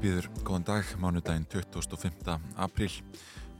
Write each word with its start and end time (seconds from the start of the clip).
Býður, 0.00 0.30
góðan 0.46 0.64
dag, 0.64 0.90
mánudaginn 0.96 1.44
25. 1.52 2.38
apríl. 2.56 2.92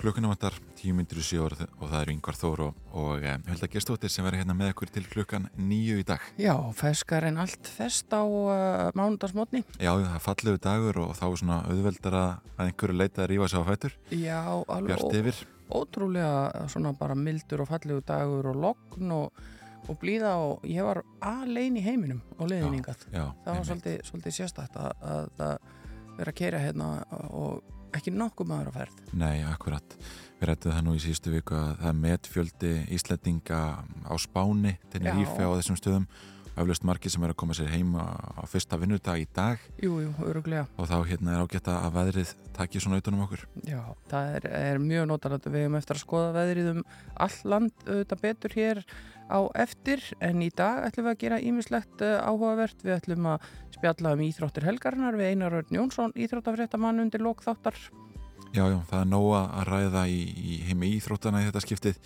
Klukkuna 0.00 0.30
vantar 0.30 0.54
10 0.78 0.94
myndir 0.96 1.18
í 1.20 1.24
7 1.26 1.42
og 1.44 1.82
það 1.82 1.96
eru 1.98 2.12
yngvar 2.14 2.36
Þór 2.40 2.60
og, 2.64 2.76
og 2.96 3.24
eh, 3.28 3.34
Hulda 3.50 3.68
Gestóttir 3.68 4.12
sem 4.12 4.24
verður 4.24 4.40
hérna 4.40 4.54
með 4.56 4.70
okkur 4.72 4.92
til 4.94 5.02
klukkan 5.04 5.50
nýju 5.60 5.98
í 6.00 6.06
dag. 6.08 6.24
Já, 6.40 6.54
feskar 6.78 7.26
en 7.28 7.42
allt 7.42 7.68
fest 7.68 8.08
á 8.16 8.24
uh, 8.24 8.88
mánudagsmotni. 8.96 9.60
Já, 9.76 9.90
það 9.92 10.14
er 10.14 10.24
fallegu 10.24 10.62
dagur 10.64 11.00
og 11.02 11.12
þá 11.18 11.24
er 11.26 11.34
svona 11.42 11.58
auðveldar 11.68 12.16
að 12.16 12.62
einhverju 12.64 12.96
leita 12.96 13.24
að 13.26 13.28
rífa 13.34 13.48
sig 13.52 13.60
á 13.60 13.64
fætur. 13.68 13.96
Já, 14.08 14.40
alveg 14.48 15.42
ótrúlega 15.70 16.68
svona 16.72 16.94
bara 16.96 17.18
mildur 17.18 17.66
og 17.66 17.68
fallegu 17.68 18.00
dagur 18.08 18.48
og 18.54 18.62
logn 18.64 19.12
og, 19.18 19.44
og 19.84 20.00
blíða 20.00 20.32
og 20.40 20.64
ég 20.64 20.88
var 20.88 21.02
alein 21.20 21.76
í 21.76 21.84
heiminum 21.84 22.24
og 22.38 22.48
leiðningað. 22.48 23.04
Já, 23.12 23.26
Það 23.44 23.60
var 23.60 23.68
svolítið, 23.68 24.00
svolítið 24.08 24.36
sérstætt 24.40 24.80
að, 24.80 25.04
að, 25.04 25.30
að 25.50 25.76
vera 26.20 26.32
að 26.34 26.40
keira 26.40 26.62
hérna 26.62 26.88
og 27.34 27.76
ekki 27.96 28.12
nokkuð 28.14 28.46
maður 28.50 28.70
á 28.70 28.72
ferð. 28.80 28.98
Nei, 29.18 29.40
akkurat. 29.50 29.96
Við 30.40 30.48
rættum 30.52 30.72
það 30.76 30.84
nú 30.86 30.92
í 30.96 31.00
síðustu 31.02 31.32
viku 31.34 31.56
að 31.58 31.72
það 31.80 31.88
er 31.90 32.02
metfjöldi 32.04 32.74
Íslandinga 32.96 33.62
á 34.06 34.14
Spáni, 34.22 34.76
Já. 34.94 35.10
Rífe 35.16 35.42
á 35.42 35.50
þessum 35.58 35.80
stöðum. 35.80 36.06
Aflust 36.60 36.82
margir 36.84 37.12
sem 37.14 37.22
er 37.24 37.30
að 37.32 37.38
koma 37.40 37.54
sér 37.56 37.70
heima 37.72 38.02
á 38.36 38.42
fyrsta 38.50 38.76
vinnudag 38.76 39.20
í 39.22 39.26
dag 39.32 39.60
Jú, 39.80 40.00
jú, 40.02 40.10
öruglega. 40.26 40.66
og 40.76 40.88
þá 40.90 40.96
hérna 41.08 41.36
er 41.36 41.44
ágætt 41.46 41.68
að 41.70 41.94
veðrið 41.94 42.32
takja 42.56 42.82
svona 42.82 42.98
utanum 43.00 43.22
okkur. 43.24 43.44
Já, 43.64 43.78
það 44.10 44.34
er, 44.34 44.48
er 44.58 44.80
mjög 44.82 45.06
notalegt 45.08 45.46
við 45.46 45.62
hefum 45.62 45.78
eftir 45.78 45.96
að 45.96 46.02
skoða 46.02 46.34
veðrið 46.36 46.70
um 46.74 46.82
all 47.16 47.38
land 47.54 47.86
auðvitað 47.86 48.22
betur 48.26 48.56
hér 48.58 48.82
á 49.30 49.40
eftir 49.62 50.02
en 50.20 50.42
í 50.42 50.50
dag 50.50 50.82
ætlum 50.88 51.06
við 51.08 51.14
að 51.14 51.22
gera 51.24 51.40
ímislegt 51.40 52.04
uh, 52.04 52.18
áhugavert, 52.26 52.82
við 52.82 52.98
ætlum 52.98 53.32
að 53.32 53.48
spjalla 53.78 54.14
um 54.16 54.26
íþróttir 54.26 54.66
helgarinnar 54.66 55.18
við 55.18 55.32
Einar 55.32 55.60
Örn 55.62 55.78
Jónsson 55.78 56.14
íþróttafréttamann 56.18 57.02
undir 57.06 57.22
lók 57.22 57.44
þáttar 57.46 57.78
Já, 58.50 58.64
já, 58.66 58.80
það 58.90 58.98
er 58.98 59.06
nóga 59.06 59.40
að 59.60 59.68
ræða 59.68 60.00
í, 60.10 60.18
í 60.34 60.56
heimi 60.66 60.88
íþróttana 60.96 61.44
í 61.44 61.46
þetta 61.46 61.60
skiptið. 61.62 61.98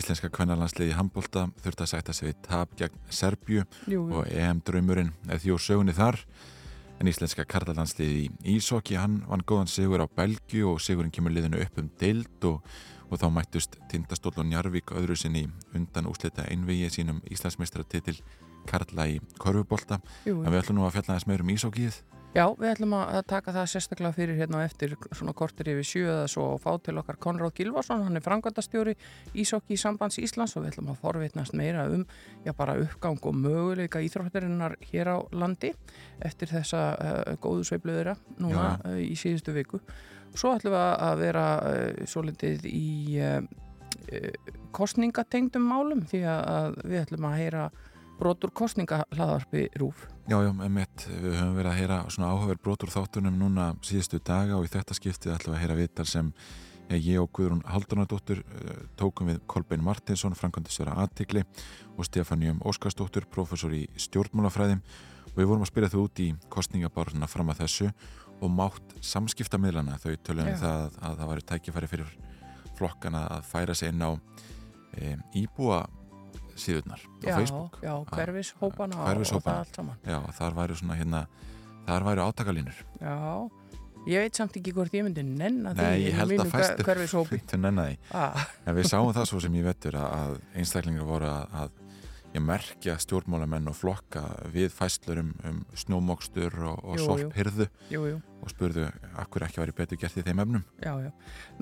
Íslenska 0.00 0.30
kvennarlandsliði 0.32 0.94
handbólta 0.96 1.50
þurft 1.60 1.82
að 1.84 1.90
sætta 1.90 2.14
sig 2.16 2.30
við 2.30 2.38
tap 2.46 2.70
gegn 2.78 2.96
Serbju 3.12 3.66
Jú, 3.92 4.06
og 4.08 4.30
EM-draumurinn 4.32 5.10
er 5.28 5.42
því 5.42 5.52
úr 5.52 5.60
sögunni 5.60 5.92
þar. 5.96 6.16
En 6.96 7.10
íslenska 7.10 7.44
karlalandsliði 7.44 8.22
í 8.24 8.54
Ísokki, 8.54 8.96
hann 8.96 9.20
vann 9.28 9.44
góðan 9.44 9.68
sigur 9.68 10.00
á 10.00 10.08
Belgju 10.08 10.70
og 10.70 10.80
sigurinn 10.80 11.12
kemur 11.12 11.34
liðinu 11.34 11.60
upp 11.60 11.82
um 11.82 11.92
deild 12.00 12.48
og, 12.48 12.64
og 13.12 13.20
þá 13.20 13.28
mættust 13.28 13.76
Tindastóll 13.92 14.40
og 14.40 14.48
Njarvík 14.48 14.94
öðru 14.96 15.16
sinni 15.18 15.44
undan 15.76 16.08
úslita 16.08 16.46
einvigi 16.48 16.88
sínum 16.94 17.20
Íslandsmeistaratitil 17.28 18.16
Karla 18.68 19.08
í 19.10 19.18
korfubólta. 19.42 20.00
En 20.24 20.48
við 20.48 20.62
ætlum 20.62 20.80
nú 20.80 20.86
að 20.86 20.96
fjalla 20.96 21.18
þess 21.18 21.28
meir 21.28 21.44
um 21.44 21.52
Ísokkið. 21.52 22.00
Já, 22.32 22.46
við 22.56 22.70
ætlum 22.70 22.94
að 22.96 23.18
taka 23.28 23.52
það 23.52 23.66
sérstaklega 23.68 24.16
fyrir 24.16 24.38
hérna 24.38 24.62
eftir 24.64 24.94
svona 25.12 25.34
kortir 25.36 25.68
yfir 25.68 25.84
sjö 25.84 26.04
eða 26.06 26.30
svo 26.32 26.46
og 26.54 26.62
fá 26.62 26.70
til 26.80 26.94
okkar 26.96 27.18
Konráð 27.20 27.52
Gilvason, 27.58 28.06
hann 28.06 28.16
er 28.16 28.24
frangvandastjóri 28.24 28.94
Ísokki 29.36 29.76
í 29.76 29.80
sambands 29.82 30.16
Íslands 30.16 30.56
og 30.56 30.64
við 30.64 30.70
ætlum 30.70 30.88
að 30.94 31.02
forvitnast 31.02 31.52
meira 31.58 31.84
um, 31.92 32.06
já 32.46 32.54
bara 32.56 32.78
uppgang 32.80 33.20
og 33.20 33.36
möguleika 33.36 34.00
íþróttarinnar 34.00 34.78
hér 34.88 35.12
á 35.12 35.16
landi 35.36 35.74
eftir 36.24 36.48
þessa 36.54 36.86
uh, 36.96 37.36
góðu 37.36 37.68
Svo 40.38 40.54
ætlum 40.56 40.74
við 40.74 40.84
að 41.08 41.22
vera 41.22 41.46
uh, 41.60 42.02
svo 42.08 42.24
litið 42.26 42.66
í 42.70 43.20
uh, 43.20 43.38
uh, 44.08 44.52
kostningatengdum 44.72 45.64
málum 45.68 46.04
því 46.08 46.22
að, 46.32 46.78
við 46.84 47.02
ætlum 47.04 47.28
að 47.28 47.40
heyra 47.42 47.70
brotur 48.22 48.52
kostningahlaðarpi 48.54 49.68
rúf. 49.80 50.06
Já, 50.30 50.38
já, 50.44 50.50
emitt, 50.64 51.06
við 51.10 51.32
höfum 51.34 51.56
verið 51.58 51.70
að 51.72 51.78
heyra 51.80 51.96
svona 52.12 52.28
áhugaverð 52.30 52.60
brotur 52.62 52.92
þáttunum 52.92 53.38
núna 53.40 53.72
síðustu 53.82 54.20
daga 54.22 54.58
og 54.58 54.68
í 54.68 54.70
þetta 54.70 54.94
skiptið 54.94 55.34
ætlum 55.34 55.54
við 55.54 55.58
að 55.58 55.64
heyra 55.64 55.78
viðtal 55.80 56.06
sem 56.06 56.28
eh, 56.86 56.98
ég 57.00 57.18
og 57.18 57.32
Guðrún 57.34 57.64
Haldunadóttur 57.66 58.44
eh, 58.44 58.84
tókum 59.00 59.32
við 59.32 59.40
Kolbein 59.50 59.82
Martinsson, 59.82 60.36
Frankondisvera 60.38 60.94
Atikli 61.02 61.42
og 61.96 62.06
Stefánjum 62.06 62.62
Óskarsdóttur, 62.62 63.26
professor 63.32 63.74
í 63.74 63.88
stjórnmálafræðim 64.06 64.84
og 65.32 65.40
við 65.40 65.50
vorum 65.50 65.66
að 65.66 65.72
spyrja 65.72 65.92
þau 65.96 66.02
út 66.04 66.22
í 66.22 66.30
kostningabáruna 66.52 67.30
fram 67.30 67.50
að 67.50 67.64
þessu 67.64 67.90
og 68.42 68.52
mátt 68.52 68.94
samskiptamiðlana. 69.04 69.98
Þau 70.02 70.10
við 70.50 70.60
það 70.60 71.00
að 71.00 71.18
það 71.20 71.32
væri 71.32 71.46
tækifæri 71.52 71.90
fyrir 71.90 72.12
flokkana 72.78 73.24
að 73.36 73.48
færa 73.48 73.76
sig 73.78 73.92
inn 73.92 74.02
á 74.02 74.10
e, 74.98 75.16
íbúa 75.42 75.84
síðurnar 76.58 77.00
á 77.00 77.24
já, 77.24 77.34
Facebook. 77.38 77.78
Já, 77.82 77.94
saman. 79.78 79.98
Já, 80.04 80.18
þar 80.38 80.56
væri 80.58 80.78
svona 80.78 80.98
hérna 81.00 81.24
þar 81.86 82.08
væri 82.08 82.24
átakalínur. 82.26 82.80
Já, 83.00 83.20
ég 84.10 84.24
veit 84.26 84.40
samt 84.40 84.58
ekki 84.60 84.74
hvort 84.76 84.96
ég 84.96 85.06
myndi 85.06 85.24
nenna 85.26 85.74
því 85.76 85.86
Nei, 85.86 86.02
ég 86.06 86.18
held 86.18 86.34
að 86.42 86.50
því. 87.90 88.00
Ah, 88.10 88.48
en 88.66 88.78
við 88.78 88.90
sáum 88.90 89.12
það 89.14 89.30
svo 89.30 89.44
sem 89.44 89.60
ég 89.60 89.68
vettur 89.70 90.00
að, 90.00 90.10
að 90.18 90.60
einstaklingar 90.60 91.08
voru 91.08 91.30
að, 91.30 91.56
að 91.62 91.78
ég 92.32 92.44
merkja 92.44 92.96
stjórnmálamenn 93.02 93.68
og 93.68 93.76
flokka 93.76 94.24
við 94.52 94.72
fæslur 94.72 95.20
um, 95.24 95.62
snjómokstur 95.76 96.54
og, 96.70 96.84
og 96.84 97.00
sorphyrðu 97.02 97.68
og 98.42 98.50
spurðu 98.50 98.88
akkur 99.22 99.44
ekki 99.46 99.60
væri 99.62 99.74
betur 99.76 100.00
gert 100.02 100.18
í 100.18 100.24
þeim 100.26 100.42
efnum 100.42 100.64
já, 100.82 100.92
já. 101.04 101.10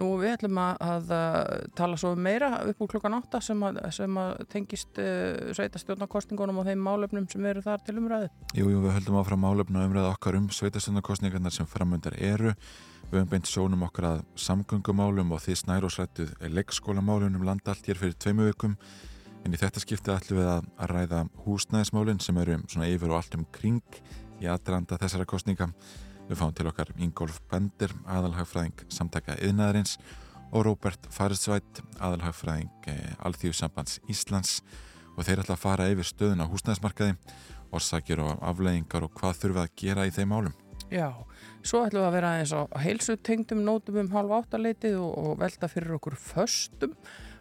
Nú 0.00 0.10
við 0.20 0.34
ætlum 0.34 0.60
að, 0.62 0.78
að 0.86 1.10
uh, 1.16 1.40
tala 1.76 1.98
svo 2.00 2.12
meira 2.16 2.50
upp 2.70 2.84
úr 2.84 2.92
klukkan 2.94 3.18
8 3.18 3.42
sem 3.50 3.64
að, 3.68 3.80
sem 3.94 4.20
að 4.22 4.30
tengist 4.52 5.00
uh, 5.02 5.50
sveitastjórnarkostningunum 5.58 6.62
og 6.62 6.70
þeim 6.70 6.86
málefnum 6.86 7.28
sem 7.30 7.50
eru 7.50 7.64
þar 7.64 7.84
til 7.84 7.98
umræðu. 8.00 8.30
Jú, 8.56 8.70
jú, 8.72 8.80
við 8.86 8.96
höldum 8.96 9.20
áfram 9.20 9.44
málefna 9.44 9.84
umræða 9.88 10.14
okkar 10.14 10.40
um 10.40 10.48
sveitastundarkostningarnar 10.56 11.54
sem 11.54 11.68
framöndar 11.68 12.16
eru 12.16 12.54
við 13.10 13.18
höfum 13.18 13.30
beint 13.32 13.48
sjónum 13.50 13.86
okkar 13.88 14.06
að 14.06 14.20
samgöngumálum 14.38 15.32
og 15.34 15.40
því 15.42 15.56
snærósrættuð 15.64 16.34
leikskólamálunum 16.54 17.42
landa 17.46 17.72
allt 17.72 17.88
hér 17.90 17.98
fyrir 17.98 18.18
tveimu 18.22 18.46
vikum 18.52 18.76
en 19.44 19.56
í 19.56 19.58
þetta 19.58 19.82
skiptið 19.82 20.14
ætlum 20.14 20.38
við 20.38 20.50
að, 20.52 20.68
að 20.78 20.92
ræða 20.94 21.22
húsnæðismálin 21.46 22.22
sem 22.22 22.38
eru 22.38 22.60
svona 22.68 22.90
yfir 22.92 23.10
og 23.10 23.18
allt 23.18 23.34
um 23.38 23.46
kring 23.54 23.98
í 24.40 24.48
aðdraranda 24.48 24.98
þessara 25.00 25.26
kostninga 25.28 25.70
við 26.30 26.38
fáum 26.38 26.52
til 26.54 26.68
okkar 26.70 26.92
Ingolf 27.02 27.40
Bender 27.50 27.92
aðalhagfræðing 28.06 28.84
samtaka 28.92 29.34
yðnaðarins 29.42 29.96
og 30.54 30.64
Róbert 30.66 31.08
Farisvætt 31.10 31.82
aðalhagfræðing 31.98 32.90
eh, 32.90 33.16
Alþjóðsambands 33.26 33.98
Íslands. 34.10 34.60
Og 35.16 35.26
þeir 35.26 35.42
ætla 35.42 35.56
að 35.56 35.64
fara 35.64 35.88
yfir 35.90 36.06
stöðun 36.06 36.44
á 36.46 36.50
húsnæðismarkaði 36.50 37.16
orsakir 37.74 38.22
og 38.22 38.38
afleiðingar 38.46 39.06
og 39.06 39.14
hvað 39.18 39.42
við 39.48 39.62
að 39.64 39.72
gera 39.82 40.06
í 40.06 40.14
þeim 40.14 40.30
málum. 40.30 40.54
Já, 40.90 41.10
svo 41.62 41.84
ætlum 41.86 42.02
við 42.02 42.08
að 42.08 42.16
vera 42.16 42.30
eins 42.38 42.54
á 42.54 42.62
heilsutengdum 42.82 43.60
nótum 43.66 44.00
um 44.02 44.14
halv 44.14 44.32
áttaleitið 44.40 44.96
og, 44.98 45.12
og 45.18 45.36
velta 45.42 45.70
fyrir 45.70 45.98
okkur 45.98 46.16
föstum 46.18 46.96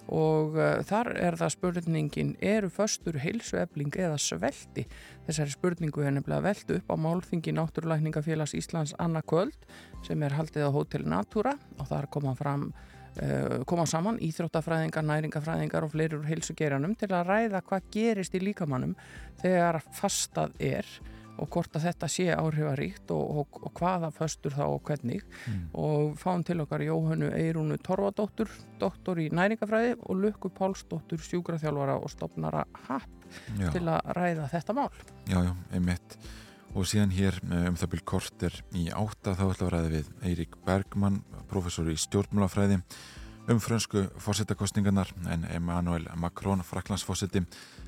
og 0.09 0.57
uh, 0.57 0.81
þar 0.85 1.11
er 1.21 1.37
það 1.39 1.53
spurningin 1.55 2.31
eru 2.41 2.69
föstur 2.73 3.19
heilsuefling 3.21 3.93
eða 3.93 4.17
svelti? 4.21 4.85
Þessari 5.27 5.53
spurningu 5.53 6.05
er 6.05 6.15
nefnilega 6.15 6.45
veltu 6.47 6.79
upp 6.79 6.93
á 6.93 6.95
málþingi 6.97 7.53
Náttúrulækningafélags 7.57 8.55
Íslands 8.57 8.95
Anna 8.97 9.21
Köld 9.21 9.67
sem 10.07 10.23
er 10.25 10.37
haldið 10.37 10.65
á 10.65 10.71
Hotel 10.73 11.05
Natura. 11.05 11.53
Og 11.77 11.91
þar 11.91 12.09
koma 12.13 12.33
fram 12.39 12.71
uh, 12.71 13.61
koma 13.69 13.85
saman 13.89 14.17
íþróttafræðingar, 14.25 15.05
næringafræðingar 15.05 15.85
og 15.85 15.93
fleiri 15.93 16.17
úr 16.17 16.27
heilsugeiranum 16.29 16.97
til 16.99 17.11
að 17.13 17.29
ræða 17.29 17.63
hvað 17.69 17.93
gerist 17.93 18.35
í 18.35 18.43
líkamannum 18.43 18.97
þegar 19.43 19.81
fastað 19.95 20.57
er 20.59 20.89
og 21.39 21.49
hvort 21.53 21.75
að 21.79 21.85
þetta 21.87 22.09
sé 22.11 22.25
áhrifaríkt 22.35 23.11
og, 23.15 23.37
og, 23.43 23.59
og 23.65 23.73
hvaða 23.79 24.09
föstur 24.15 24.55
þá 24.57 24.63
og 24.67 24.81
hvernig 24.89 25.21
Mm. 25.47 25.61
og 25.73 26.17
fáum 26.19 26.43
til 26.45 26.59
okkar 26.61 26.81
Jóhannu 26.83 27.29
Eirúnu 27.33 27.77
Torfadóttur, 27.81 28.49
doktor 28.79 29.17
í 29.21 29.29
næringafræði 29.31 29.95
og 30.03 30.19
Lukku 30.19 30.49
Pálsdóttur, 30.53 31.21
sjúkraþjálfara 31.23 31.95
og 32.01 32.09
stopnara 32.11 32.65
HAP 32.87 33.07
Já, 33.59 33.69
til 33.71 33.85
að 33.87 34.11
ræða 34.17 34.49
þetta 34.51 34.73
mál. 34.75 34.89
já, 35.29 35.39
já, 35.45 35.53
einmitt 35.73 36.17
og 36.75 36.85
síðan 36.85 37.13
hér 37.15 37.39
eh, 37.49 37.67
um 37.69 37.75
það 37.79 37.89
byrj 37.95 38.03
korter 38.05 38.59
í 38.77 38.87
átta 38.93 39.33
þá 39.37 39.43
ætla 39.47 39.67
að 39.67 39.73
ræða 39.73 39.89
við 39.95 40.09
Eirík 40.29 40.57
Bergmann, 40.65 41.21
professor 41.49 41.89
í 41.89 41.95
stjórnmálafræði 41.97 42.81
um 43.49 43.59
frönsku 43.59 44.03
fórsetakostningarnar 44.21 45.09
en 45.29 45.45
Emmanuel 45.49 46.05
Macron, 46.15 46.61
fraklandsfórseti 46.63 47.41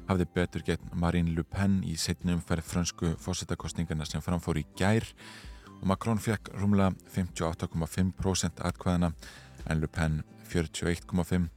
hafði 0.08 0.25
betur 0.34 0.63
gegn 0.66 0.94
Marine 0.98 1.36
Le 1.36 1.44
Pen 1.44 1.81
í 1.86 1.94
setni 2.02 2.34
umferð 2.34 2.66
frönsku 2.66 3.12
fórsetakostningarnar 3.22 4.10
sem 4.10 4.24
framfór 4.25 4.62
í 4.62 4.66
gær. 4.80 5.06
Og 5.81 5.86
Macron 5.92 6.22
fekk 6.22 6.50
rúmlega 6.58 6.96
58,5% 7.13 8.63
atkvæðana 8.69 9.12
en 9.69 9.84
Le 9.84 9.90
Pen 9.92 10.24
41,5% 10.50 11.50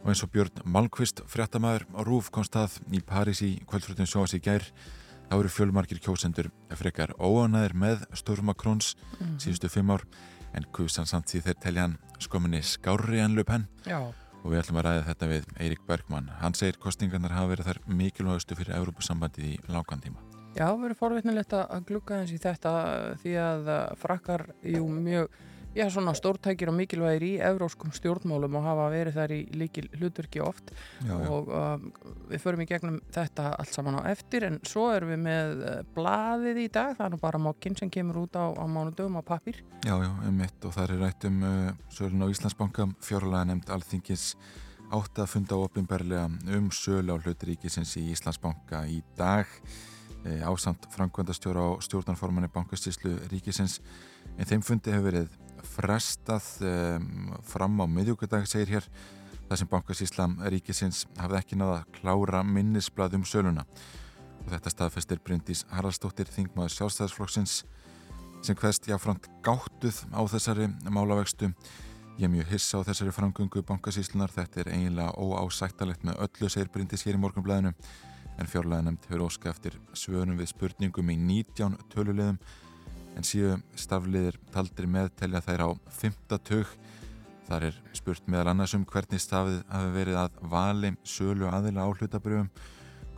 og 0.00 0.08
eins 0.08 0.22
og 0.24 0.32
Björn 0.32 0.62
Malmqvist 0.64 1.20
fréttamaður 1.28 1.84
á 1.92 2.00
Rúf 2.06 2.30
komst 2.32 2.56
að 2.56 2.78
í 2.94 3.02
París 3.04 3.42
í 3.44 3.50
kvöldfrutin 3.68 4.08
sjóas 4.08 4.32
í 4.32 4.40
gær 4.40 4.64
þá 5.28 5.34
eru 5.36 5.50
fjölmarkir 5.52 6.00
kjósendur 6.00 6.48
frekar 6.78 7.12
óanæðir 7.20 7.76
með 7.76 8.06
Sturma 8.16 8.54
Króns 8.56 8.94
mm. 9.18 9.36
síðustu 9.42 9.68
fimm 9.72 9.92
ár 9.92 10.06
en 10.56 10.66
kusan 10.76 11.08
samt 11.08 11.30
því 11.30 11.44
þeir 11.46 11.60
telja 11.64 11.86
hann 11.86 11.98
skominni 12.20 12.62
skári 12.66 13.20
en 13.24 13.36
löp 13.38 13.52
henn 13.52 13.66
og 13.90 14.48
við 14.48 14.62
ætlum 14.62 14.80
að 14.80 14.86
ræða 14.88 15.06
þetta 15.10 15.28
við 15.30 15.52
Eirik 15.60 15.84
Bergman 15.88 16.30
hann 16.40 16.56
segir 16.56 16.80
kostningarnar 16.80 17.36
hafa 17.36 17.52
verið 17.52 17.70
þar 17.70 17.80
mikilvægastu 18.00 18.56
fyrir 18.58 18.76
Európa-sambandið 18.78 19.52
í 19.52 19.54
lágan 19.68 20.02
tíma. 20.02 20.22
Já, 20.56 20.66
verið 20.74 20.98
forvitnilegt 20.98 21.54
að 21.54 21.84
glukka 21.86 22.18
eins 22.18 22.32
í 22.34 22.40
þetta 22.42 22.72
því 23.22 23.34
að 23.38 23.70
frakkar 24.00 24.48
jú 24.66 24.88
mjög 24.90 25.30
já, 25.74 25.86
svona 25.90 26.14
stórtækir 26.16 26.70
og 26.70 26.76
mikilvægir 26.78 27.26
í 27.26 27.32
evróskum 27.50 27.92
stjórnmálum 27.94 28.56
og 28.58 28.66
hafa 28.66 28.86
verið 28.92 29.18
þær 29.18 29.34
í 29.34 29.40
líkil 29.60 29.86
hlutverki 29.98 30.42
oft. 30.44 30.72
Já, 31.04 31.14
já. 31.14 31.26
og 31.30 31.50
um, 31.54 31.90
við 32.30 32.44
förum 32.44 32.64
í 32.64 32.68
gegnum 32.70 32.96
þetta 33.14 33.50
allt 33.56 33.74
saman 33.74 34.00
á 34.00 34.10
eftir 34.10 34.48
en 34.48 34.58
svo 34.66 34.88
erum 34.94 35.12
við 35.14 35.22
með 35.26 35.62
uh, 35.64 35.76
blaðið 35.96 36.64
í 36.64 36.68
dag, 36.72 36.96
það 36.98 37.06
er 37.06 37.14
nú 37.14 37.20
bara 37.22 37.42
mokkinn 37.42 37.78
sem 37.78 37.92
kemur 37.92 38.24
út 38.24 38.40
á, 38.40 38.46
á 38.50 38.64
mánudöfum 38.64 39.20
á 39.20 39.22
pappir 39.26 39.62
Já, 39.84 39.94
já, 39.96 40.10
um 40.10 40.34
mitt 40.36 40.66
og 40.66 40.74
það 40.76 40.96
er 40.96 41.04
rætt 41.04 41.28
um 41.30 41.38
uh, 41.46 41.70
sölun 41.94 42.26
á 42.26 42.32
Íslandsbanka, 42.32 42.90
fjárlega 43.04 43.46
nefnd 43.52 43.72
alþingis 43.76 44.34
átt 44.90 45.20
að 45.22 45.30
funda 45.30 45.58
ofinberlega 45.62 46.26
um 46.56 46.70
sölu 46.74 47.14
á 47.14 47.22
hlutríkisins 47.22 47.94
í 48.00 48.08
Íslandsbanka 48.10 48.82
í 48.90 48.98
dag 49.18 49.46
e, 50.24 50.40
ásamt 50.42 50.88
frangvöndastjóra 50.94 51.62
á 51.62 51.70
stjórnarformanni 51.84 52.50
bankastíslu 52.52 53.16
ríkisins. 53.30 53.78
En 54.38 54.48
þeim 54.48 54.64
fundi 54.64 54.92
hefur 54.92 55.10
verið 55.10 55.38
frestað 55.66 56.46
um, 56.66 57.32
fram 57.46 57.80
á 57.82 57.86
miðjúkudag 57.90 58.46
segir 58.50 58.76
hér 58.76 58.88
það 59.48 59.60
sem 59.60 59.70
Bankasíslam 59.70 60.36
ríkisins 60.52 61.04
hafði 61.18 61.40
ekki 61.40 61.58
náða 61.58 61.80
að 61.80 61.90
klára 61.98 62.42
minnisblad 62.46 63.16
um 63.18 63.26
söluna. 63.26 63.66
Og 64.44 64.52
þetta 64.52 64.72
staðfestir 64.72 65.20
Bryndís 65.24 65.64
Haraldsdóttir 65.74 66.30
þingmaður 66.30 66.76
sjálfstæðarsflokksins 66.76 67.56
sem 68.46 68.56
hverst 68.56 68.86
jáframt 68.88 69.26
gáttuð 69.44 70.04
á 70.16 70.20
þessari 70.30 70.70
málavegstu 70.88 71.50
ég 72.20 72.28
er 72.28 72.32
mjög 72.32 72.54
hissa 72.54 72.80
á 72.80 72.86
þessari 72.86 73.12
framgöngu 73.16 73.62
Bankasíslunar 73.68 74.32
þetta 74.32 74.62
er 74.62 74.72
eiginlega 74.74 75.12
óásættalegt 75.16 76.06
með 76.06 76.22
öllu 76.24 76.48
segir 76.52 76.70
Bryndís 76.72 77.04
hér 77.04 77.18
í 77.18 77.20
morgunblæðinu 77.20 77.74
en 78.40 78.48
fjárlega 78.48 78.86
nefnd 78.86 79.06
hefur 79.10 79.26
óska 79.26 79.52
eftir 79.52 79.76
svönum 79.96 80.40
við 80.40 80.50
spurningum 80.54 81.12
í 81.12 81.16
19 81.20 81.76
tölulegum 81.92 82.40
en 83.16 83.26
síðu 83.26 83.56
stafliðir 83.78 84.36
taldir 84.54 84.88
meðtelja 84.90 85.42
þær 85.44 85.64
á 85.66 85.68
5. 86.00 86.36
tök. 86.46 86.74
Þar 87.48 87.66
er 87.70 87.80
spurt 87.98 88.28
meðal 88.30 88.52
annars 88.52 88.74
um 88.78 88.84
hvernig 88.86 89.22
stafið 89.22 89.64
hafi 89.70 89.90
verið 89.94 90.20
að 90.20 90.36
vali 90.52 90.92
sölu 91.02 91.48
aðila 91.50 91.86
á 91.86 91.90
hlutabrjöfum, 91.90 92.52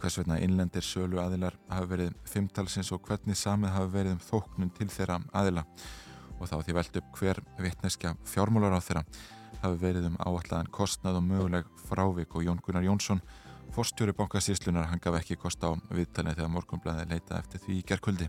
hvers 0.00 0.16
veitna 0.18 0.40
innlendir 0.40 0.86
sölu 0.86 1.20
aðilar 1.20 1.58
hafi 1.68 1.90
verið 1.92 2.16
fimmtalsins 2.32 2.92
og 2.96 3.04
hvernig 3.06 3.36
samið 3.36 3.76
hafi 3.76 3.92
verið 3.98 4.16
um 4.16 4.24
þóknun 4.30 4.72
til 4.78 4.88
þeirra 4.92 5.20
aðila 5.36 5.66
og 6.38 6.48
þá 6.48 6.56
því 6.62 6.78
veld 6.80 6.98
upp 7.02 7.20
hver 7.20 7.42
vittneskja 7.60 8.16
fjármólar 8.26 8.74
á 8.74 8.80
þeirra 8.80 9.04
hafi 9.62 9.78
verið 9.84 10.08
um 10.08 10.18
áallan 10.24 10.72
kostnað 10.74 11.20
og 11.20 11.28
möguleg 11.28 11.68
frávik 11.86 12.34
og 12.34 12.48
Jón 12.48 12.64
Gunnar 12.64 12.88
Jónsson 12.88 13.20
Forstjóri 13.72 14.12
bankasíslunar 14.12 14.90
hann 14.90 15.00
gaf 15.00 15.14
ekki 15.16 15.38
kost 15.40 15.62
á 15.64 15.72
viðtalið 15.72 16.42
þegar 16.42 16.50
morgunblæði 16.52 17.06
leita 17.08 17.38
eftir 17.38 17.62
því 17.62 17.76
í 17.78 17.84
gerðkvöldi. 17.88 18.26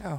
Já, 0.00 0.16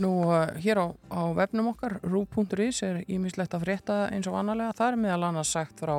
Nú, 0.00 0.10
uh, 0.24 0.48
hér 0.56 0.80
á, 0.80 0.86
á 1.12 1.22
vefnum 1.36 1.72
okkar, 1.74 1.98
rú.is 2.06 2.82
er 2.86 3.02
ímislegt 3.12 3.52
að 3.56 3.66
frétta 3.66 3.96
eins 4.08 4.28
og 4.30 4.38
annarlega. 4.40 4.76
Það 4.78 4.92
er 4.92 5.00
meðal 5.04 5.26
annars 5.28 5.52
sagt 5.52 5.82
frá 5.82 5.96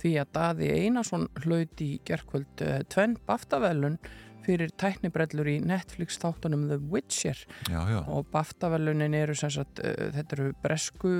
því 0.00 0.14
að 0.22 0.30
Daði 0.38 0.70
Einarsson 0.78 1.26
hlaut 1.44 1.82
í 1.84 1.90
gerðkvöld 2.08 2.64
uh, 2.64 2.78
tvenn 2.88 3.18
baftavelun 3.28 3.98
fyrir 4.44 4.72
tæknibrellur 4.80 5.48
í 5.48 5.58
Netflix 5.64 6.18
þáttunum 6.20 6.66
The 6.68 6.80
Witcher 6.92 7.38
já, 7.68 7.80
já. 7.88 8.00
og 8.08 8.26
baftavelunin 8.32 9.16
eru 9.16 9.36
sem 9.36 9.52
sagt, 9.52 9.80
uh, 9.80 10.08
þetta 10.16 10.38
eru 10.38 10.50
bresku 10.64 11.14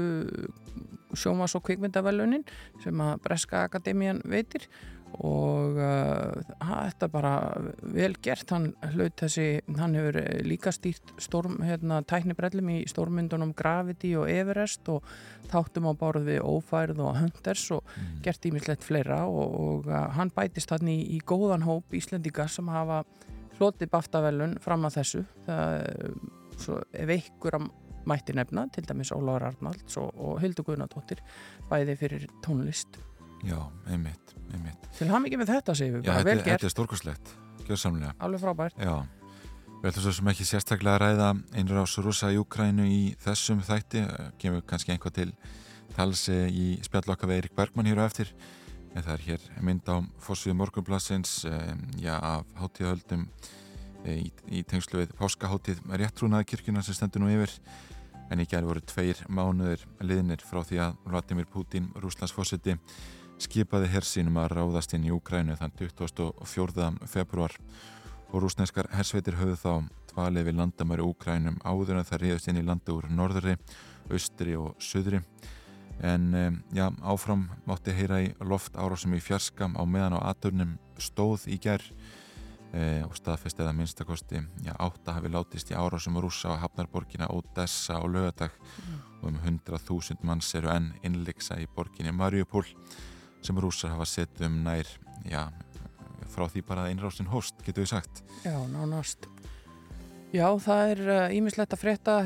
sjómas- 1.14 1.54
og 1.56 1.64
kvikmyndavelunin 1.68 2.44
sem 2.82 3.04
að 3.04 3.20
Breska 3.24 3.64
Akademian 3.68 4.20
veitir 4.28 4.68
og 5.22 5.78
uh, 5.78 6.32
þetta 6.58 7.06
er 7.06 7.12
bara 7.12 7.32
vel 7.94 8.14
gert, 8.24 8.50
hann 8.50 8.70
hlaut 8.94 9.14
þessi 9.20 9.46
hann 9.78 9.94
hefur 9.98 10.18
líka 10.46 10.72
stýrt 10.74 11.14
storm, 11.22 11.60
hérna, 11.64 12.00
tæknibrellum 12.08 12.72
í 12.74 12.80
stórmyndunum 12.90 13.54
Gravity 13.56 14.14
og 14.18 14.30
Everest 14.32 14.90
og 14.92 15.06
þáttum 15.52 15.90
á 15.90 15.92
borð 16.00 16.26
við 16.30 16.42
Ófærð 16.42 17.04
og 17.04 17.20
Hunters 17.20 17.68
og 17.76 17.84
mm. 17.86 18.10
gert 18.26 18.50
ímislegt 18.50 18.86
fleira. 18.86 19.22
Og, 19.28 19.54
og 19.60 19.88
uh, 19.92 20.08
hann 20.16 20.32
bætist 20.34 20.74
hann 20.74 20.90
í, 20.90 20.98
í 21.14 21.22
góðan 21.22 21.66
hóp 21.68 21.94
Íslendingar 21.94 22.50
sem 22.50 22.68
hafa 22.72 23.04
hlotið 23.60 23.92
baftavelun 23.92 24.58
fram 24.62 24.88
að 24.88 24.98
þessu. 24.98 25.24
Það 25.46 26.84
er 26.94 27.08
veikkur 27.10 27.58
að 27.60 27.70
mætti 28.08 28.34
nefna, 28.36 28.66
til 28.72 28.84
dæmis 28.88 29.12
Óláður 29.14 29.48
Arnalds 29.50 29.98
og, 30.00 30.12
og 30.20 30.40
Hildur 30.42 30.66
Guðnardóttir 30.68 31.22
bæði 31.70 31.96
fyrir 32.00 32.26
tónlist 32.44 32.98
Já, 33.44 33.58
einmitt, 33.90 34.34
einmitt. 34.52 34.86
Til 34.98 35.10
ham 35.10 35.26
ekki 35.26 35.40
með 35.40 35.52
þetta 35.56 35.74
séu 35.76 35.96
við, 35.96 36.06
bara 36.06 36.24
vel 36.24 36.38
gert. 36.38 36.54
Þetta 36.54 36.70
er 36.70 36.74
stórkurslegt, 36.74 37.34
gjörsamlega. 37.66 38.14
Alveg 38.24 38.44
frábært. 38.44 38.78
Já, 38.80 38.94
við 39.82 39.90
ætlum 39.90 40.06
svo 40.06 40.14
sem 40.16 40.30
ekki 40.32 40.46
sérstaklega 40.48 40.94
að 40.96 41.02
ræða 41.02 41.30
einra 41.60 41.84
ás 41.84 41.96
rúsa 42.00 42.30
í 42.32 42.38
Ukrænu 42.40 42.86
í 42.88 43.02
þessum 43.24 43.60
þætti, 43.66 44.04
kemur 44.40 44.64
kannski 44.68 44.94
einhvað 44.94 45.18
til 45.18 45.28
talsi 45.94 46.38
í 46.50 46.68
spjallokka 46.84 47.28
við 47.28 47.42
Eirik 47.42 47.56
Bergman 47.58 47.90
hér 47.90 48.00
á 48.00 48.08
eftir, 48.08 48.30
en 48.94 49.02
það 49.02 49.12
er 49.14 49.24
hér 49.28 49.44
mynd 49.66 49.90
á 49.90 49.96
fórsvíðu 50.24 50.56
morgunblassins, 50.58 51.42
já, 52.00 52.14
af 52.16 52.48
hátíðahöldum 52.58 53.26
í, 54.08 54.30
í 54.48 54.62
tengslu 54.68 55.02
við 55.02 55.12
páskaháttíð 55.18 55.82
réttrúnaða 56.00 56.48
kirkuna 56.48 56.82
sem 56.84 56.96
stendur 56.96 57.24
nú 57.24 57.30
yfir, 57.34 57.52
en 58.32 58.40
í 58.40 58.48
gerð 58.48 58.70
voru 58.70 58.82
tveir 58.88 59.20
mánuður 59.28 59.84
liðnir 60.00 60.42
frá 60.42 60.62
því 60.64 60.80
að 60.86 60.96
Vladimir 61.04 61.48
Putin, 61.50 61.90
Rúslandsfósiti, 62.00 62.78
skipaði 63.42 63.90
hersinum 63.92 64.38
að 64.40 64.56
ráðast 64.58 64.94
inn 64.94 65.06
í 65.08 65.12
Úkrænu 65.14 65.56
þann 65.58 65.74
24. 65.78 66.90
februar 67.10 67.54
og 68.30 68.42
rúsneskar 68.42 68.88
hersveitir 68.94 69.38
höfðu 69.38 69.58
þá 69.60 69.72
dvalið 70.14 70.48
við 70.48 70.58
landamæri 70.60 71.04
Úkrænum 71.04 71.58
áður 71.66 71.98
en 71.98 72.08
það 72.08 72.22
ríðast 72.22 72.50
inn 72.50 72.60
í 72.60 72.64
landa 72.66 72.94
úr 72.94 73.06
norðri, 73.10 73.56
austri 74.10 74.56
og 74.58 74.74
söðri 74.82 75.22
en 76.02 76.62
já, 76.74 76.88
áfram 77.02 77.48
mátti 77.68 77.94
heyra 77.94 78.20
í 78.24 78.32
loft 78.42 78.74
árásum 78.74 79.14
í 79.14 79.22
fjarskam 79.22 79.76
á 79.78 79.82
meðan 79.86 80.18
á 80.18 80.26
aturnum 80.30 80.76
stóð 80.98 81.46
í 81.50 81.58
gerð 81.62 81.86
e, 82.74 83.02
og 83.06 83.14
staðfest 83.18 83.62
eða 83.62 83.74
minnstakosti 83.78 84.42
já, 84.66 84.72
átta 84.74 85.14
hafi 85.14 85.30
látist 85.30 85.70
í 85.70 85.78
árásum 85.78 86.18
rúsa 86.18 86.54
á 86.54 86.62
Hafnarborgina, 86.64 87.30
Odessa 87.30 88.00
og 88.02 88.10
Lögadag 88.14 88.54
mm. 88.58 89.00
og 89.22 89.30
um 89.30 89.38
100.000 89.38 90.26
manns 90.26 90.50
eru 90.58 90.72
enn 90.74 90.92
innleiksa 91.06 91.60
í 91.62 91.70
borginni 91.70 92.14
Mariupól 92.14 92.66
sem 93.44 93.60
rúsar 93.60 93.94
hafa 93.94 94.08
sett 94.08 94.40
um 94.44 94.62
nær 94.64 94.88
já, 95.28 95.46
frá 96.32 96.48
því 96.48 96.64
bara 96.66 96.88
einrásin 96.90 97.30
hóst, 97.30 97.56
getur 97.64 97.84
við 97.84 97.94
sagt. 97.94 98.24
Já, 98.44 98.56
nánast. 98.72 99.28
Já, 100.34 100.48
það 100.58 100.92
er 100.94 101.32
ímislegt 101.36 101.70
uh, 101.70 101.76
að 101.76 101.82
frétta 101.84 102.16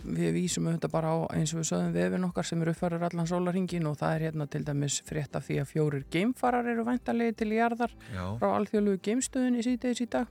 við 0.00 0.32
vísum 0.38 0.68
auðvitað 0.70 0.92
bara 0.94 1.12
á 1.12 1.16
eins 1.36 1.52
og 1.52 1.60
við 1.60 1.68
sögum 1.68 1.92
vefin 1.92 2.26
okkar 2.30 2.46
sem 2.48 2.62
eru 2.62 2.72
uppfærar 2.72 3.04
allan 3.10 3.28
sólaringin 3.28 3.88
og 3.90 3.98
það 4.00 4.14
er 4.14 4.24
hérna 4.28 4.46
til 4.50 4.62
dæmis 4.64 5.00
frétta 5.04 5.42
því 5.44 5.58
að 5.60 5.70
fjórir 5.74 6.06
geimfarar 6.12 6.70
eru 6.72 6.86
væntalegi 6.86 7.36
til 7.42 7.50
jarðar 7.52 7.92
Já. 8.08 8.24
frá 8.40 8.48
alþjóðlugu 8.54 9.02
geimstöðin 9.04 9.60
í 9.60 9.66
síðdeis 9.66 10.00
í 10.00 10.08
dag. 10.10 10.30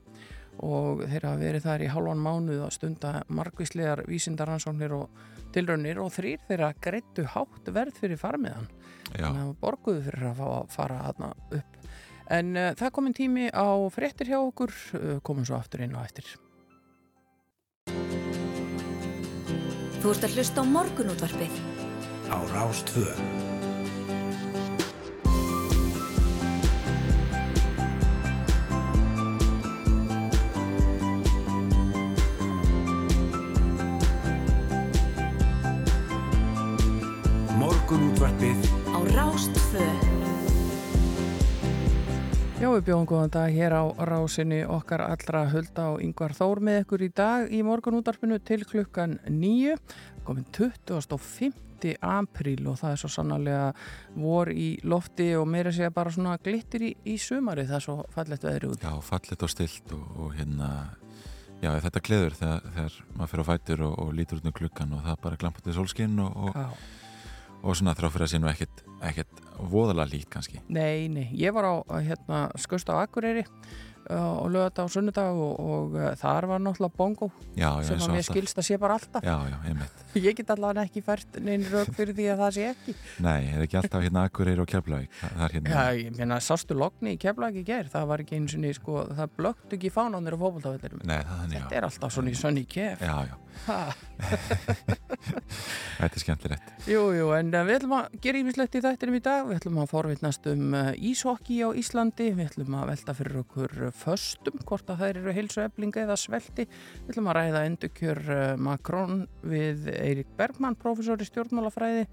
Og 0.66 1.06
þeir 1.06 1.28
hafa 1.30 1.40
verið 1.40 1.68
þar 1.68 1.84
í 1.86 1.92
halvan 1.94 2.24
mánuð 2.24 2.64
að 2.66 2.74
stunda 2.76 3.12
margvíslegar 3.32 4.04
vísindaransóknir 4.10 4.96
og 4.98 5.22
tilraunir 5.54 6.02
og 6.02 6.12
þrýr 6.18 6.42
þeirra 6.50 6.74
greittu 6.82 7.30
hátt 7.36 7.70
verð 7.74 8.02
fyrir 8.02 8.20
farmiðan 8.20 8.68
þannig 9.16 9.42
að 9.46 9.56
borguðu 9.64 10.04
fyrir 10.08 10.28
að, 10.32 10.44
að 10.46 10.70
fara 10.76 11.02
aðna 11.10 11.32
upp. 11.60 11.80
En 12.30 12.54
uh, 12.54 12.70
það 12.78 12.94
komin 13.00 13.18
tími 13.18 13.50
á 13.50 13.68
fréttir 13.94 14.30
hjá 14.30 14.38
okkur. 14.42 14.76
Uh, 14.94 15.18
komum 15.26 15.48
svo 15.48 15.58
aftur 15.58 15.86
inn 15.86 15.98
á 15.98 16.02
eftir. 16.06 16.30
Þú 20.00 20.14
ert 20.14 20.30
að 20.30 20.38
hlusta 20.38 20.64
á 20.64 20.66
morgunútvarpið. 20.78 21.62
Á 22.30 22.38
Rástvö 22.54 23.49
Já, 42.60 42.68
við 42.76 42.90
bjóðum 42.90 43.06
góðan 43.08 43.32
dag 43.32 43.54
hér 43.56 43.72
á 43.72 43.84
rásinni 44.04 44.58
okkar 44.68 45.00
allra 45.06 45.46
hulda 45.48 45.84
og 45.94 46.02
yngvar 46.04 46.34
þór 46.36 46.60
með 46.68 46.80
ykkur 46.82 47.06
í 47.06 47.08
dag 47.16 47.54
í 47.56 47.62
morgunútarpinu 47.64 48.36
til 48.44 48.66
klukkan 48.68 49.14
nýju. 49.32 49.78
Komin 50.28 50.44
25. 50.52 51.94
apríl 52.04 52.68
og 52.68 52.76
það 52.82 52.92
er 52.92 53.00
svo 53.00 53.12
sannarlega 53.14 53.70
vor 54.20 54.52
í 54.52 54.68
lofti 54.84 55.30
og 55.40 55.48
meira 55.48 55.72
segja 55.72 55.94
bara 55.96 56.12
svona 56.12 56.36
glittir 56.44 56.84
í, 56.90 56.92
í 57.08 57.16
sumari. 57.16 57.64
Það 57.64 57.80
er 57.80 57.88
svo 57.88 57.98
fallet 58.12 58.44
veðri 58.44 58.74
út. 58.74 58.84
Já, 58.84 58.92
fallet 59.08 59.48
og 59.48 59.56
stilt 59.56 59.96
og, 59.96 60.06
og 60.20 60.36
hérna, 60.36 60.70
já 61.64 61.72
þetta 61.88 62.08
gleður 62.10 62.40
þegar, 62.42 62.72
þegar 62.76 63.04
maður 63.14 63.32
fyrir 63.32 63.48
á 63.48 63.50
fætur 63.54 63.88
og, 63.88 64.00
og 64.04 64.16
lítur 64.20 64.44
út 64.44 64.52
um 64.52 64.60
klukkan 64.60 64.98
og 65.00 65.08
það 65.08 65.22
bara 65.30 65.46
glampandi 65.46 65.80
sólskinn 65.80 66.20
og, 66.28 66.50
og 66.50 66.60
svona 67.76 67.96
þráfyrir 67.98 68.26
að 68.26 68.32
sé 68.34 68.40
nú 68.42 68.50
ekkert, 68.50 68.84
voðalega 69.60 70.12
lít 70.14 70.30
kannski. 70.32 70.62
Nei, 70.72 71.08
nei, 71.12 71.28
ég 71.38 71.54
var 71.56 71.68
á 71.68 71.76
hérna, 72.00 72.48
skust 72.60 72.90
á 72.92 73.00
Akureyri 73.02 73.46
og 74.18 74.48
lögði 74.54 74.70
þetta 74.70 74.86
á 74.86 74.88
sunnudag 74.96 75.42
og, 75.46 75.54
og 75.60 75.98
uh, 76.00 76.08
þar 76.20 76.48
var 76.50 76.64
náttúrulega 76.66 76.98
bongo 76.98 77.30
já, 77.54 77.70
já, 77.70 77.88
sem 77.90 78.04
að 78.06 78.14
mér 78.16 78.26
skilst 78.26 78.62
að 78.62 78.68
sé 78.70 78.80
bara 78.82 78.98
alltaf. 78.98 79.26
Já, 79.26 79.36
já, 79.52 79.58
einmitt. 79.70 80.04
Ég 80.28 80.38
get 80.40 80.54
allavega 80.56 80.86
ekki 80.88 81.04
fært 81.06 81.40
neina 81.46 81.70
rauk 81.70 81.94
fyrir 81.98 82.18
því 82.18 82.30
að 82.34 82.44
það 82.44 82.56
sé 82.58 82.68
ekki. 82.72 82.96
Nei, 83.26 83.40
er 83.54 83.66
ekki 83.66 83.80
alltaf 83.82 84.06
hérna 84.06 84.26
Akureyri 84.30 84.64
og 84.64 84.70
Keflavík? 84.72 85.20
Hérna... 85.40 85.76
Já, 85.76 86.00
ég 86.00 86.18
meina, 86.18 86.40
sástu 86.44 86.78
lokni 86.78 87.16
í 87.16 87.22
Keflavík 87.22 87.62
í 87.62 87.68
gerð, 87.68 87.94
það 87.94 88.10
var 88.14 88.26
ekki 88.26 88.40
eins 88.40 88.56
og 88.58 88.64
ný, 88.64 88.74
sko, 88.78 89.04
það 89.20 89.36
blökt 89.38 89.78
ekki 89.78 89.94
fánanir 89.94 90.38
er 90.40 90.96
já. 91.54 91.60
Þetta 91.60 91.78
er 91.78 91.88
alltaf 91.88 92.14
svona 92.14 92.32
í 92.32 92.38
sönni 92.38 92.66
kef. 92.70 93.02
Já, 93.02 93.28
já. 93.30 93.36
Þetta 96.00 96.16
er 96.16 96.22
skemmtilegt. 96.24 96.72
Jú, 96.90 97.02
jú, 97.16 97.30
en 97.36 97.52
uh, 97.54 97.64
við 97.68 97.80
ætlum 97.80 97.96
að 97.98 98.18
gera 98.24 98.42
ímislegt 98.42 98.78
í 98.78 98.84
þættinum 98.84 99.18
í 99.20 99.24
dag, 99.26 99.48
við 99.50 99.60
ætlum 99.60 99.82
að 99.84 99.92
forvittnast 99.92 100.48
um 100.52 100.76
uh, 100.78 100.92
íshokki 100.96 101.60
á 101.66 101.70
Íslandi, 101.78 102.30
við 102.38 102.50
ætlum 102.50 102.78
að 102.80 102.92
velta 102.94 103.16
fyrir 103.18 103.42
okkur 103.44 103.76
föstum, 104.00 104.60
hvort 104.68 104.92
að 104.92 105.04
þær 105.04 105.22
eru 105.22 105.36
heilsu 105.36 105.64
eflinga 105.66 106.04
eða 106.06 106.20
svelti, 106.20 106.68
við 106.68 107.14
ætlum 107.14 107.32
að 107.32 107.40
ræða 107.40 107.66
endurkjör 107.70 108.24
uh, 108.36 108.46
Makrón 108.70 109.26
við 109.44 109.90
Eirik 109.96 110.32
Bergmann, 110.40 110.80
professor 110.80 111.22
í 111.22 111.28
stjórnmálafræði 111.30 112.08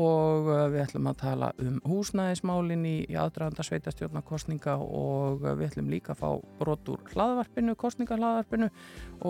og 0.00 0.48
við 0.72 0.80
ætlum 0.82 1.08
að 1.10 1.18
tala 1.20 1.50
um 1.62 1.76
húsnæðismálin 1.86 2.82
í, 2.88 2.94
aðdraðanda 3.14 3.66
sveitastjórnarkostninga 3.66 4.74
og 4.82 5.44
við 5.44 5.68
ætlum 5.68 5.92
líka 5.92 6.14
að 6.14 6.22
fá 6.22 6.30
brot 6.58 6.90
úr 6.90 7.04
hlaðvarpinu, 7.12 7.76
kostningahlaðvarpinu 7.78 8.70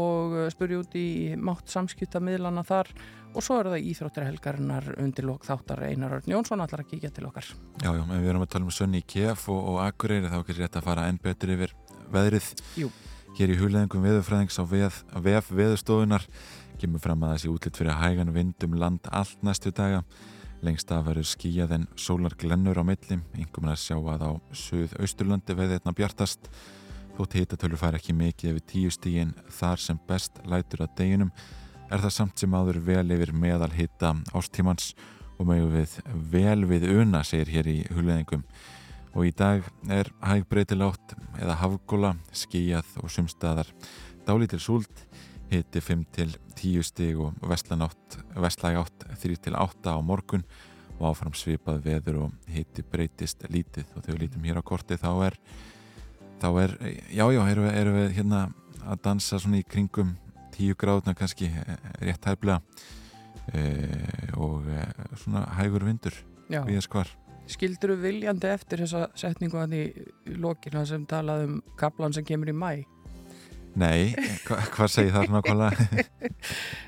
og 0.00 0.38
spurja 0.54 0.80
út 0.80 0.96
í 0.96 1.34
mátt 1.36 1.68
samskiptamiðlana 1.72 2.64
þar. 2.66 2.90
Og 3.34 3.42
svo 3.42 3.58
eru 3.58 3.72
það 3.72 3.86
íþróttarhelgarinnar 3.90 4.92
undir 5.02 5.26
lók 5.26 5.42
þáttar. 5.42 5.82
Einar 5.90 6.12
Örn 6.20 6.30
Jónsson 6.30 6.62
allar 6.62 6.84
að 6.84 6.92
kíkja 6.92 7.10
til 7.10 7.26
okkar. 7.26 7.48
Já, 7.82 7.90
já, 7.90 8.02
við 8.06 8.28
erum 8.30 8.44
að 8.46 8.52
tala 8.52 8.68
um 8.68 8.74
Sönni 8.74 9.02
í 9.02 9.06
Kef 9.10 9.48
og, 9.50 9.58
og 9.72 9.80
Akureyri 9.82 10.30
þá 10.30 10.38
er 10.38 10.60
þetta 10.60 10.80
að 10.80 10.86
fara 10.86 11.08
enn 11.10 11.18
betur 11.22 11.54
yfir 11.56 11.74
veðrið. 12.14 12.52
Jú. 12.80 12.92
Hér 13.35 13.50
í 13.50 13.59
hulleðingum 13.59 14.04
veðurfræðings 14.06 14.61
á 14.61 14.64
VF 14.64 15.50
veðurstofunar 15.50 16.28
kemur 16.78 17.02
fram 17.02 17.23
að 17.26 17.37
þessi 17.37 17.50
útlitt 17.50 17.78
fyrir 17.78 17.99
hægan 17.99 18.35
vindum 18.35 18.78
land 18.78 19.11
allt 19.11 19.42
næstu 19.47 19.73
daga 19.75 20.04
Lengst 20.64 20.88
af 20.97 21.02
verður 21.04 21.26
skíjað 21.28 21.75
en 21.76 21.83
sólar 22.00 22.33
glennur 22.40 22.78
á 22.80 22.85
milli, 22.87 23.18
yngum 23.37 23.66
er 23.66 23.75
að 23.75 23.83
sjá 23.83 23.97
að 23.99 24.23
á 24.25 24.33
söð-austurlandi 24.56 25.56
veði 25.59 25.76
þetta 25.76 25.92
bjartast. 25.99 26.49
Þótt 27.18 27.37
hitatölur 27.37 27.80
fær 27.83 27.99
ekki 27.99 28.14
mikið 28.16 28.54
yfir 28.54 28.64
tíu 28.71 28.94
stígin 28.94 29.35
þar 29.59 29.83
sem 29.83 29.99
best 30.09 30.40
lætur 30.49 30.87
að 30.87 30.94
deginum 30.97 31.35
er 31.92 32.00
það 32.00 32.14
samt 32.16 32.40
sem 32.40 32.56
áður 32.56 32.80
vel 32.87 33.04
yfir 33.12 33.35
meðal 33.37 33.68
hita 33.76 34.14
ástímans 34.33 34.94
og 35.37 35.50
mögum 35.50 35.75
við 35.75 35.99
vel 36.33 36.64
við 36.71 36.88
una, 36.94 37.21
segir 37.28 37.52
hér 37.59 37.68
í 37.68 37.76
hulveðingum. 37.92 38.47
Og 39.14 39.28
í 39.28 39.33
dag 39.35 39.62
er 39.94 40.11
hæg 40.26 40.49
breytilátt 40.50 41.14
eða 41.38 41.59
hafgóla, 41.61 42.14
skíjað 42.35 42.88
og 43.02 43.12
sumstaðar. 43.14 43.68
Dálítil 44.26 44.59
súlt 44.62 45.04
hiti 45.52 45.80
5 45.80 46.04
til 46.14 46.35
10 46.59 46.83
stig 46.87 47.21
og 47.21 47.37
vestlæg 47.47 48.80
8 48.80 49.14
3 49.23 49.37
til 49.47 49.59
8 49.59 49.94
á 49.94 49.99
morgun 50.02 50.42
og 50.99 51.12
áfram 51.12 51.35
svipað 51.37 51.83
veður 51.85 52.25
og 52.25 52.50
hiti 52.50 52.83
breytist 52.83 53.47
lítið. 53.50 53.87
Og 53.94 54.02
þegar 54.02 54.18
við 54.18 54.25
lítum 54.26 54.49
hér 54.49 54.59
á 54.59 54.64
korti 54.66 54.99
þá 54.99 55.11
er 55.28 55.38
þá 56.42 56.49
er, 56.64 56.76
já 57.09 57.25
já, 57.30 57.40
erum 57.49 57.68
við, 57.68 57.75
erum 57.80 57.99
við 58.00 58.12
hérna 58.18 58.44
að 58.85 59.02
dansa 59.06 59.38
svona 59.40 59.62
í 59.62 59.66
kringum 59.68 60.14
10 60.54 60.76
gráðuna 60.78 61.14
kannski 61.18 61.49
rétt 62.02 62.26
hæflega 62.28 62.61
e, 63.52 63.62
og 64.37 64.66
e, 64.68 64.85
svona 65.23 65.47
hægur 65.59 65.87
vindur 65.87 66.18
við 66.50 66.83
skvar 66.85 67.11
Skildur 67.50 67.92
þú 67.92 68.00
viljandi 68.00 68.48
eftir 68.48 68.80
þessa 68.84 69.08
setningu 69.20 69.58
hann 69.60 69.74
í 69.76 69.84
lókina 70.40 70.84
sem 70.88 71.04
talaði 71.08 71.50
um 71.50 71.58
kaplan 71.80 72.14
sem 72.16 72.24
kemur 72.24 72.48
í 72.48 72.56
mæ? 72.56 72.70
Nei, 73.75 74.14
hva, 74.47 74.61
hvað 74.71 74.90
segir 74.93 75.14
það 75.14 75.28
svona 75.28 75.43
kválega? 75.45 76.04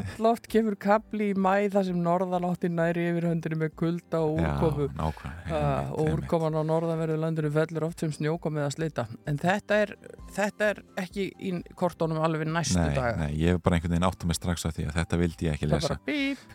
Alloft 0.00 0.48
kemur 0.50 0.74
kapli 0.80 1.28
í 1.30 1.34
mæ 1.38 1.70
þar 1.70 1.84
sem 1.86 1.98
norðaláttin 2.02 2.74
næri 2.74 3.04
yfir 3.12 3.28
höndinu 3.28 3.60
með 3.60 3.76
kulda 3.78 4.22
og 4.26 4.40
úrkomu 4.40 4.88
Já, 4.88 4.94
nákvæmlega 4.98 5.60
uh, 5.60 5.92
og 5.94 6.10
úrkoman 6.16 6.58
á 6.58 6.62
norðanverðu 6.66 7.18
landinu 7.22 7.52
fellur 7.54 7.86
oft 7.86 8.02
sem 8.02 8.14
snjókomið 8.16 8.66
að 8.66 8.74
slita. 8.74 9.06
En 9.30 9.38
þetta 9.38 9.78
er, 9.84 9.94
þetta 10.34 10.72
er 10.72 10.82
ekki 11.04 11.28
í 11.30 11.54
kortónum 11.78 12.18
alveg 12.26 12.50
næstu 12.50 12.80
nei, 12.80 12.96
daga. 12.96 13.14
Nei, 13.22 13.38
ég 13.38 13.54
hef 13.54 13.62
bara 13.62 13.78
einhvern 13.78 13.94
veginn 13.94 14.08
áttum 14.10 14.32
mig 14.32 14.40
strax 14.40 14.66
á 14.66 14.70
því 14.74 14.88
að 14.88 14.98
þetta 14.98 15.20
vildi 15.22 15.46
ég 15.46 15.58
ekki 15.58 15.70
lesa. 15.70 16.00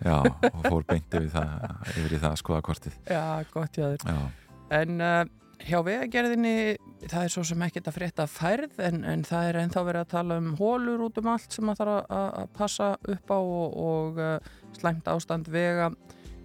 Já, 0.04 0.18
og 0.52 0.62
fór 0.68 0.84
beint 0.92 1.16
yfir, 1.16 1.32
það, 1.32 1.56
yfir 1.96 2.20
það 2.20 2.30
að 2.34 2.40
skoða 2.44 2.68
kortið 2.68 3.00
Já, 3.16 3.26
gott 3.56 3.80
já 3.80 3.88
þér. 3.96 4.30
En 4.76 5.00
uh, 5.00 5.24
hjá 5.64 5.80
vegagerðinni 5.86 6.76
það 7.06 7.22
er 7.22 7.32
svo 7.34 7.44
sem 7.48 7.64
ekkert 7.66 7.90
að 7.90 7.98
frétta 7.98 8.26
færð 8.30 8.82
en, 8.84 9.04
en 9.08 9.24
það 9.28 9.50
er 9.50 9.60
ennþá 9.62 9.84
verið 9.88 10.04
að 10.04 10.12
tala 10.16 10.40
um 10.42 10.52
hólur 10.60 11.06
út 11.08 11.20
um 11.22 11.32
allt 11.32 11.56
sem 11.56 11.72
það 11.72 11.82
þarf 11.82 12.14
að 12.20 12.52
passa 12.58 12.92
upp 13.16 13.34
á 13.34 13.40
og, 13.40 13.78
og 13.86 14.22
uh, 14.22 14.54
slæmt 14.78 15.10
ástand 15.12 15.50
vega 15.54 15.92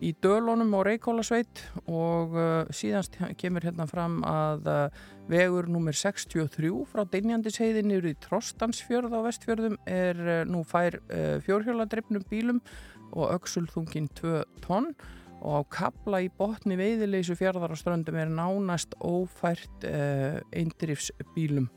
í 0.00 0.14
Dölunum 0.25 0.73
og 0.79 0.87
Reykjólasveit 0.88 1.62
og 1.85 2.37
uh, 2.38 2.69
síðanst 2.73 3.19
kemur 3.40 3.67
hérna 3.67 3.87
fram 3.90 4.21
að 4.26 4.71
uh, 4.71 5.02
vegur 5.31 5.69
nummer 5.71 5.97
63 5.97 6.73
frá 6.90 7.05
Dinjandisheiðin 7.12 7.93
yfir 7.97 8.12
í 8.14 8.19
Trostansfjörð 8.25 9.17
á 9.17 9.21
vestfjörðum 9.29 9.76
er 9.90 10.23
uh, 10.25 10.43
nú 10.49 10.64
fær 10.69 11.00
uh, 11.02 11.37
fjórhjóladreifnum 11.45 12.25
bílum 12.31 12.62
og 13.11 13.35
auksulþungin 13.35 14.09
2 14.21 14.45
tonn 14.64 14.93
og 15.40 15.64
á 15.64 15.68
kabla 15.73 16.23
í 16.25 16.30
botni 16.37 16.78
veiðileysu 16.78 17.37
fjörðar 17.38 17.75
á 17.75 17.76
ströndum 17.80 18.18
er 18.20 18.32
nánast 18.32 18.97
ófært 19.00 19.87
uh, 19.88 20.40
eindrifsbílum. 20.52 21.70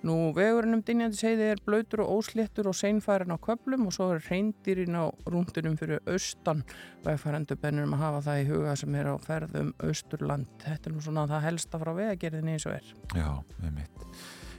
Nú 0.00 0.14
vegurinn 0.32 0.78
um 0.78 0.82
Dinjandisheiði 0.84 1.50
er 1.52 1.58
blöytur 1.60 2.00
og 2.06 2.22
ósléttur 2.22 2.70
og 2.70 2.76
seinfærin 2.78 3.34
á 3.36 3.38
köplum 3.42 3.84
og 3.84 3.92
svo 3.92 4.06
er 4.14 4.22
reyndirinn 4.30 4.96
á 4.96 5.12
rúndunum 5.28 5.76
fyrir 5.76 6.00
austan 6.08 6.62
vegfærandu 7.04 7.58
bennum 7.60 7.92
að 7.98 8.04
hafa 8.06 8.22
það 8.30 8.40
í 8.40 8.46
huga 8.48 8.76
sem 8.80 8.96
er 8.96 9.10
á 9.12 9.14
ferðum 9.20 9.74
austurland. 9.84 10.48
Þetta 10.64 10.88
er 10.88 10.94
nú 10.96 11.04
svona 11.04 11.26
það 11.28 11.44
helsta 11.50 11.82
frá 11.82 11.92
vegagerðinni 11.98 12.56
eins 12.56 12.68
og 12.70 12.78
er. 12.78 12.94
Já, 13.12 13.28
með 13.60 13.76
mitt. 13.82 14.08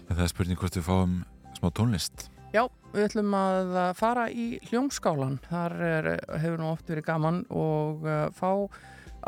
En 0.06 0.14
það 0.14 0.24
er 0.28 0.34
spurning 0.36 0.62
hvort 0.62 0.78
við 0.78 0.88
fáum 0.92 1.18
smá 1.58 1.74
tónlist. 1.74 2.30
Já, 2.52 2.66
við 2.92 3.06
ætlum 3.06 3.36
að 3.40 3.70
fara 3.96 4.26
í 4.28 4.58
hljómskálan. 4.68 5.38
Þar 5.46 5.76
er, 5.88 6.10
hefur 6.42 6.60
nú 6.60 6.68
oft 6.74 6.90
verið 6.92 7.06
gaman 7.08 7.38
og 7.48 8.04
uh, 8.04 8.28
fá 8.36 8.68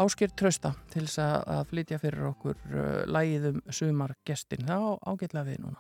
áskýrt 0.04 0.36
trösta 0.36 0.74
til 0.92 1.06
þess 1.06 1.22
að, 1.24 1.38
að 1.56 1.64
flytja 1.72 2.02
fyrir 2.04 2.28
okkur 2.34 2.60
uh, 2.74 3.08
lægið 3.08 3.48
um 3.54 3.64
sumargestin. 3.72 4.68
Það 4.68 4.84
á 4.84 4.92
ágætlega 5.08 5.48
við 5.54 5.64
núna. 5.64 5.80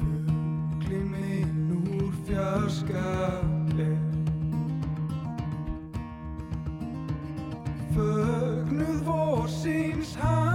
Fugli 0.00 1.04
minn 1.12 1.72
úr 2.00 2.20
fjarskapli 2.24 3.49
seems 9.62 10.14
hard. 10.14 10.49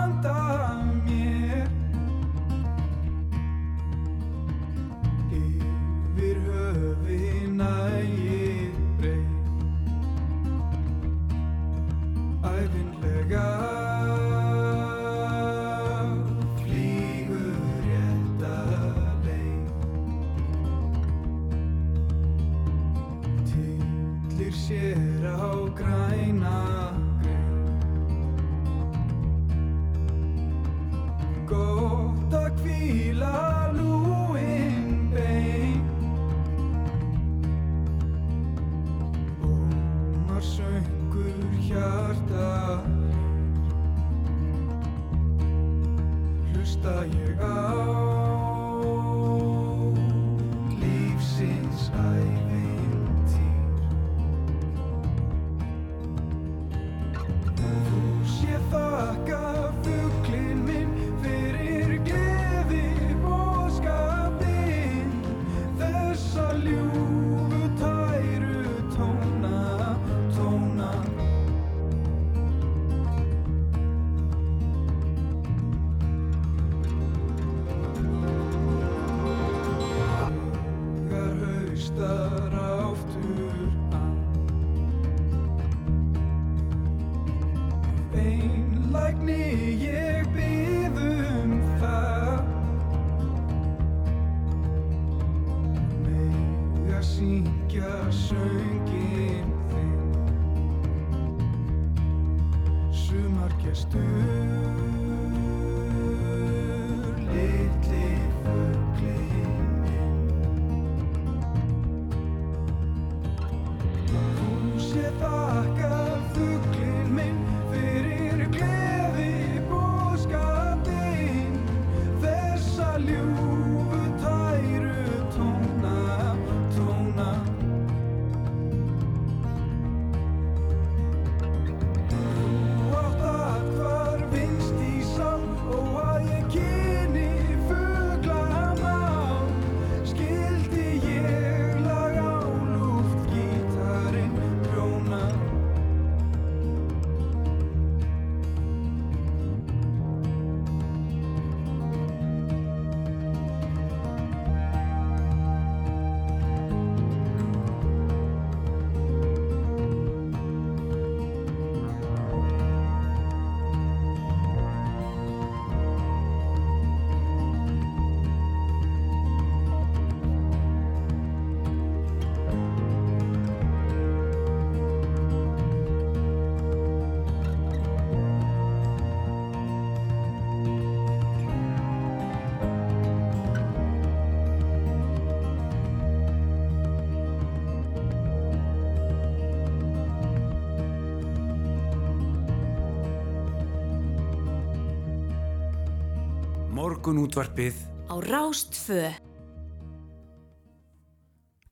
Morgun 197.06 197.22
útvarpið 197.22 197.76
Á 198.10 198.18
Rástfö 198.18 199.12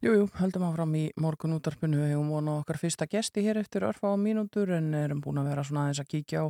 Jú, 0.05 0.11
jú, 0.13 0.25
höldum 0.37 0.65
áfram 0.67 0.91
í 0.93 1.07
morgun 1.17 1.55
útarpinu 1.55 2.03
við 2.03 2.11
hefum 2.11 2.27
vonað 2.35 2.59
okkar 2.59 2.77
fyrsta 2.77 3.07
gesti 3.09 3.41
hér 3.41 3.57
eftir 3.63 3.87
örfa 3.87 4.11
á 4.13 4.15
mínútur 4.21 4.69
en 4.77 4.91
erum 4.93 5.23
búin 5.23 5.39
að 5.41 5.47
vera 5.49 5.63
svona 5.65 5.87
aðeins 5.87 6.03
að 6.03 6.11
kíkja 6.11 6.43
á 6.45 6.47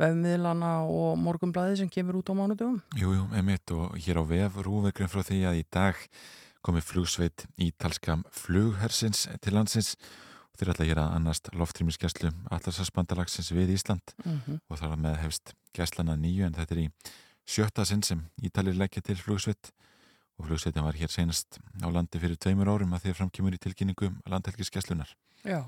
vefmiðlana 0.00 0.70
og 0.88 1.20
morgunblæði 1.20 1.82
sem 1.82 1.90
kemur 1.92 2.22
út 2.22 2.32
á 2.32 2.34
mánudugum. 2.38 2.78
Jú, 2.96 3.12
jú, 3.18 3.26
emitt 3.36 3.74
og 3.76 3.98
hér 4.00 4.22
á 4.22 4.24
vef 4.30 4.56
rúvegrin 4.64 5.12
frá 5.12 5.20
því 5.28 5.40
að 5.50 5.58
í 5.60 5.66
dag 5.68 6.00
komi 6.64 6.80
flugsveit 6.80 7.44
ítalska 7.60 8.16
flughersins 8.32 9.26
til 9.44 9.58
landsins. 9.58 9.98
Og 10.54 10.62
þeir 10.62 10.72
ætla 10.72 10.86
að 10.86 10.94
gera 10.94 11.04
annast 11.18 11.52
loftrýmiskeslu 11.52 12.32
allarsasbandalagsins 12.48 13.52
við 13.52 13.74
Ísland. 13.76 14.16
Mm 14.24 14.56
og 14.70 14.80
þar 14.80 14.96
með 14.96 15.20
hefst 15.26 15.52
geslana 15.76 16.16
nýju 16.16 16.48
en 16.48 16.56
þetta 16.56 16.78
er 16.78 16.82
í 16.86 16.88
sjötta 17.48 17.84
sinn 17.88 18.02
sem 18.06 18.24
Ítalir 18.42 18.76
leggja 18.78 19.02
til 19.04 19.18
flugsveit. 19.20 19.72
Og 20.40 20.48
flugsveitin 20.48 20.84
var 20.86 20.96
hér 20.96 21.12
senast 21.12 21.60
á 21.84 21.88
landi 21.92 22.18
fyrir 22.18 22.38
tveimur 22.40 22.70
árum 22.72 22.94
að 22.96 23.04
því 23.04 23.12
að 23.12 23.18
framkymur 23.20 23.56
í 23.56 23.60
tilkynningu 23.62 24.08
landhelgiskeslunar. 24.32 25.10
Já, 25.44 25.60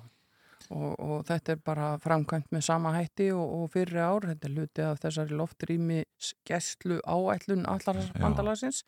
og, 0.70 0.92
og 0.98 1.24
þetta 1.28 1.54
er 1.54 1.60
bara 1.64 1.90
framkvæmt 2.02 2.52
með 2.54 2.64
sama 2.66 2.94
hætti 2.96 3.28
og, 3.36 3.44
og 3.58 3.70
fyrri 3.74 4.00
ár, 4.00 4.26
þetta 4.30 4.48
er 4.48 4.56
hluti 4.56 4.86
af 4.86 5.02
þessari 5.02 5.38
loftrými 5.38 6.00
gæslu 6.48 7.00
áætlun 7.04 7.66
allarsbandalagsins 7.70 8.84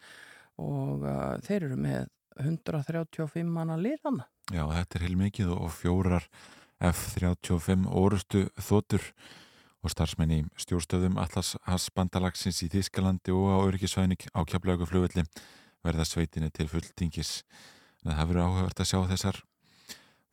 og 0.63 1.05
uh, 1.05 1.37
þeir 1.45 1.69
eru 1.69 1.81
með 1.81 2.13
135 2.41 3.49
manna 3.49 3.77
liðana. 3.81 4.27
Já, 4.53 4.65
þetta 4.71 4.99
er 4.99 5.07
heilmikið 5.07 5.53
og 5.57 5.73
fjórar 5.75 6.27
F-35 6.85 7.87
orustu 7.89 8.47
þotur 8.61 9.05
og 9.87 9.93
starfsmenn 9.95 10.35
í 10.35 10.41
stjórnstöðum 10.59 11.19
Atlas 11.23 11.55
bandalagsins 11.95 12.59
í 12.67 12.71
Þískalandi 12.73 13.35
og 13.35 13.47
á 13.55 13.59
öryggisvæðinu 13.69 14.19
á 14.35 14.41
kjaplega 14.43 14.89
flugvelli 14.89 15.23
verða 15.87 16.07
sveitinni 16.09 16.51
til 16.51 16.67
fulltingis. 16.71 17.45
Það 18.03 18.23
verður 18.31 18.47
áhugavert 18.49 18.83
að 18.83 18.91
sjá 18.91 18.99
þessar 19.13 19.43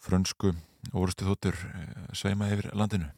frönsku 0.03 0.55
orustu 0.91 1.27
þotur 1.27 1.57
eh, 1.69 2.07
sveima 2.17 2.49
yfir 2.53 2.71
landinu. 2.75 3.11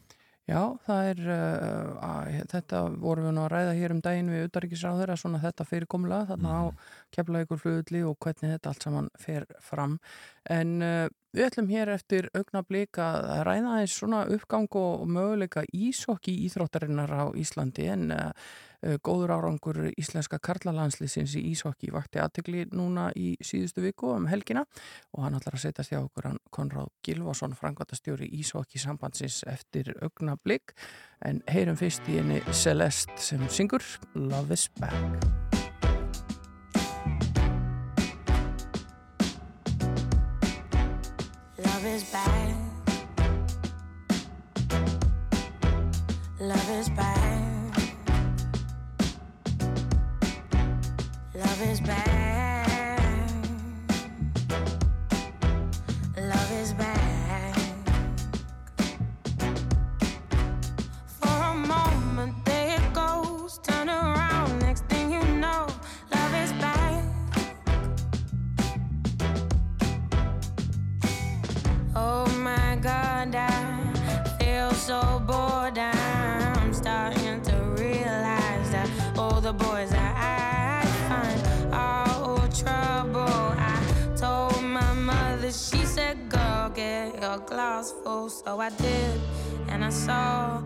Já, 0.46 0.60
það 0.86 1.08
er, 1.10 1.20
uh, 1.26 1.94
að, 2.06 2.28
þetta 2.52 2.80
vorum 3.02 3.24
við 3.26 3.32
nú 3.34 3.42
að 3.42 3.48
ræða 3.50 3.72
hér 3.80 3.94
um 3.96 4.02
daginn 4.04 4.28
við 4.30 4.44
utaríkisráður 4.46 5.10
að 5.10 5.18
svona 5.24 5.40
þetta 5.42 5.66
fyrirkomlega 5.66 6.28
þarna 6.28 6.52
á 6.54 6.64
kefla 7.16 7.40
ykkur 7.42 7.60
flugulli 7.64 8.02
og 8.06 8.14
hvernig 8.22 8.52
þetta 8.54 8.70
allt 8.70 8.86
saman 8.86 9.08
fer 9.18 9.48
fram. 9.66 9.96
En 10.46 10.76
uh, 10.86 11.08
við 11.34 11.48
ætlum 11.48 11.72
hér 11.72 11.90
eftir 11.96 12.30
augnablík 12.30 13.02
að 13.02 13.26
ræða 13.48 13.74
eins 13.80 13.98
svona 13.98 14.22
uppgang 14.36 14.70
og 14.78 15.02
möguleika 15.10 15.66
ísokki 15.74 16.36
íþróttarinnar 16.46 17.10
á 17.10 17.24
Íslandi 17.34 17.90
en 17.96 18.14
uh, 18.14 18.30
góður 19.04 19.32
árangur 19.36 19.78
íslenska 19.98 20.38
karlalandslýsins 20.42 21.34
í 21.38 21.42
ísokki 21.52 21.90
vakti 21.94 22.20
aðtegli 22.22 22.66
núna 22.72 23.08
í 23.16 23.34
síðustu 23.44 23.82
viku 23.84 24.12
um 24.14 24.28
helgina 24.30 24.64
og 25.12 25.24
hann 25.24 25.38
ætlar 25.38 25.56
að 25.58 25.64
setja 25.64 25.86
þjá 25.86 25.98
okkur 26.04 26.28
hann 26.30 26.42
Konráð 26.54 26.92
Gilvason, 27.06 27.56
frangvatastjóri 27.58 28.28
ísokki 28.38 28.80
sambandsins 28.82 29.42
eftir 29.50 29.92
augnablík 30.00 30.76
en 31.26 31.42
heyrum 31.50 31.78
fyrst 31.78 32.06
í 32.10 32.20
henni 32.20 32.42
Celeste 32.52 33.16
sem 33.18 33.42
syngur 33.48 33.84
Love 34.14 34.54
is 34.54 34.68
Back. 34.80 35.26
Love 41.58 41.84
is 41.86 42.04
back. 42.12 42.56
Love 46.40 46.70
is 46.70 46.88
back. 46.90 47.35
Love 51.58 51.70
is 51.70 51.80
back. 56.74 57.05
So 88.46 88.60
I 88.60 88.70
did, 88.70 89.20
and 89.70 89.84
I 89.84 89.90
saw 89.90 90.62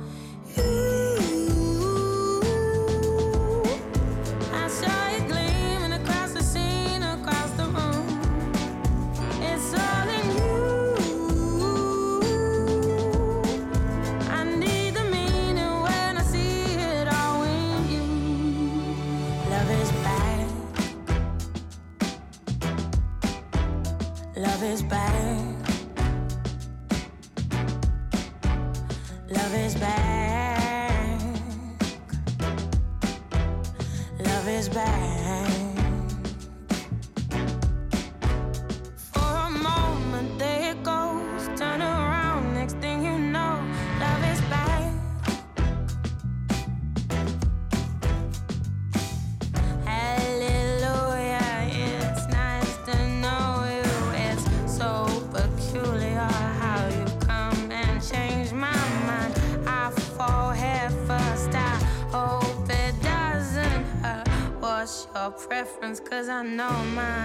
I 66.41 66.43
know 66.43 66.85
mine. 66.95 67.20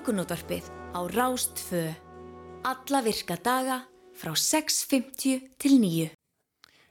Morgunútvarpið 0.00 0.64
á 0.96 1.04
Rástfö. 1.12 1.92
Alla 2.64 3.00
virka 3.04 3.36
daga 3.36 3.82
frá 4.16 4.32
6.50 4.32 5.60
til 5.60 5.76
9. 5.76 6.19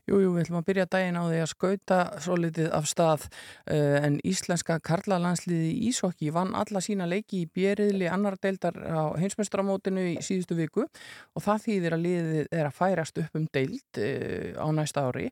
Jú, 0.10 0.18
jú, 0.24 0.30
við 0.34 0.48
ætlum 0.48 0.58
að 0.58 0.66
byrja 0.66 0.84
daginn 0.90 1.18
á 1.22 1.24
því 1.28 1.40
að 1.44 1.50
skauta 1.52 1.98
svo 2.24 2.36
litið 2.40 2.72
af 2.74 2.88
stað 2.90 3.28
uh, 3.30 3.98
en 4.00 4.16
íslenska 4.26 4.80
karlalandsliði 4.82 5.68
í 5.70 5.92
Ísokki 5.92 6.32
vann 6.34 6.56
alla 6.58 6.82
sína 6.82 7.06
leiki 7.06 7.44
í 7.44 7.50
bjeriðli 7.54 8.08
annar 8.10 8.40
deildar 8.42 8.80
á 8.90 9.14
heimsmestramótinu 9.22 10.08
í 10.16 10.18
síðustu 10.26 10.58
viku 10.58 10.88
og 10.88 11.46
það 11.46 11.62
þýðir 11.68 11.98
að 11.98 12.06
liðið 12.08 12.50
er 12.58 12.66
að 12.72 12.78
færast 12.80 13.22
upp 13.22 13.38
um 13.38 13.46
deild 13.54 14.02
uh, 14.02 14.58
á 14.58 14.68
næsta 14.80 15.06
ári 15.06 15.28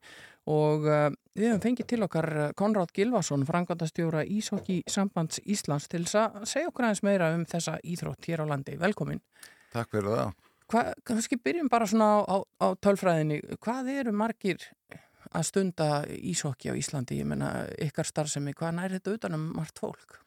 og 0.45 0.85
uh, 0.85 1.09
við 1.33 1.49
höfum 1.49 1.63
fengið 1.65 1.91
til 1.95 2.03
okkar 2.05 2.31
Konráð 2.59 2.93
Gilvason, 2.99 3.49
frangvandastjóra 3.49 4.27
Ísokki 4.29 4.83
sambands 4.85 5.41
Íslands 5.49 5.89
til 5.89 6.05
að 6.05 6.43
segja 6.45 6.69
okkur 6.69 6.85
aðeins 6.85 7.07
meira 7.07 7.33
um 7.33 7.49
þessa 7.49 7.79
íþrótt 7.81 8.29
hér 8.29 8.45
á 8.45 8.53
landi. 8.53 8.77
Velkomin. 8.77 9.25
Takk 9.73 9.89
fyrir 9.95 10.13
það. 10.13 10.46
Hva, 10.67 10.83
kannski 11.07 11.39
byrjum 11.39 11.69
bara 11.71 11.87
svona 11.87 12.23
á, 12.23 12.25
á, 12.27 12.37
á 12.59 12.67
tölfræðinni. 12.83 13.39
Hvað 13.63 13.91
eru 13.95 14.13
margir 14.15 14.63
að 15.31 15.47
stunda 15.47 15.89
ísokki 16.07 16.71
á 16.71 16.75
Íslandi? 16.75 17.21
Ég 17.21 17.29
menna 17.29 17.67
ykkar 17.83 18.07
starfsemi, 18.09 18.55
hvað 18.57 18.77
nær 18.77 18.95
þetta 18.97 19.15
utanum 19.15 19.49
margt 19.55 19.79
fólk? 19.79 20.19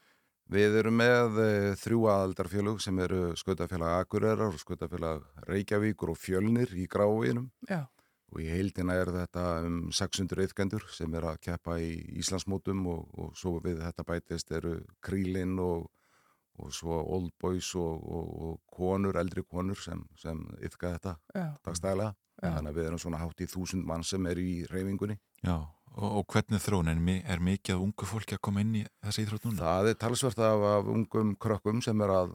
Við 0.51 0.81
erum 0.81 0.97
með 0.99 1.37
e, 1.39 1.51
þrjú 1.79 2.09
aðaldarfélög 2.11 2.81
sem 2.83 2.97
eru 3.05 3.37
skautafélag 3.39 4.01
Akureyrar 4.01 4.49
og 4.51 4.59
skautafélag 4.59 5.23
Reykjavíkur 5.47 6.11
og 6.11 6.19
Fjölnir 6.19 6.73
í 6.75 6.89
gráinum 6.91 7.53
Já, 7.69 7.85
og 8.31 8.43
í 8.43 8.49
heildina 8.51 8.97
er 8.99 9.11
þetta 9.15 9.45
um 9.67 9.79
600 9.95 10.47
yfkendur 10.47 10.87
sem 10.95 11.15
er 11.19 11.27
að 11.33 11.41
keppa 11.47 11.77
í 11.83 11.93
Íslandsmótum 12.23 12.85
og, 12.91 13.07
og 13.19 13.33
svo 13.39 13.59
við 13.65 13.83
þetta 13.85 14.07
bætist 14.07 14.53
eru 14.55 14.77
Krílin 15.05 15.57
og, 15.63 15.89
og 16.61 16.73
svo 16.77 17.01
Old 17.17 17.31
Boys 17.41 17.73
og, 17.81 18.05
og, 18.05 18.31
og 18.47 18.61
konur, 18.77 19.17
eldri 19.21 19.43
konur 19.49 19.79
sem, 19.81 20.05
sem 20.21 20.41
yfka 20.63 20.95
þetta. 20.97 21.17
Já. 21.35 21.47
Þannig 22.41 22.71
að 22.73 22.79
við 22.79 22.87
erum 22.89 22.99
svona 23.03 23.19
hátt 23.21 23.43
í 23.45 23.49
þúsund 23.53 23.85
mann 23.85 24.05
sem 24.07 24.27
eru 24.31 24.41
í 24.41 24.63
reyfingunni. 24.71 25.19
Já, 25.45 25.59
og, 25.93 26.07
og 26.21 26.25
hvernig 26.33 26.63
þróun 26.65 26.89
er, 26.89 27.01
mi- 27.05 27.21
er 27.29 27.43
mikið 27.45 27.75
af 27.77 27.83
ungu 27.85 28.07
fólki 28.09 28.37
að 28.39 28.41
koma 28.47 28.63
inn 28.65 28.79
í 28.81 28.85
þessi 29.05 29.27
íþrótt 29.27 29.45
núna? 29.51 29.61
Það 29.61 29.91
er 29.91 29.99
talsvert 30.01 30.39
af, 30.47 30.65
af 30.79 30.89
ungum 30.95 31.35
krökkum 31.37 31.83
sem 31.85 32.01
er 32.01 32.15
að 32.15 32.33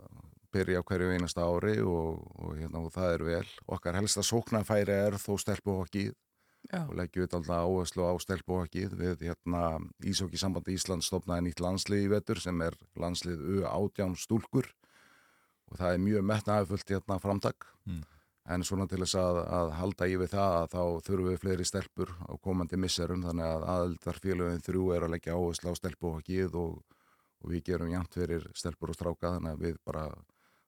byrja 0.56 0.80
á 0.80 0.88
hverju 0.88 1.10
einasta 1.16 1.44
ári 1.50 1.80
og, 1.84 2.22
og, 2.38 2.52
hérna, 2.60 2.84
og 2.86 2.94
það 2.94 3.16
er 3.18 3.24
vel. 3.28 3.48
Okkar 3.76 3.98
helsta 3.98 4.22
sóknarfæri 4.24 4.94
er 5.08 5.18
þó 5.20 5.34
stelpuhokkið 5.42 6.14
já, 6.76 6.82
og 6.86 6.96
leggjum 7.00 7.26
við 7.26 7.38
alltaf 7.38 7.62
áherslu 7.66 8.08
á 8.08 8.14
stelpuhokkið 8.24 8.98
við 9.00 9.24
hérna, 9.30 9.62
Ísokki 10.06 10.40
sambandi 10.42 10.76
Íslands 10.76 11.10
stopnaði 11.10 11.48
nýtt 11.48 11.64
landslið 11.64 12.08
í 12.08 12.12
vetur 12.12 12.42
sem 12.44 12.62
er 12.66 12.76
landslið 13.00 13.46
U18 13.60 14.18
stúlkur 14.20 14.68
og 15.72 15.80
það 15.80 15.96
er 15.96 16.04
mjög 16.04 16.28
metnaðifullt 16.34 16.94
hérna 16.96 17.22
framtak 17.24 17.72
Mm. 17.86 18.02
en 18.50 18.64
svona 18.66 18.88
til 18.90 18.98
þess 19.04 19.14
að, 19.22 19.40
að 19.46 19.72
halda 19.78 20.08
í 20.10 20.16
við 20.18 20.32
það 20.32 20.56
að 20.58 20.68
þá 20.72 20.84
þurfum 21.06 21.28
við 21.30 21.40
fleiri 21.44 21.66
stelpur 21.70 22.12
á 22.26 22.34
komandi 22.42 22.80
misserum 22.82 23.22
þannig 23.22 23.46
að 23.46 23.66
aðeldarfélögin 23.74 24.64
þrjú 24.66 24.86
er 24.96 25.06
að 25.06 25.14
leggja 25.14 25.36
áherslu 25.38 25.70
á 25.70 25.78
stelpuhokkið 25.78 26.58
og, 26.62 26.80
og 27.42 27.52
við 27.54 27.62
gerum 27.70 27.92
jæmt 27.94 28.18
fyrir 28.18 28.48
stelpur 28.58 28.90
og 28.90 28.98
stráka 28.98 29.36
þannig 29.36 29.54
að 29.54 29.68
við 29.68 29.78
bara 29.86 30.08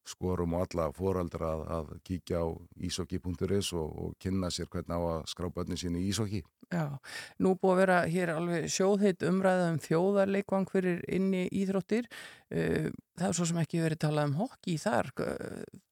skorum 0.07 0.55
og 0.57 0.65
alla 0.65 0.89
fóraldra 0.95 1.53
að, 1.55 1.63
að 1.77 1.89
kíkja 2.07 2.43
á 2.43 2.47
ísokki.is 2.87 3.73
og, 3.77 3.87
og 4.03 4.13
kynna 4.21 4.51
sér 4.53 4.69
hvernig 4.71 4.95
á 4.95 5.01
að 5.17 5.25
skrá 5.31 5.49
bönni 5.53 5.79
sín 5.79 5.97
í 5.99 6.05
ísokki. 6.09 6.43
já. 6.71 6.99
Nú 7.39 7.55
búið 7.55 7.73
að 7.73 7.81
vera 7.81 7.97
hér 8.11 8.33
alveg 8.35 8.69
sjóðheit 8.71 9.23
umræða 9.27 9.69
um 9.73 9.81
þjóðarleikvang 9.83 10.71
fyrir 10.71 11.03
inni 11.07 11.47
íþróttir. 11.51 12.09
Uh, 12.51 12.89
Það 13.17 13.31
er 13.31 13.33
svo 13.33 13.45
sem 13.49 13.57
ekki 13.57 13.79
verið 13.81 13.99
talað 14.03 14.27
um 14.29 14.33
hokki 14.37 14.75
þar. 14.77 15.07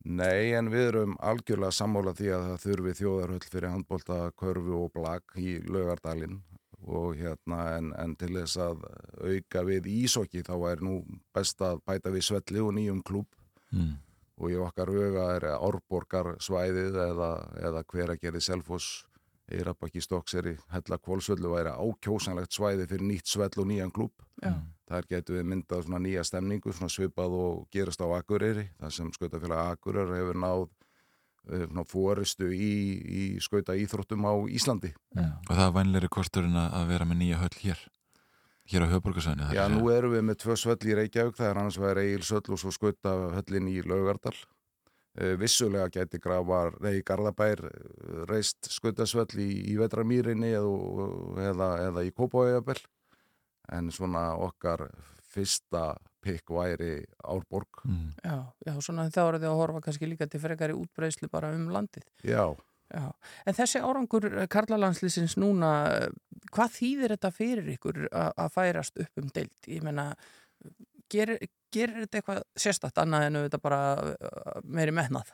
Nei, 0.06 0.54
en 0.54 0.68
við 0.70 0.84
erum 0.92 1.16
algjörlega 1.18 1.74
sammála 1.74 2.14
því 2.14 2.28
að 2.36 2.44
það 2.50 2.60
þurfi 2.66 2.94
þjóðarhöll 3.00 3.48
fyrir 3.50 3.74
handbólta, 3.74 4.18
körfu 4.38 4.76
og 4.84 4.92
blag 4.94 5.34
í 5.42 5.56
laugardalinn 5.66 6.44
og 6.86 7.16
hérna 7.18 7.64
en, 7.80 7.90
en 7.98 8.14
til 8.14 8.30
þess 8.36 8.60
að 8.62 8.84
auka 9.26 9.64
við 9.66 9.90
ísokki 9.90 10.44
þá 10.46 10.54
er 10.70 10.86
nú 10.86 11.00
best 11.34 11.66
að 11.66 11.82
bæta 11.88 12.14
við 12.14 12.28
svelli 12.28 12.62
og 12.62 12.76
nýjum 12.78 13.02
klúb 13.02 13.34
Mm. 13.76 13.96
Og 14.36 14.52
í 14.52 14.58
okkar 14.60 14.92
huga 14.92 15.28
er 15.38 15.50
árborgar 15.56 16.36
svæðið 16.44 16.98
eða, 17.10 17.30
eða 17.62 17.84
hver 17.92 18.16
að 18.16 18.24
gera 18.26 18.42
selfoss 18.44 19.06
Eirabakki 19.46 20.02
Stokkseri, 20.02 20.56
Hella 20.74 20.98
Kvolsvöldu 20.98 21.52
væri 21.52 21.70
ákjósanlegt 21.70 22.56
svæði 22.56 22.88
fyrir 22.90 23.06
nýtt 23.06 23.30
svell 23.30 23.54
og 23.62 23.68
nýjan 23.70 23.94
klúb. 23.94 24.14
já, 24.42 24.56
Þar 24.90 25.06
getum 25.10 25.38
við 25.38 25.46
myndað 25.52 25.84
svona 25.86 26.00
nýja 26.02 26.24
stemningu, 26.26 26.74
svona 26.74 26.90
svipað 26.94 27.36
og 27.38 27.68
gerast 27.74 28.02
á 28.02 28.08
Akureyri, 28.18 28.68
þar 28.82 28.92
sem 28.94 29.12
skautafélag 29.14 29.78
Akureyri 29.78 30.18
hefur 30.18 30.42
náð 30.42 30.66
svona 31.46 31.86
fóristu 31.86 32.50
í, 32.50 32.72
í 33.06 33.24
skauta 33.42 33.78
íþróttum 33.78 34.26
á 34.26 34.34
Íslandi. 34.50 34.94
já. 35.14 35.30
Og 35.46 35.54
það 35.54 35.66
er 35.68 35.76
vænleiri 35.78 36.10
kosturinn 36.10 36.58
að 36.58 36.88
vera 36.90 37.06
með 37.06 37.22
nýja 37.22 37.42
höll 37.42 37.58
hér, 37.62 37.86
hér 38.72 38.86
á 38.86 38.94
höfborgarsæðinu. 38.94 39.52
Já, 39.56 39.64
nú 39.72 39.88
erum 39.94 40.16
við 40.16 40.26
með 40.30 40.42
tvö 40.44 40.58
svöll 40.60 40.90
í 40.90 40.98
Reykjavík, 41.00 41.38
það 41.38 41.50
er 41.50 41.62
annars 41.62 41.80
vegar 41.82 42.02
Egil 42.02 42.26
Söll 42.26 42.54
og 42.56 42.62
svo 42.62 42.74
skauta 42.74 43.16
höllin 43.38 43.72
í 43.72 43.80
Laugardal. 43.86 44.36
Uh, 45.16 45.36
vissulega 45.40 45.88
geti 45.94 46.20
grafar, 46.20 46.74
nei, 46.84 47.00
Garðabær 47.08 47.62
uh, 47.70 48.24
reist 48.28 48.68
skautasvöll 48.68 49.40
í, 49.40 49.50
í 49.72 49.78
Vetramýrinni 49.80 50.52
eða, 50.58 51.06
eða, 51.52 51.70
eða 51.86 52.04
í 52.04 52.12
Kópavöðabell. 52.12 52.82
En 53.72 53.88
svona 53.96 54.34
okkar 54.36 54.90
fyrsta 55.36 55.94
pikk 56.26 56.52
væri 56.56 57.06
Árborg. 57.24 57.84
Mm. 57.86 58.12
Já, 58.24 58.38
já, 58.66 58.74
svona 58.84 59.08
þá 59.14 59.22
eru 59.28 59.42
þið 59.42 59.50
að 59.52 59.60
horfa 59.62 59.82
kannski 59.88 60.10
líka 60.10 60.28
til 60.30 60.42
frekari 60.42 60.76
útbreyslu 60.76 61.30
bara 61.32 61.52
um 61.56 61.70
landið. 61.74 62.06
Já, 62.26 62.50
Já, 62.94 63.12
en 63.50 63.54
þessi 63.58 63.80
árangur 63.82 64.28
Karlalandslýsins 64.54 65.38
núna, 65.42 65.72
eh, 65.90 66.10
hvað 66.54 66.76
þýðir 66.78 67.16
þetta 67.16 67.32
fyrir 67.34 67.72
ykkur 67.74 68.04
að 68.14 68.52
færast 68.54 69.00
upp 69.02 69.18
um 69.24 69.30
deild? 69.34 69.56
Ég 69.68 69.82
meina, 69.84 70.12
gerir, 71.12 71.40
gerir 71.74 72.06
þetta 72.06 72.20
eitthvað 72.22 72.44
sérstætt 72.62 73.02
annað 73.02 73.26
en 73.30 73.40
þetta 73.48 73.60
bara 73.64 73.80
eh, 74.14 74.62
meiri 74.64 74.94
metnað? 74.96 75.34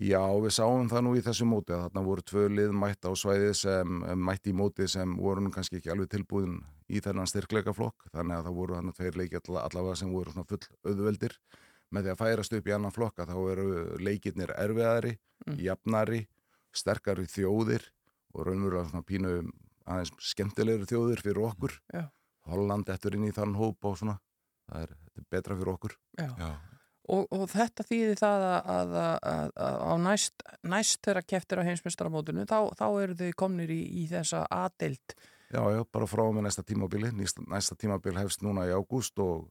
já, 0.00 0.22
við 0.40 0.52
sáum 0.56 0.88
það 0.88 1.02
nú 1.04 1.10
í 1.18 1.20
þessu 1.20 1.44
móti 1.44 1.74
að 1.76 1.82
þarna 1.84 2.02
voru 2.06 2.22
tvö 2.24 2.44
lið 2.48 2.70
mætt 2.72 3.04
á 3.04 3.12
svæðið 3.12 3.54
sem 3.58 3.98
mætt 4.24 4.46
í 4.48 4.52
móti 4.56 4.86
sem 4.88 5.10
voru 5.18 5.42
nú 5.44 5.50
kannski 5.52 5.76
ekki 5.76 5.90
alveg 5.92 6.08
tilbúin 6.14 6.54
í 6.88 7.02
þennan 7.04 7.28
styrkleika 7.28 7.74
flokk 7.76 8.06
þannig 8.14 8.38
að 8.38 8.46
það 8.48 8.56
voru 8.56 8.78
þannig 8.78 8.96
tveir 8.96 9.18
leiki 9.20 9.36
alla- 9.42 9.66
allavega 9.68 9.96
sem 10.00 10.12
voru 10.14 10.32
svona 10.32 10.48
full 10.48 10.64
auðveldir 10.88 11.36
með 11.92 12.06
því 12.06 12.12
að 12.14 12.20
færast 12.22 12.56
upp 12.56 12.70
í 12.70 12.74
annan 12.78 12.94
flokka 12.96 13.26
þá 13.28 13.36
eru 13.52 13.66
leikirnir 13.98 14.54
erfiðari, 14.56 15.18
Mm. 15.46 15.56
jafnari, 15.64 16.26
sterkari 16.76 17.26
þjóðir 17.30 17.84
og 18.34 18.46
raunverulega 18.46 18.88
svona 18.90 19.06
pínu 19.06 19.34
aðeins 19.90 20.12
skemmtilegri 20.30 20.88
þjóðir 20.90 21.22
fyrir 21.24 21.46
okkur. 21.50 21.76
Já. 21.94 22.04
Holland 22.50 22.90
eftir 22.90 23.16
inn 23.18 23.28
í 23.28 23.34
þann 23.34 23.56
hóp 23.58 23.86
og 23.86 23.98
svona, 24.00 24.16
það 24.70 24.84
er, 24.86 24.92
þetta 25.06 25.22
er 25.22 25.30
betra 25.36 25.56
fyrir 25.58 25.72
okkur. 25.74 25.96
Já. 26.20 26.28
Já, 26.38 26.50
Og, 27.10 27.24
og 27.34 27.48
þetta 27.50 27.82
þýðir 27.88 28.18
það 28.20 28.44
að, 28.46 28.68
að, 28.70 28.92
að, 29.26 29.48
að 29.66 29.78
á 29.82 29.94
næst, 29.98 30.44
næst 30.70 31.00
þeirra 31.02 31.22
keftir 31.26 31.58
á 31.58 31.66
heimsmeistaramótinu, 31.66 32.44
þá, 32.46 32.58
þá 32.78 32.86
eru 33.02 33.16
þið 33.18 33.32
komnir 33.40 33.72
í, 33.74 33.80
í 33.98 34.04
þessa 34.10 34.44
aðdeild. 34.46 35.16
Já, 35.50 35.62
já, 35.74 35.80
bara 35.90 36.06
frá 36.06 36.22
og 36.22 36.36
með 36.36 36.46
næsta 36.46 36.62
tímabili. 36.62 37.10
Næsta, 37.16 37.42
næsta 37.50 37.74
tímabil 37.80 38.14
hefst 38.20 38.44
núna 38.46 38.68
í 38.68 38.74
ágúst 38.76 39.18
og 39.24 39.48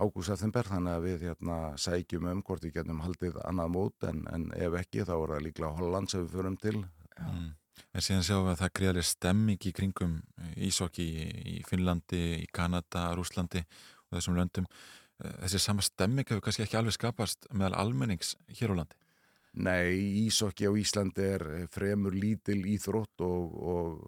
ágúst-september, 0.00 0.66
þannig 0.66 0.96
að 0.96 1.04
við 1.08 1.26
hérna 1.28 1.58
sækjum 1.78 2.30
um 2.30 2.40
hvort 2.46 2.64
við 2.66 2.80
getum 2.80 3.02
haldið 3.04 3.38
annað 3.44 3.74
mót 3.76 4.08
en, 4.08 4.24
en 4.34 4.48
ef 4.58 4.78
ekki 4.80 5.06
þá 5.06 5.14
er 5.16 5.34
það 5.34 5.44
líklega 5.46 5.76
Holland 5.78 6.10
sem 6.10 6.24
við 6.24 6.34
förum 6.38 6.58
til. 6.62 6.80
mm. 7.20 7.52
En 7.94 8.02
síðan 8.02 8.26
sjáum 8.26 8.44
við 8.46 8.52
að 8.52 8.60
það 8.60 8.74
greiðlega 8.78 9.06
stemming 9.08 9.64
í 9.66 9.72
kringum 9.74 10.12
ísokki 10.66 11.04
í, 11.04 11.24
í 11.52 11.54
Finnlandi, 11.66 12.22
í 12.42 12.46
Kanada, 12.54 13.08
Rúslandi 13.14 13.62
og 13.62 14.18
þessum 14.18 14.38
löndum. 14.38 14.68
Eh, 15.22 15.32
Þessi 15.44 15.62
sama 15.62 15.82
stemming 15.86 16.28
hefur 16.28 16.42
kannski 16.44 16.64
ekki 16.66 16.78
alveg 16.78 16.96
skapast 16.96 17.48
meðal 17.52 17.78
almennings 17.84 18.34
hér 18.58 18.74
á 18.74 18.82
landi. 18.82 18.98
Nei, 19.54 19.94
ísokki 20.26 20.66
á 20.66 20.72
Íslandi 20.74 21.26
er 21.36 21.44
fremur 21.70 22.14
lítil 22.14 22.64
íþrótt 22.74 23.22
og, 23.22 23.52
og, 23.54 24.00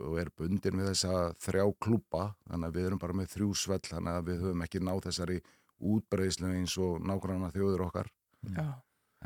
og 0.00 0.18
er 0.20 0.30
bundin 0.36 0.80
við 0.80 0.90
þessa 0.92 1.34
þrjá 1.40 1.64
klúpa, 1.80 2.24
þannig 2.50 2.68
að 2.68 2.74
við 2.80 2.86
erum 2.90 2.98
bara 3.02 3.12
með 3.16 3.30
þrjú 3.36 3.50
svell, 3.56 3.80
þannig 3.86 4.12
að 4.18 4.26
við 4.30 4.42
höfum 4.44 4.64
ekki 4.66 4.80
náð 4.84 5.04
þessari 5.08 5.38
útbreiðslu 5.80 6.50
eins 6.56 6.74
og 6.80 6.98
nákvæmna 7.04 7.52
þjóður 7.54 7.86
okkar. 7.88 8.10
Já. 8.56 8.66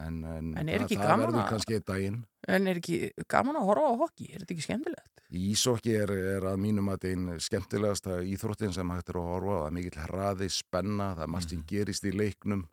En, 0.01 0.21
en, 0.25 0.53
En 0.57 0.69
er 0.71 0.85
það- 0.87 1.03
það 1.03 1.19
verður 1.25 1.49
kannski 1.51 1.75
einn 1.77 1.85
daginn. 1.91 2.19
En 2.49 2.67
er 2.71 2.79
ekki 2.79 3.11
gaman 3.29 3.57
að 3.59 3.67
horfa 3.69 3.89
á 3.91 3.95
hokki? 4.01 4.29
Er 4.33 4.39
þetta 4.45 4.55
ekki 4.55 4.65
skemmtilegt? 4.69 5.25
Ísokki 5.31 5.93
er, 5.99 6.11
er 6.39 6.47
að 6.49 6.57
mínum 6.63 6.89
að 6.91 7.05
einn 7.11 7.27
skemmtilegasta 7.43 8.21
íþróttin 8.25 8.73
sem 8.73 8.89
hægt 8.91 9.11
er 9.11 9.19
að 9.21 9.29
horfa. 9.29 9.59
Það 9.61 9.67
er 9.67 9.75
mikill 9.77 10.01
hraði, 10.07 10.49
spenna, 10.51 11.11
það 11.19 11.23
er 11.27 11.33
margt 11.35 11.51
sem 11.51 11.65
gerist 11.67 12.05
í 12.09 12.13
leiknum 12.15 12.65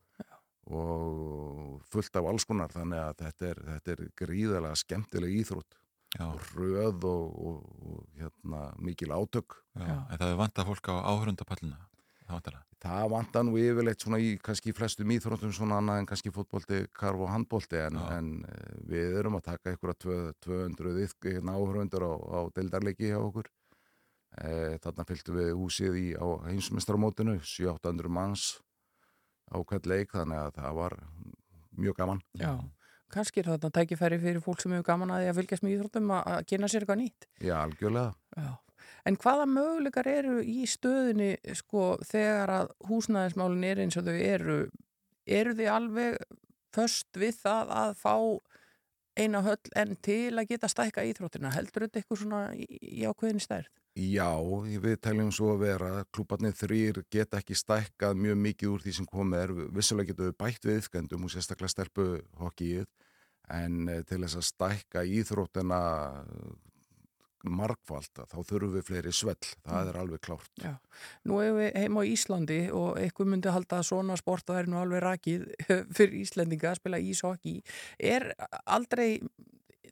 og 0.67 1.81
fullt 1.91 2.15
af 2.19 2.25
alls 2.31 2.45
konar. 2.47 2.71
Þannig 2.73 3.01
að 3.01 3.19
þetta 3.25 3.49
er, 3.51 3.61
þetta 3.73 3.93
er 3.95 4.01
gríðalega 4.21 4.79
skemmtileg 4.81 5.35
íþrótt. 5.41 5.77
Já, 6.15 6.23
Og 6.31 6.39
röð 6.55 7.03
og, 7.03 7.33
og, 7.35 7.57
og 7.83 8.05
hérna, 8.15 8.61
mikil 8.79 9.11
átök. 9.11 9.57
já. 9.75 10.07
En 10.09 10.17
það 10.17 10.23
hefur 10.29 10.39
vantað 10.39 10.69
fólk 10.71 10.87
á 10.87 10.95
áhörundapallina. 11.11 11.77
Það 12.27 12.33
vantar 12.37 12.53
það. 12.55 12.63
Það 12.77 13.09
vantar 13.11 13.43
nú 13.47 13.57
yfirleitt 13.57 14.01
svona 14.03 14.17
í 14.21 14.29
kannski 14.43 14.73
flestum 14.75 15.11
íþróttum 15.11 15.51
svona 15.55 15.77
annað 15.81 15.99
en 15.99 16.05
kannski 16.09 16.31
fótbolti, 16.31 16.79
karf 16.93 17.19
og 17.19 17.29
handbolti 17.31 17.79
en, 17.81 17.97
en 17.97 18.27
eh, 18.45 18.73
við 18.87 19.17
erum 19.19 19.35
að 19.39 19.45
taka 19.49 19.71
einhverja 19.73 19.97
tvö- 20.03 20.33
200 20.45 21.03
yfk- 21.07 21.31
hérna, 21.33 21.55
áhörundur 21.57 22.05
á, 22.07 22.13
á 22.15 22.39
deildarleiki 22.55 23.09
hjá 23.11 23.17
okkur. 23.19 23.49
E, 24.37 24.77
þarna 24.83 25.05
fylgtum 25.07 25.37
við 25.39 25.53
húsið 25.57 25.95
í, 25.97 26.07
á 26.19 26.25
heimsmestramótinu, 26.45 27.39
700 27.41 28.09
manns 28.11 28.59
á 29.49 29.57
hvert 29.63 29.87
leik 29.89 30.11
þannig 30.13 30.37
að 30.37 30.51
það 30.59 30.75
var 30.77 30.97
mjög 31.77 31.95
gaman. 31.97 32.21
Já. 32.37 32.53
Kannski 33.13 33.41
er 33.41 33.51
þetta 33.53 33.71
tækifæri 33.77 34.19
fyrir 34.19 34.43
fólk 34.43 34.61
sem 34.61 34.73
hefur 34.75 34.87
gaman 34.89 35.13
að 35.15 35.23
því 35.23 35.29
að 35.31 35.37
fylgjast 35.39 35.63
með 35.63 35.75
íþróttum 35.75 36.09
að, 36.17 36.39
kynna 36.49 36.69
sér 36.71 36.83
eitthvað 36.83 36.99
nýtt. 37.01 37.27
Já, 37.39 37.53
algjörlega. 37.61 38.15
Já. 38.35 38.49
En 39.07 39.17
hvaða 39.21 39.45
möguleikar 39.47 40.09
eru 40.11 40.41
í 40.43 40.65
stöðunni 40.67 41.29
sko 41.55 41.85
þegar 42.07 42.51
að 42.51 42.73
húsnæðismálin 42.89 43.63
er 43.69 43.81
eins 43.83 43.97
og 43.99 44.07
þau 44.09 44.17
eru? 44.17 44.57
Eru 45.27 45.55
þið 45.55 45.71
alveg 45.71 46.19
först 46.75 47.19
við 47.19 47.39
það 47.39 47.71
að 47.81 47.93
fá 48.01 48.15
eina 49.17 49.41
höll 49.45 49.71
en 49.79 49.95
til 50.03 50.35
að 50.35 50.51
geta 50.51 50.69
stækka 50.71 51.05
íþróttina? 51.07 51.53
Heldur 51.55 51.87
þetta 51.87 52.01
eitthvað 52.01 52.21
svona 52.23 52.41
í, 52.59 52.67
í 52.67 53.07
ákveðin 53.07 53.43
stærð? 53.43 53.71
Já, 53.97 54.29
við 54.83 54.99
teljum 55.01 55.31
svo 55.33 55.55
að 55.55 55.63
vera 55.63 55.87
að 55.99 56.09
klúbarnir 56.13 56.53
þrýr 56.53 56.99
geta 57.09 57.39
ekki 57.41 57.57
stækkað 57.57 58.19
mjög 58.21 58.37
mikið 58.43 58.69
úr 58.75 58.83
því 58.83 58.93
sem 58.93 59.09
komið 59.09 59.41
er. 59.41 59.53
Vissulega 59.73 60.11
getum 60.11 60.29
við 60.29 60.37
bætt 60.43 60.67
við 60.69 60.79
yfkendum 60.83 61.25
og 61.25 61.33
sérstaklega 61.33 61.73
stelpu 61.73 62.05
hokkið 62.37 62.85
en 63.57 63.89
eh, 63.89 64.03
til 64.05 64.21
þess 64.21 64.37
að 64.37 64.47
stækka 64.51 65.05
íþróttina 65.17 65.81
margfald 67.47 68.11
þá 68.27 68.37
þurfum 68.37 68.73
við 68.75 68.85
fleiri 68.87 69.13
svell. 69.15 69.51
Það 69.65 69.91
er 69.91 69.99
alveg 70.01 70.23
klárt. 70.25 70.51
Já. 70.61 70.73
Nú 71.27 71.41
hefur 71.41 71.59
við 71.61 71.77
heim 71.81 71.99
á 71.99 72.03
Íslandi 72.13 72.59
og 72.75 73.01
eitthvað 73.01 73.31
myndi 73.33 73.53
halda 73.53 73.81
að 73.81 73.89
svona 73.91 74.17
sport 74.19 74.53
væri 74.53 74.71
nú 74.71 74.79
alveg 74.81 75.03
rakið 75.05 75.47
fyrir 75.97 76.17
Íslendinga 76.21 76.73
að 76.73 76.81
spila 76.81 77.01
ísokki. 77.01 77.55
Er 77.97 78.29
aldrei, 78.65 79.21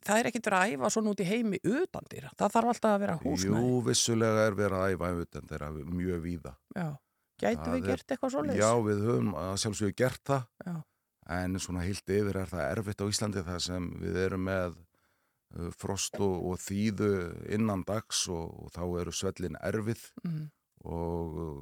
það 0.06 0.20
er 0.22 0.28
ekkit 0.30 0.46
verið 0.48 0.58
að 0.62 0.74
æfa 0.76 0.90
svona 0.94 1.12
út 1.12 1.20
í 1.22 1.26
heimi 1.28 1.58
utan 1.66 2.06
dýra. 2.12 2.30
Það 2.38 2.54
þarf 2.56 2.70
alltaf 2.72 2.94
að 2.96 3.02
vera 3.04 3.16
húsnæði. 3.24 3.60
Jú, 3.66 3.80
vissulega 3.86 4.46
er 4.50 4.56
verið 4.58 4.78
að 4.80 4.94
æfa 4.96 5.10
utan 5.26 5.48
þeirra 5.52 5.70
mjög 5.76 6.20
víða. 6.26 6.54
Já. 6.76 6.88
Gætu 7.36 7.64
Það 7.66 7.74
við 7.74 7.82
er- 7.82 7.88
gert 7.90 8.12
eitthvað 8.14 8.30
svoleiðis? 8.32 8.60
Já, 8.62 8.70
við 8.86 9.00
höfum 9.06 9.32
að 9.36 9.54
sjálfsögðu 9.60 9.94
gert 10.00 10.22
það 10.24 10.44
Já. 10.66 10.74
en 11.36 11.58
svona 11.60 11.82
heilt 11.84 12.08
yfir 12.16 12.36
er 12.40 12.46
það 12.54 12.70
erfitt 12.72 13.02
á 13.04 13.06
Íslandi 13.12 13.42
þar 13.44 13.60
sem 13.60 13.88
við 14.00 14.16
erum 14.24 14.44
með 14.48 14.76
uh, 15.58 15.70
frost 15.76 16.16
og, 16.16 16.46
og 16.52 16.56
þýðu 16.64 17.10
innan 17.52 17.82
dags 17.84 18.22
og, 18.32 18.46
og 18.64 18.70
þá 18.72 18.82
eru 19.02 19.12
svellin 19.12 19.58
erfið 19.60 20.00
Mm. 20.24 20.46
og 20.88 21.36
uh, 21.36 21.60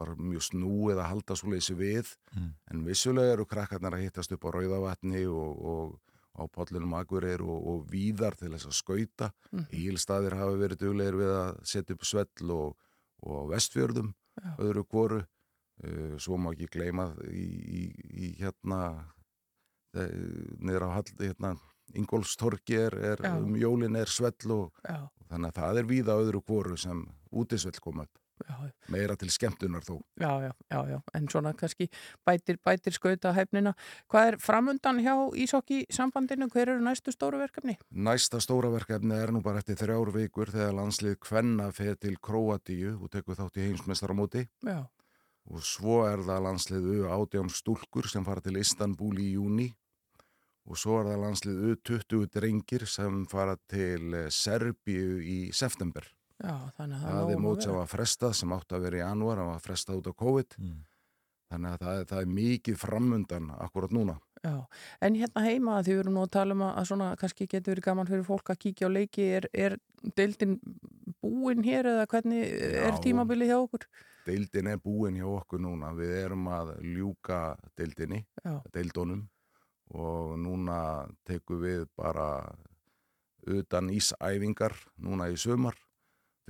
bara 0.00 0.14
mjög 0.16 0.46
snúið 0.46 1.00
að 1.02 1.08
halda 1.10 1.36
svo 1.36 1.50
leysi 1.52 1.74
við 1.76 2.14
Mm. 2.36 2.52
en 2.70 2.84
vissulega 2.86 3.32
eru 3.34 3.44
krakkarnar 3.50 3.96
að 3.98 4.04
hittast 4.06 4.30
upp 4.32 4.46
á 4.46 4.50
Rauðavatni 4.54 5.26
og, 5.26 5.58
og 5.58 5.98
á 6.40 6.44
Pollunum 6.48 6.96
Akureyr 6.96 7.44
og, 7.44 7.66
og 7.72 7.84
víðar 7.92 8.36
til 8.40 8.52
þess 8.54 8.70
að 8.70 8.78
skauta. 8.78 9.30
Mhm. 9.52 9.66
Ílstaðir 9.84 10.38
hafa 10.40 10.56
verið 10.56 10.82
duglegir 10.86 11.20
við 11.20 11.34
að 11.36 11.52
setja 11.74 11.96
upp 11.96 12.08
svell 12.08 12.56
og, 12.56 12.76
og 13.28 13.52
vestfjörðum 13.52 14.14
Já. 14.40 14.50
öðru 14.64 14.84
koru 14.88 15.20
uh, 15.20 16.16
svo 16.18 16.38
má 16.40 16.52
ekki 16.54 16.70
gleyma 16.78 17.10
í, 17.28 17.46
í, 17.80 17.82
í 18.24 18.34
hérna 18.40 18.80
niður 19.90 20.86
á 20.86 20.90
hall 20.94 21.08
hérna, 21.18 21.56
Ingólfstorki 21.98 22.76
er, 22.78 22.94
er 22.94 23.22
um 23.32 23.56
jólin 23.58 23.96
er 23.98 24.10
svell 24.10 24.52
og 24.54 24.84
Já, 24.86 25.08
þannig 25.26 25.48
að 25.50 25.56
það 25.56 25.80
er 25.80 25.88
víða 25.88 26.18
öðru 26.22 26.42
koru 26.46 26.76
sem 26.78 27.00
útisvell 27.34 27.80
koma 27.82 28.06
upp 28.06 28.20
já, 28.48 28.70
meira 28.92 29.16
til 29.20 29.30
skemmtunar 29.32 29.84
þó 29.86 29.98
já, 30.20 30.30
já, 30.46 30.52
já, 30.70 30.80
já, 30.92 30.98
en 31.14 31.28
svona 31.28 31.52
kannski 31.54 31.88
bætir, 32.26 32.58
bætir 32.64 32.96
skauta 32.96 33.32
hæfnina. 33.36 33.74
Hvað 34.10 34.28
er 34.32 34.38
framundan 34.42 35.00
hjá 35.04 35.14
Ísokki 35.34 35.84
sambandinu? 35.92 36.48
Hver 36.50 36.74
eru 36.74 36.84
næstu 36.84 37.12
stóru 37.14 37.40
verkefni? 37.40 37.76
Næsta 37.90 38.40
stóra 38.40 38.70
verkefni 38.72 39.16
er 39.16 39.32
nú 39.34 39.42
bara 39.42 39.62
eftir 39.62 39.78
þrjár 39.80 40.12
vikur 40.14 40.52
þegar 40.52 40.76
landslið 40.78 41.18
Kvenna 41.20 41.70
feð 41.74 41.98
til 42.06 42.16
Króatíu 42.18 42.96
og 43.00 43.10
tekur 43.12 43.38
þátt 43.38 43.60
í 43.60 43.68
heimsmestaramóti 43.68 44.46
Já, 44.66 44.86
og 45.50 45.66
svo 45.66 46.02
er 46.08 46.22
það 46.26 46.44
landslið 46.46 46.88
U18 47.00 47.52
stúlkur 47.54 48.08
sem 48.10 48.24
fara 48.26 48.42
til 48.44 48.60
Istanbul 48.60 49.16
í 49.20 49.32
júni 49.34 49.70
og 50.70 50.78
svo 50.78 51.00
er 51.00 51.10
það 51.10 51.22
landslið 51.24 51.60
U20 51.72 52.26
drengir 52.30 52.86
sem 52.86 53.24
fara 53.30 53.56
til 53.70 54.14
Serbíu 54.30 55.18
í 55.18 55.38
september. 55.56 56.04
Já, 56.42 56.56
þannig 56.78 56.96
að 56.96 57.10
það 57.10 57.32
er 57.34 57.42
mót 57.44 57.62
sem 57.62 57.74
var 57.74 57.86
frestað 57.90 58.34
sem 58.34 58.52
átti 58.56 58.74
að 58.78 58.82
vera 58.86 58.96
í 58.96 59.04
janúar, 59.04 59.36
það 59.42 59.50
var 59.52 59.60
frestað 59.66 60.00
út 60.00 60.10
á 60.10 60.14
COVID 60.24 60.56
Mm. 60.58 60.78
þannig 61.50 61.70
að 61.74 61.78
það, 61.84 62.00
er- 62.00 62.04
það 62.10 62.20
er 62.20 62.26
mikið 62.40 62.76
framundan 62.78 63.50
akkurat 63.58 63.90
núna. 63.90 64.18
Já, 64.44 64.66
en 65.02 65.14
hérna 65.14 65.42
heima 65.44 65.82
því 65.84 65.92
við 65.92 65.98
erum 66.00 66.14
nú 66.14 66.22
að 66.24 66.30
tala 66.30 66.54
um 66.54 66.62
að 66.64 66.86
svona 66.88 67.16
kannski 67.20 67.46
getur 67.46 67.74
verið 67.74 67.84
gaman 67.84 68.06
fyrir 68.08 68.24
fólk 68.24 68.48
að 68.54 68.58
kíkja 68.62 68.88
á 68.88 68.90
leiki 68.94 69.24
er, 69.36 69.48
er 69.52 69.76
deildin 70.16 70.54
búin 71.20 71.60
hér 71.62 71.84
eða 71.90 72.06
hvernig 72.08 72.46
er 72.48 72.92
Já. 72.94 73.00
tímabilið 73.04 73.50
hjá 73.52 73.58
okkur? 73.60 73.84
Deildin 74.24 74.66
er 74.72 74.78
búin 74.78 75.16
hjá 75.18 75.26
okkur 75.28 75.60
núna, 75.60 75.92
við 75.92 76.14
erum 76.24 76.46
að 76.48 76.72
ljúka 76.80 77.56
deildinni, 77.76 78.24
Já. 78.44 78.62
deildunum 78.72 79.28
og 79.92 80.38
núna 80.38 81.10
tekum 81.26 81.60
við 81.60 81.86
bara 81.98 82.54
utan 83.46 83.90
ísæfingar 83.90 84.72
núna 85.02 85.28
í 85.28 85.36
sumar 85.36 85.74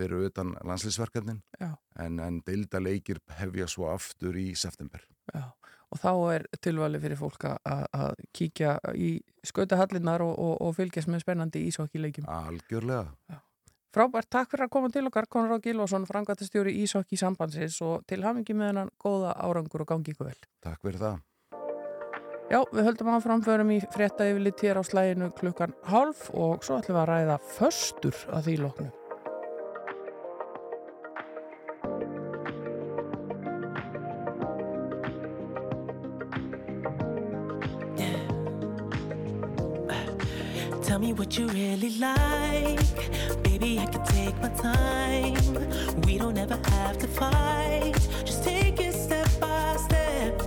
fyrir 0.01 0.27
utan 0.31 0.55
landslýsverkefnin 0.65 1.43
Já. 1.61 1.75
en, 2.01 2.19
en 2.25 2.41
deildaleikir 2.47 3.21
hefja 3.39 3.69
svo 3.69 3.91
aftur 3.93 4.35
í 4.41 4.49
september. 4.57 5.05
Já, 5.35 5.45
og 5.93 6.01
þá 6.03 6.11
er 6.35 6.47
tilvali 6.65 6.99
fyrir 7.03 7.21
fólk 7.21 7.45
að- 7.53 7.61
að 7.69 7.85
að 8.01 8.25
kíkja 8.37 8.75
í 8.97 9.13
skautahallinnar 9.45 10.25
og, 10.27 10.35
og, 10.39 10.57
og 10.67 10.75
fylgjast 10.81 11.09
með 11.13 11.25
spennandi 11.27 11.67
ísokkileikjum. 11.69 12.27
Algjörlega. 12.29 13.41
Frábært, 13.91 14.29
takk 14.31 14.53
fyrir 14.53 14.69
að 14.69 14.71
koma 14.71 14.89
til 14.95 15.03
okkar, 15.09 15.27
Konráð 15.27 15.65
Gilvason, 15.65 16.05
frangatastjóri 16.07 16.77
Ísokki 16.85 17.17
sambandsins 17.19 17.81
og 17.83 18.05
til 18.07 18.23
hamingi 18.23 18.55
með 18.55 18.69
hennan 18.71 18.93
góða 19.03 19.33
árangur 19.43 19.83
og 19.83 19.89
gangi 19.91 20.13
ykkur 20.15 20.29
vel. 20.31 20.39
Takk 20.63 20.79
fyrir 20.87 21.01
það. 21.03 21.19
Já, 22.51 22.61
við 22.71 22.87
höldum 22.87 23.11
áfram, 23.17 23.43
förum 23.47 23.69
í 23.75 23.81
frétta 23.95 24.27
yfirlit 24.31 24.63
hér 24.63 24.79
á 24.79 24.83
slæginu 24.87 25.33
klukkan 25.39 25.75
hálf 25.91 26.31
og 26.35 26.63
svo 26.67 26.79
ætlum 26.79 26.97
við 26.99 27.03
að 27.03 27.11
ræða 27.11 27.37
föstur 27.59 28.23
að 28.31 28.47
því 28.47 28.57
loknu. 28.63 28.89
Me 41.01 41.13
what 41.15 41.39
you 41.39 41.47
really 41.49 41.91
like. 41.99 42.81
Baby, 43.43 43.79
I 43.79 43.87
can 43.87 44.05
take 44.05 44.37
my 44.43 44.51
time. 44.51 45.35
We 46.03 46.19
don't 46.19 46.37
ever 46.37 46.59
have 46.71 46.99
to 46.99 47.07
fight. 47.07 47.95
Just 48.25 48.45
take 48.45 48.79
it 48.81 48.93
step 48.93 49.29
by 49.41 49.77
step. 49.77 50.43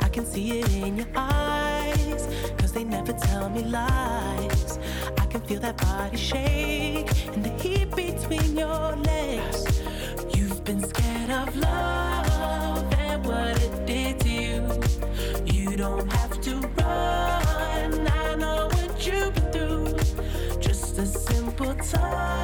I 0.00 0.08
can 0.08 0.24
see 0.24 0.60
it 0.60 0.72
in 0.74 0.98
your 0.98 1.08
eyes. 1.16 2.28
Cause 2.58 2.72
they 2.72 2.84
never 2.84 3.12
tell 3.12 3.50
me 3.50 3.64
lies. 3.64 4.78
I 5.18 5.26
can 5.26 5.40
feel 5.40 5.60
that 5.60 5.76
body 5.78 6.16
shake 6.16 7.10
and 7.34 7.44
the 7.44 7.52
heat 7.60 7.90
between 7.96 8.56
your 8.56 8.96
legs. 8.96 9.82
You've 10.36 10.62
been 10.62 10.82
scared 10.82 11.30
of 11.30 11.56
love 11.56 12.94
and 12.98 13.24
what 13.26 13.60
it 13.60 13.86
did 13.86 14.20
to 14.20 14.28
you. 14.28 14.60
You 15.44 15.76
don't 15.76 16.08
side. 21.92 22.41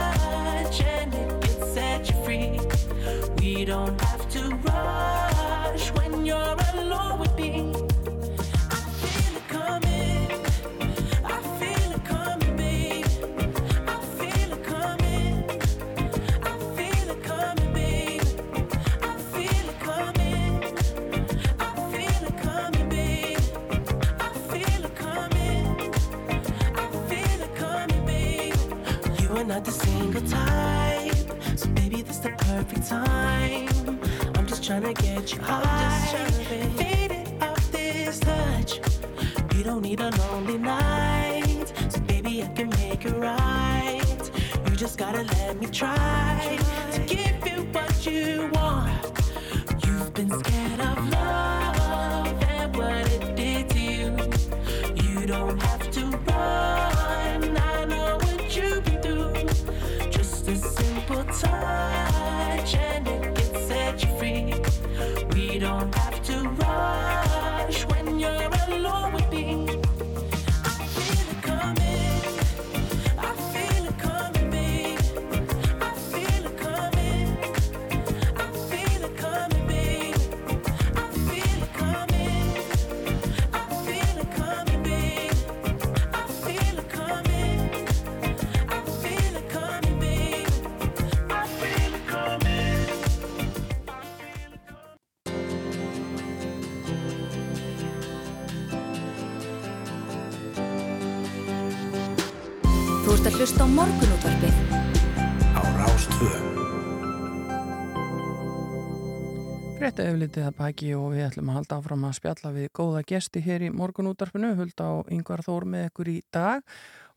Yfirlitið 110.18 110.46
að 110.48 110.54
baki 110.58 110.88
og 110.98 111.12
við 111.14 111.24
ætlum 111.28 111.50
að 111.52 111.56
halda 111.60 111.76
áfram 111.78 112.04
að 112.08 112.14
spjalla 112.16 112.50
við 112.50 112.64
góða 112.74 113.02
gesti 113.06 113.42
hér 113.44 113.62
í 113.62 113.68
morgunútvarpinu, 113.70 114.48
hulda 114.58 114.86
á 114.90 114.94
yngvar 115.14 115.44
þór 115.46 115.66
með 115.70 115.84
ykkur 115.92 116.10
í 116.10 116.14
dag 116.34 116.72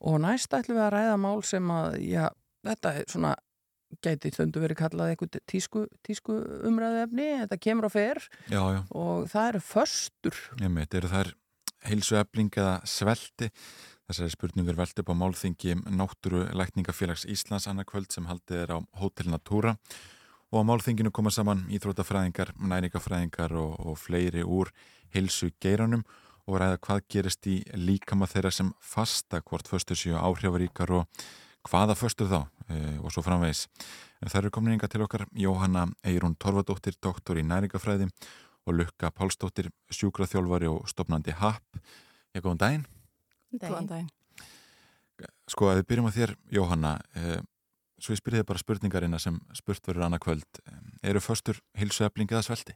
og 0.05 0.19
næst 0.21 0.53
ætlum 0.53 0.77
við 0.77 0.83
að 0.85 0.91
ræða 0.93 1.15
mál 1.23 1.41
sem 1.49 1.71
að, 1.73 1.97
já, 2.05 2.27
þetta 2.69 2.91
er 2.99 3.09
svona 3.09 3.31
gæti 4.05 4.33
þöndu 4.37 4.61
verið 4.61 4.79
kallað 4.83 5.15
eitthvað 5.15 5.41
tísku, 5.49 5.83
tísku 6.05 6.37
umræðu 6.69 7.01
efni, 7.07 7.27
þetta 7.41 7.59
kemur 7.65 7.89
á 7.89 7.91
fer 7.97 8.21
Já, 8.53 8.61
já, 8.61 8.79
og 8.93 9.25
það 9.33 9.49
eru 9.49 9.65
föstur. 9.71 10.39
nefnir, 10.61 10.87
eru 11.01 11.13
þær 11.15 11.33
heilsu 11.89 12.21
efling 12.21 12.53
eða 12.53 12.77
svelti? 12.85 13.49
Þessari 14.11 14.37
spurningur 14.37 14.77
velt 14.77 15.01
upp 15.01 15.09
á 15.09 15.15
málþingi 15.17 15.79
Náttúru 15.89 16.45
Lækningafélags 16.53 17.25
Íslands 17.25 17.65
annarkvöld 17.65 18.13
sem 18.13 18.29
haldið 18.29 18.67
er 18.67 18.73
á 18.75 18.79
Hotel 19.01 19.33
Natura 19.33 19.73
og 19.73 20.20
á 20.59 20.67
málþinginu 20.67 21.11
koma 21.15 21.31
saman 21.31 21.63
íþrótafræðingar, 21.71 22.51
næringafræðingar 22.59 23.55
og, 23.55 23.77
og 23.79 23.97
fleiri 23.99 24.43
úr 24.43 24.71
heilsu 25.15 25.51
geiranum 25.63 26.03
og 26.47 26.59
ræða 26.59 26.79
hvað 26.83 27.03
gerist 27.11 27.47
í 27.47 27.61
líkama 27.77 28.27
þeirra 28.27 28.51
sem 28.51 28.71
fasta 28.83 29.41
hvort 29.45 29.69
föstur 29.71 29.99
séu 29.99 30.17
áhrifaríkar 30.19 30.91
og 30.97 31.23
hvaða 31.69 31.95
föstur 31.95 32.29
þá 32.31 32.39
e, 32.67 32.97
og 32.99 33.11
svo 33.13 33.23
framvegis. 33.25 33.67
En 34.21 34.31
það 34.31 34.41
eru 34.41 34.53
komin 34.57 34.75
yngar 34.75 34.91
til 34.91 35.03
okkar 35.05 35.27
Jóhanna 35.37 35.87
Eirún 36.03 36.35
Torfadóttir, 36.35 36.97
doktor 37.01 37.39
í 37.39 37.45
næringafræði 37.45 38.09
og 38.67 38.77
Lukka 38.77 39.11
Pálsdóttir, 39.15 39.71
sjúkraþjálfari 39.93 40.69
og 40.69 40.89
stopnandi 40.89 41.33
HAP. 41.37 41.79
Já, 42.33 42.41
góðan 42.41 42.61
daginn. 42.61 42.83
Góðan 43.55 43.89
daginn. 43.89 44.11
Sko 45.49 45.69
að 45.69 45.81
við 45.81 45.87
byrjum 45.89 46.09
á 46.09 46.17
þér, 46.17 46.35
Jóhanna, 46.53 46.91
eh, 47.17 47.41
svo 48.01 48.15
ég 48.15 48.21
spyrði 48.21 48.45
bara 48.47 48.61
spurningarina 48.61 49.19
sem 49.21 49.37
spurt 49.57 49.85
verður 49.87 50.07
annað 50.07 50.23
kvöld. 50.25 50.61
Eru 51.05 51.21
föstur 51.23 51.59
hilsuefling 51.77 52.31
eða 52.31 52.45
svelti? 52.49 52.75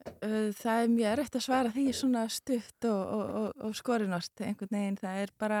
Það 0.00 0.82
er 0.82 0.92
mjög 0.94 1.10
erfitt 1.12 1.36
að 1.36 1.44
svara 1.44 1.72
því 1.74 1.86
svona 1.96 2.22
stutt 2.32 2.86
og, 2.88 3.00
og, 3.00 3.32
og, 3.40 3.48
og 3.66 3.76
skorinort 3.76 4.42
einhvern 4.44 4.72
veginn. 4.72 4.98
Það 5.00 5.22
er 5.24 5.32
bara, 5.38 5.60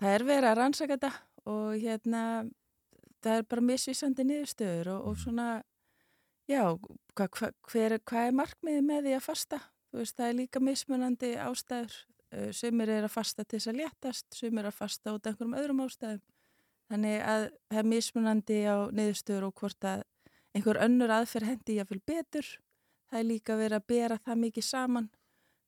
það 0.00 0.16
er 0.16 0.26
verið 0.28 0.50
að 0.50 0.58
rannsaka 0.60 0.98
þetta 0.98 1.12
og 1.50 1.74
hérna, 1.82 2.22
það 3.24 3.40
er 3.40 3.48
bara 3.50 3.68
misvísandi 3.70 4.26
niðurstöður 4.28 4.92
og, 4.94 5.08
og 5.10 5.20
svona, 5.24 5.48
já, 6.50 6.62
hva, 6.70 7.26
hva, 7.26 7.50
hver, 7.72 7.98
hvað 8.06 8.28
er 8.28 8.38
markmiðið 8.40 8.86
með 8.90 9.08
því 9.08 9.16
að 9.18 9.26
fasta? 9.26 9.60
Veist, 9.94 10.16
það 10.18 10.28
er 10.28 10.38
líka 10.40 10.62
mismunandi 10.62 11.34
ástæður. 11.38 11.98
Sumir 12.54 12.90
er 12.90 13.04
að 13.06 13.12
fasta 13.14 13.44
til 13.44 13.60
þess 13.60 13.70
að 13.70 13.76
léttast, 13.78 14.26
sumir 14.34 14.64
er 14.64 14.72
að 14.72 14.78
fasta 14.80 15.12
út 15.14 15.26
af 15.26 15.34
einhverjum 15.34 15.58
öðrum 15.58 15.84
ástæðum. 15.84 16.22
Þannig 16.92 17.20
að 17.24 17.46
það 17.70 17.80
er 17.80 17.90
mismunandi 17.90 18.58
á 18.68 18.76
niðurstöður 18.92 19.48
og 19.48 19.60
hvort 19.60 19.88
að 19.88 20.04
einhver 20.54 20.80
önnur 20.84 21.12
aðferð 21.14 21.50
hendi 21.52 21.78
jáfnvel 21.78 22.00
betur. 22.06 22.48
Það 23.10 23.20
er 23.20 23.28
líka 23.28 23.58
verið 23.58 23.78
að 23.78 23.86
bera 23.90 24.18
það 24.24 24.42
mikið 24.44 24.66
saman. 24.68 25.10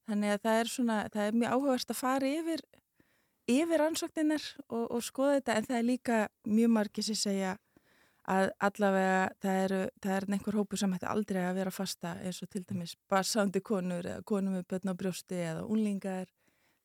Þannig 0.07 0.35
að 0.35 0.43
það 0.45 0.59
er 0.61 0.73
svona, 0.73 0.99
það 1.13 1.29
er 1.29 1.39
mjög 1.41 1.55
áhugast 1.57 1.93
að 1.93 2.03
fara 2.03 2.29
yfir 2.31 2.67
yfir 3.47 3.85
ansókninir 3.85 4.43
og, 4.67 4.91
og 4.91 5.05
skoða 5.07 5.39
þetta 5.39 5.55
en 5.57 5.69
það 5.69 5.79
er 5.79 5.87
líka 5.87 6.19
mjög 6.51 6.73
margir 6.75 7.07
sem 7.07 7.19
segja 7.19 7.53
að 8.27 8.49
allavega 8.67 9.19
það 9.43 9.61
eru, 9.65 9.81
það 10.03 10.17
er 10.17 10.27
einhver 10.35 10.59
hópu 10.59 10.79
sem 10.81 10.95
hætti 10.97 11.07
aldrei 11.11 11.43
að 11.47 11.61
vera 11.61 11.75
fasta 11.75 12.17
eins 12.27 12.41
og 12.43 12.51
til 12.51 12.65
dæmis 12.67 12.97
barsandi 13.11 13.63
konur 13.63 14.03
eða 14.03 14.25
konur 14.27 14.57
með 14.57 14.67
börn 14.73 14.91
á 14.91 14.95
brjósti 14.99 15.39
eða 15.45 15.63
unlingar 15.71 16.27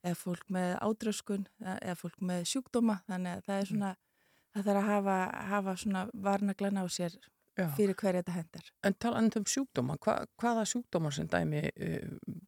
eða 0.06 0.18
fólk 0.18 0.46
með 0.54 0.76
ádröskun 0.86 1.48
eða 1.62 1.96
fólk 1.98 2.22
með 2.22 2.46
sjúkdóma. 2.52 3.00
Þannig 3.10 3.36
að 3.36 3.44
það 3.48 3.58
er 3.58 3.70
svona 3.72 3.90
það 4.52 4.68
þarf 4.68 4.80
að 4.80 4.88
hafa, 4.88 5.18
hafa 5.52 5.76
svona 5.82 6.06
varnaglan 6.12 6.80
á 6.80 6.84
sér 6.92 7.16
Já. 7.58 7.66
fyrir 7.76 7.96
hverja 7.98 8.22
þetta 8.22 8.38
hendar. 8.38 8.72
En 8.84 8.96
talandi 9.00 9.40
um 9.40 9.46
sjúkdóma, 9.48 9.98
hva, 10.02 10.16
hvaða 10.40 10.64
sjúkdómar 10.68 11.14
sem 11.16 11.28
dæmi 11.30 11.62
uh, 11.68 12.40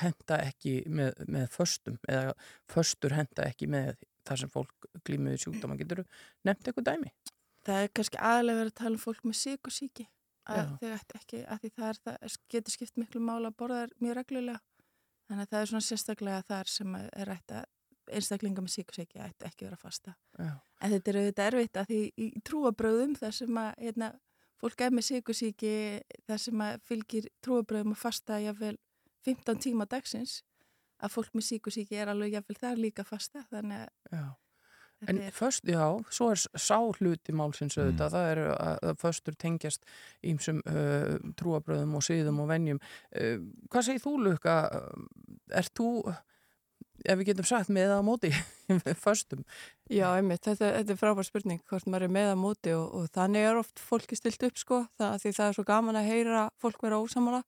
henda 0.00 0.38
ekki 0.44 0.76
með, 0.88 1.24
með 1.28 1.50
föstum 1.54 1.98
eða 2.08 2.34
föstur 2.70 3.16
henda 3.16 3.48
ekki 3.48 3.68
með 3.70 3.94
þar 4.28 4.42
sem 4.42 4.52
fólk 4.52 4.88
glýmuði 5.06 5.42
sjúkdóma, 5.44 5.78
getur 5.80 6.02
þú 6.02 6.08
nefnt 6.48 6.70
eitthvað 6.70 6.88
dæmi? 6.92 7.12
Það 7.66 7.84
er 7.84 7.92
kannski 7.96 8.20
aðlega 8.30 8.60
verið 8.60 8.72
að 8.72 8.80
tala 8.80 8.96
um 8.96 9.02
fólk 9.02 9.24
með 9.26 9.38
síkusíki 9.40 10.06
að 10.50 10.60
Já. 10.60 10.70
þau 10.80 10.92
ætti 10.96 11.18
ekki, 11.18 11.42
að 11.44 11.62
því 11.62 11.70
það, 11.76 11.88
er, 11.90 12.00
það 12.04 12.38
getur 12.54 12.74
skipt 12.76 13.00
miklu 13.00 13.22
mála 13.24 13.50
að 13.50 13.58
borða 13.60 13.82
þær 13.82 13.92
mjög 14.04 14.16
reglulega. 14.20 14.62
Þannig 15.30 15.44
að 15.44 15.52
það 15.52 15.60
er 15.60 15.70
svona 15.70 15.86
sérstaklega 15.86 16.46
þar 16.48 16.72
sem 16.72 16.96
er 17.00 17.32
ætti 17.36 17.58
að 17.60 18.16
einstaklinga 18.16 18.64
með 18.64 18.74
síkusíki 18.74 19.20
ætti 19.22 19.46
ekki 19.46 19.68
vera 19.68 19.78
fasta. 19.78 20.16
Já. 20.38 20.56
En 20.80 20.94
þetta 20.94 21.12
er 21.12 21.20
auðvitað 21.20 21.48
erfitt 21.50 21.80
að 21.80 21.90
því 21.90 22.02
í 22.16 22.28
trúabröðum 22.48 23.16
þar 23.18 23.34
sem 23.36 23.62
að 23.62 23.70
hérna, 23.84 24.10
fólk 24.60 24.84
er 24.84 24.94
með 24.96 25.08
síkusíki 25.10 25.74
þar 26.28 26.44
sem 26.44 26.62
að 26.66 26.78
fylgir 26.88 27.28
trúabröðum 27.44 27.96
að 27.96 28.02
fasta 28.04 28.40
jáfnvel 28.40 28.76
15 29.28 29.64
tíma 29.66 29.88
dagsins 29.90 30.40
að 31.00 31.16
fólk 31.16 31.34
með 31.36 31.48
síkusíki 31.48 31.98
er 32.00 32.12
alveg 32.12 32.38
jáfnvel 32.38 32.60
þar 32.60 32.80
líka 32.80 33.04
fasta 33.08 33.44
þannig 33.52 33.88
að 34.12 34.30
En 35.08 35.16
er 35.16 35.32
föst, 35.32 35.64
já, 35.64 35.84
svo 36.12 36.26
er 36.34 36.40
sá 36.60 36.76
hluti 36.76 37.32
málsins 37.32 37.78
auðvitað, 37.78 38.12
það 38.12 38.26
eru 38.34 38.48
að, 38.52 38.74
að 38.90 38.98
föstur 39.00 39.36
tengjast 39.40 39.86
ímsum 40.28 40.60
uh, 40.68 41.14
trúabröðum 41.40 41.94
og 41.96 42.04
siðum 42.04 42.42
og 42.44 42.50
venjum. 42.50 42.80
Uh, 43.16 43.38
hvað 43.72 43.86
segir 43.86 44.04
þú, 44.04 44.12
Luka? 44.26 44.56
Er 45.56 45.70
þú, 45.72 45.88
ef 47.04 47.18
við 47.20 47.30
getum 47.30 47.48
sagt, 47.48 47.70
með 47.72 47.94
að 47.94 48.04
móti 48.06 48.30
föstum? 49.04 49.42
Já, 49.90 50.06
einmitt, 50.12 50.42
þetta, 50.44 50.72
þetta 50.78 50.94
er 50.94 51.00
frábær 51.00 51.26
spurning 51.26 51.62
hvort 51.70 51.88
maður 51.88 52.06
er 52.08 52.14
með 52.16 52.28
að 52.34 52.38
móti 52.42 52.74
og, 52.76 52.86
og 52.96 53.08
þannig 53.14 53.48
er 53.48 53.60
oft 53.60 53.82
fólki 53.82 54.18
stilt 54.18 54.44
upp 54.46 54.60
sko, 54.60 54.82
það, 55.00 55.16
því 55.24 55.34
það 55.38 55.48
er 55.48 55.58
svo 55.58 55.66
gaman 55.70 56.00
að 56.00 56.10
heyra 56.12 56.44
fólk 56.60 56.84
vera 56.84 57.00
ósamála 57.00 57.42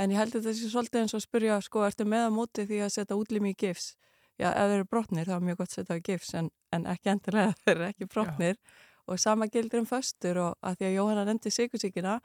en 0.00 0.14
ég 0.14 0.18
held 0.18 0.34
að 0.34 0.46
þetta 0.48 0.56
sé 0.58 0.70
svolítið 0.72 1.02
eins 1.02 1.14
og 1.14 1.20
að 1.20 1.26
spyrja 1.28 1.60
sko, 1.64 1.84
ertu 1.86 2.08
með 2.08 2.26
að 2.28 2.34
móti 2.38 2.66
því 2.70 2.80
að 2.86 2.94
setja 2.96 3.18
útlimi 3.18 3.54
í 3.54 3.58
gifs? 3.58 3.92
Já, 4.34 4.48
ef 4.50 4.66
þeir 4.66 4.80
eru 4.80 4.88
brotnir 4.90 5.28
þá 5.30 5.36
er 5.36 5.44
mjög 5.46 5.60
gott 5.60 5.70
að 5.70 5.76
setja 5.78 5.98
á 5.98 6.06
gifs 6.08 6.32
en, 6.34 6.48
en 6.74 6.88
ekki 6.90 7.12
endilega 7.12 7.54
þeir 7.62 7.76
eru 7.76 7.86
ekki 7.90 8.10
brotnir 8.10 8.58
og 9.04 9.20
sama 9.20 9.46
gildir 9.52 9.82
um 9.82 9.86
föstur 9.86 10.40
og 10.42 10.58
að 10.64 10.80
því 10.80 10.88
að 10.88 10.96
Jóhanna 10.96 11.26
nefndi 11.28 11.52
sigursíkina 11.54 12.16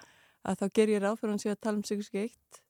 að 0.47 0.61
þá 0.61 0.65
ger 0.79 0.93
ég 0.93 1.03
ráð 1.03 1.19
fyrir 1.19 1.33
hann 1.33 1.43
síðan 1.43 1.57
að 1.57 1.63
tala 1.65 1.79
um 1.81 1.85
sigursík 1.85 2.19
1 2.23 2.61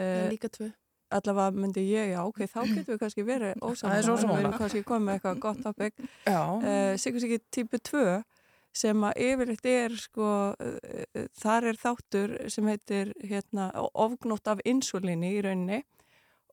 en 0.00 0.30
líka 0.30 0.50
tvö. 0.52 0.70
Allavega 1.16 1.62
myndi 1.62 1.84
ég, 1.90 2.12
já, 2.14 2.20
ok, 2.24 2.42
þá 2.46 2.60
getum 2.62 2.90
við 2.92 3.00
kannski 3.02 3.24
verið 3.26 3.54
Aðeins 3.54 3.82
ósamála, 3.82 4.14
ósammála. 4.14 4.36
við 4.36 4.44
erum 4.44 4.58
kannski 4.58 4.82
komið 4.88 5.06
með 5.06 5.18
eitthvað 5.18 5.40
gott 5.44 5.62
topic 5.64 6.02
Já, 6.26 6.40
uh, 6.40 6.92
Sigursíki 7.00 7.40
típu 7.50 7.80
2 7.90 8.04
sem 8.80 9.06
að 9.08 9.22
yfirleitt 9.26 9.68
er 9.70 9.96
sko, 9.98 10.30
uh, 10.54 11.24
þar 11.42 11.70
er 11.72 11.80
þáttur 11.80 12.36
sem 12.54 12.70
heitir 12.70 13.14
hérna, 13.24 13.70
ofgnótt 13.90 14.52
af 14.52 14.62
insulíni 14.64 15.34
í 15.36 15.44
rauninni 15.46 15.82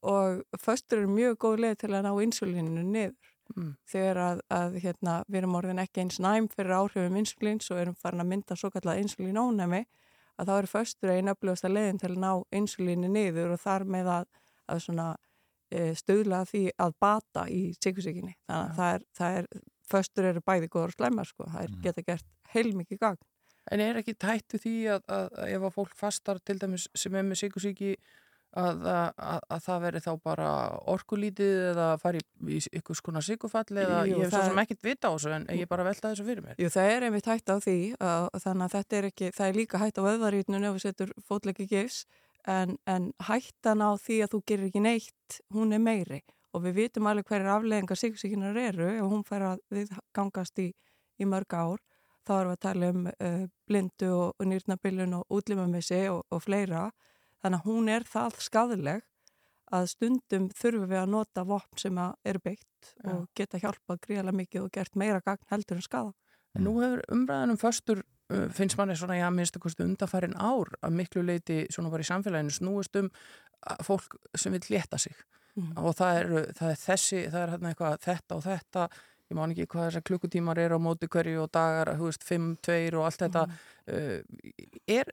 og 0.08 0.44
föstur 0.62 1.04
er 1.04 1.10
mjög 1.12 1.40
góð 1.42 1.64
leið 1.66 1.80
til 1.84 1.94
að 1.94 2.06
ná 2.06 2.12
insulíninu 2.24 2.84
niður 2.86 3.34
mm. 3.56 3.70
þegar 3.90 4.20
að, 4.24 4.42
að 4.54 4.80
hérna, 4.84 5.20
við 5.28 5.42
erum 5.42 5.56
orðin 5.60 5.84
ekki 5.84 6.04
eins 6.04 6.20
næm 6.24 6.50
fyrir 6.54 6.76
áhrifum 6.78 7.18
insulíns 7.22 7.72
og 7.72 7.82
erum 7.82 7.98
farin 7.98 8.24
að 8.24 8.32
mynda 8.34 8.58
svo 8.60 8.72
kallað 8.74 9.02
insulínónæmi 9.04 9.84
að 10.38 10.50
þá 10.50 10.54
eru 10.58 10.72
föstur 10.72 11.14
einn 11.14 11.32
öflugasta 11.32 11.72
leiðin 11.72 12.02
til 12.02 12.12
að 12.14 12.20
ná 12.24 12.32
insulínu 12.60 13.10
niður 13.12 13.56
og 13.56 13.64
þar 13.64 13.88
með 13.90 14.12
að, 14.14 14.28
að 14.68 14.84
svona 14.86 15.08
e, 15.72 15.94
stöðla 15.98 16.44
að 16.44 16.52
því 16.54 16.64
að 16.86 16.94
bata 17.04 17.48
í 17.52 17.62
sikursíkinni. 17.78 18.36
Þannig 18.48 18.68
að 18.68 18.78
það 18.78 18.94
er, 18.98 19.08
það 19.20 19.40
er, 19.40 19.50
föstur 19.88 20.30
eru 20.32 20.44
bæði 20.44 20.70
góður 20.72 20.94
og 20.94 20.98
slæmar 20.98 21.30
sko, 21.30 21.48
það 21.48 21.64
er, 21.64 21.76
geta 21.86 22.06
gert 22.12 22.30
heilmikið 22.54 23.04
gagn. 23.04 23.26
En 23.72 23.84
er 23.84 24.00
ekki 24.00 24.16
tættu 24.16 24.60
því 24.64 24.78
að, 24.94 25.04
að, 25.12 25.28
að 25.44 25.52
ef 25.58 25.68
að 25.68 25.76
fólk 25.76 26.00
fastar 26.00 26.40
til 26.48 26.56
dæmis 26.62 26.88
sem 26.96 27.16
er 27.20 27.26
með 27.28 27.42
sikursíki 27.42 27.98
að, 28.58 28.86
að, 28.88 29.42
að 29.52 29.64
það 29.66 29.82
veri 29.84 30.02
þá 30.04 30.12
bara 30.24 30.52
orkulítið 30.94 31.58
eða 31.74 31.88
fari 32.02 32.22
í 32.48 32.60
ykkur 32.80 32.98
skona 32.98 33.24
sikufall 33.26 33.66
eða 33.74 34.04
Jú, 34.08 34.22
ég 34.22 34.28
hef 34.28 34.34
svo 34.34 34.44
sem 34.48 34.62
ekkert 34.64 34.88
vita 34.88 35.12
á 35.12 35.14
þessu 35.14 35.34
en 35.36 35.48
ég 35.58 35.70
bara 35.70 35.86
velta 35.88 36.12
þessu 36.14 36.28
fyrir 36.28 36.46
mér. 36.46 36.56
Jú, 36.62 36.72
það 36.74 36.94
er 36.94 37.08
einmitt 37.08 37.30
hægt 37.30 37.52
á 37.52 37.56
því 37.64 37.78
að, 38.00 38.30
þannig 38.46 38.68
að 38.68 38.78
þetta 38.78 39.00
er 39.00 39.10
ekki, 39.12 39.32
það 39.36 39.52
er 39.52 39.60
líka 39.60 39.82
hægt 39.84 40.00
á 40.00 40.04
öðvarítnun 40.14 40.70
ef 40.70 40.78
við 40.78 40.86
setur 40.88 41.14
fótleiki 41.28 41.68
gifs 41.70 42.06
en, 42.48 42.78
en 42.88 43.12
hættan 43.28 43.84
á 43.84 43.96
því 44.00 44.22
að 44.24 44.34
þú 44.34 44.42
gerir 44.50 44.70
ekki 44.70 44.84
neitt, 44.84 45.40
hún 45.54 45.76
er 45.76 45.84
meiri 45.84 46.22
og 46.56 46.64
við 46.64 46.78
vitum 46.82 47.10
alveg 47.10 47.28
hverjar 47.28 47.58
afleðingar 47.58 48.00
sikursíkinar 48.00 48.58
eru 48.58 48.88
ef 48.94 49.12
hún 49.12 49.26
fær 49.28 49.46
að 49.52 49.64
við 49.74 49.92
gangast 50.16 50.60
í, 50.64 50.72
í 51.20 51.28
mörg 51.28 51.54
ár 51.54 51.84
þá 52.28 52.34
erum 52.38 52.52
við 52.52 52.56
að 52.56 52.64
tala 52.66 52.90
um 52.94 53.04
uh, 53.12 53.44
blindu 53.68 54.10
og, 54.16 54.32
og 54.40 54.50
nýrnabilun 54.52 55.20
og 55.20 55.38
útlimamissi 55.38 56.02
og, 56.12 56.24
og 56.32 56.44
fleira 56.44 56.88
þannig 57.44 57.62
að 57.62 57.70
hún 57.70 57.92
er 57.94 58.08
það 58.08 58.42
skadleg 58.48 59.06
að 59.78 59.90
stundum 59.92 60.48
þurfum 60.56 60.88
við 60.88 61.02
að 61.02 61.12
nota 61.12 61.44
vopn 61.48 61.82
sem 61.82 61.98
að 62.00 62.14
eru 62.32 62.44
beitt 62.44 62.92
Já. 62.94 63.12
og 63.14 63.26
geta 63.36 63.60
hjálpað 63.60 64.04
gríðarlega 64.06 64.40
mikið 64.42 64.64
og 64.64 64.72
gert 64.78 64.96
meira 64.96 65.20
gagn 65.26 65.44
heldur 65.52 65.80
en 65.80 65.84
skada. 65.84 66.14
En 66.56 66.64
nú 66.64 66.78
hefur 66.80 67.04
umræðan 67.12 67.54
um 67.54 67.60
föstur 67.60 68.00
uh, 68.00 68.06
finnst 68.28 68.78
manni 68.80 68.96
svona, 69.00 69.18
já, 69.20 69.28
minnst 69.32 69.56
að 69.56 69.64
kosti 69.64 69.86
undanfærin 69.86 70.36
ár 70.36 70.74
að 70.84 70.96
miklu 71.00 71.24
leiti 71.24 71.64
svona 71.72 71.92
bara 71.94 72.04
í 72.04 72.10
samfélaginu 72.10 72.54
snúist 72.54 73.00
um 73.00 73.10
fólk 73.88 74.18
sem 74.36 74.52
vil 74.56 74.66
létta 74.76 75.00
sig. 75.00 75.16
Mhm. 75.58 75.78
og 75.82 75.96
það 75.98 76.18
er, 76.20 76.28
það 76.54 76.72
er 76.72 76.82
þessi, 76.84 77.20
það 77.34 77.40
er 77.42 77.52
hérna 77.54 77.70
eitthvað 77.72 78.02
þetta 78.04 78.36
og 78.36 78.44
þetta, 78.46 78.84
ég 79.28 79.38
man 79.40 79.54
ekki 79.54 79.66
hvað 79.72 79.88
þessar 79.88 80.04
klukkutímar 80.10 80.60
eru 80.62 80.78
á 80.78 80.86
móti 80.86 81.10
hverju 81.10 81.40
og 81.42 81.50
dagar, 81.58 81.96
þú 81.98 82.12
veist, 82.12 82.28
5, 82.28 82.52
2 82.68 82.76
og 82.94 83.08
allt 83.08 83.24
þetta. 83.24 83.44
Uh, 83.90 84.20
er, 84.86 85.10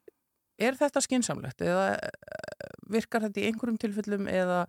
er 0.60 0.76
þetta 0.76 1.02
skinsamlegt 1.06 1.64
eða 1.64 1.86
uh, 1.96 2.68
virkar 2.92 3.24
þetta 3.24 3.40
í 3.40 3.46
einhverjum 3.48 3.80
tilfellum 3.80 4.28
eða 4.28 4.66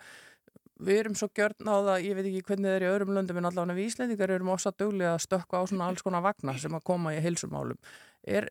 við 0.80 1.00
erum 1.00 1.16
svo 1.16 1.30
gjörn 1.32 1.70
á 1.72 1.76
það, 1.76 1.98
ég 2.04 2.16
veit 2.18 2.26
ekki 2.26 2.44
hvernig 2.50 2.70
það 2.70 2.76
er 2.76 2.86
í 2.86 2.92
öðrum 2.92 3.16
löndum 3.16 3.38
en 3.40 3.50
allavega 3.50 3.78
við 3.78 3.90
Íslendingar 3.90 4.34
erum 4.36 4.52
ósa 4.52 4.72
duglega 4.76 5.14
að 5.16 5.24
stökka 5.24 5.62
á 5.62 5.64
svona 5.70 5.88
alls 5.88 6.04
konar 6.04 6.26
vagna 6.26 6.58
sem 6.60 6.76
að 6.76 6.84
koma 6.84 7.14
í 7.16 7.22
heilsumálum 7.24 7.80
er, 8.28 8.48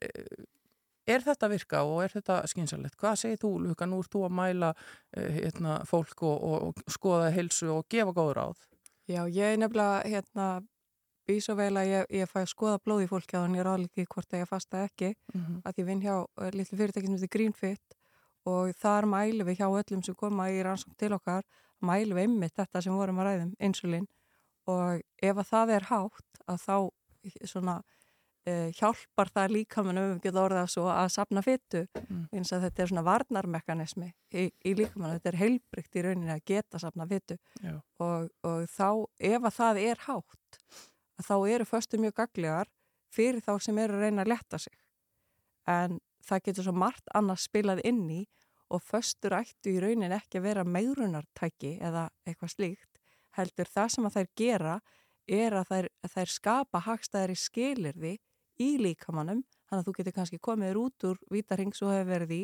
er 1.07 1.25
þetta 1.25 1.51
virka 1.53 1.83
og 1.87 2.05
er 2.05 2.15
þetta 2.15 2.41
skynsalegt? 2.51 2.97
Hvað 3.01 3.19
segir 3.21 3.41
þú, 3.43 3.55
Luka? 3.67 3.89
Nú 3.89 4.01
ert 4.03 4.13
þú 4.15 4.25
að 4.29 4.37
mæla 4.39 4.71
uh, 4.75 5.33
hérna, 5.35 5.81
fólk 5.89 6.23
og, 6.23 6.37
og, 6.39 6.71
og 6.71 6.95
skoða 6.95 7.33
heilsu 7.35 7.71
og 7.75 7.89
gefa 7.93 8.15
góður 8.15 8.41
ráð. 8.41 8.63
Já, 9.11 9.25
ég 9.29 9.53
er 9.53 9.61
nefnilega 9.61 10.01
hérna 10.09 10.49
býð 11.29 11.43
svo 11.45 11.57
vel 11.59 11.75
að 11.81 11.91
ég, 11.91 12.09
ég 12.21 12.31
fæ 12.31 12.41
að 12.43 12.51
skoða 12.53 12.81
blóð 12.85 13.05
í 13.05 13.11
fólki 13.11 13.37
að 13.37 13.47
hann 13.47 13.59
er 13.61 13.69
álíki 13.69 14.07
hvort 14.09 14.33
að 14.33 14.45
ég 14.45 14.51
fasta 14.51 14.85
ekki 14.85 15.15
Mm 15.35 15.41
-hmm. 15.41 15.61
að 15.65 15.79
ég 15.79 15.87
vinn 15.87 16.03
hjá 16.03 16.17
uh, 16.21 16.51
litlu 16.53 16.79
fyrirtæki 16.79 17.07
sem 17.07 17.17
heitir 17.17 17.33
Greenfit 17.37 17.97
og 18.49 18.75
þar 18.77 19.09
mælum 19.09 19.49
við 19.49 19.61
hjá 19.63 19.69
öllum 19.69 20.05
sem 20.05 20.17
koma 20.19 20.51
í 20.53 20.61
rannsókn 20.65 20.97
til 21.01 21.13
okkar 21.17 21.45
mælum 21.85 22.19
við 22.19 22.29
einmitt 22.29 22.57
þetta 22.57 22.83
sem 22.85 22.95
vorum 22.97 23.19
að 23.23 23.31
ræðum, 23.31 23.55
insulin 23.61 24.07
og 24.71 25.01
ef 25.23 25.41
að 25.41 25.51
það 25.51 25.75
er 25.77 25.89
hátt 25.91 26.45
að 26.49 26.63
þá 26.65 26.77
svona 27.49 27.75
uh, 28.49 28.69
hjálpar 28.77 29.31
það 29.33 29.55
líkamannum, 29.57 30.11
við 30.15 30.23
getum 30.27 30.43
orðað 30.45 30.71
svo 30.75 30.87
að 30.93 31.09
sapna 31.17 31.43
fyttu 31.45 31.87
Mm. 32.05 32.29
eins 32.37 32.53
að 32.53 32.67
þetta 32.67 32.83
er 32.83 32.89
svona 32.91 33.05
varnarmekanismi 33.07 34.09
í, 34.33 34.43
í 34.65 34.75
líkamannum, 34.77 35.17
þetta 35.19 35.31
er 35.33 35.39
heilbrygt 35.41 35.97
í 35.97 36.03
rauninni 36.05 36.33
að 36.35 36.45
geta 36.47 36.79
sapna 36.79 37.07
fyttu 37.09 37.39
og, 37.99 38.29
og 38.45 38.67
þá 38.69 38.89
ef 39.19 39.43
að 39.43 39.55
það 39.57 39.81
er 39.85 40.03
hátt 40.05 40.59
að 41.19 41.29
þá 41.29 41.37
eru 41.55 41.65
föstu 41.65 41.99
mjög 42.03 42.15
gaglegar 42.21 42.69
fyrir 43.15 43.41
þá 43.41 43.55
sem 43.63 43.79
eru 43.79 43.95
að 43.97 44.05
reyna 44.05 44.25
að 44.25 44.33
letta 44.35 44.59
sig. 44.59 44.75
En 45.71 46.01
það 46.29 46.45
getur 46.49 46.67
svo 46.67 46.75
margt 46.85 47.13
annars 47.15 47.47
spilað 47.49 47.83
inn 47.89 48.05
í 48.11 48.23
og 48.75 48.83
föstur 48.83 49.37
ættu 49.37 49.75
í 49.75 49.81
raunin 49.83 50.15
ekki 50.17 50.41
að 50.41 50.47
vera 50.49 50.67
megrunartæki 50.67 51.77
eða 51.85 52.09
eitthvað 52.27 52.55
slíkt 52.55 53.01
heldur 53.39 53.71
það 53.71 53.91
sem 53.95 54.09
að 54.09 54.17
þær 54.19 54.31
gera 54.41 54.75
er 55.25 55.57
að 55.57 55.71
þær, 55.71 55.89
að 56.05 56.15
þær 56.15 56.33
skapa 56.35 56.83
hagstæðar 56.85 57.35
í 57.35 57.39
skilirði 57.41 58.15
í 58.61 58.71
líkamannum 58.81 59.43
þannig 59.69 59.81
að 59.81 59.89
þú 59.89 59.97
getur 59.99 60.17
kannski 60.19 60.43
komið 60.43 60.81
út 60.81 61.09
úr 61.11 61.23
vítarhing 61.33 61.75
svo 61.77 61.91
hefur 61.93 62.13
verið 62.13 62.37
í 62.37 62.43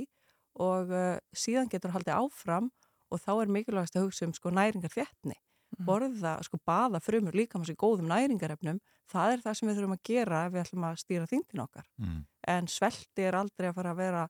og 0.61 0.91
uh, 0.93 1.18
síðan 1.37 1.70
getur 1.70 1.95
haldið 1.95 2.16
áfram 2.16 2.72
og 3.11 3.22
þá 3.22 3.33
er 3.37 3.55
mikilvægast 3.55 3.97
að 3.97 4.09
hugsa 4.09 4.26
um 4.26 4.35
sko 4.37 4.53
næringar 4.55 4.93
þéttni 4.93 5.39
borða, 5.87 6.37
sko 6.45 6.59
baða 6.66 7.01
frumur 7.03 7.37
líkamanns 7.37 7.70
í 7.72 7.78
góðum 7.78 8.11
næringarefnum 8.11 8.81
það 9.11 9.35
er 9.35 9.45
það 9.45 9.57
sem 9.59 9.68
við 9.68 9.78
þurfum 9.78 9.97
að 9.97 10.03
gera 10.11 10.41
ef 10.47 10.55
við 10.55 10.62
ætlum 10.64 10.87
að 10.89 10.99
stýra 11.03 11.28
þingdin 11.31 11.62
okkar. 11.64 11.87
Mm. 12.01 12.18
En 12.51 12.68
svelti 12.70 13.26
er 13.26 13.38
aldrei 13.38 13.70
að 13.70 13.76
fara 13.78 13.94
að 13.94 14.01
vera 14.03 14.24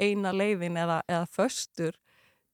eina 0.00 0.32
leiðin 0.32 0.78
eða, 0.80 1.00
eða 1.08 1.26
föstur 1.28 1.98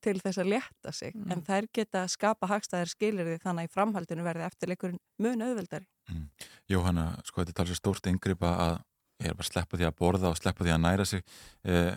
til 0.05 0.19
þess 0.21 0.39
að 0.43 0.51
létta 0.53 0.93
sig 0.93 1.15
Mm. 1.17 1.33
en 1.33 1.43
þær 1.43 1.67
geta 1.75 2.03
að 2.05 2.13
skapa 2.13 2.47
hagstæðir 2.51 2.91
skilirði 2.93 3.39
þannig 3.43 3.65
að 3.65 3.71
í 3.71 3.73
framhaldinu 3.75 4.27
verði 4.27 4.45
eftirleikurinn 4.47 5.01
mun 5.19 5.43
auðveldari. 5.43 5.87
Jóhanna, 6.71 7.07
sko 7.25 7.41
þetta 7.43 7.51
er 7.55 7.59
talsið 7.63 7.81
stórt 7.81 8.07
yngripa 8.11 8.51
að 8.67 8.77
ég 9.23 9.31
er 9.31 9.35
bara 9.39 9.47
að 9.47 9.51
sleppa 9.53 9.79
því 9.81 9.87
að 9.89 9.97
borða 9.99 10.31
og 10.31 10.37
sleppa 10.37 10.65
því 10.65 10.75
að 10.75 10.83
næra 10.85 11.07
sig 11.09 11.25
eh, 11.65 11.97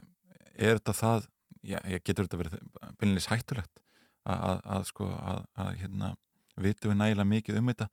er 0.56 0.80
þetta 0.80 0.96
það 0.96 1.28
já, 1.62 1.80
ég 1.92 2.04
getur 2.04 2.26
þetta 2.26 2.40
verið 2.40 2.58
byrjunis 3.00 3.30
hættulegt 3.30 3.82
að, 4.26 4.40
að, 4.40 4.62
að 4.78 4.86
sko 4.90 5.10
að, 5.20 5.42
að 5.60 5.72
hérna, 5.84 6.14
vitum 6.60 6.94
við 6.94 7.02
nægilega 7.02 7.32
mikið 7.34 7.60
um 7.60 7.72
þetta 7.74 7.90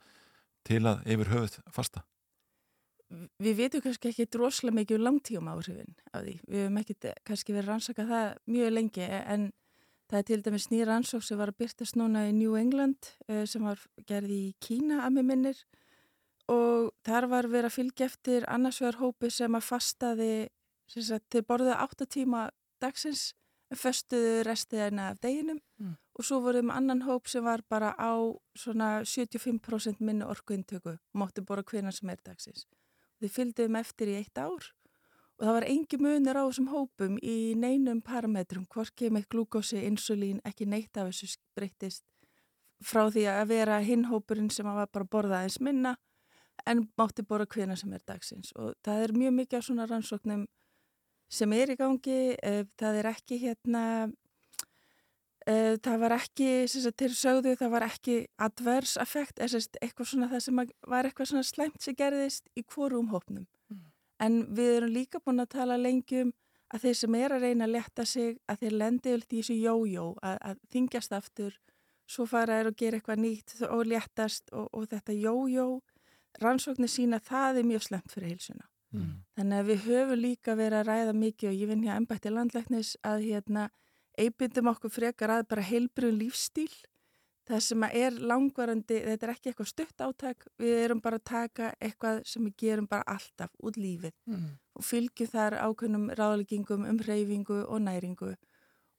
til 0.67 0.83
að 0.87 1.03
yfir 1.07 1.33
höfuð 1.35 1.59
fasta 1.75 2.05
við 3.39 3.57
veitum 3.61 3.85
kannski 3.85 4.11
ekki 4.11 4.27
droslega 4.35 4.75
mikið 4.75 4.99
um 4.99 5.05
langtíum 5.07 5.49
áhrifin 5.53 5.95
af 6.13 6.25
því. 6.25 6.35
Við 6.49 6.65
hefum 6.65 6.81
ekki 6.83 6.97
kannski 7.29 7.55
verið 7.55 7.71
rannsaka 7.71 8.07
það 8.09 8.27
mjög 8.51 8.75
lengi 8.75 9.07
en 9.07 9.49
það 10.11 10.19
er 10.19 10.27
til 10.31 10.43
dæmis 10.43 10.69
nýja 10.71 10.87
rannsók 10.87 11.23
sem 11.27 11.39
var 11.39 11.53
að 11.53 11.61
byrtast 11.63 11.97
núna 11.99 12.27
í 12.29 12.35
New 12.35 12.57
England 12.59 13.13
uh, 13.29 13.45
sem 13.47 13.63
var 13.63 13.81
gerði 14.07 14.41
í 14.49 14.55
Kína 14.63 15.05
að 15.07 15.17
mig 15.19 15.29
minnir 15.31 15.65
og 16.51 16.93
þar 17.07 17.27
var 17.31 17.49
verið 17.51 17.71
að 17.71 17.77
fylgja 17.79 18.07
eftir 18.07 18.47
annarsvegar 18.51 19.01
hópi 19.01 19.31
sem 19.35 19.55
að 19.59 19.67
fastaði 19.67 20.31
sem 20.87 21.03
sagt, 21.03 21.27
til 21.31 21.43
borðið 21.43 21.75
8 21.75 22.07
tíma 22.07 22.45
dagsins 22.83 23.33
en 23.71 23.79
föstuðu 23.81 24.45
restiðina 24.47 25.11
af 25.11 25.23
deginum 25.23 25.63
Mm. 25.77 25.97
og 26.17 26.25
svo 26.25 26.39
voruð 26.41 26.63
með 26.65 26.77
annan 26.79 27.03
hóp 27.05 27.27
sem 27.29 27.45
var 27.45 27.61
bara 27.69 27.91
á 28.01 28.17
svona 28.57 29.03
75% 29.05 30.01
minni 30.01 30.25
orkuintöku 30.25 30.95
og 30.97 31.19
mátti 31.21 31.45
bora 31.45 31.63
hvena 31.63 31.93
sem 31.93 32.09
er 32.09 32.17
dagsins. 32.25 32.67
Þið 33.21 33.33
fylgduðum 33.37 33.79
eftir 33.81 34.12
í 34.12 34.19
eitt 34.21 34.39
ár. 34.39 34.73
Og 35.37 35.45
það 35.45 35.57
var 35.59 35.67
engi 35.69 35.99
munir 36.01 36.39
á 36.41 36.45
þessum 36.49 36.69
hópum 36.73 37.17
í 37.21 37.55
neinum 37.61 38.01
parametrum, 38.05 38.64
hvorki 38.73 39.11
með 39.12 39.29
glúkósi, 39.33 39.83
insulín, 39.85 40.41
ekki 40.49 40.69
neitt 40.69 40.97
af 40.97 41.11
þessu 41.11 41.37
breyttist 41.57 42.05
frá 42.85 43.07
því 43.12 43.25
að 43.33 43.49
vera 43.53 43.79
hinhópurinn 43.85 44.51
sem 44.53 44.67
var 44.69 44.89
bara 44.93 45.05
að 45.05 45.12
borða 45.12 45.41
aðeins 45.41 45.61
minna 45.64 45.95
en 46.69 46.87
mátti 46.99 47.25
bora 47.25 47.47
hvena 47.49 47.77
sem 47.77 47.93
er 47.93 48.03
dagsins. 48.09 48.53
Og 48.57 48.75
það 48.85 49.03
er 49.03 49.17
mjög 49.17 49.35
mikið 49.41 49.59
af 49.59 49.67
svona 49.67 49.89
rannsóknum 49.89 50.47
sem 51.29 51.53
er 51.53 51.73
í 51.73 51.77
gangi, 51.77 52.37
eh, 52.43 52.64
það 52.79 53.01
er 53.01 53.11
ekki 53.12 53.41
hérna 53.43 53.83
það 55.47 56.01
var 56.03 56.15
ekki, 56.17 56.49
til 56.99 57.13
sögðu, 57.15 57.53
það 57.59 57.71
var 57.71 57.85
ekki 57.87 58.17
adverse 58.43 58.99
effect, 58.99 59.39
eða 59.39 59.61
eitthvað 59.81 60.09
svona 60.11 60.31
það 60.33 60.43
sem 60.47 60.63
að, 60.63 60.73
var 60.91 61.07
eitthvað 61.07 61.31
svona 61.31 61.47
slæmt 61.47 61.85
sem 61.85 61.95
gerðist 61.95 62.51
í 62.59 62.65
hvorum 62.67 63.13
hópnum. 63.13 63.47
Mm. 63.71 63.85
En 64.27 64.41
við 64.59 64.73
erum 64.81 64.95
líka 64.97 65.23
búin 65.23 65.45
að 65.45 65.53
tala 65.55 65.79
lengi 65.79 66.25
um 66.25 66.35
að 66.75 66.83
þeir 66.83 66.99
sem 66.99 67.15
er 67.15 67.35
að 67.37 67.47
reyna 67.47 67.67
að 67.69 67.75
leta 67.77 68.07
sig, 68.11 68.39
að 68.51 68.65
þeir 68.65 68.77
lendi 68.81 69.15
öll 69.15 69.23
í 69.23 69.37
þessu 69.37 69.59
jójó, 69.61 70.07
að, 70.19 70.39
að 70.51 70.63
þingjast 70.75 71.15
aftur, 71.15 71.59
svo 72.11 72.27
fara 72.27 72.59
þeir 72.59 72.71
og 72.73 72.79
gera 72.81 72.99
eitthvað 72.99 73.23
nýtt 73.23 73.55
og 73.69 73.87
letast 73.87 74.51
og, 74.51 74.67
og 74.75 74.89
þetta 74.91 75.15
jójó, 75.15 75.69
rannsóknir 76.43 76.91
sína, 76.91 77.23
það 77.23 77.63
er 77.63 77.71
mjög 77.71 77.87
slemt 77.87 78.13
fyrir 78.13 78.35
heilsuna. 78.35 78.67
Mm. 78.95 79.15
Þannig 79.39 79.63
að 79.63 79.71
við 79.71 79.87
höfum 79.87 80.21
líka 80.21 80.55
verið 80.59 80.81
að 80.81 80.89
ræða 80.91 81.17
mikið 81.23 81.51
og 81.51 81.59
ég 81.61 81.71
vinn 81.71 81.87
hér 81.87 82.01
ennbætti 82.01 82.33
landlæknis 82.33 82.97
að 83.07 83.29
hérna 83.31 83.71
einbindum 84.19 84.69
okkur 84.73 84.91
frekar 84.91 85.31
að 85.31 85.49
bara 85.49 85.62
heilbrun 85.62 86.19
lífstíl. 86.21 86.71
Það 87.47 87.61
sem 87.62 87.85
að 87.87 87.95
er 87.95 88.17
langvarandi, 88.27 88.97
þetta 89.07 89.27
er 89.29 89.33
ekki 89.37 89.51
eitthvað 89.53 89.69
stutt 89.71 90.03
átak, 90.03 90.47
við 90.59 90.81
erum 90.83 91.01
bara 91.01 91.21
að 91.21 91.25
taka 91.31 91.69
eitthvað 91.81 92.25
sem 92.27 92.43
við 92.49 92.57
gerum 92.59 92.89
bara 92.91 93.05
alltaf 93.07 93.53
út 93.62 93.77
lífið 93.79 94.12
Mm. 94.27 94.49
og 94.75 94.83
fylgjum 94.85 95.31
þar 95.31 95.55
ákveðnum 95.62 96.09
ráðleggingum 96.19 96.89
um 96.91 96.99
reyfingu 96.99 97.61
og 97.69 97.81
næringu 97.81 98.35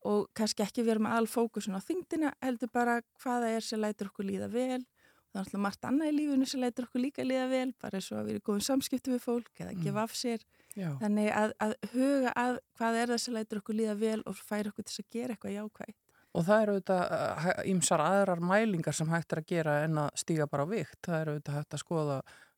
og 0.05 0.29
kannski 0.33 0.63
ekki 0.63 0.85
vera 0.85 0.99
með 0.99 1.11
all 1.17 1.27
fókusun 1.27 1.75
á 1.75 1.81
þingdina, 1.83 2.31
heldur 2.41 2.69
bara 2.71 3.01
hvaða 3.19 3.49
er 3.57 3.61
sem 3.61 3.81
lætur 3.81 4.07
okkur 4.07 4.23
líða 4.25 4.47
vel. 4.49 4.85
Það 5.27 5.35
er 5.35 5.39
alltaf 5.43 5.59
margt 5.59 5.81
annað 5.83 6.07
í 6.07 6.15
lífinu 6.15 6.45
sem 6.47 6.61
lætur 6.61 6.85
okkur 6.87 7.01
líka 7.03 7.25
líða 7.27 7.49
vel, 7.49 7.73
bara 7.81 7.97
eins 7.99 8.11
og 8.13 8.19
að 8.21 8.25
vera 8.31 8.37
í 8.39 8.45
góðum 8.47 8.63
samskiptu 8.63 9.11
við 9.11 9.19
fólk 9.27 9.51
eða 9.59 9.73
Mm. 9.75 9.83
gefa 9.83 10.03
af 10.03 10.13
sér. 10.15 10.39
Já. 10.77 10.91
Þannig 11.01 11.29
að, 11.33 11.53
að 11.65 11.71
huga 11.93 12.33
að 12.37 12.57
hvað 12.77 12.97
er 13.01 13.11
það 13.13 13.21
sem 13.23 13.33
lætur 13.37 13.61
okkur 13.63 13.77
líða 13.79 13.95
vel 13.99 14.19
og 14.29 14.35
færa 14.37 14.69
okkur 14.71 14.85
til 14.85 15.01
að 15.03 15.07
gera 15.17 15.33
eitthvað 15.37 15.55
jákvægt. 15.57 15.97
Og 16.37 16.43
það 16.45 16.61
eru 16.63 16.73
auðvitað 16.77 17.63
ímsar 17.71 18.01
aðrar 18.05 18.41
mælingar 18.45 18.93
sem 18.93 19.09
hægt 19.09 19.33
er 19.33 19.39
að 19.41 19.47
gera 19.49 19.77
en 19.87 19.97
að 20.03 20.09
stíga 20.21 20.45
bara 20.51 20.67
á 20.67 20.69
vikt. 20.69 20.99
Það 21.07 21.21
eru 21.23 21.33
auðvitað 21.37 21.55
hægt 21.57 21.73
að 21.77 21.81
skoða 21.81 22.17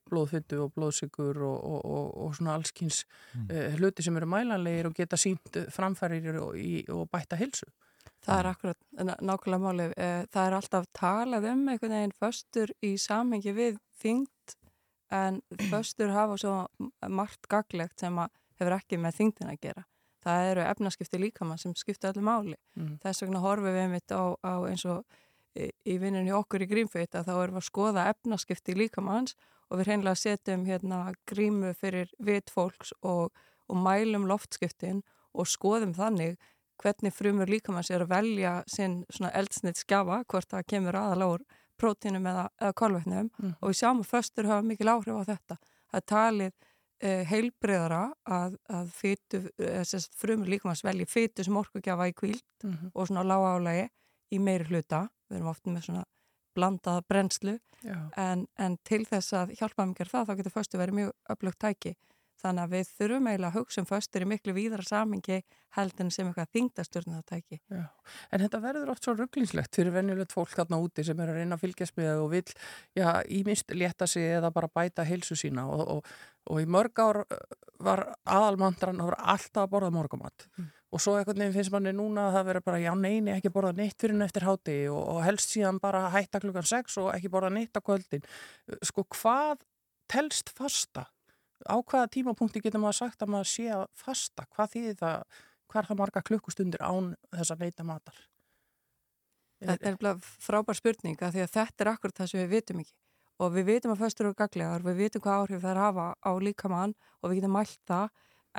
blóðfyttu 0.09 0.57
og 0.63 0.71
blóðsikur 0.73 1.37
og, 1.45 1.57
og, 1.69 1.81
og, 1.85 2.07
og 2.25 2.35
svona 2.35 2.55
allskins 2.57 3.03
Mm. 3.35 3.45
uh, 3.53 3.75
hluti 3.77 4.01
sem 4.03 4.15
eru 4.17 4.25
mælanlegir 4.25 4.87
og 4.89 4.95
geta 4.97 5.15
sínt 5.21 5.59
framfærir 5.71 6.39
og, 6.41 6.55
í, 6.57 6.81
og 6.89 7.05
bætta 7.13 7.37
hilsu. 7.37 7.67
Það 8.25 8.39
er 8.41 8.47
akkurat 8.49 8.79
ná- 9.05 9.19
nákvæmlega 9.21 9.61
málið. 9.63 9.91
Eh, 9.95 10.23
Það 10.33 10.47
er 10.49 10.55
alltaf 10.57 10.87
talað 10.97 11.45
um 11.53 11.61
einhvern 11.69 11.93
veginn 11.93 12.15
föstur 12.19 12.73
í 12.83 12.95
samhengi 12.99 13.53
við 13.55 13.77
þyngd 14.01 14.27
en 15.11 15.41
föstur 15.69 16.13
hafa 16.13 16.37
svo 16.37 16.55
margt 17.07 17.47
gaglegt 17.49 17.99
sem 17.99 18.17
að 18.19 18.29
hefur 18.59 18.75
ekki 18.75 18.99
með 18.99 19.17
þyngdin 19.19 19.51
að 19.53 19.61
gera. 19.63 19.85
Það 20.23 20.49
eru 20.49 20.63
efnaskipti 20.67 21.19
líkamann 21.21 21.61
sem 21.61 21.73
skipta 21.79 22.11
öllu 22.11 22.23
máli. 22.27 22.57
Mm. 22.75 22.97
Þess 23.03 23.23
vegna 23.23 23.43
horfum 23.43 23.69
við 23.69 23.83
einmitt 23.85 24.11
á, 24.11 24.35
á 24.43 24.53
eins 24.67 24.83
og 24.89 25.05
í, 25.55 25.69
í 25.87 25.95
vinnunni 26.01 26.33
okkur 26.35 26.65
í 26.65 26.69
grímfeit 26.69 27.15
að 27.15 27.29
þá 27.29 27.33
erum 27.37 27.55
við 27.55 27.61
að 27.61 27.69
skoða 27.69 28.07
efnaskipti 28.11 28.75
líkamanns 28.75 29.37
og 29.69 29.79
við 29.79 29.91
hreinlega 29.91 30.19
setjum 30.19 30.65
hérna 30.67 31.01
grímu 31.29 31.71
fyrir 31.77 32.11
vit 32.19 32.51
fólks 32.51 32.91
og, 32.99 33.31
og 33.69 33.79
mælum 33.79 34.27
loftskiptin 34.29 35.03
og 35.33 35.47
skoðum 35.47 35.95
þannig 35.95 36.35
hvernig 36.79 37.13
frumur 37.15 37.49
líkamanns 37.51 37.91
er 37.91 38.03
að 38.05 38.13
velja 38.13 38.53
sinn 38.67 39.01
svona 39.11 39.33
eldsnitt 39.35 39.79
skjafa, 39.81 40.23
hvort 40.27 40.51
það 40.51 40.67
kemur 40.73 40.99
aðalór 40.99 41.43
prótínum 41.79 42.25
eða, 42.29 42.47
eða 42.61 42.73
kolvetnum 42.81 43.29
Mm. 43.39 43.53
og 43.61 43.69
við 43.71 43.77
sjáum 43.81 44.01
að 44.03 44.09
föstur 44.11 44.49
hafa 44.49 44.65
mikil 44.67 44.87
áhrif 44.91 45.15
á 45.15 45.23
þetta. 45.31 45.57
Það 45.91 46.05
talið 46.11 46.51
uh, 46.51 47.23
heilbreyðara 47.31 48.01
að, 48.27 48.57
að 48.69 48.91
fytu, 48.99 49.41
uh, 49.59 49.83
frumur 50.19 50.47
líkamanns 50.51 50.83
velji 50.83 51.07
fytu 51.07 51.43
sem 51.47 51.57
orkugjafa 51.57 52.09
í 52.11 52.13
kvíld 52.13 52.43
Mm 52.63 52.91
og 52.93 53.07
svona 53.07 53.23
lága 53.23 53.55
álagi 53.55 53.89
í 54.31 54.39
meiri 54.39 54.65
hluta. 54.69 55.07
Við 55.29 55.37
erum 55.39 55.47
oft 55.53 55.65
með 55.65 55.83
svona 55.87 56.03
blandaða 56.55 57.01
brennslu 57.07 57.59
en, 58.17 58.47
en 58.57 58.77
til 58.83 59.05
þess 59.05 59.33
að 59.33 59.53
hjálpa 59.55 59.85
gera 59.95 60.09
það 60.09 60.27
þá 60.27 60.35
getur 60.37 60.51
föstu 60.51 60.77
verið 60.77 60.95
mjög 60.97 61.11
öflugt 61.29 61.59
tæki. 61.59 61.95
Þannig 62.39 62.63
að 62.63 62.73
við 62.75 62.91
þurfum 62.95 63.27
eiginlega 63.27 63.49
að 63.51 63.57
hugsa 63.59 63.81
um 63.81 63.87
föstur 63.89 64.23
í 64.23 64.27
miklu 64.31 64.53
víðara 64.55 64.85
samingi 64.87 65.41
heldur 65.75 66.05
en 66.05 66.11
sem 66.13 66.27
eitthvað 66.29 66.51
þingdastjórnartæki. 66.55 67.59
Já. 67.69 67.83
En 68.31 68.43
þetta 68.45 68.61
verður 68.63 68.91
oft 68.93 69.05
svo 69.05 69.13
rugglingslegt 69.17 69.75
fyrir 69.75 69.93
venjulegt 69.93 70.33
fólk 70.33 70.55
þarna 70.55 70.79
úti 70.81 71.03
sem 71.05 71.19
er 71.19 71.33
að 71.33 71.41
reyna 71.41 71.57
að 71.59 71.65
fylgjast 71.65 71.97
með 71.99 72.23
og 72.23 72.31
vil, 72.33 72.43
já, 72.97 73.07
ímist 73.27 73.75
létta 73.75 74.07
sig 74.07 74.31
eða 74.37 74.53
bara 74.55 74.71
bæta 74.71 75.05
heilsu 75.05 75.35
sína 75.37 75.67
og, 75.67 75.83
og, 75.97 76.09
og 76.49 76.63
í 76.63 76.65
mörg 76.71 77.03
ár 77.03 77.21
uh, 77.25 77.43
var 77.83 78.05
aðalmandran 78.23 79.03
að 79.03 79.11
vera 79.11 79.29
alltaf 79.35 79.65
að 79.67 79.71
borða 79.75 79.93
morgumat 79.99 80.47
Mm. 80.57 80.71
og 80.95 81.03
svo 81.03 81.13
einhvern 81.19 81.39
veginn 81.43 81.53
finnst 81.53 81.71
manni 81.71 81.91
núna 81.93 82.25
að 82.29 82.33
það 82.39 82.47
vera 82.49 82.61
bara, 82.65 82.79
já, 82.81 82.89
neini, 82.97 83.31
ekki 83.35 83.51
borða 83.53 83.75
neitt 83.77 83.99
fyrir 84.01 84.15
en 84.15 84.25
eftir 84.25 84.47
háti 84.47 84.79
og, 84.89 85.03
og 85.13 85.21
helst 85.27 85.53
síðan 85.53 85.79
bara 85.83 86.07
hætta 86.15 86.41
klukkan 86.41 86.65
6 86.67 86.97
og 87.03 87.11
ekki 87.13 87.29
borða 87.31 87.51
neitt 87.53 87.77
á 87.77 87.81
kvöldin. 87.83 88.25
Sko, 88.89 89.05
hvað 89.13 89.61
telst 90.09 90.49
fasta? 90.57 91.05
Á 91.67 91.75
hvaða 91.79 92.09
tímapunkti 92.13 92.61
getur 92.63 92.83
maður 92.83 92.99
sagt 93.01 93.23
að 93.23 93.33
maður 93.35 93.51
sé 93.51 93.67
að 93.75 93.85
fasta? 93.97 94.45
Hvað 94.55 94.73
þýðir 94.75 94.99
það, 95.01 95.43
hvað 95.67 95.81
er 95.81 95.89
það 95.89 96.01
marga 96.01 96.25
klukkustundir 96.29 96.85
án 96.85 97.13
þess 97.35 97.55
að 97.55 97.65
neita 97.65 97.87
matar? 97.87 98.21
Þetta 99.59 99.89
er 99.89 99.99
bara 99.99 100.15
frábær 100.39 100.77
spurning 100.77 101.19
að 101.19 101.35
því 101.35 101.43
að 101.43 101.53
þetta 101.57 101.83
er 101.83 101.91
akkurat 101.91 102.21
það 102.21 102.31
sem 102.31 102.41
við 102.43 102.53
vitum 102.53 102.81
ekki. 102.83 102.95
Og 103.39 103.53
við 103.55 103.69
vitum 103.73 103.93
að 103.93 104.01
föstur 104.03 104.27
eru 104.27 104.37
gaglegar, 104.39 104.83
við 104.83 104.97
vitum 105.03 105.23
hvað 105.23 105.43
áhrif 105.43 105.61
það 105.63 105.71
er 105.71 105.79
að 105.79 105.85
hafa 105.87 106.07
á 106.19 106.31
líkamann 106.43 106.95
og 107.19 107.29
við 107.29 107.39
getum 107.39 107.55
mælt 107.55 107.79
það 107.87 108.09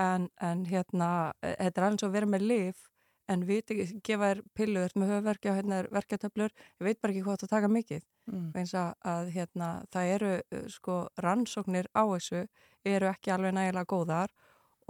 en, 0.01 0.29
en 0.41 0.63
hérna, 0.69 1.11
e, 1.41 1.53
þetta 1.57 1.81
er 1.81 1.87
alveg 1.87 2.01
svo 2.01 2.09
að 2.09 2.17
vera 2.17 2.31
með 2.33 2.47
lif 2.49 2.87
en 3.31 3.45
við 3.47 3.61
ekki, 3.61 4.01
gefa 4.07 4.31
þér 4.31 4.41
pillur 4.57 4.95
með 4.99 5.13
höfverkja, 5.15 5.57
hérna 5.59 5.81
er 5.83 5.89
verkjatöflur, 5.95 6.55
ég 6.81 6.89
veit 6.89 7.01
bara 7.01 7.15
ekki 7.15 7.25
hvað 7.27 7.43
það 7.45 7.53
taka 7.53 7.71
mikið. 7.71 8.07
Mm. 8.31 8.49
Veins 8.55 8.75
að, 8.79 9.31
hérna, 9.35 9.69
það 9.93 10.13
eru 10.17 10.33
uh, 10.41 10.65
sko 10.73 10.97
rannsóknir 11.25 11.91
á 11.95 12.03
þessu 12.11 12.43
eru 12.87 13.11
ekki 13.11 13.33
alveg 13.35 13.55
nægilega 13.57 13.89
góðar 13.89 14.33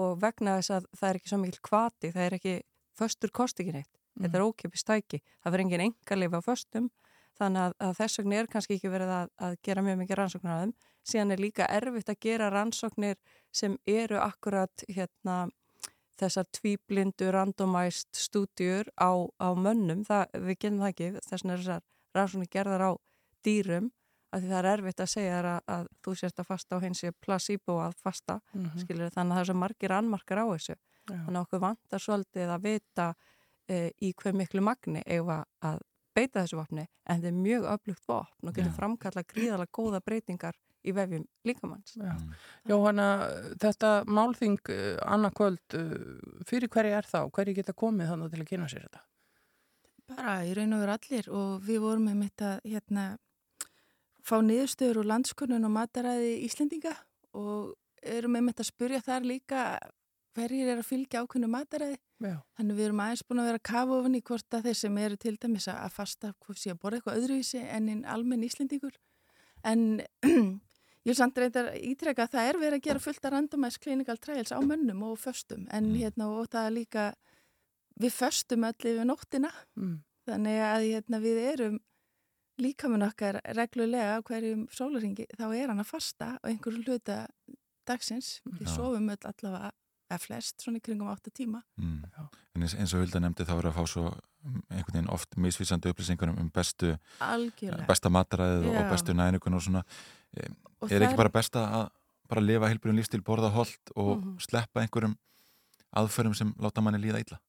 og 0.00 0.20
vegna 0.22 0.58
þess 0.58 0.74
að 0.76 0.88
það 0.96 1.08
er 1.08 1.18
ekki 1.18 1.32
svo 1.32 1.40
mikil 1.40 1.62
kvati, 1.66 2.12
það 2.14 2.26
er 2.26 2.36
ekki, 2.38 2.54
föstur 2.96 3.32
kosti 3.34 3.64
ekki 3.64 3.76
neitt. 3.76 4.00
Þetta 4.20 4.38
er 4.38 4.44
ókipist 4.44 4.88
tæki. 4.88 5.20
Það 5.40 5.52
verður 5.54 5.64
engin 5.64 5.84
engarleif 5.86 6.34
á 6.36 6.40
föstum 6.44 6.88
þannig 7.40 7.62
að, 7.62 7.74
að 7.86 7.94
þess 8.00 8.20
vegna 8.20 8.38
er 8.40 8.48
kannski 8.52 8.76
ekki 8.76 8.92
verið 8.92 9.12
að, 9.14 9.30
að 9.46 9.54
gera 9.64 9.84
mjög 9.84 10.00
mikið 10.02 10.18
rannsóknir 10.20 10.52
á 10.52 10.60
þeim. 10.60 10.74
Síðan 11.10 11.34
er 11.34 11.42
líka 11.42 11.68
erfitt 11.72 12.12
að 12.12 12.20
gera 12.26 12.50
rannsóknir 12.52 13.16
sem 13.56 13.76
eru 13.88 14.18
akkurat 14.20 14.84
hérna, 14.88 15.36
þessar 16.20 16.50
tvíblindu 16.52 17.30
randomæst 17.32 18.18
stúdjur 18.26 18.90
á, 19.00 19.10
á 19.40 19.48
mönnum. 19.56 20.04
Það, 20.04 20.36
við 20.36 20.58
getum 20.58 20.82
það 20.82 20.92
ekki, 20.92 21.10
þess 21.24 21.38
vegna 21.38 21.54
er 21.54 21.64
þessar 21.64 21.86
rannsóknir 22.18 22.52
gerðar 22.52 22.84
á 22.84 22.92
dýrum 23.46 23.88
að 24.32 24.40
því 24.44 24.48
það 24.52 24.58
er 24.60 24.68
erfitt 24.72 25.00
að 25.04 25.10
segja 25.14 25.34
þér 25.40 25.48
að, 25.50 25.60
að 25.74 25.88
þú 26.04 26.14
sérst 26.20 26.40
að 26.42 26.46
fasta 26.50 26.76
á 26.76 26.82
hins 26.84 27.02
ég 27.04 27.14
placebo 27.20 27.76
að 27.82 27.94
fasta, 28.02 28.40
Mhm. 28.54 28.78
skilur 28.84 29.10
þannig 29.10 29.32
að 29.32 29.36
það 29.36 29.40
er 29.40 29.50
svo 29.50 29.58
margir 29.60 29.92
annmarkar 29.96 30.38
á 30.42 30.46
þessu. 30.54 30.76
Já. 31.10 31.16
Þannig 31.26 31.36
að 31.40 31.44
okkur 31.46 31.60
vantar 31.60 31.98
svolítið 32.04 32.48
að 32.54 32.62
vita 32.62 33.14
e, 33.68 33.90
í 34.02 34.12
hver 34.14 34.34
miklu 34.34 34.60
magni 34.62 35.02
eigum 35.06 35.44
að 35.62 35.80
beita 36.14 36.42
þessu 36.42 36.56
vopni 36.58 36.86
en 37.06 37.20
þetta 37.20 37.28
er 37.30 37.36
mjög 37.38 37.66
öflugt 37.70 38.06
vopn 38.08 38.48
og 38.48 38.54
getur 38.54 38.72
framkalla 38.74 39.22
gríðalega 39.22 39.70
góða 39.70 40.00
breytingar 40.02 40.56
í 40.84 40.92
vefjum 40.96 41.26
líkamanns. 41.44 41.92
Já. 41.96 42.16
Jóhanna, 42.66 43.06
þetta 43.60 44.04
málþing 44.06 44.58
uh, 44.70 44.96
annarkvöld, 45.06 45.60
uh, 45.74 46.42
fyrir 46.48 46.68
hverju 46.72 46.94
er 46.96 47.06
það 47.06 47.26
og 47.28 47.32
hverju 47.36 47.54
geta 47.54 47.72
komið 47.76 48.08
þannig 48.10 48.30
til 48.32 48.40
að 48.40 48.48
kynna 48.50 48.68
sér 48.72 48.86
þetta? 48.88 49.02
Bara 50.10 50.34
í 50.48 50.54
raun 50.56 50.72
og 50.74 50.80
veru 50.82 50.94
allir 50.96 51.28
og 51.30 51.60
við 51.66 51.80
vorum 51.84 52.06
með 52.08 52.16
mitt 52.24 52.42
að 52.42 52.60
hérna, 52.66 53.04
fá 54.26 54.36
niðurstöður 54.44 55.02
og 55.02 55.08
landskunnun 55.10 55.66
og 55.68 55.72
mataræði 55.74 56.36
Íslendinga 56.46 56.94
og 57.38 57.74
erum 58.02 58.36
einmitt 58.38 58.60
að 58.62 58.70
spurja 58.70 59.00
þar 59.04 59.26
líka 59.28 59.64
hverjir 60.36 60.70
er 60.70 60.80
að 60.80 60.88
fylgja 60.88 61.24
ákveðnu 61.24 61.50
mataræði. 61.50 61.98
Já. 62.20 62.36
Þannig 62.58 62.78
við 62.78 62.86
erum 62.86 63.02
aðeins 63.04 63.22
búin 63.26 63.42
að 63.42 63.50
vera 63.50 63.84
ofan 63.96 64.16
í 64.16 64.22
hvort 64.22 64.56
að 64.56 64.66
þeir 64.68 64.78
sem 64.80 64.98
eru 65.02 65.20
til 65.20 65.36
dæmis 65.40 65.68
að 65.72 65.92
fasta 65.94 66.32
hvort 66.38 66.60
sé 66.60 66.72
að 66.72 66.80
borða 66.82 67.00
eitthvað 67.00 67.20
öðruvísi 67.20 67.62
en 67.64 67.88
einn 67.88 68.02
almenn 68.04 68.44
Íslendingur. 68.46 68.98
En 69.64 70.00
ég 71.04 71.12
er 71.12 71.18
samt 71.18 71.40
reyndar 71.40 71.72
ítreka 71.76 72.26
að 72.26 72.36
það 72.36 72.50
er 72.50 72.60
verið 72.60 72.78
að 72.78 72.86
gera 72.86 73.04
fullt 73.06 73.26
að 73.26 73.34
randomæs 73.36 73.80
clinical 73.80 74.18
trials 74.20 74.52
á 74.52 74.60
mönnum 74.60 75.02
og 75.08 75.18
föstum 75.20 75.66
en 75.72 75.92
hérna 75.96 76.30
og 76.30 76.48
það 76.52 76.68
er 76.68 76.76
líka 76.76 77.06
við 78.00 78.16
föstum 78.16 78.66
öll 78.68 78.76
yfir 78.92 79.08
nóttina 79.08 79.52
Mm. 79.76 80.02
þannig 80.28 80.60
að 80.64 80.86
hérna 80.90 81.20
við 81.20 81.38
erum 81.52 81.80
líka 82.60 82.88
með 82.88 83.06
okkar 83.10 83.40
reglulega 83.56 84.20
hverjum 84.22 84.66
sólaringi 84.70 85.26
þá 85.36 85.44
er 85.56 85.68
hann 85.72 85.80
að 85.82 85.90
fasta 85.90 86.34
á 86.38 86.44
einhverju 86.48 86.82
hluta 86.84 87.26
dagsins 87.88 88.40
við 88.46 88.66
Já. 88.68 88.74
sofum 88.76 89.08
öll 89.10 89.24
allavega 89.30 89.70
eða 90.10 90.18
flest 90.24 90.60
svona 90.64 90.80
í 90.80 90.82
kringum 90.82 91.08
8 91.12 91.30
tíma 91.30 91.62
Mm. 91.78 92.04
En 92.56 92.62
eins, 92.66 92.74
eins 92.74 92.92
og 92.94 93.00
Hulda 93.04 93.20
nefndi 93.22 93.44
þá 93.46 93.52
er 93.58 93.66
að 93.70 93.76
fá 93.78 93.84
svo 93.88 94.02
um, 94.44 94.62
einhvern 94.70 94.96
veginn 94.96 95.10
oft 95.14 95.36
misvísandi 95.38 95.88
upplýsingar 95.92 96.32
um 96.34 96.50
bestu, 96.50 96.96
algjörlega 97.20 97.86
besta 97.86 98.10
mataræðið 98.10 98.66
og 98.68 98.74
Já. 98.74 98.90
bestu 98.90 99.14
næringun 99.14 99.54
og 99.54 99.62
svona. 99.62 99.82
Og 100.82 100.90
er 100.92 101.04
ekki 101.06 101.16
bara 101.16 101.30
besta 101.32 101.62
að 101.78 101.86
bara 102.28 102.40
lifa 102.44 102.68
heilbjörn 102.68 102.98
lífstil, 102.98 103.22
borða 103.22 103.50
holt 103.54 103.92
og 103.96 104.18
Mhm. 104.18 104.36
sleppa 104.40 104.80
einhverjum 104.82 105.16
aðferðum 105.96 106.34
sem 106.36 106.52
láta 106.58 106.82
manni 106.82 106.98
líða 107.02 107.20
illa? 107.24 107.40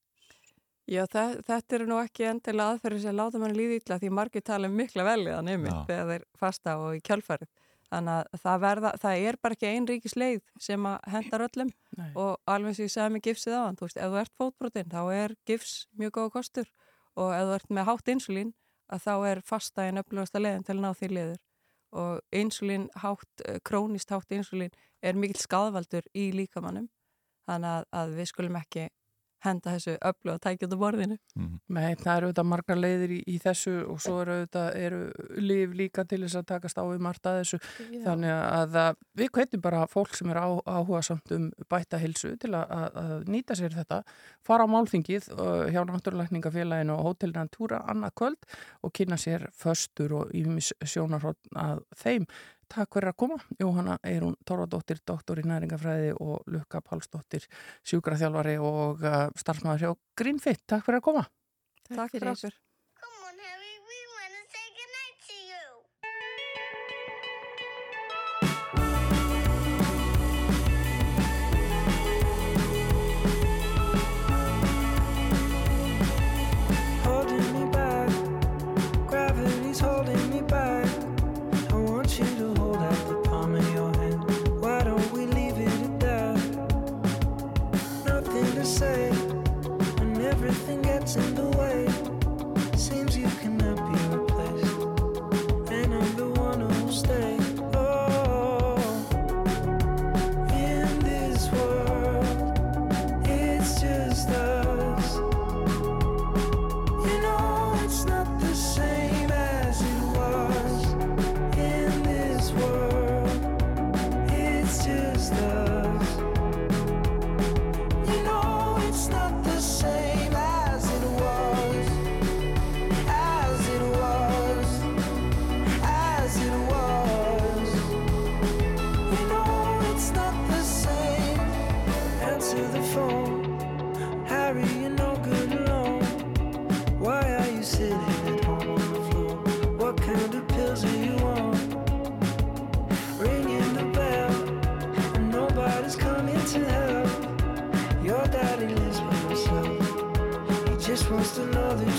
Já, 0.92 1.06
þe- 1.08 1.42
þetta 1.48 1.76
eru 1.78 1.86
nú 1.88 1.98
ekki 2.04 2.26
endilega 2.28 2.74
aðferðir 2.76 3.02
sem 3.06 3.16
láta 3.16 3.40
manni 3.40 3.56
líði 3.56 3.78
illa 3.80 3.98
því 4.02 4.10
margir 4.18 4.44
tala 4.44 4.68
um 4.68 4.74
mikla 4.76 5.06
veliðan 5.08 5.48
yfir 5.54 5.72
þegar 5.88 6.10
þeir 6.12 6.26
fasta 6.42 6.74
og 6.82 6.96
í 6.98 7.02
kjölfarið. 7.08 7.48
Þannig 7.92 8.12
að 8.18 8.42
það, 8.44 8.58
verða, 8.64 8.92
það 9.04 9.22
er 9.28 9.38
bara 9.44 9.56
ekki 9.58 9.68
ein 9.72 9.88
ríkis 9.88 10.16
leið 10.16 10.42
sem 10.64 10.86
að 10.88 11.08
hendar 11.12 11.42
öllum 11.48 11.72
Nei. 11.98 12.12
og 12.16 12.38
alveg 12.48 12.76
sem 12.78 12.86
ég 12.88 12.92
sagði 12.94 13.14
með 13.18 13.24
gifsið 13.28 13.56
á 13.56 13.62
hann, 13.66 13.76
þú 13.80 13.88
veist, 13.88 13.98
ef 14.00 14.12
þú 14.14 14.20
ert 14.22 14.36
fótbrotinn 14.40 14.92
þá 14.92 15.02
er 15.16 15.34
gifs 15.50 15.74
mjög 16.00 16.12
góða 16.20 16.32
kostur 16.38 16.70
og 17.20 17.34
ef 17.36 17.44
þú 17.50 17.56
ert 17.58 17.70
með 17.76 17.88
hátt 17.92 18.12
insulín 18.16 18.54
að 18.92 19.04
þá 19.08 19.14
er 19.32 19.42
fasta 19.44 19.84
einn 19.88 20.00
öflugasta 20.00 20.40
leiðin 20.40 20.64
til 20.68 20.76
að 20.78 20.84
ná 20.86 20.92
því 21.02 21.10
liður 21.12 21.42
og 21.92 22.22
insulín 22.32 22.88
hátt, 23.04 23.44
eh, 23.46 23.60
krónist 23.60 24.10
hátt 24.16 24.32
insulín 24.40 24.72
er 25.04 25.14
mikill 25.20 25.40
skadvaldur 25.44 26.08
í 26.16 26.30
líkamannum 26.32 26.88
þannig 27.48 27.76
að, 27.76 27.86
að 27.92 28.16
við 28.22 28.32
skulum 28.32 28.56
ekki 28.62 28.88
henda 29.46 29.74
þessu 29.76 29.96
öfluga 30.06 30.40
tækjöndu 30.44 30.78
borðinu. 30.80 31.18
Nei, 31.72 31.96
það 32.00 32.12
eru 32.14 32.30
auðvitað 32.30 32.48
margar 32.52 32.80
leiðir 32.80 33.14
í, 33.16 33.20
í 33.26 33.38
þessu 33.42 33.74
og 33.90 34.02
svo 34.04 34.20
eru 34.22 34.36
auðvitað 34.38 34.70
eru 34.82 35.02
líf 35.42 35.76
líka 35.78 36.06
til 36.06 36.22
þess 36.24 36.40
að 36.42 36.48
takast 36.54 36.82
á 36.82 36.84
við 36.86 37.02
margt 37.08 37.30
að 37.30 37.40
þessu 37.42 37.60
Já. 37.62 38.04
þannig 38.06 38.36
að, 38.36 38.78
að 38.84 39.02
við 39.22 39.32
kveitum 39.38 39.64
bara 39.66 39.82
fólk 39.90 40.16
sem 40.18 40.32
er 40.34 40.42
á, 40.42 40.50
áhuga 40.62 41.02
samt 41.10 41.36
um 41.36 41.50
bæta 41.72 42.00
hilsu 42.02 42.36
til 42.42 42.54
að, 42.54 42.76
að, 42.78 43.02
að 43.04 43.28
nýta 43.34 43.58
sér 43.58 43.76
þetta 43.80 44.02
fara 44.46 44.70
á 44.70 44.74
málþingið 44.76 45.30
hjá 45.74 45.82
Náttúrulækningafélaginu 45.90 46.96
og 46.96 47.06
Hótel 47.10 47.34
Natúra 47.36 47.82
annað 47.92 48.18
kvöld 48.22 48.50
og 48.86 48.94
kynna 48.98 49.20
sér 49.22 49.50
föstur 49.58 50.18
og 50.22 50.34
ímis 50.38 50.72
sjónarhótt 50.86 51.52
að 51.58 51.86
þeim 51.98 52.30
Takk 52.72 52.96
fyrir 52.96 53.12
að 53.12 53.20
koma. 53.20 53.38
Jóhanna 53.60 53.98
Eirún 54.08 54.38
Torfadóttir, 54.48 55.02
doktor 55.08 55.42
í 55.42 55.46
næringafræði 55.50 56.14
og 56.24 56.48
Lukka 56.52 56.80
Pálsdóttir, 56.86 57.48
sjúkraþjálfari 57.92 58.58
og 58.64 59.04
uh, 59.04 59.28
starfsmæður 59.40 59.84
hjá 59.84 59.94
Greenfit. 60.22 60.64
Takk 60.72 60.88
fyrir 60.88 61.02
að 61.02 61.08
koma. 61.10 61.30
Takk 61.92 62.16
fyrir 62.16 62.32
okkur. 62.32 62.56
Come 62.56 62.71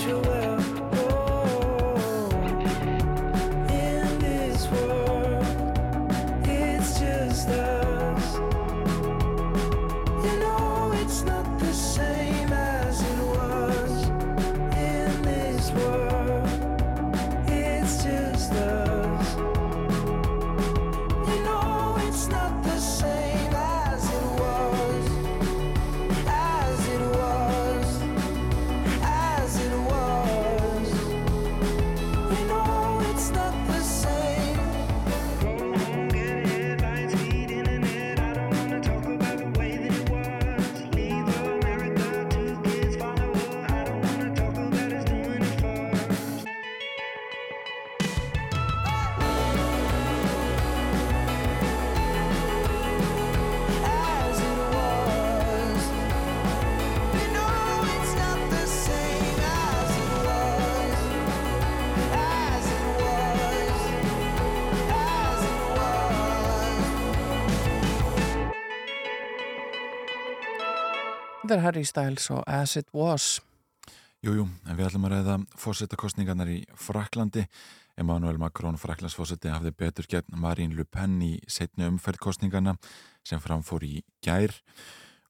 to 0.03 0.21
know 0.21 0.52
Er 71.53 71.61
Harry 71.61 71.83
Styles 71.85 72.31
og 72.33 72.41
As 72.49 72.71
It 72.79 72.87
Was. 72.97 73.37
Jújú, 74.25 74.47
en 74.65 74.77
við 74.77 74.87
ætlum 74.87 75.03
að 75.05 75.11
ræða 75.13 75.33
fórsetakostningarnar 75.61 76.49
í 76.49 76.55
Fraklandi. 76.73 77.43
Emmanuel 77.99 78.39
Macron, 78.41 78.79
Fraklandsfórseti, 78.81 79.51
hafði 79.53 79.73
betur 79.77 80.07
gegn 80.09 80.33
Marine 80.41 80.73
Le 80.73 80.85
Pen 80.89 81.19
í 81.21 81.35
setni 81.45 81.85
umferðkostningarna 81.85 82.73
sem 83.21 83.43
framfór 83.43 83.85
í 83.85 84.01
gær. 84.25 84.55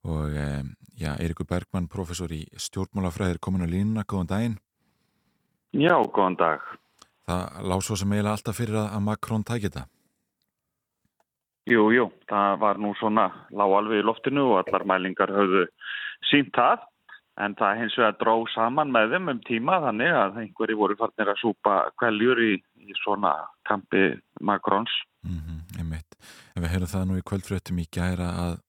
Og 0.07 0.32
e, 0.32 0.45
já, 0.95 1.11
Eirikur 1.17 1.49
Bergmann, 1.49 1.89
professor 1.91 2.32
í 2.32 2.45
stjórnmálafræðir, 2.55 3.41
komin 3.43 3.67
á 3.67 3.67
línuna, 3.67 4.05
góðan 4.07 4.32
daginn. 4.32 4.55
Já, 5.76 5.97
góðan 6.07 6.39
dag. 6.39 6.63
Það 7.28 7.67
lág 7.67 7.84
svo 7.84 7.99
sem 7.99 8.15
eiginlega 8.15 8.38
alltaf 8.38 8.61
fyrir 8.61 8.80
að 8.86 9.03
Macron 9.09 9.43
tæki 9.43 9.67
þetta. 9.67 9.89
Jú, 11.67 11.89
jú, 11.95 12.09
það 12.28 12.57
var 12.59 12.80
nú 12.80 12.89
svona 12.99 13.30
lág 13.55 13.71
alveg 13.76 14.01
í 14.01 14.07
loftinu 14.07 14.49
og 14.51 14.57
allar 14.63 14.84
mælingar 14.88 15.32
höfðu 15.32 15.67
sínt 16.34 16.51
það 16.57 16.84
en 17.43 17.55
það 17.57 17.79
hins 17.81 17.95
vegar 17.97 18.17
dró 18.19 18.36
saman 18.53 18.91
með 18.93 19.15
þeim 19.15 19.31
um 19.34 19.39
tíma 19.47 19.79
þannig 19.88 20.17
að 20.17 20.38
einhverji 20.43 20.77
voru 20.77 20.97
farnir 20.99 21.31
að 21.34 21.41
súpa 21.41 21.77
kvæljur 22.01 22.41
í, 22.43 22.51
í 22.84 22.97
svona 23.01 23.34
kampi 23.69 24.11
Macrons. 24.41 24.93
einmitt. 25.79 26.19
En 26.53 26.65
við 26.65 26.75
heyrum 26.75 26.91
það 26.91 27.07
nú 27.09 27.17
í 27.17 27.25
kvöldfréttum 27.25 27.81
í 27.81 27.88
gæra 27.89 28.29
að 28.43 28.59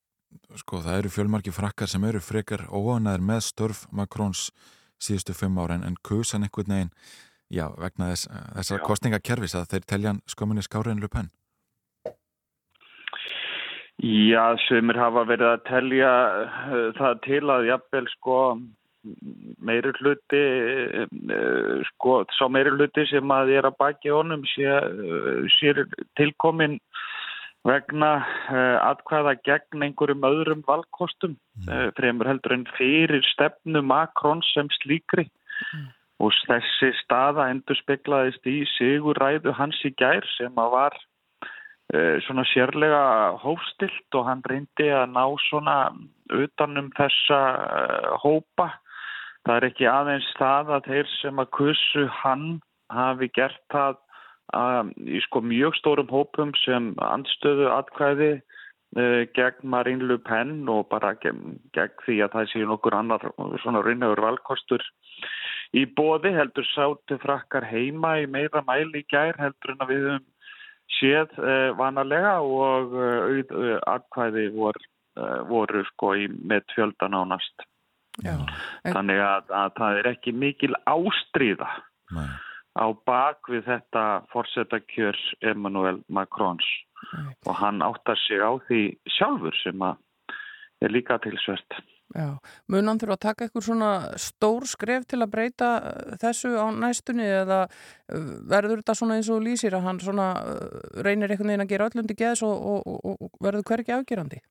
sko 0.61 0.81
það 0.83 0.99
eru 1.01 1.13
fjölmarki 1.13 1.53
frakkar 1.53 1.89
sem 1.91 2.03
eru 2.07 2.21
frekar 2.23 2.65
óanæður 2.71 3.23
með 3.29 3.45
störf 3.49 3.85
Macrons 3.91 4.49
síðustu 5.01 5.35
fimm 5.35 5.57
ára 5.59 5.77
en, 5.77 5.85
en 5.87 5.97
kusan 6.05 6.45
einhvern 6.45 6.71
veginn, 6.71 6.93
já, 7.51 7.67
vegna 7.77 8.11
þess, 8.13 8.29
þessar 8.57 8.85
kostningakerfis 8.85 9.57
að 9.59 9.69
þeir 9.73 9.89
telja 9.91 10.13
hann 10.13 10.21
skömminni 10.31 10.65
skári 10.65 10.93
en 10.93 11.03
lupen. 11.03 11.29
Já, 14.03 14.57
sumir 14.67 14.97
hafa 14.99 15.23
verið 15.23 15.47
að 15.53 15.61
telja 15.69 16.09
uh, 16.43 16.89
það 16.97 17.19
til 17.23 17.43
að 17.47 17.67
jafnvel 17.69 18.07
sko 18.11 18.39
meiri 19.63 19.93
hluti 20.01 20.41
uh, 21.05 21.79
sko 21.93 22.17
sá 22.35 22.43
meiri 22.51 22.73
hluti 22.75 23.05
sem 23.07 23.31
að 23.31 23.53
er 23.55 23.69
að 23.69 23.77
baki 23.79 24.11
honum 24.11 24.43
sé, 24.51 24.67
uh, 24.67 25.47
sé 25.55 25.87
tilkomin 26.19 26.75
vegna 27.65 28.11
atkvæða 28.85 29.37
gegn 29.47 29.87
einhverjum 29.87 30.27
öðrum 30.27 30.61
valkostum 30.67 31.39
uh, 31.65 31.87
fremur 31.97 32.27
heldur 32.29 32.53
en 32.53 32.67
fyrir 32.75 33.23
stefnu 33.31 33.81
Makrón 33.81 34.43
sem 34.51 34.67
slíkri. 34.81 35.29
Og 36.19 36.35
þessi 36.45 36.91
staða 36.99 37.47
endur 37.51 37.79
speklaðist 37.79 38.45
í 38.47 38.61
sigur 38.75 39.17
ræðu 39.23 39.55
hans 39.55 39.79
í 39.87 39.95
gær 39.97 40.27
sem 40.35 40.53
að 40.61 40.71
var 40.75 40.99
svona 42.25 42.41
sérlega 42.49 43.01
hófstilt 43.43 44.15
og 44.17 44.25
hann 44.25 44.41
reyndi 44.49 44.87
að 44.89 45.11
ná 45.13 45.25
svona 45.45 45.75
utanum 46.33 46.89
þessa 46.97 47.41
uh, 47.61 48.15
hópa. 48.23 48.71
Það 49.45 49.57
er 49.57 49.67
ekki 49.69 49.87
aðeins 49.89 50.31
það 50.39 50.73
að 50.77 50.89
þeir 50.89 51.11
sem 51.19 51.41
að 51.41 51.51
kussu 51.59 52.07
hann 52.23 52.47
hafi 52.93 53.29
gert 53.35 53.61
það 53.73 53.99
um, 54.57 54.91
í 55.05 55.21
sko 55.27 55.41
mjög 55.45 55.77
stórum 55.79 56.09
hópum 56.09 56.53
sem 56.63 56.93
andstöðu 57.05 57.69
atkvæði 57.73 58.31
uh, 58.39 59.21
gegn 59.37 59.69
Marine 59.69 60.09
Le 60.09 60.17
Pen 60.17 60.63
og 60.71 60.87
bara 60.89 61.13
gegn, 61.21 61.59
gegn 61.77 62.05
því 62.05 62.19
að 62.25 62.37
það 62.37 62.51
sé 62.53 62.65
nokkur 62.65 62.97
annar 62.97 63.25
svona 63.61 63.85
raunhefur 63.85 64.25
valkostur 64.25 64.85
í 65.77 65.85
bóði 65.97 66.33
heldur 66.33 66.65
sátu 66.73 67.17
frakkar 67.21 67.65
heima 67.69 68.17
í 68.23 68.29
meira 68.29 68.63
mæli 68.65 69.03
í 69.03 69.09
gær 69.11 69.37
heldur 69.41 69.75
en 69.75 69.85
að 69.85 69.93
við 69.93 70.07
höfum 70.09 70.31
séð 70.97 71.31
uh, 71.41 71.71
vanalega 71.77 72.37
og 72.41 72.93
uh, 72.95 73.39
uh, 73.41 73.77
atkvæði 73.91 74.49
vor, 74.55 74.77
uh, 75.19 75.39
voru 75.49 75.83
sko 75.91 76.13
í 76.19 76.27
með 76.31 76.67
fjöldan 76.75 77.17
ánast. 77.17 77.67
Já. 78.23 78.37
Þannig 78.87 79.19
að, 79.19 79.49
að 79.51 79.71
það 79.75 79.97
er 79.99 80.09
ekki 80.13 80.31
mikil 80.31 80.71
ástríða 80.87 81.67
Nei. 82.15 82.29
á 82.79 82.85
bak 83.07 83.49
við 83.51 83.65
þetta 83.67 84.03
forsetakjör 84.31 85.19
Emmanuel 85.43 85.99
Macrons 86.07 86.67
og 87.43 87.57
hann 87.59 87.83
áttar 87.83 88.15
sig 88.23 88.39
á 88.39 88.55
því 88.69 88.81
sjálfur 89.17 89.57
sem 89.59 89.83
að 89.83 89.99
er 90.85 90.93
líka 90.95 91.17
tilsvert. 91.23 91.75
Já, 92.13 92.37
mun 92.69 92.87
hann 92.87 92.99
þurfa 93.01 93.15
að 93.17 93.23
taka 93.23 93.45
eitthvað 93.45 93.63
svona 93.65 93.91
stór 94.21 94.67
skref 94.69 95.07
til 95.09 95.23
að 95.25 95.31
breyta 95.33 95.69
uh, 95.81 96.17
þessu 96.21 96.53
á 96.53 96.69
næstunni 96.69 97.25
eða 97.25 97.63
uh, 97.65 98.27
verður 98.45 98.83
þetta 98.83 98.95
svona 98.99 99.17
eins 99.17 99.31
og 99.33 99.41
lýsir 99.41 99.73
að 99.73 99.87
hann 99.87 100.01
svona 100.03 100.27
uh, 100.37 100.67
reynir 101.01 101.33
einhvern 101.33 101.49
veginn 101.49 101.65
að 101.65 101.73
gera 101.73 101.89
öllundi 101.89 102.17
geðs 102.19 102.45
og, 102.45 102.53
og, 102.53 102.85
og, 102.93 103.25
og 103.25 103.41
verður 103.41 103.65
hvergi 103.71 103.97
afgerandi? 103.97 104.43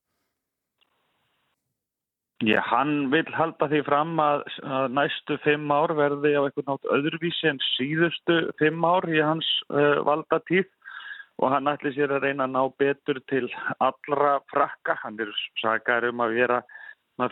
Já, 2.43 2.59
hann 2.67 3.07
vil 3.15 3.25
halda 3.31 3.71
því 3.71 3.79
fram 3.87 4.17
að, 4.19 4.41
næstu 4.91 5.37
fimm 5.45 5.71
ár 5.71 5.95
verði 5.95 6.35
á 6.35 6.43
einhvern 6.43 6.67
nátt 6.67 6.89
öðruvísi 6.91 7.47
en 7.47 7.61
síðustu 7.71 8.41
fimm 8.59 8.83
ár 8.83 9.07
í 9.07 9.21
hans 9.23 9.47
uh, 9.71 10.03
valdatíð 10.03 10.67
og 11.39 11.53
hann 11.55 11.71
ætli 11.71 11.95
sér 11.95 12.11
að 12.15 12.27
reyna 12.27 12.45
að 12.45 12.53
ná 12.57 12.63
betur 12.79 13.21
til 13.31 13.47
allra 13.79 14.41
frakka. 14.51 14.99
Hann 15.01 15.19
er 15.23 15.31
sakar 15.63 16.07
um 16.11 16.21
að 16.23 16.35
vera 16.41 16.59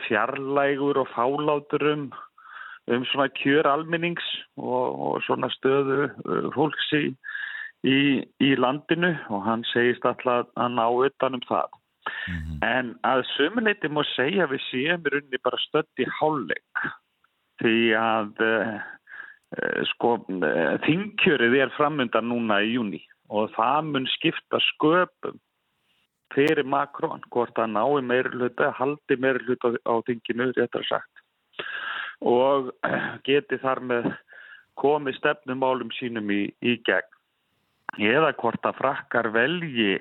fjarlægur 0.08 0.98
og 1.04 1.10
fálátur 1.12 1.84
um, 1.94 2.12
svona 2.88 3.28
kjör 3.40 3.68
almennings 3.68 4.26
og, 4.58 5.00
og 5.06 5.24
svona 5.24 5.50
stöðu 5.52 6.10
uh, 6.10 6.50
fólks 6.56 6.90
í, 6.96 7.06
í, 7.84 8.00
í 8.40 8.56
landinu 8.56 9.14
og 9.30 9.44
hann 9.48 9.64
segist 9.74 10.06
alltaf 10.06 10.50
að 10.56 10.76
ná 10.80 10.86
utan 10.88 11.40
um 11.40 11.46
það. 11.48 11.80
En 12.64 12.96
að 13.08 13.24
sömuleyti 13.36 13.88
má 13.92 14.04
segja 14.16 14.48
við 14.52 14.64
séum 14.70 15.06
í 15.08 15.14
rauninni 15.14 15.40
bara 15.44 15.60
stödd 15.68 16.04
í 16.04 16.08
hálfleik 16.20 16.84
því 17.62 17.78
að 18.00 18.44
uh, 18.44 18.76
uh, 19.60 19.82
sko 19.94 20.18
uh, 20.20 20.76
þingkjörið 20.88 21.60
er 21.64 21.76
framundan 21.78 22.28
núna 22.32 22.60
í 22.64 22.74
júni 22.76 23.04
og 23.32 23.52
það 23.56 23.92
mun 23.92 24.08
skipta 24.18 24.60
sköpum 24.74 25.40
fyrir 26.34 26.68
Makrón 26.68 27.24
hvort 27.34 27.58
að 27.62 27.74
nái 27.76 28.04
meiri 28.06 28.34
hluta, 28.36 28.72
haldi 28.78 29.18
meiri 29.22 29.44
hluta 29.48 29.74
á, 29.86 29.94
þinginu, 30.08 30.52
réttar 30.58 30.86
sagt. 30.90 31.24
Og 32.22 32.72
geti 33.28 33.60
þar 33.64 33.84
með 33.90 34.12
komið 34.80 35.20
stefnumálum 35.20 35.92
sínum 36.00 36.32
í, 36.34 36.46
í 36.66 36.78
gegn. 36.86 37.10
Eða 38.02 38.34
hvort 38.40 38.66
að 38.66 38.80
frakkar 38.80 39.30
velji 39.36 40.00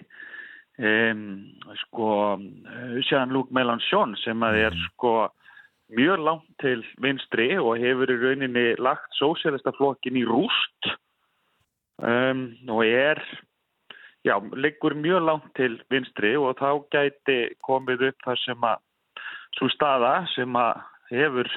Um, 0.80 1.52
sko 1.84 2.38
Jean-Luc 3.04 3.50
Mélenchon 3.52 4.14
sem 4.22 4.40
að 4.40 4.56
er 4.62 4.76
sko 4.86 5.12
mjög 5.92 6.22
langt 6.24 6.48
til 6.62 6.80
vinstri 7.04 7.50
og 7.60 7.76
hefur 7.82 8.08
í 8.08 8.16
rauninni 8.16 8.64
lagt 8.80 9.12
sósélistaflokkin 9.18 10.16
í 10.16 10.24
rúst. 10.24 10.88
Um, 12.00 12.56
og 12.72 12.86
er 12.88 13.20
já, 14.26 14.36
liggur 14.54 14.94
mjög 14.94 15.26
langt 15.26 15.50
til 15.58 15.76
vinstri 15.90 16.36
og 16.38 16.56
þá 16.60 16.70
gæti 16.94 17.38
komið 17.66 18.08
upp 18.10 18.24
það 18.28 18.40
sem 18.44 18.70
að 18.70 18.80
svo 19.58 19.68
staða 19.72 20.14
sem 20.32 20.56
að 20.56 20.80
hefur 21.12 21.50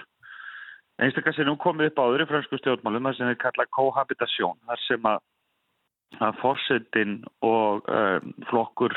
einstaklega 1.00 1.36
sem 1.38 1.48
nú 1.48 1.56
komið 1.60 1.92
upp 1.92 2.04
áður 2.04 2.26
í 2.26 2.28
fransku 2.32 2.60
stjórnmálum 2.60 3.10
það 3.10 3.18
sem 3.18 3.32
við 3.32 3.42
kalla 3.44 3.72
cohabitation 3.78 4.60
þar 4.68 4.86
sem 4.88 5.10
að 5.12 5.24
að 6.24 6.38
fórsetin 6.40 7.18
og 7.44 7.88
um, 7.92 8.32
flokkur, 8.50 8.94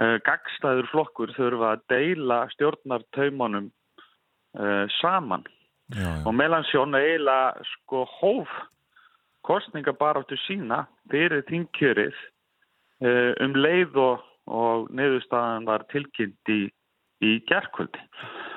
uh, 0.00 0.16
gagstæður 0.26 0.88
flokkur 0.90 1.32
þurfa 1.36 1.74
að 1.76 1.84
deila 1.92 2.38
stjórnartaumanum 2.54 3.70
uh, 4.58 4.86
saman. 5.00 5.44
Já, 5.92 6.02
já. 6.02 6.22
Og 6.26 6.34
Melansjón 6.34 6.96
eiginlega 6.96 7.66
sko 7.74 8.04
hóf 8.18 8.52
kostningabaráttu 9.46 10.38
sína 10.46 10.84
fyrir 11.12 11.44
þingkjörið 11.50 12.14
uh, 12.14 12.31
um 13.02 13.56
leið 13.58 13.96
og, 13.98 14.20
og 14.46 14.90
neðustafan 14.94 15.64
var 15.66 15.82
tilkynnt 15.90 16.50
í, 16.52 16.60
í 17.22 17.32
gerkvöldi 17.50 18.02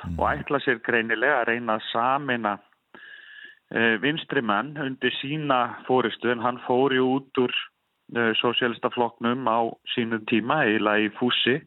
Mm. 0.06 0.20
og 0.20 0.26
ætla 0.38 0.60
sér 0.62 0.82
greinilega 0.86 1.42
að 1.42 1.48
reyna 1.50 1.78
að 1.78 1.86
samina 1.90 2.54
uh, 2.60 3.96
vinstrimenn 4.04 4.76
undir 4.82 5.14
sína 5.20 5.60
fóristu 5.88 6.32
en 6.34 6.44
hann 6.44 6.62
fóri 6.68 7.00
út 7.02 7.42
úr 7.42 7.54
uh, 7.54 8.32
sosialistaflokknum 8.42 9.48
á 9.50 9.60
sínum 9.96 10.26
tíma 10.30 10.62
eiginlega 10.66 11.08
í 11.08 11.14
fússi 11.18 11.58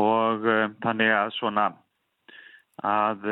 og 0.00 0.48
uh, 0.48 0.68
þannig 0.84 1.12
að 1.18 1.38
svona 1.38 1.70
að 2.82 3.26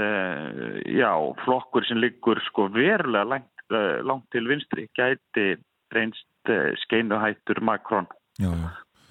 já, 0.85 1.11
flokkur 1.43 1.83
sem 1.89 1.99
liggur 1.99 2.39
sko 2.45 2.69
verulega 2.71 3.25
langt, 3.25 3.63
langt 4.05 4.27
til 4.31 4.45
vinstri 4.47 4.85
gæti 4.95 5.57
reynst 5.97 6.53
uh, 6.53 6.77
skeinuhættur 6.85 7.59
Macron 7.65 8.07
Já, 8.41 8.51
já. 8.51 8.71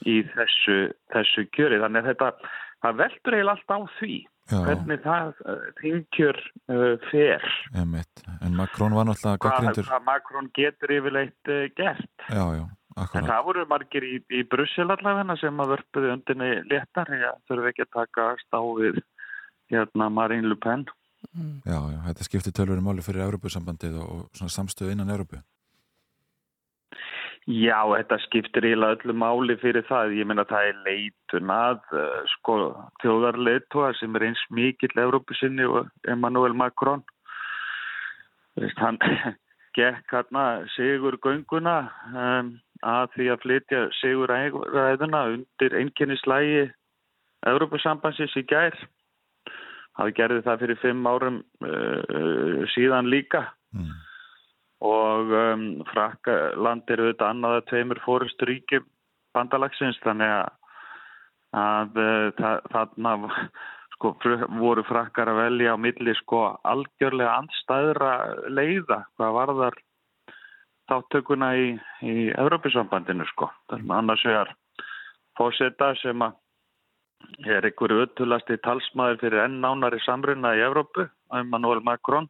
í 0.10 0.18
þessu, 0.34 0.80
þessu 1.14 1.46
kjöri 1.56 1.80
þannig 1.84 2.04
að 2.04 2.12
þetta, 2.14 2.52
það 2.86 3.00
veldur 3.04 3.38
eiginlega 3.38 3.56
allt 3.58 3.74
á 3.76 3.80
því 4.00 4.18
Já. 4.50 4.58
hvernig 4.66 5.02
það 5.04 5.28
uh, 5.46 5.66
þingkjör 5.78 6.38
uh, 6.74 6.94
fer 7.12 7.44
Einmitt. 7.78 8.24
En 8.42 8.56
Macron 8.58 8.96
var 8.98 9.06
náttúrulega 9.06 9.44
gaggrindur. 9.46 9.86
hvað 9.92 10.08
Macron 10.08 10.50
getur 10.58 10.94
yfirleitt 10.96 11.52
uh, 11.54 11.68
gert 11.78 12.26
Já, 12.26 12.46
já, 12.58 12.64
en 12.66 13.04
akkurat. 13.04 13.28
það 13.30 13.44
voru 13.52 13.66
margir 13.70 14.08
í, 14.08 14.16
í 14.34 14.42
Brussel 14.50 14.90
allavega 14.90 15.38
sem 15.42 15.62
að 15.62 15.76
vörpuði 15.76 16.14
undinni 16.16 16.50
léttar 16.72 17.14
ég 17.14 17.44
þurfi 17.52 17.74
ekki 17.74 17.86
að 17.86 17.94
taka 18.00 18.32
stáfið 18.48 19.04
hérna 19.70 20.10
Marine 20.10 20.50
Le 20.50 20.58
Pen 20.58 20.88
Já, 21.68 21.78
já, 21.92 22.00
þetta 22.08 22.26
skiptir 22.26 22.54
tölvöru 22.56 22.82
máli 22.82 23.04
fyrir 23.06 23.26
Európusambandið 23.28 23.98
og, 24.02 24.10
og 24.10 24.38
svona 24.40 24.54
samstöðu 24.54 24.96
innan 24.96 25.12
Európu. 25.14 25.42
Já, 27.48 27.78
þetta 27.88 28.18
skiptir 28.26 28.66
eiginlega 28.68 28.98
öllu 29.00 29.16
máli 29.18 29.56
fyrir 29.62 29.86
það. 29.88 30.16
Ég 30.20 30.28
meina 30.28 30.46
það 30.50 30.70
er 30.70 30.82
leitun 30.86 31.54
að 31.54 31.80
uh, 31.96 32.18
sko, 32.36 32.58
þjóðarleitua 33.02 33.94
sem 33.98 34.18
er 34.20 34.28
eins 34.28 34.42
mikill 34.54 34.94
Európusinni 35.02 35.66
og 35.66 35.90
Emmanuel 36.08 36.54
Macron. 36.54 37.04
Veist, 38.60 38.78
hann 38.84 39.00
gekk 39.78 40.14
hérna 40.14 40.46
sigur 40.76 41.18
gönguna 41.24 41.78
um, 42.12 42.54
að 42.86 43.16
því 43.16 43.32
að 43.34 43.44
flytja 43.46 43.84
sigur 44.02 44.30
ræðuna 44.30 45.26
undir 45.34 45.78
einkennislægi 45.80 46.68
Európusambansins 47.50 48.36
í 48.38 48.46
gær. 48.50 48.76
Það 50.00 50.16
gerði 50.16 50.44
það 50.46 50.62
fyrir 50.66 50.84
fimm 50.84 51.08
árum 51.08 51.42
uh, 51.64 52.68
síðan 52.76 53.10
líka 53.10 53.48
Mm. 53.74 53.94
Og 54.86 55.34
um, 55.36 55.66
Frakland 55.90 56.92
er 56.92 57.04
auðvitað 57.04 57.28
annaða 57.34 57.66
tveimur 57.68 58.00
fórustu 58.06 58.48
ríkjum 58.48 58.86
bandalagsins 59.36 60.00
þannig 60.06 60.32
að, 60.32 60.54
að 61.60 62.00
uh, 62.00 62.56
þarna 62.72 63.16
sko, 63.98 64.16
voru 64.62 64.86
frakkar 64.88 65.32
að 65.34 65.42
velja 65.44 65.76
á 65.76 65.78
milli 65.78 66.16
sko 66.22 66.46
algjörlega 66.64 67.36
andstæðra 67.42 68.14
leiða 68.48 69.04
hvað 69.20 69.36
varðar 69.40 69.80
þáttökuna 70.90 71.54
í, 71.60 71.66
í 72.02 72.30
Evrópisambandinu 72.34 73.28
sko. 73.30 73.52
Annars 73.70 74.24
vegar 74.26 74.56
fósetta 75.38 75.92
sem 76.02 76.24
að 76.26 76.38
er 77.46 77.68
einhverju 77.68 78.06
öttulasti 78.06 78.58
talsmaður 78.64 79.20
fyrir 79.22 79.44
enn 79.44 79.60
nánari 79.62 80.00
samruna 80.06 80.56
í 80.58 80.64
Evrópu, 80.66 81.06
Emmanuel 81.36 81.84
Macron 81.86 82.30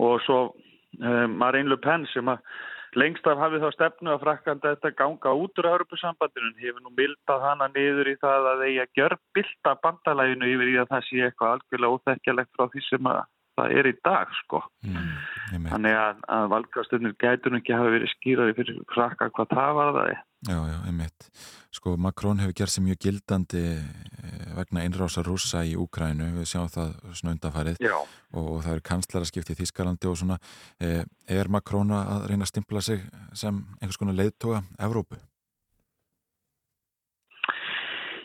og 0.00 0.22
svo 0.24 0.38
Marine 1.00 1.68
Le 1.68 1.76
Pen 1.80 2.06
sem 2.12 2.28
að 2.30 2.42
lengst 3.02 3.26
af 3.26 3.40
hafið 3.42 3.64
þá 3.64 3.70
stefnu 3.74 4.12
að 4.14 4.20
frakkanda 4.24 4.72
þetta 4.74 4.90
ganga 5.00 5.32
út 5.42 5.58
úr 5.62 5.68
Europasambandinu 5.72 6.52
hefur 6.62 6.82
nú 6.84 6.92
mildað 7.00 7.46
hana 7.48 7.68
niður 7.74 8.12
í 8.12 8.16
það 8.22 8.48
að 8.52 8.62
eigi 8.68 8.82
að 8.84 8.92
gjör 9.00 9.16
bylta 9.38 9.74
bandalæginu 9.86 10.52
yfir 10.54 10.74
í 10.74 10.76
að 10.84 10.90
það 10.94 11.06
sé 11.08 11.24
eitthvað 11.28 11.56
algjörlega 11.56 11.98
óþekkjalegt 11.98 12.54
frá 12.54 12.68
því 12.76 12.84
sem 12.90 13.10
að 13.14 13.24
það 13.58 13.74
er 13.78 13.88
í 13.90 13.94
dag 14.04 14.30
sko. 14.42 14.60
Mm. 14.84 15.10
Þannig 15.70 15.98
að, 15.98 16.22
að 16.36 16.46
valgastunir 16.54 17.16
gætur 17.22 17.58
ekki 17.58 17.76
hafa 17.76 17.92
verið 17.94 18.14
skýraði 18.16 18.56
fyrir 18.58 18.80
frakka 18.94 19.30
hvað 19.34 19.52
það 19.54 19.76
var 19.80 19.92
það 19.98 20.14
Já, 20.44 20.58
já, 20.68 20.78
einmitt. 20.84 21.28
Sko, 21.72 21.94
Macron 21.96 22.42
hefur 22.42 22.56
gerð 22.58 22.72
sér 22.74 22.84
mjög 22.84 22.98
gildandi 23.00 23.62
eh, 23.64 24.48
vegna 24.58 24.84
innrása 24.84 25.24
rússa 25.24 25.62
í 25.64 25.72
Úkrænu, 25.80 26.34
við 26.36 26.50
sjáum 26.50 26.68
það 26.68 26.92
Já. 27.80 27.94
og, 27.96 28.42
og 28.42 28.58
það 28.66 28.74
eru 28.74 28.84
kanslaraskipti 28.90 29.56
í 29.56 29.60
Þískalandi 29.62 30.10
og 30.10 30.18
svona. 30.20 30.36
Eh, 30.84 31.00
er 31.32 31.48
Macron 31.48 31.96
að 31.96 32.28
reyna 32.28 32.44
að 32.44 32.52
stimpla 32.52 32.84
sig 32.84 33.06
sem 33.32 33.62
einhvers 33.80 34.00
konar 34.00 34.18
leiðtoga 34.20 34.60
Evrópu? 34.84 35.16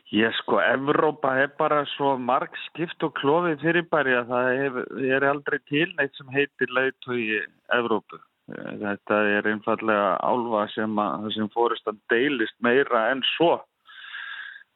Ég 0.09 0.33
sko, 0.39 0.57
Evrópa 0.57 1.35
er 1.37 1.51
bara 1.57 1.83
svo 1.91 2.15
marg 2.17 2.55
skipt 2.63 3.03
og 3.05 3.11
klófið 3.19 3.61
fyrirbæri 3.61 4.15
að 4.17 4.31
það 4.31 4.47
hef, 4.57 4.79
er 5.05 5.25
aldrei 5.29 5.59
til 5.69 5.85
neitt 5.99 6.17
sem 6.17 6.31
heitir 6.33 6.73
leiðtogi 6.73 7.37
Evrópu. 7.77 8.17
Eh, 8.49 8.71
Þetta 8.81 9.19
er 9.35 9.49
einfallega 9.51 10.15
álfa 10.25 10.63
sem, 10.73 10.97
sem 11.35 11.51
fórustan 11.53 12.01
deilist 12.09 12.57
meira 12.65 13.11
en 13.11 13.21
svo. 13.35 13.59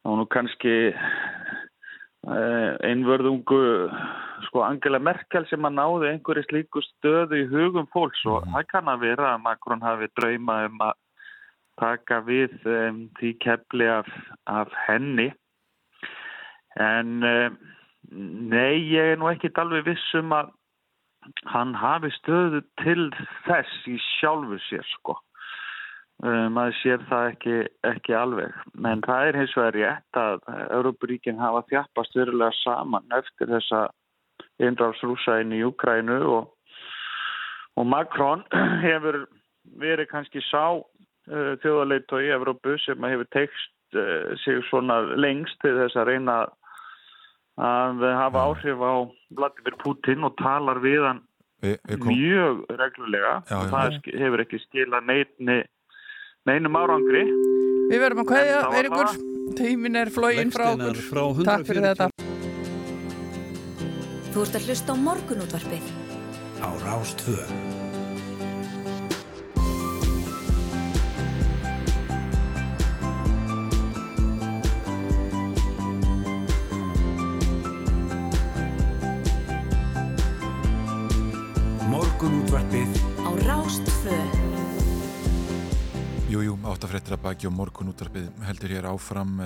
Og 0.05 0.19
nú 0.19 0.27
kannski 0.29 0.75
eh, 0.93 2.71
einvörðungu 2.85 3.63
sko 4.45 4.61
Angela 4.67 5.01
Merkel 5.01 5.49
sem 5.49 5.65
að 5.65 5.79
náði 5.79 6.11
einhverju 6.11 6.45
slíku 6.45 6.85
stöðu 6.85 7.41
í 7.41 7.49
hugum 7.49 7.89
fólks 7.95 8.21
og 8.29 8.45
það 8.53 8.69
kann 8.69 8.91
að 8.91 9.07
vera 9.07 9.33
að 9.33 9.45
Macron 9.47 9.81
hafi 9.81 10.13
drauma 10.13 10.65
um 10.67 10.85
að 10.91 10.93
taka 11.81 12.21
við 12.27 12.53
um, 12.69 13.05
því 13.19 13.31
kepli 13.43 13.87
af, 13.89 14.09
af 14.49 14.73
henni. 14.87 15.29
En 16.79 17.23
um, 17.23 17.57
nei, 18.51 18.81
ég 18.93 19.13
er 19.13 19.21
nú 19.21 19.29
ekkit 19.31 19.59
alveg 19.61 19.87
viss 19.91 20.13
um 20.19 20.33
að 20.35 20.53
hann 21.47 21.71
hafi 21.79 22.11
stöðu 22.17 22.63
til 22.83 23.07
þess 23.45 23.85
í 23.87 23.99
sjálfu 24.17 24.59
sér 24.67 24.85
sko. 24.97 25.17
Um, 26.23 26.53
maður 26.55 26.77
sér 26.79 27.03
það 27.09 27.29
ekki, 27.33 27.57
ekki 27.89 28.15
alveg. 28.15 28.55
Menn 28.79 29.03
það 29.05 29.29
er 29.29 29.39
hins 29.41 29.55
vegar 29.57 29.77
rétt 29.77 30.19
að 30.19 30.43
Európaríkin 30.69 31.41
hafa 31.41 31.65
þjappast 31.71 32.17
verulega 32.19 32.55
saman 32.61 33.17
eftir 33.17 33.49
þessa 33.51 33.87
eindrafsrúsa 34.61 35.39
inn 35.41 35.55
í 35.57 35.63
Ukrænu 35.65 36.19
og, 36.37 36.51
og 37.79 37.87
Macron 37.89 38.45
hefur 38.85 39.25
verið 39.79 40.11
kannski 40.11 40.43
sá 40.47 40.79
uh, 41.31 41.53
þjóðarleitt 41.63 42.11
í 42.19 42.31
Evrópu 42.35 42.75
sem 42.85 43.07
hefur 43.09 43.29
tekst 43.35 43.97
uh, 43.99 44.33
sig 44.43 44.63
svona 44.69 45.01
lengst 45.15 45.57
til 45.63 45.75
þess 45.79 45.95
að 45.99 46.09
reyna 46.13 46.37
að 47.63 48.01
hafa 48.17 48.47
áhrif 48.49 48.79
á 48.81 48.93
Vladimir 49.37 49.75
Putin 49.83 50.25
og 50.25 50.33
talar 50.41 50.79
við 50.81 51.03
hann 51.05 51.21
Vi, 51.63 51.75
vi 51.87 51.95
kom... 52.01 52.09
mjög 52.09 52.63
reglulega 52.75 53.33
Já, 53.47 53.55
og 53.59 53.67
já. 53.67 53.71
það 53.75 53.93
sk- 53.99 54.15
hefur 54.23 54.41
ekki 54.43 54.59
skilað 54.65 55.05
neitni 55.11 55.59
neinum 56.49 56.75
árangri 56.81 57.23
Við 57.91 57.99
verðum 58.01 58.23
að 58.23 58.31
var 58.33 58.77
Eiríkur. 58.79 59.09
Tímin 59.59 59.95
er 59.99 60.09
flógin 60.09 60.51
frá 60.55 60.69
okkur. 60.71 60.97
Frá 61.11 61.23
Takk 61.45 61.65
fyrir 61.67 61.83
140. 61.83 61.91
þetta. 61.91 62.07
Þú 64.33 64.45
ert 64.47 64.55
að 64.57 64.65
hlusta 64.69 64.95
á 64.95 64.97
morgunútvarpið. 65.03 65.85
á 66.63 66.69
Rástvö 66.87 67.43
Áttafréttir 86.83 87.15
að 87.15 87.21
baki 87.23 87.47
og 87.47 87.53
morgun 87.55 87.93
útvarpið 87.93 88.25
heldur 88.43 88.71
hér 88.75 88.83
áfram 88.89 89.37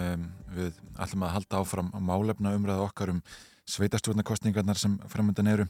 við 0.55 0.73
ætlum 0.97 1.21
að 1.27 1.33
halda 1.35 1.59
áfram 1.61 1.91
á 1.93 2.01
málefna 2.01 2.49
umræða 2.57 2.87
okkar 2.87 3.11
um 3.11 3.19
sveitastjórnarkostningarnar 3.69 4.79
sem 4.81 4.95
framöndan 5.05 5.51
eru. 5.51 5.67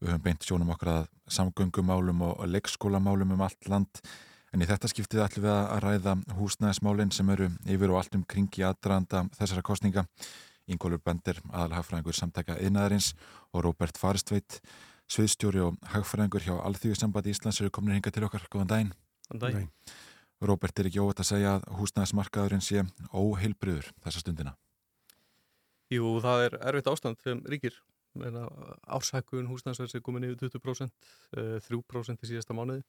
Við 0.00 0.08
höfum 0.08 0.22
beint 0.24 0.46
sjónum 0.48 0.70
okkar 0.72 0.88
að 0.94 1.10
samgöngumálum 1.36 2.22
og, 2.24 2.40
leikskólamálum 2.48 3.34
um 3.36 3.42
allt 3.44 3.68
land 3.68 4.00
en 4.56 4.64
í 4.64 4.68
þetta 4.70 4.88
skiptið 4.88 5.20
ætlum 5.26 5.44
við 5.44 5.52
að 5.52 5.82
ræða 5.84 6.14
húsnæðismálin 6.38 7.12
sem 7.12 7.28
eru 7.34 7.50
yfir 7.68 7.92
og 7.92 7.98
allt 8.00 8.16
um 8.16 8.24
kring 8.24 8.48
í 8.56 8.64
aðdraðanda 8.64 9.26
þessara 9.36 9.66
kostninga. 9.68 10.06
Ingólfur 10.64 11.02
Bender, 11.04 11.42
aðalhagfræðingur 11.52 12.16
samtaka 12.16 12.56
yðnaðarins 12.56 13.12
og 13.52 13.66
Róbert 13.66 14.00
Faristveit, 14.00 14.62
sviðstjóri 15.12 15.60
og 15.60 15.76
hagfræðingur 15.92 16.48
hjá 16.48 16.56
Alþjóðsambandi 16.56 17.36
Íslands 17.36 17.60
eru 17.60 17.68
komin 17.68 18.00
Róbert 20.42 20.82
er 20.82 20.88
ekki 20.90 21.02
óvægt 21.02 21.22
að 21.22 21.30
segja 21.30 21.54
að 21.56 21.66
húsnæðismarkaðurinn 21.78 22.64
sé 22.64 22.82
óheilbriður 23.14 23.92
þessa 24.02 24.22
stundina. 24.24 24.56
Jú, 25.92 26.16
það 26.24 26.46
er 26.48 26.58
erfitt 26.72 26.90
ástand 26.90 27.22
sem 27.22 27.42
ríkir. 27.46 27.76
Meina, 28.18 28.44
Árshækkun 28.92 29.48
húsnæðsverðs 29.48 29.96
er 29.96 30.04
komin 30.04 30.26
yfir 30.26 30.50
20%, 30.50 30.92
eh, 31.38 31.58
3% 31.64 32.24
í 32.24 32.28
síðasta 32.28 32.56
mánuði. 32.56 32.82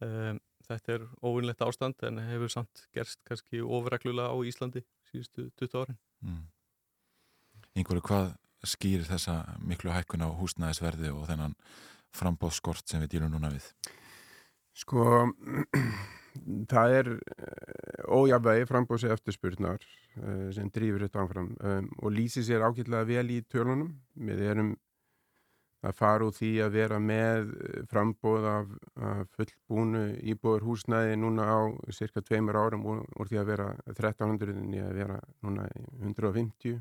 Um, 0.00 0.40
Þetta 0.64 0.94
er 0.94 1.02
óvinnlegt 1.20 1.62
ástand 1.64 2.00
en 2.08 2.22
hefur 2.24 2.52
samt 2.52 2.86
gerst 2.96 3.20
kannski 3.28 3.60
ofreglulega 3.60 4.32
á 4.32 4.36
Íslandi 4.48 4.80
síðustu 5.10 5.50
20 5.60 5.82
árin. 5.82 5.98
Mm. 6.24 6.44
Yngvöru, 7.82 8.00
hvað 8.06 8.30
skýrir 8.64 9.04
þessa 9.04 9.42
miklu 9.60 9.92
hækkun 9.92 10.24
á 10.24 10.32
húsnæðisverði 10.32 11.12
og 11.12 11.26
þennan 11.28 11.56
frambóðskort 12.16 12.88
sem 12.88 13.02
við 13.04 13.16
dýrum 13.16 13.34
núna 13.34 13.52
við? 13.52 13.66
Sko, 14.72 15.04
það 16.70 16.94
er 16.98 17.10
eh, 17.14 18.14
ójafvægi 18.14 18.68
frambóðs 18.68 19.04
eftirspurnar 19.14 19.78
uh, 19.80 20.48
sem 20.54 20.70
drýfur 20.74 21.06
þetta 21.06 21.22
áfram 21.24 21.52
um, 21.56 21.90
og 22.02 22.14
lýsir 22.14 22.46
sér 22.46 22.64
ágætlega 22.66 23.06
vel 23.08 23.30
í 23.32 23.40
tölunum. 23.50 23.94
Við 24.14 24.42
erum 24.50 24.74
að 25.84 25.96
fara 25.98 26.24
úr 26.26 26.32
því 26.34 26.50
að 26.64 26.76
vera 26.78 26.98
með 27.02 27.52
eh, 27.52 27.82
frambóð 27.90 28.48
af, 28.50 28.72
af 29.10 29.36
fullbúnu 29.36 30.04
íbúður 30.32 30.66
húsnæði 30.68 31.18
núna 31.20 31.46
á 31.48 31.60
cirka 31.92 32.24
tveimur 32.24 32.58
árum 32.58 32.86
úr, 32.88 33.04
því 33.28 33.40
að 33.42 33.52
vera 33.52 33.68
1300 33.92 34.54
en 34.54 34.74
að 34.80 34.98
vera 35.00 35.20
núna 35.44 35.68
í 35.68 35.84
150 36.00 36.80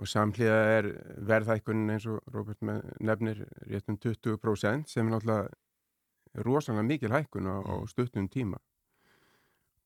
og 0.00 0.08
samhliða 0.08 0.60
er 0.78 0.88
verðhækkunin 1.28 1.92
eins 1.94 2.06
og 2.08 2.22
Róbert 2.32 2.62
með- 2.64 2.86
nefnir 3.04 3.42
rétt 3.68 3.90
um 3.92 3.98
20% 4.00 4.88
sem 4.88 5.06
er 5.06 5.12
náttúrulega 5.12 5.50
rosalega 6.34 6.84
mikil 6.86 7.12
hækkun 7.12 7.48
á, 7.48 7.56
á 7.60 7.74
stuttum 7.90 8.28
tíma. 8.28 8.60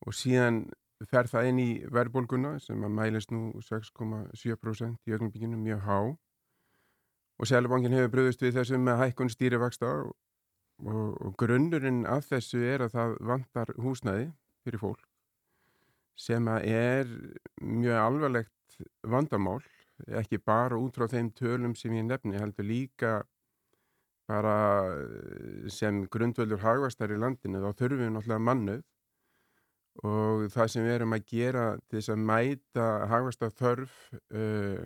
Og 0.05 0.13
síðan 0.13 0.67
fer 1.09 1.29
það 1.29 1.49
inn 1.49 1.59
í 1.61 1.71
verðbólguna 1.93 2.57
sem 2.63 2.83
að 2.83 2.95
mælist 2.99 3.33
nú 3.33 3.51
6,7% 3.61 5.09
í 5.09 5.17
ögnumbygginu 5.17 5.59
mjög 5.61 5.83
há. 5.85 5.99
Og 7.37 7.45
Sælubankin 7.45 7.93
hefur 7.93 8.15
bröðust 8.15 8.41
við 8.41 8.57
þessu 8.57 8.79
með 8.81 9.03
hækkun 9.03 9.29
stýrivaksta 9.29 9.91
og, 9.99 10.15
og, 10.85 11.11
og 11.21 11.35
grunnurinn 11.37 12.05
af 12.09 12.25
þessu 12.31 12.63
er 12.65 12.87
að 12.87 12.95
það 12.97 13.19
vantar 13.33 13.75
húsnæði 13.77 14.31
fyrir 14.65 14.81
fólk 14.81 15.05
sem 16.17 16.47
að 16.49 16.65
er 16.73 17.09
mjög 17.61 17.99
alvarlegt 18.01 18.77
vandamál 19.05 19.61
ekki 20.19 20.39
bara 20.41 20.77
út 20.77 20.97
frá 20.97 21.07
þeim 21.09 21.29
tölum 21.37 21.75
sem 21.77 21.93
ég 21.93 22.05
nefni 22.05 22.39
heldur 22.41 22.65
líka 22.65 23.11
bara 24.27 24.55
eh, 24.91 25.67
sem 25.71 26.03
grundvöldur 26.11 26.61
hagvastar 26.63 27.13
í 27.13 27.19
landinu 27.19 27.63
þá 27.63 27.69
þurfum 27.79 28.03
við 28.03 28.13
náttúrulega 28.15 28.45
mannuð 28.49 28.83
og 30.05 30.47
það 30.53 30.71
sem 30.73 30.85
við 30.85 30.95
erum 30.97 31.15
að 31.17 31.29
gera 31.31 31.67
til 31.87 31.99
þess 31.99 32.13
að 32.13 32.25
mæta 32.29 32.87
hagvastar 33.09 33.53
þörf 33.57 33.95
uh, 34.13 34.83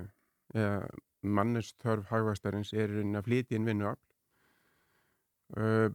eða 0.55 0.77
mannustörf 1.21 2.07
hagvastarins 2.09 2.71
er 2.73 2.93
að 3.01 3.25
flytja 3.25 3.57
inn 3.57 3.67
vinnuafl 3.67 3.99
uh, 5.59 5.91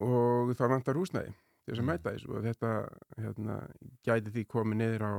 og 0.00 0.54
það 0.56 0.72
vantar 0.72 0.98
húsnæði 0.98 1.34
til 1.68 1.74
þess 1.74 1.82
að 1.82 1.88
mæta 1.90 2.12
þessu. 2.14 2.30
Og 2.32 2.46
þetta 2.46 2.72
hérna, 3.20 3.56
gæti 4.06 4.34
því 4.34 4.44
komið 4.54 4.80
niður 4.80 5.04
á 5.04 5.12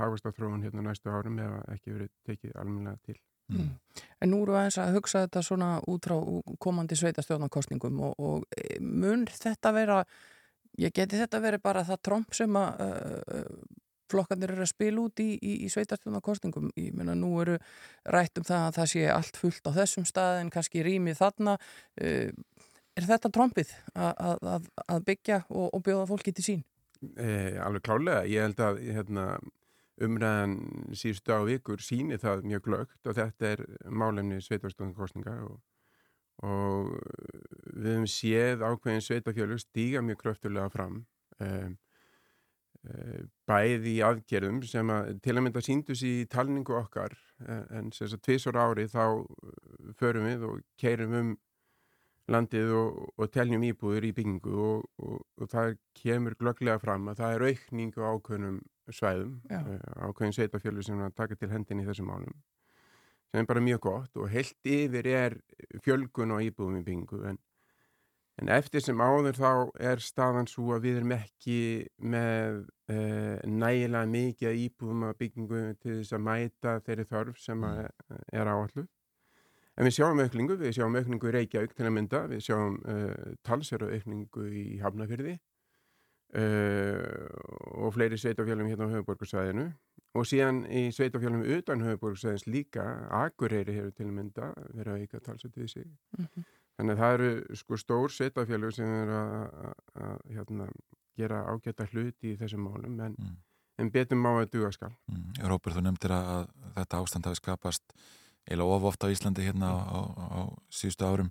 hagvastarþróun 0.00 0.66
hérna 0.66 0.84
næstu 0.86 1.10
árum 1.10 1.40
eða 1.42 1.62
ekki 1.74 1.96
verið 1.96 2.12
tekið 2.28 2.54
almennilega 2.60 3.02
til. 3.08 3.18
Mm. 3.52 3.74
En 4.24 4.30
nú 4.32 4.38
eru 4.44 4.54
aðeins 4.56 4.78
að 4.80 4.94
hugsa 4.96 5.22
þetta 5.26 5.40
svona 5.44 5.66
út 5.92 6.06
frá 6.08 6.14
komandi 6.60 6.96
sveitastjórnarkostningum 6.96 7.98
og, 8.04 8.14
og 8.16 8.46
e, 8.56 8.78
mun 8.80 9.26
þetta 9.28 9.72
vera, 9.76 9.98
ég 10.80 10.94
geti 10.96 11.20
þetta 11.20 11.40
verið 11.44 11.62
bara 11.64 11.84
það 11.84 12.00
tromp 12.08 12.36
sem 12.36 12.56
að 12.56 12.80
uh, 12.84 13.42
flokkandir 14.08 14.54
eru 14.54 14.64
að 14.64 14.72
spila 14.72 15.04
út 15.04 15.20
í, 15.20 15.28
í, 15.36 15.52
í 15.66 15.70
sveitastjórnarkostningum. 15.72 16.70
Ég 16.80 16.96
meina 16.96 17.16
nú 17.16 17.34
eru 17.44 17.58
rætt 18.08 18.40
um 18.40 18.48
það 18.48 18.66
að 18.70 18.78
það 18.78 18.90
sé 18.94 19.04
allt 19.12 19.40
fullt 19.42 19.68
á 19.68 19.76
þessum 19.82 20.08
stað 20.08 20.40
en 20.40 20.52
kannski 20.56 20.84
rýmið 20.86 21.20
þarna. 21.20 21.58
Uh, 22.00 22.32
er 22.96 23.08
þetta 23.10 23.32
trompið 23.32 23.72
að, 23.92 24.40
að, 24.56 24.72
að 24.88 25.04
byggja 25.10 25.42
og, 25.50 25.68
og 25.76 25.84
bjóða 25.84 26.08
fólki 26.08 26.32
til 26.36 26.46
sín? 26.46 26.64
Eh, 27.20 27.56
alveg 27.60 27.84
klálega, 27.84 28.24
ég 28.30 28.46
held 28.46 28.62
að 28.64 28.80
hérna 28.96 29.26
umræðan 30.02 30.56
síðustu 30.96 31.32
á 31.32 31.40
vikur 31.48 31.82
síni 31.84 32.18
það 32.20 32.44
mjög 32.50 32.66
glögt 32.66 33.08
og 33.08 33.16
þetta 33.16 33.54
er 33.54 33.64
málefni 33.88 34.42
sveitarstofnkostninga 34.44 35.36
og, 35.46 35.56
og 36.44 36.92
við 37.72 37.92
hefum 37.94 38.10
séð 38.10 38.66
ákveðin 38.66 39.06
sveitafjölug 39.06 39.62
stíga 39.62 40.04
mjög 40.04 40.20
kröftulega 40.24 40.68
fram 40.74 41.00
um, 41.40 41.78
um, 42.84 43.30
bæði 43.48 43.96
í 43.96 44.04
aðgerðum 44.04 44.60
sem 44.68 44.92
að 44.92 45.14
til 45.24 45.36
að 45.36 45.42
mynda 45.46 45.64
síndus 45.64 46.04
í 46.06 46.14
talningu 46.30 46.76
okkar 46.76 47.16
en 47.46 47.90
þess 47.92 48.16
að 48.16 48.22
tvísor 48.28 48.60
ári 48.60 48.86
þá 48.92 49.24
förum 49.96 50.28
við 50.28 50.46
og 50.50 50.62
keirum 50.80 51.18
um 51.20 51.34
landið 52.32 52.72
og, 52.74 53.02
og 53.16 53.30
teljum 53.32 53.64
íbúður 53.68 54.08
í 54.08 54.14
byggingu 54.16 54.54
og, 54.58 54.86
og, 54.98 55.44
það 55.50 55.76
kemur 55.98 56.34
glögglega 56.40 56.82
fram 56.82 57.06
að 57.10 57.20
það 57.20 57.34
er 57.34 57.44
aukningu 57.50 58.02
ákveðnum 58.02 58.56
svæðum, 58.94 59.40
uh, 59.50 59.72
ákveðin 60.08 60.36
sveitafjölu 60.36 60.84
sem 60.84 61.00
að 61.02 61.16
taka 61.16 61.38
til 61.38 61.50
hendin 61.50 61.82
í 61.82 61.88
þessum 61.88 62.10
málum 62.10 62.36
sem 63.30 63.42
er 63.42 63.48
bara 63.48 63.64
mjög 63.64 63.82
gott 63.88 64.20
og 64.20 64.30
heilt 64.30 64.70
yfir 64.70 65.08
er 65.10 65.36
fjölgun 65.84 66.36
og 66.36 66.44
íbúðum 66.46 66.78
í 66.80 66.84
byggingu 66.86 67.22
en, 67.32 67.38
en 68.40 68.52
eftir 68.54 68.84
sem 68.84 69.00
áður 69.02 69.40
þá 69.40 69.50
er 69.90 70.02
staðan 70.04 70.48
svo 70.50 70.76
að 70.76 70.86
við 70.86 71.00
erum 71.00 71.16
ekki 71.16 71.60
með 71.98 72.60
uh, 72.92 73.38
nægilega 73.44 74.12
mikið 74.12 74.50
að 74.52 74.60
íbúðum 74.66 75.08
að 75.10 75.16
byggingu 75.24 75.64
til 75.80 75.96
þess 75.98 76.14
að 76.16 76.26
mæta 76.28 76.76
þeirri 76.86 77.08
þörf 77.10 77.42
sem 77.42 77.66
er 77.66 78.52
áallu 78.52 78.86
En 79.76 79.84
við 79.84 79.98
sjáum 79.98 80.20
aukningu, 80.24 80.54
við 80.56 80.70
sjáum 80.78 80.94
aukningu 80.96 81.28
í 81.28 81.32
Reykjavík 81.34 81.74
til 81.76 81.84
að 81.84 81.92
mynda, 81.92 82.22
við 82.30 82.46
sjáum 82.46 82.78
uh, 82.88 83.34
talsverðu 83.44 83.98
aukningu 83.98 84.46
í 84.48 84.62
Hafnafyrði 84.80 85.34
uh, 86.34 87.84
og 87.84 87.94
fleiri 87.94 88.18
sveitafjölum 88.18 88.68
hérna 88.70 88.88
á 88.90 88.94
höfuborgarsvæðinu 88.94 89.66
og 90.16 90.26
síðan 90.26 90.64
í 90.72 90.88
sveitafjölum 90.96 91.44
utan 91.58 91.84
höfuborgarsvæðins 91.84 92.46
líka, 92.48 92.84
Akureyri 93.10 93.76
hefur 93.76 93.94
til 93.96 94.08
að 94.08 94.14
mynda 94.18 94.52
verið 94.72 94.92
að 94.92 95.00
auka 95.04 95.20
talsverðu 95.20 95.62
við 95.62 95.72
sig. 95.72 95.86
Mm 96.18 96.24
-hmm. 96.24 96.44
Þannig 96.76 96.92
að 96.92 97.00
það 97.00 97.14
eru 97.14 97.56
sko 97.56 97.76
stór 97.76 98.10
sveitafjölu 98.12 98.70
sem 98.72 98.86
er 98.86 99.08
að 99.08 100.20
hérna, 100.34 100.68
gera 101.16 101.44
ágæta 101.48 101.86
hluti 101.92 102.32
í 102.32 102.36
þessum 102.36 102.66
málum 102.68 103.00
en, 103.00 103.16
mm. 103.18 103.36
en 103.78 103.90
betum 103.90 104.18
má 104.18 104.30
að 104.34 104.50
duga 104.50 104.72
skal. 104.72 104.92
Mm. 105.08 105.32
Róbert, 105.48 105.76
þú 105.76 105.84
nefndir 105.86 106.12
að 106.12 106.48
þetta 106.76 107.00
ástand 107.00 107.24
hafi 107.24 107.40
skapast 107.40 107.82
eiginlega 108.46 108.76
of 108.76 108.86
ofta 108.90 109.08
á 109.08 109.12
Íslandi 109.12 109.46
hérna 109.46 109.72
á, 109.72 109.80
á, 109.90 110.00
á 110.38 110.40
síðustu 110.70 111.06
árum 111.06 111.30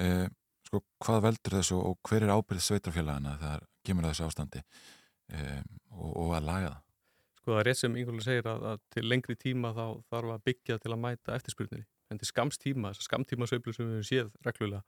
eh, 0.00 0.28
sko, 0.66 0.80
hvað 1.04 1.22
veldur 1.28 1.58
þessu 1.58 1.80
og 1.80 1.98
hver 2.08 2.24
er 2.24 2.32
ábyrð 2.34 2.64
sveitarfélagana 2.64 3.36
þegar 3.42 3.66
kemur 3.86 4.08
þessu 4.08 4.26
ástandi 4.28 4.62
eh, 5.32 5.62
og, 5.92 6.10
og 6.10 6.34
að 6.38 6.48
laga 6.48 6.72
það? 6.72 6.80
Sko 7.38 7.52
það 7.52 7.60
er 7.60 7.68
rétt 7.68 7.80
sem 7.80 7.96
Ingóli 8.00 8.24
segir 8.24 8.48
að, 8.48 8.66
að 8.72 8.82
til 8.96 9.06
lengri 9.08 9.36
tíma 9.36 9.72
þá 9.76 9.86
þarf 10.12 10.34
að 10.34 10.44
byggja 10.48 10.80
til 10.80 10.92
að 10.94 11.02
mæta 11.04 11.38
eftirspurnir 11.38 11.86
en 12.12 12.20
til 12.20 12.28
skamstíma, 12.28 12.92
þessar 12.92 13.08
skamtímasveiflu 13.08 13.72
sem 13.74 13.88
við 13.90 14.04
séð 14.08 14.34
reglulega, 14.44 14.84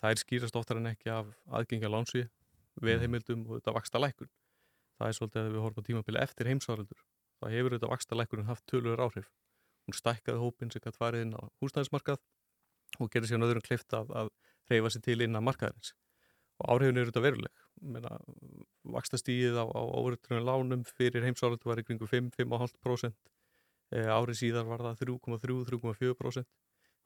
það 0.00 0.14
er 0.14 0.22
skýrast 0.22 0.56
oftar 0.56 0.80
en 0.80 0.90
ekki 0.92 1.12
af 1.12 1.28
aðgengja 1.58 1.92
lánsi 1.92 2.24
veðheimildum 2.80 3.44
og 3.48 3.58
þetta 3.58 3.76
vaksta 3.76 4.00
lækun 4.02 4.32
það 4.96 5.10
er 5.10 5.18
svolítið 5.18 5.42
að 5.42 5.52
við 5.52 5.64
horfum 5.64 5.84
á 5.84 5.88
tímabili 5.88 6.22
eftir 6.22 6.50
heimsvaraldur 6.50 7.04
það 7.40 7.54
hefur 7.56 7.76
þetta 7.76 7.90
vaksta 7.92 8.18
lækunin 8.18 8.48
haft 8.48 8.64
tölur 8.70 9.02
áhrif. 9.02 9.28
Hún 9.86 9.96
stækkaði 9.96 10.40
hópin 10.40 10.72
sem 10.72 10.82
gæti 10.82 10.98
farið 10.98 11.26
inn 11.26 11.36
á 11.36 11.42
húsnæðismarkað 11.62 12.22
og 12.98 13.10
gerði 13.12 13.30
sér 13.30 13.44
öðrum 13.46 13.64
klift 13.64 13.92
að, 13.94 14.10
að 14.10 14.32
reyfa 14.70 14.92
sér 14.94 15.04
til 15.04 15.20
inn 15.26 15.38
á 15.38 15.40
markaðarins 15.44 15.92
og 16.60 16.68
áhrifin 16.72 17.00
eru 17.00 17.10
þetta 17.10 17.24
veruleg. 17.24 17.64
Vakstastíðið 18.96 19.58
á, 19.60 19.64
á 19.68 19.82
óverðunum 19.84 20.46
lánum 20.46 20.84
fyrir 20.88 21.26
heimsáraldu 21.26 21.68
var 21.68 21.82
í 21.82 21.84
kringu 21.86 22.08
5-5,5% 22.08 23.12
e, 23.92 24.00
árið 24.00 24.40
síðar 24.40 24.68
var 24.70 24.84
það 24.86 25.02
3,3-3,4% 25.04 26.48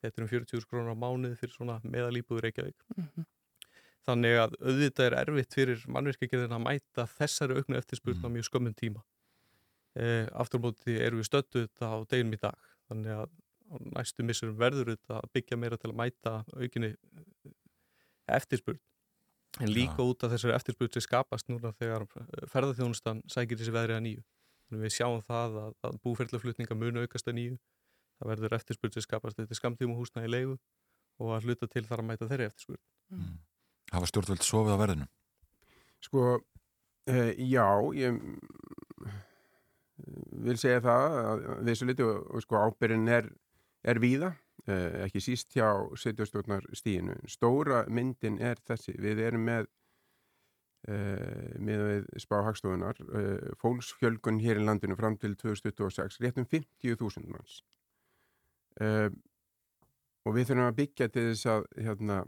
þetta 0.01 0.21
er 0.21 0.25
um 0.25 0.31
40.000 0.31 0.71
krónar 0.71 0.97
á 0.97 1.03
mánuði 1.03 1.37
fyrir 1.41 1.57
svona 1.57 1.79
meðalýpuður 1.85 2.47
Reykjavík. 2.47 2.85
Mm 2.97 3.07
-hmm. 3.07 3.29
þannig 4.09 4.37
að 4.41 4.55
auðvitað 4.65 5.07
er 5.07 5.17
erfitt 5.21 5.55
fyrir 5.55 5.83
mannverkegirðin 5.87 6.57
að 6.57 6.65
mæta 6.65 7.07
þessari 7.19 7.59
auknu 7.59 7.77
eftirspurn 7.77 8.25
á 8.25 8.29
mjög 8.33 8.47
skömmun 8.49 8.75
tíma. 8.75 9.03
E, 9.95 10.27
aftur 10.33 10.61
móti 10.61 10.97
eru 10.97 11.21
við 11.21 11.29
stöttu 11.29 11.67
þetta 11.67 11.91
á 11.91 11.97
deginum 12.09 12.39
í 12.39 12.41
dag. 12.41 12.59
Þannig 12.89 13.13
að 13.19 13.31
næstu 13.97 14.25
missurum 14.25 14.57
verður 14.59 14.95
þetta 14.95 15.21
að 15.21 15.31
byggja 15.35 15.57
meira 15.57 15.77
til 15.77 15.91
að 15.91 15.99
mæta 16.01 16.33
aukinni 16.57 16.95
eftirspurn 18.27 18.81
en 19.59 19.73
líka 19.73 19.99
ja. 19.99 20.07
út 20.07 20.23
af 20.25 20.35
þessari 20.35 20.55
eftirspurn 20.55 20.93
sem 20.95 21.05
skapast 21.05 21.49
núna 21.51 21.73
þegar 21.81 22.07
ferðarþjónustan 22.53 23.25
sækir 23.31 23.59
þessi 23.59 23.75
veðri 23.75 23.97
að 23.97 24.05
nýju 24.07 24.23
þannig 24.23 24.85
við 24.85 24.95
sjáum 24.95 25.23
það 25.27 25.57
að, 25.65 25.73
að 25.89 25.97
búferðlaflutninga 26.05 26.79
munu 26.79 27.03
aukast 27.03 27.31
að 27.31 27.39
nýju 27.41 27.57
það 28.21 28.33
verður 28.35 28.57
eftirspurn 28.61 28.95
sem 28.95 29.07
skapast 29.07 29.41
þetta 29.41 29.59
skamtíma 29.59 29.97
húsna 29.99 30.27
í 30.27 30.31
leigu 30.31 30.59
og 31.21 31.35
að 31.35 31.49
hluta 31.49 31.69
til 31.71 31.83
þar 31.89 32.05
að 32.05 32.11
mæta 32.13 32.29
þeirri 32.31 32.51
eftirspurn 32.51 32.83
mm. 33.17 33.35
Hafa 33.91 34.07
stjórnvöld 34.07 34.47
sofið 34.47 34.77
á 34.79 34.83
verðinu? 34.85 35.07
Sko, 36.01 36.27
uh, 37.11 37.33
já 37.35 37.67
ég 37.99 38.21
vil 40.47 40.57
segja 40.61 40.83
það 40.85 41.17
að 41.21 41.43
þessu 41.69 41.89
liti 41.89 42.07
og, 42.07 42.21
og 42.31 42.45
sko 42.45 42.63
ábyrgin 42.69 43.11
er, 43.13 43.27
er 43.83 44.01
víða, 44.03 44.31
eh, 44.31 44.39
ekki 44.69 45.23
síst 45.25 45.55
hjá 45.57 45.69
setjastjórnar 45.97 46.67
stíinu. 46.77 47.15
Stóra 47.31 47.85
myndin 47.89 48.37
er 48.43 48.61
þessi, 48.69 48.93
við 49.01 49.23
erum 49.25 49.47
með 49.49 49.69
eh, 50.89 51.57
með 51.61 52.07
spáhagstofunar 52.21 53.01
eh, 53.01 53.51
fólksfjölgun 53.61 54.41
hér 54.43 54.61
í 54.61 54.65
landinu 54.65 54.97
fram 54.99 55.19
til 55.21 55.35
2026, 55.41 56.21
réttum 56.25 56.47
50.000 56.49 57.29
manns 57.29 57.61
eh, 58.81 59.09
og 60.25 60.37
við 60.37 60.51
þurfum 60.51 60.69
að 60.69 60.79
byggja 60.81 61.11
til 61.13 61.27
þess 61.31 61.51
að 61.55 61.67
hérna, 61.81 62.21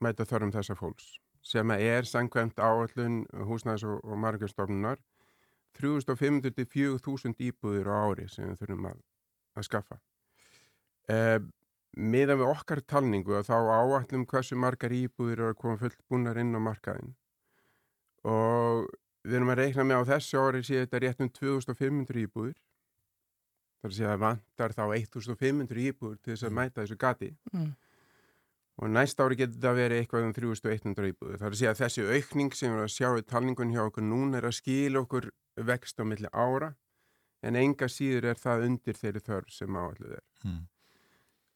mæta 0.00 0.28
þörfum 0.28 0.54
þessa 0.56 0.78
fólks 0.78 1.14
sem 1.44 1.72
er 1.72 2.04
sangkvæmt 2.04 2.60
áallun 2.60 3.22
húsnæðis 3.48 3.86
og, 3.88 4.02
og 4.04 4.20
margjörstofnunar 4.20 5.00
3500-4000 5.80 7.40
íbúðir 7.46 7.88
á 7.88 7.96
ári 8.04 8.28
sem 8.28 8.48
við 8.50 8.60
þurfum 8.60 8.88
að, 8.90 9.02
að 9.56 9.68
skaffa. 9.68 10.00
Eh, 11.10 11.38
Miðan 12.00 12.38
við 12.38 12.48
okkar 12.52 12.80
talningu 12.86 13.34
að 13.34 13.48
þá 13.48 13.56
áallum 13.58 14.24
hversu 14.30 14.54
margar 14.54 14.92
íbúðir 14.94 15.40
eru 15.40 15.48
að 15.50 15.56
koma 15.58 15.80
fullt 15.80 15.98
búnar 16.06 16.38
inn 16.38 16.54
á 16.54 16.60
markaðin 16.62 17.16
og 18.30 18.84
við 19.26 19.34
erum 19.40 19.50
að 19.50 19.58
reikna 19.58 19.86
með 19.88 20.04
á 20.06 20.10
þessu 20.12 20.38
ári 20.38 20.60
séu 20.62 20.84
þetta 20.84 21.00
rétt 21.02 21.24
um 21.24 21.32
2500 21.34 22.22
íbúðir. 22.22 22.54
Það 23.80 23.88
er 23.88 23.90
að 23.90 23.96
segja 23.96 24.12
að 24.14 24.22
vantar 24.22 24.76
þá 24.76 24.82
1500 24.86 25.82
íbúðir 25.88 26.20
til 26.22 26.34
þess 26.36 26.46
að 26.46 26.56
mæta 26.60 26.84
þessu 26.84 27.00
gati. 27.00 27.32
Mm 27.50 27.72
og 28.80 28.88
næst 28.88 29.20
ári 29.20 29.36
getur 29.36 29.58
þetta 29.58 29.70
að 29.70 29.78
vera 29.78 29.96
eitthvað 30.00 30.26
um 30.26 30.34
3100 30.36 31.10
íbúðu. 31.12 31.38
Það 31.40 31.48
er 31.48 31.70
að 31.70 31.80
þessi 31.82 32.04
aukning 32.16 32.54
sem 32.56 32.70
við 32.70 32.76
erum 32.76 32.86
að 32.86 32.94
sjá 32.94 33.08
í 33.12 33.24
talningun 33.28 33.74
hjá 33.74 33.82
okkur 33.84 34.06
núna 34.06 34.40
er 34.40 34.48
að 34.48 34.56
skila 34.56 35.02
okkur 35.04 35.28
vext 35.68 36.00
á 36.00 36.04
milli 36.08 36.30
ára 36.32 36.70
en 37.44 37.58
enga 37.60 37.88
síður 37.92 38.30
er 38.32 38.40
það 38.40 38.64
undir 38.68 38.96
þeirri 38.96 39.22
þörf 39.26 39.52
sem 39.52 39.76
áalluð 39.76 40.14
er. 40.16 40.24
Hmm. 40.44 40.62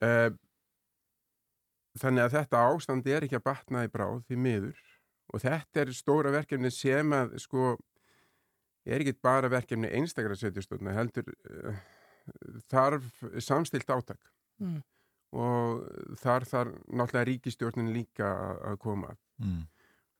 Uh, 0.04 0.30
þannig 2.00 2.26
að 2.26 2.36
þetta 2.38 2.62
ástandi 2.68 3.14
er 3.14 3.26
ekki 3.26 3.38
að 3.38 3.46
batna 3.46 3.84
í 3.86 3.90
bráð 3.92 4.24
því 4.28 4.40
miður 4.44 4.80
og 5.32 5.42
þetta 5.44 5.84
er 5.84 5.92
stóra 5.96 6.32
verkefni 6.34 6.70
sem 6.74 7.12
að 7.16 7.36
sko 7.42 7.76
er 8.84 9.00
ekki 9.00 9.14
bara 9.24 9.48
verkefni 9.48 9.88
einstakra 9.96 10.36
setjastofna 10.36 10.96
heldur 10.96 11.30
uh, 11.30 11.78
þarf 12.72 13.22
samstilt 13.44 13.88
átak. 13.94 14.20
Hmm 14.60 14.82
og 15.34 15.84
þar 16.22 16.46
þar 16.46 16.68
náttúrulega 16.86 17.28
ríkistjórnin 17.28 17.92
líka 17.94 18.30
að, 18.30 18.58
að 18.70 18.82
koma 18.86 19.14
Mm. 19.34 19.64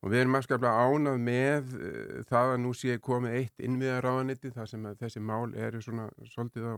og 0.03 0.11
við 0.11 0.19
erum 0.19 0.35
afskaplega 0.35 0.87
ánað 0.91 1.21
með 1.23 1.69
uh, 1.79 2.23
það 2.27 2.49
að 2.51 2.57
nú 2.59 2.73
sé 2.75 2.97
komið 2.99 3.35
eitt 3.39 3.61
innviðaráðanetti 3.63 4.49
þar 4.51 4.67
sem 4.67 4.87
að 4.89 4.97
þessi 4.99 5.21
mál 5.23 5.53
eru 5.55 5.79
svona 5.79 6.09
svolítið 6.33 6.65
á 6.67 6.75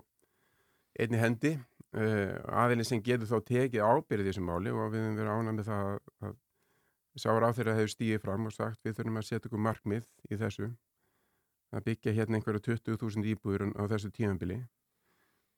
einni 1.01 1.17
hendi 1.17 1.55
aðeins 1.95 2.89
sem 2.91 3.01
getur 3.01 3.27
þá 3.29 3.37
tekið 3.47 3.85
ábyrðið 3.87 4.27
þessu 4.31 4.41
máli 4.43 4.73
og 4.75 4.91
við 4.91 4.99
erum 5.05 5.15
verið 5.17 5.31
ánað 5.37 5.55
með 5.57 5.69
það 5.69 5.91
að, 6.27 6.33
sára 7.17 7.47
á 7.49 7.55
þeirra 7.57 7.75
hefur 7.77 7.93
stíðið 7.95 8.21
fram 8.21 8.45
og 8.45 8.53
sagt 8.53 8.83
við 8.85 8.97
þurfum 8.99 9.17
að 9.21 9.25
setja 9.29 9.47
okkur 9.49 9.63
markmið 9.65 10.03
í 10.29 10.37
þessu 10.37 10.67
að 11.73 11.83
byggja 11.87 12.13
hérna 12.13 12.37
einhverju 12.37 12.61
20.000 12.67 13.25
íbúður 13.33 13.63
á 13.73 13.83
þessu 13.91 14.11
tímanbili 14.13 14.59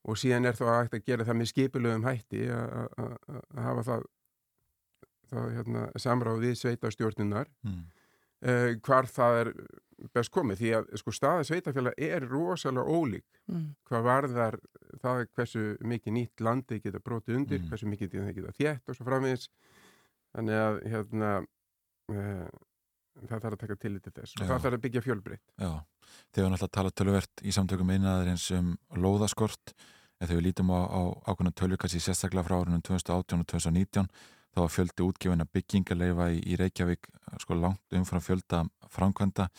og 0.08 0.18
síðan 0.18 0.46
er 0.48 0.56
þá 0.56 0.66
hægt 0.80 0.96
að 0.96 1.04
gera 1.10 1.26
það 1.28 1.38
með 1.42 1.50
skipulögum 1.52 2.06
hætti 2.08 2.46
að- 2.48 3.18
hafa 3.60 3.84
það, 3.90 4.06
það 5.34 5.52
hérna, 5.58 5.84
samráð 6.00 6.40
við 6.46 6.56
sveitastjórnunar 6.62 7.50
Mm. 7.66 7.84
uh, 8.48 8.72
hvar 8.86 9.06
það 9.12 9.40
er 9.42 9.52
best 10.14 10.32
komið 10.32 10.60
því 10.62 10.70
að 10.78 10.90
sko 11.02 11.12
staða 11.16 11.44
sveitafélag 11.48 11.94
er 11.98 12.26
rosalega 12.30 12.86
ólík 12.88 13.26
Mm. 13.50 13.76
hvað 13.90 14.04
varðar 14.06 14.56
það 15.02 15.26
hversu 15.36 15.62
mikið 15.82 16.14
nýtt 16.14 16.42
landi 16.46 16.80
geta 16.80 17.00
brotið 17.00 17.36
undir, 17.36 17.60
Mm. 17.60 17.70
hversu 17.70 17.88
mikið 17.90 18.12
það 18.14 18.34
geta 18.36 18.52
þétt 18.60 18.90
og 18.90 18.96
svo 18.96 19.06
framvegis 19.08 19.48
þannig 20.36 20.60
að 20.62 20.82
hérna 20.92 21.32
uh, 22.10 22.50
það 23.28 23.42
þarf 23.44 23.54
að 23.56 23.60
taka 23.64 23.76
tillit 23.76 24.04
til 24.06 24.14
þess 24.16 24.36
og 24.38 24.44
Já. 24.44 24.48
það 24.52 24.62
þarf 24.66 24.78
að 24.78 24.84
byggja 24.86 25.02
fjölbreytt 25.02 25.46
Já, 25.60 25.72
þegar 26.34 26.46
við 26.46 26.52
náttúrulega 26.54 26.76
tala 26.78 26.92
töluvert 26.92 27.42
í 27.44 27.52
samtökum 27.56 27.90
einaðarins 27.96 28.46
um 28.56 28.78
lóðaskort 28.96 29.74
en 30.22 30.28
þegar 30.28 30.40
við 30.42 30.46
lítum 30.50 30.70
á, 30.72 30.80
á 30.86 31.02
ákveðna 31.32 31.56
tölvukassi 31.56 32.00
sérstaklega 32.04 32.46
frá 32.48 32.60
árunum 32.62 32.82
2018 32.86 33.40
og 33.42 33.48
2019 33.50 34.08
þá 34.54 34.60
var 34.64 34.72
fjöldi 34.74 35.06
útgefina 35.06 35.46
byggingaleifa 35.54 36.30
í, 36.34 36.40
í 36.46 36.56
Reykjavík 36.58 37.10
sko 37.42 37.54
langt 37.58 37.94
umfram 37.98 38.22
fjölda 38.24 38.64
framkvæmda 38.90 39.50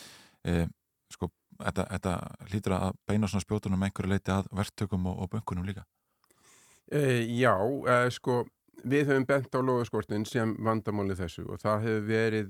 e, 0.47 0.67
sko 1.13 1.31
þetta, 1.61 1.87
þetta 1.95 2.15
hlýtur 2.51 2.77
að 2.77 2.93
beina 3.09 3.31
svona 3.31 3.45
spjótunum 3.45 3.83
einhverju 3.87 4.13
leiti 4.13 4.35
að 4.35 4.49
verktökum 4.57 5.11
og, 5.11 5.25
og 5.25 5.35
bönkunum 5.35 5.69
líka 5.69 5.87
Uh, 6.91 7.23
já, 7.23 7.53
uh, 7.55 8.09
sko, 8.11 8.41
við 8.83 9.13
höfum 9.13 9.25
bent 9.29 9.55
á 9.55 9.63
lóðaskortin 9.63 10.25
sem 10.27 10.57
vandamáli 10.59 11.15
þessu 11.15 11.45
og 11.47 11.61
það 11.63 11.85
hefur 11.85 12.09
verið 12.09 12.49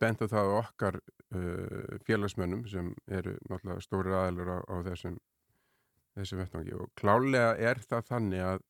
bent 0.00 0.22
á 0.24 0.26
það 0.28 0.50
okkar 0.56 0.96
félagsmönnum 2.08 2.62
sem 2.68 2.86
eru 3.12 3.34
náttúrulega 3.44 3.84
stóri 3.84 4.14
aðalur 4.16 4.52
á, 4.56 4.58
á 4.64 4.76
þessum, 4.86 5.18
þessum 6.16 6.40
vettvangi 6.40 6.76
og 6.76 6.88
klálega 6.96 7.50
er 7.60 7.82
það 7.84 8.06
þannig 8.08 8.44
að, 8.48 8.64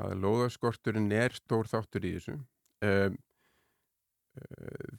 að 0.00 0.14
lóðaskorturinn 0.24 1.12
er 1.12 1.36
stór 1.36 1.68
þáttur 1.68 2.08
í 2.08 2.14
þessu. 2.16 2.38
Um, 2.80 3.20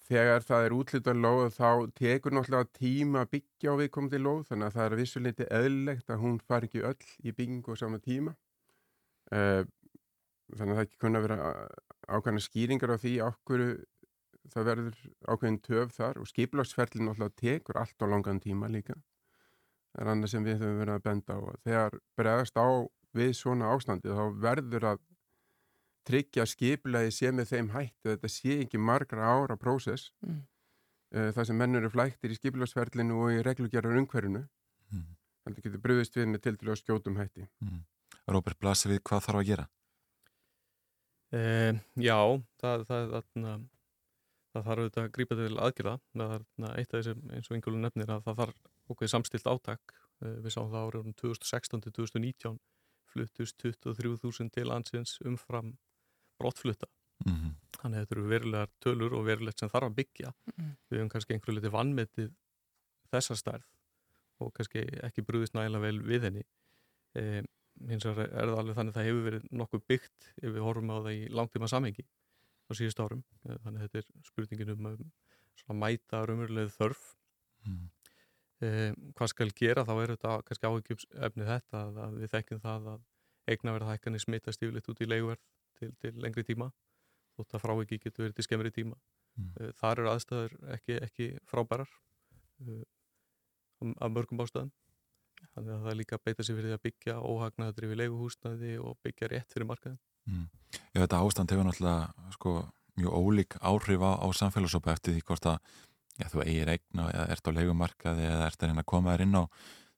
þegar 0.07 0.43
það 0.43 0.65
er 0.65 0.73
útlitað 0.75 1.19
lóð 1.23 1.45
þá 1.55 1.69
tekur 1.95 2.35
náttúrulega 2.35 2.67
tíma 2.75 3.21
að 3.23 3.29
byggja 3.37 3.73
á 3.73 3.79
viðkomandi 3.79 4.19
lóð 4.19 4.41
þannig 4.49 4.67
að 4.67 4.75
það 4.77 4.87
er 4.87 4.99
vissuleiti 4.99 5.47
eðlilegt 5.59 6.11
að 6.11 6.23
hún 6.25 6.39
fari 6.47 6.67
ekki 6.67 6.83
öll 6.89 7.05
í 7.23 7.33
byggingu 7.37 7.75
á 7.77 7.81
sama 7.81 8.01
tíma. 8.03 8.35
Uh, 9.31 9.63
þannig 10.51 10.73
að 10.73 10.77
það 10.77 10.83
ekki 10.83 11.01
kunna 11.05 11.23
vera 11.23 11.37
ákveðna 12.11 12.43
skýringar 12.43 12.91
á 12.91 12.97
því 12.99 13.13
okkur 13.29 13.63
það 14.51 14.67
verður 14.67 14.99
ákveðin 15.29 15.61
töf 15.63 15.95
þar 15.95 16.19
og 16.19 16.27
skiplagsferlin 16.27 17.07
náttúrulega 17.07 17.39
tekur 17.39 17.79
allt 17.79 18.03
á 18.03 18.05
langan 18.11 18.41
tíma 18.43 18.67
líka. 18.71 18.97
Það 19.91 20.03
er 20.03 20.11
annað 20.11 20.33
sem 20.33 20.47
við 20.47 20.59
höfum 20.59 20.81
verið 20.81 20.97
að 20.97 21.05
benda 21.07 21.37
á. 21.39 21.39
Þegar 21.67 21.97
bregðast 22.19 22.59
á 22.59 22.67
við 23.15 23.31
svona 23.37 23.71
ástandi 23.71 24.11
þá 24.11 24.25
verður 24.43 24.87
að 24.91 25.01
tryggja 26.07 26.45
skipulagi 26.49 27.11
sé 27.13 27.31
með 27.31 27.51
þeim 27.53 27.69
hætti 27.75 28.07
að 28.07 28.15
þetta 28.15 28.31
sé 28.35 28.57
ekki 28.65 28.77
margra 28.81 29.27
ára 29.35 29.57
prósess 29.57 30.11
Mm. 30.21 30.41
uh, 31.15 31.29
það 31.35 31.45
sem 31.49 31.57
menn 31.57 31.75
eru 31.75 31.89
flæktir 31.89 32.31
í 32.31 32.39
skipulagsferlinu 32.39 33.17
og 33.21 33.31
í 33.35 33.43
reglugjara 33.45 33.93
umhverfinu 33.97 34.47
Mm. 34.91 35.05
heldur 35.45 35.63
getur 35.63 35.81
bröðist 35.81 36.15
við 36.17 36.27
með 36.27 36.41
til 36.43 36.57
til 36.57 36.67
að 36.69 36.81
skjótum 36.81 37.17
hætti 37.17 37.47
mm. 37.61 37.83
Róbert 38.27 38.59
blasir 38.59 38.91
við 38.91 38.99
hvað 39.07 39.23
þarf 39.27 39.39
að 39.39 39.47
gera 39.51 39.67
Eh, 41.31 41.77
já, 41.95 42.17
það, 42.59 42.81
það, 42.89 43.13
það, 43.35 43.61
það 44.51 44.65
þarf 44.65 44.81
auðvitað 44.81 45.05
að 45.05 45.11
grípa 45.15 45.37
til 45.39 45.53
aðgerða. 45.63 45.93
Það 46.19 46.33
er 46.35 46.41
na, 46.59 46.71
eitt 46.75 46.91
af 46.91 46.97
þessum 46.99 47.21
eins 47.31 47.47
og 47.47 47.55
yngjölu 47.55 47.79
nefnir 47.79 48.11
að 48.11 48.25
það 48.25 48.41
þarf 48.41 48.57
okkur 48.91 49.11
samstilt 49.13 49.47
átak. 49.47 49.93
Eh, 50.25 50.35
við 50.43 50.55
sáum 50.57 50.73
það 50.73 50.89
árið 50.89 51.13
2016 51.21 51.85
til 51.85 51.93
2019 52.01 52.59
fluttust 53.11 53.63
23.000 53.63 54.51
til 54.51 54.67
landsins 54.67 55.17
umfram 55.27 55.71
brottflutta. 56.41 56.89
mm 57.25 57.35
-hmm. 57.35 57.57
Þannig 57.81 57.97
að 57.97 58.03
þetta 58.03 58.15
eru 58.15 58.27
verulegar 58.29 58.71
tölur 58.83 59.13
og 59.17 59.25
verulegt 59.25 59.59
sem 59.59 59.69
þarf 59.69 59.89
að 59.89 59.95
byggja. 59.99 60.33
Mm. 60.57 60.73
Við 60.89 60.99
höfum 60.99 61.09
kannski 61.09 61.33
einhverju 61.33 61.57
litið 61.57 61.73
vannmetið 61.73 62.33
þessa 63.11 63.37
stærð 63.39 63.67
og 64.41 64.53
kannski 64.57 64.83
ekki 65.07 65.25
brúðist 65.25 65.55
nægilega 65.57 65.85
vel 65.85 66.01
við 66.05 66.27
henni. 66.27 66.43
E, 67.17 67.43
hins 67.89 68.05
vegar 68.05 68.29
er 68.29 68.51
það 68.51 68.59
alveg 68.61 68.77
þannig 68.77 68.93
að 68.93 68.99
það 68.99 69.07
hefur 69.09 69.25
verið 69.27 69.47
nokkuð 69.61 69.85
byggt 69.91 70.27
ef 70.41 70.49
við 70.49 70.65
horfum 70.65 70.93
á 70.93 70.97
það 70.97 71.13
í 71.15 71.23
langtíma 71.39 71.69
samhengi 71.71 72.05
á 72.05 72.71
síðust 72.77 73.01
árum. 73.01 73.23
Þannig 73.45 73.77
að 73.77 73.81
þetta 73.85 74.01
er 74.01 74.27
spurningin 74.29 74.73
um, 74.75 74.91
svona 75.61 75.79
mæta 75.81 76.21
raunverulegu 76.25 76.73
þörf. 76.75 77.07
Mm. 77.65 77.87
E, 78.61 78.67
hvað 79.17 79.33
skal 79.33 79.49
gera 79.57 79.85
þá 79.87 79.93
er 79.95 80.13
þetta 80.15 80.35
kannski 80.47 80.69
áhyggjumsefni 80.69 81.49
þetta 81.49 81.81
að, 81.87 82.03
að 82.05 82.19
við 82.21 82.35
þekkjum 82.35 82.61
það 82.65 82.91
að 82.93 83.07
eignaverðahækkanir 83.51 84.21
smitast 84.21 84.61
yfirleitt 84.61 84.91
út 84.91 85.01
í 85.01 85.09
leiguverð 85.09 85.41
til, 85.81 85.91
til 86.01 86.13
lengri 86.21 86.45
tíma 86.47 86.69
þótt 87.37 87.57
að 87.57 87.63
fráviki 87.65 87.99
getur 88.01 88.27
verið 88.27 88.37
til 88.37 88.45
skemmri 88.47 88.71
tíma. 88.75 88.97
Mm. 89.39 89.71
Þar 89.79 90.01
eru 90.01 90.11
aðstæður 90.11 90.55
ekki, 90.75 90.97
ekki 91.07 91.27
frábærar 91.49 91.91
uh, 92.65 92.83
af 93.97 94.13
mörgum 94.13 94.43
ástæðum. 94.43 94.71
Þannig 95.55 95.73
að 95.73 95.85
það 95.85 95.91
er 95.91 95.97
líka 95.97 96.17
að 96.17 96.25
beita 96.27 96.45
sér 96.45 96.57
fyrir 96.57 96.69
því 96.69 96.77
að 96.77 96.83
byggja 96.85 97.15
óhagnaður 97.25 97.87
yfir 97.87 97.99
leiguhúsnaði 98.01 98.73
og 98.81 98.99
byggja 99.05 99.29
rétt 99.31 99.55
fyrir 99.55 99.69
markaðin. 99.71 100.01
Mm. 100.29 100.43
Já, 100.93 100.99
þetta 100.99 101.21
ástand 101.21 101.53
hefur 101.53 101.65
náttúrulega 101.65 102.33
sko, 102.35 102.53
mjög 102.99 103.15
ólík 103.17 103.57
áhrif 103.57 104.05
á, 104.05 104.11
á 104.21 104.27
samfélagsópa 104.37 104.93
eftir 104.93 105.15
því 105.15 105.23
hvort 105.25 105.47
að 105.49 105.57
já, 106.19 106.27
þú 106.29 106.43
eigir 106.45 106.73
eigna 106.75 107.07
eða 107.09 107.25
ert 107.33 107.49
á 107.49 107.51
leigumarkaði 107.57 108.27
eða 108.29 108.47
ert 108.51 108.61
að 108.61 108.71
reyna 108.71 108.85
að 108.85 108.91
koma 108.93 109.15
þér 109.15 109.25
inn 109.25 109.39
á 109.41 109.43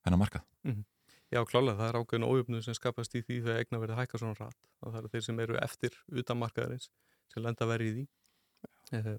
þennan 0.05 0.23
markað. 0.23 0.47
Mm. 0.63 0.81
Já, 1.33 1.39
klálega, 1.49 1.79
það 1.79 1.87
er 1.87 1.97
ákveðin 1.97 2.25
ójöfnu 2.29 2.59
sem 2.61 2.75
skapast 2.77 3.15
í 3.17 3.23
því 3.25 3.39
þegar 3.41 3.61
eigna 3.63 3.77
verið 3.81 3.97
hækka 3.97 4.19
svona 4.21 4.35
rætt. 4.37 4.67
Það 4.83 4.97
er 4.99 5.07
þeir 5.13 5.23
sem 5.25 5.39
eru 5.41 5.55
eftir 5.63 5.95
utan 6.21 6.37
markaðarins 6.37 6.89
sem 7.33 7.41
lenda 7.41 7.65
verið 7.65 7.87
í 7.87 7.93
því. 7.95 8.03
Eh, 8.99 9.15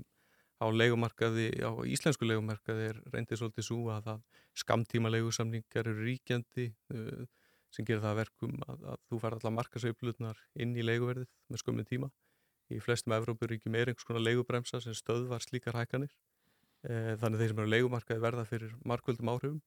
á 0.62 0.66
leigumarkaði, 0.70 1.48
á 1.66 1.72
íslensku 1.90 2.28
leigumarkaði 2.28 2.86
er 2.92 3.00
reyndið 3.10 3.40
svolítið 3.40 3.66
svo 3.66 3.80
að 3.90 4.06
það 4.06 4.22
skamtíma 4.62 5.10
leigusamningar 5.10 5.90
eru 5.90 6.06
ríkjandi 6.06 6.68
uh, 6.94 7.26
sem 7.74 7.88
gerir 7.88 8.04
það 8.04 8.12
að 8.12 8.20
verkum 8.22 8.62
að, 8.68 8.86
að 8.94 9.02
þú 9.10 9.20
fær 9.24 9.38
allar 9.40 9.56
markasauplutnar 9.58 10.46
inn 10.54 10.78
í 10.78 10.86
leiguverðið 10.86 11.28
með 11.50 11.64
skömmin 11.64 11.90
tíma. 11.90 12.12
Í 12.70 12.78
flestum 12.80 13.16
Evrópuríkjum 13.18 13.74
er 13.74 13.90
einhvers 13.90 14.06
konar 14.06 14.22
leigubremsa 14.22 14.78
sem 14.80 14.94
stöðvar 14.94 15.42
slíkar 15.42 15.82
hækkanir. 15.82 16.14
Uh, 16.86 17.16
þannig 17.18 17.42
þeir 17.42 17.50
sem 17.50 17.64
eru 17.64 17.66
á 17.66 17.74
leigumarkaði 17.74 18.22
verða 18.22 18.46
fyrir 18.46 18.78
markvöldum 18.86 19.34
áhrifum. 19.34 19.62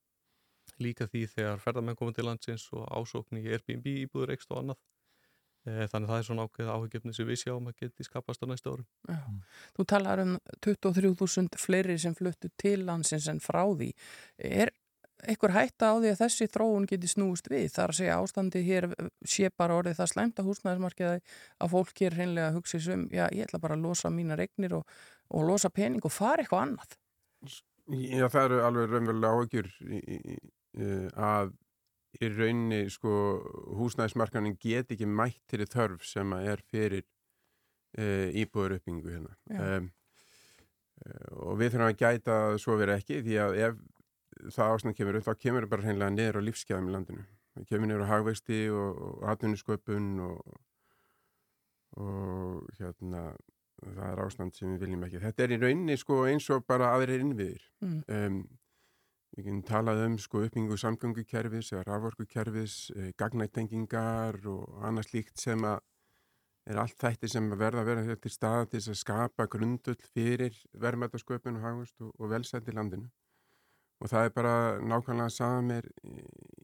Líka 0.82 1.08
því 1.10 1.24
þegar 1.34 1.62
ferðarmenn 1.64 1.98
koma 1.98 2.14
til 2.16 2.26
landsins 2.28 2.68
og 2.76 2.86
ásókn 2.86 3.40
í 3.40 3.46
Airbnb 3.48 3.86
íbúður 4.04 4.34
ekst 4.36 4.52
og 4.52 4.62
annað. 4.62 4.80
Eh, 5.66 5.84
Þannig 5.90 6.06
að 6.06 6.10
það 6.12 6.18
er 6.18 6.26
svona 6.28 6.44
ákveð 6.48 6.72
áhugjefni 6.74 7.14
sem 7.16 7.28
við 7.28 7.40
sjáum 7.42 7.70
að 7.70 7.80
geti 7.82 8.06
skapast 8.06 8.44
á 8.44 8.46
næsta 8.48 8.74
árum. 8.74 8.86
Já. 9.08 9.18
Þú 9.76 9.86
talar 9.92 10.22
um 10.24 10.36
23.000 10.64 11.58
fleiri 11.58 11.98
sem 11.98 12.14
fluttu 12.16 12.52
til 12.60 12.84
landsins 12.86 13.26
en 13.32 13.42
frá 13.42 13.64
því. 13.72 13.90
Er 14.38 14.72
einhver 15.26 15.50
hætta 15.56 15.90
á 15.90 15.94
því 15.98 16.12
að 16.12 16.20
þessi 16.22 16.46
þróun 16.54 16.86
geti 16.88 17.10
snúist 17.10 17.48
við? 17.50 17.66
Það 17.74 17.84
er 17.84 17.92
að 17.92 17.98
segja 17.98 18.18
ástandi 18.22 18.62
hér 18.62 18.86
sé 19.26 19.50
bara 19.50 19.80
orðið 19.80 19.98
það 19.98 20.12
slæmt 20.12 20.38
að 20.38 20.50
húsnæðismarkiði 20.52 21.16
að 21.58 21.72
fólk 21.74 22.02
hér 22.04 22.18
hreinlega 22.20 22.52
hugsi 22.54 22.80
sem, 22.84 23.08
já, 23.10 23.24
ég 23.34 23.48
ætla 23.48 23.58
bara 23.62 23.74
að 23.74 23.88
losa 23.88 24.12
mína 24.14 24.38
regnir 24.38 24.76
og, 24.78 24.86
og 25.34 25.48
losa 25.48 25.72
pening 25.74 26.06
og 26.06 26.14
fara 26.14 26.44
eitthvað 26.44 26.68
annað. 26.68 26.94
Já, 27.88 28.28
það 28.28 28.44
eru 28.44 28.60
alveg 28.68 28.90
raunverulega 28.92 29.34
áhugjur 29.34 29.68
í, 29.80 29.98
í, 29.98 30.16
í, 30.36 30.38
að 30.76 31.54
í 32.18 32.30
rauninni 32.32 32.88
sko 32.92 33.12
húsnæðismarkanin 33.78 34.56
get 34.60 34.92
ekki 34.94 35.06
mætt 35.08 35.40
til 35.50 35.64
þörf 35.68 36.06
sem 36.08 36.32
að 36.34 36.50
er 36.54 36.62
fyrir 36.70 37.04
uh, 37.04 38.28
íbúður 38.32 38.78
uppbyggingu 38.78 39.14
hérna. 39.14 39.36
Uh, 39.48 39.88
og 41.46 41.58
við 41.60 41.74
þurfum 41.74 41.88
að 41.88 42.00
gæta 42.00 42.38
að 42.48 42.60
svo 42.62 42.78
vera 42.80 42.96
ekki 42.98 43.20
því 43.22 43.36
að 43.42 43.58
ef 43.68 43.82
það 44.54 44.72
ástand 44.74 44.96
kemur 44.98 45.18
upp 45.18 45.28
þá 45.28 45.42
kemur 45.44 45.66
það 45.66 45.74
bara 45.74 45.86
hreinlega 45.86 46.14
niður 46.14 46.40
á 46.40 46.46
lífskeðum 46.46 46.88
í 46.88 46.94
landinu. 46.94 47.26
Það 47.54 47.68
kemur 47.72 47.90
niður 47.90 48.06
á 48.06 48.12
hagvexti 48.12 48.58
og, 48.70 48.98
atvinnusköpun 49.32 50.08
og, 50.26 50.58
og 51.98 52.68
hérna 52.78 53.24
það 53.78 54.06
er 54.10 54.22
ástand 54.24 54.58
sem 54.58 54.74
við 54.74 54.86
viljum 54.86 55.04
ekki. 55.06 55.22
Þetta 55.22 55.44
er 55.44 55.54
í 55.54 55.60
rauninni 55.62 55.98
sko 55.98 56.22
eins 56.30 56.48
og 56.54 56.66
bara 56.66 56.92
aðrir 56.96 57.22
innviðir. 57.24 57.62
Mm. 57.84 58.00
Um, 58.14 58.40
við 59.36 59.44
getum 59.44 59.62
talað 59.68 60.04
um 60.06 60.16
sko 60.18 60.42
uppbyggingu 60.46 60.78
samgöngukerfis 60.80 61.72
eða 61.74 61.84
raforkukerfis, 61.90 62.78
eh, 62.96 63.12
gagnættengingar 63.18 64.40
og 64.46 64.82
annað 64.84 65.10
slíkt 65.10 65.38
sem 65.38 65.64
að 65.68 65.80
er 66.68 66.80
allt 66.82 66.98
þætti 67.00 67.30
sem 67.32 67.48
verða 67.56 67.82
að 67.82 67.88
vera 67.88 68.16
til 68.16 68.32
staða 68.32 68.66
til 68.72 68.82
að 68.82 68.98
skapa 69.00 69.46
grundull 69.50 69.96
fyrir 70.12 70.56
verðmættasköpun 70.76 71.56
og 71.56 71.64
hagust 71.64 72.04
og, 72.04 72.12
og 72.18 72.30
velsætt 72.34 72.68
í 72.68 72.74
landinu. 72.76 73.08
Og 73.98 74.10
það 74.12 74.28
er 74.28 74.34
bara 74.36 74.54
nákvæmlega 74.78 75.32
samir 75.34 75.88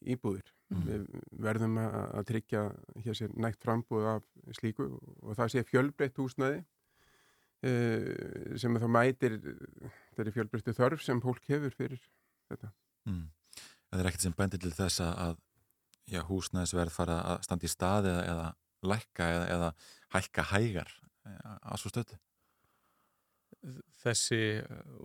íbúðir. 0.04 0.52
Mm. 0.70 0.84
Við 0.86 1.06
verðum 1.46 1.80
að, 1.82 1.96
að 2.20 2.28
tryggja 2.30 2.62
hér 3.06 3.18
sér 3.18 3.34
nægt 3.40 3.64
frambúð 3.64 4.10
af 4.12 4.28
slíku 4.58 4.90
og 5.22 5.38
það 5.38 5.54
sé 5.54 5.64
fjölbreytt 5.66 6.20
húsnæði 6.20 6.60
uh, 6.60 8.54
sem 8.60 8.78
þá 8.80 8.86
mætir 8.98 9.40
þeirri 10.14 10.36
fjölbreyttu 10.36 10.76
þörf 10.76 11.02
sem 11.04 11.22
fólk 11.24 11.48
hefur 11.50 11.74
fyrir 11.74 12.04
þetta. 12.52 12.70
Mm. 13.08 13.24
Það 13.88 14.02
er 14.02 14.10
ekkert 14.10 14.26
sem 14.26 14.36
bendir 14.36 14.62
til 14.62 14.74
þess 14.74 15.02
að, 15.04 15.40
já, 16.10 16.20
húsnæðisverð 16.28 16.94
fara 16.94 17.18
að 17.32 17.42
standa 17.46 17.68
í 17.68 17.72
stað 17.72 18.10
eða, 18.10 18.22
eða 18.32 18.46
lækka 18.84 19.28
eða, 19.34 19.44
eða 19.54 19.72
hækka 20.14 20.46
hægar 20.52 20.94
eh, 21.26 21.52
að 21.56 21.82
svo 21.82 21.92
stötu. 21.92 22.18
Þessi 24.02 24.40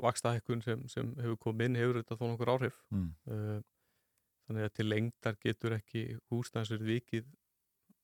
vakstahækkun 0.03 0.63
sem, 0.65 0.81
sem 0.91 1.11
hefur 1.21 1.37
komið 1.45 1.69
inn 1.69 1.77
hefur 1.79 2.01
þetta 2.01 2.17
þó 2.19 2.25
nokkur 2.27 2.51
áhrif. 2.55 2.79
Mm. 2.91 3.11
Uh, 3.29 3.59
þannig 4.49 4.65
að 4.65 4.73
til 4.75 4.87
lengdar 4.89 5.37
getur 5.45 5.75
ekki 5.77 6.01
húsnæðisverð 6.33 6.89
vikið 6.89 7.29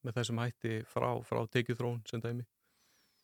með 0.05 0.19
þessum 0.19 0.39
hætti 0.43 0.77
frá, 0.87 1.09
frá 1.25 1.41
tekið 1.51 1.79
þrón 1.81 1.99
sem 2.07 2.21
dæmi. 2.23 2.45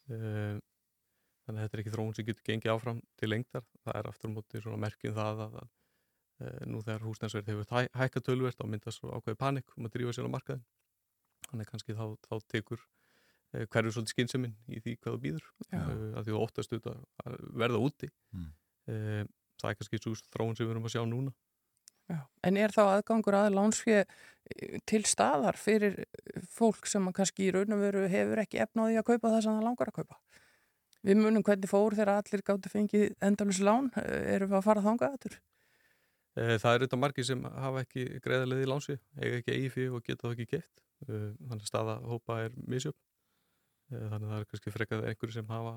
Þannig 0.10 1.60
að 1.60 1.62
þetta 1.62 1.78
er 1.78 1.84
ekki 1.84 1.94
þrón 1.94 2.16
sem 2.18 2.28
getur 2.28 2.48
gengið 2.50 2.74
áfram 2.74 3.04
til 3.22 3.30
lengdar. 3.30 3.68
Það 3.86 4.00
er 4.00 4.10
aftur 4.10 4.34
á 4.34 4.36
móti 4.36 4.64
svona 4.64 4.82
merkjum 4.82 5.16
það 5.16 5.30
að, 5.30 5.44
að, 5.46 5.56
að 5.62 5.70
nú 6.70 6.82
þegar 6.86 7.06
húsnæðisverð 7.06 7.52
hefur 7.52 7.68
hæ, 7.72 7.90
hækkað 7.98 8.26
tölvert 8.28 8.64
á 8.64 8.66
myndast 8.70 9.02
svo 9.02 9.12
ákveði 9.14 9.40
panik 9.42 9.76
um 9.78 9.88
að 9.88 9.94
drífa 9.96 10.16
sér 10.16 10.30
á 10.30 10.34
markaðin. 10.34 10.64
Þannig 11.50 11.70
kannski 11.70 11.96
þá, 11.98 12.06
þá 12.28 12.36
tekur 12.54 12.82
uh, 12.82 13.66
hverju 13.66 13.94
svolítið 13.96 14.16
skynsuminn 14.16 14.58
í 14.72 14.82
því 14.82 14.98
hvað 14.98 15.16
þú 15.16 15.22
býður 15.26 15.48
uh, 15.68 15.78
að 16.18 16.26
því 16.26 16.34
þú 16.34 16.42
óttast 16.42 16.74
auðvitað 16.74 17.00
að 17.26 17.38
verða 17.64 17.86
úti. 17.88 18.12
Mm. 18.36 18.50
Uh, 18.90 19.24
það 19.62 19.72
er 19.72 19.80
kannski 19.80 20.02
svo 20.02 20.18
þróun 20.34 20.58
sem 20.58 20.68
við 20.68 20.76
erum 20.76 20.90
að 20.90 20.96
sjá 20.96 21.04
núna. 21.08 21.34
Já. 22.12 22.20
En 22.44 22.58
er 22.60 22.74
þá 22.76 22.82
aðgangur 22.84 23.38
að 23.38 23.54
lánsfið 23.56 24.16
til 24.90 25.04
staðar 25.08 25.56
fyrir 25.56 26.02
fólk 26.52 26.90
sem 26.90 27.06
kannski 27.16 27.46
í 27.48 27.54
raun 27.56 27.72
og 27.72 27.84
veru 27.86 28.08
hefur 28.12 28.42
ekki 28.42 28.60
efnaði 28.66 28.98
að 29.00 29.08
kaupa 29.14 29.30
það 29.30 29.44
sem 29.46 29.60
það 29.60 29.68
langar 29.70 29.92
að 29.92 30.00
kaupa? 30.02 30.18
Við 31.08 31.22
munum 31.22 31.46
hvernig 31.46 31.72
fór 31.72 31.96
þegar 31.96 32.20
allir 32.20 32.44
gáttu 32.46 32.70
fengið 32.70 33.06
endalus 33.24 33.62
lán, 33.64 33.88
erum 33.96 34.52
við 34.52 34.58
að 34.60 34.68
fara 34.68 34.84
þangað 34.86 35.16
aður? 35.16 35.38
Það 36.36 36.68
er 36.72 36.78
auðvitað 36.80 37.02
margir 37.02 37.28
sem 37.28 37.42
hafa 37.44 37.82
ekki 37.84 38.06
greiðarlega 38.24 38.64
í 38.64 38.70
lánsi, 38.70 38.98
eiga 39.20 39.40
ekki 39.42 39.72
fyrir 39.74 39.96
og 39.98 40.06
geta 40.06 40.28
það 40.28 40.36
ekki 40.36 40.52
geitt. 40.54 40.84
Þannig 41.08 41.58
að 41.58 41.68
staða 41.68 41.96
hópa 42.08 42.38
er 42.46 42.56
misjöfn. 42.72 43.00
Þannig 43.92 44.28
að 44.28 44.32
það 44.32 44.38
er 44.40 44.48
kannski 44.52 44.74
frekað 44.76 45.08
einhverju 45.10 45.36
sem 45.36 45.52
hafa 45.52 45.74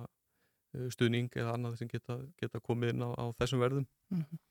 stuðning 0.95 1.31
eða 1.39 1.55
annað 1.57 1.79
sem 1.81 1.91
geta, 1.91 2.19
geta 2.41 2.61
komið 2.63 2.95
inn 2.95 3.07
á, 3.07 3.11
á 3.19 3.25
þessum 3.41 3.63
verðum. 3.63 3.87
Mm 4.11 4.23
-hmm. 4.23 4.43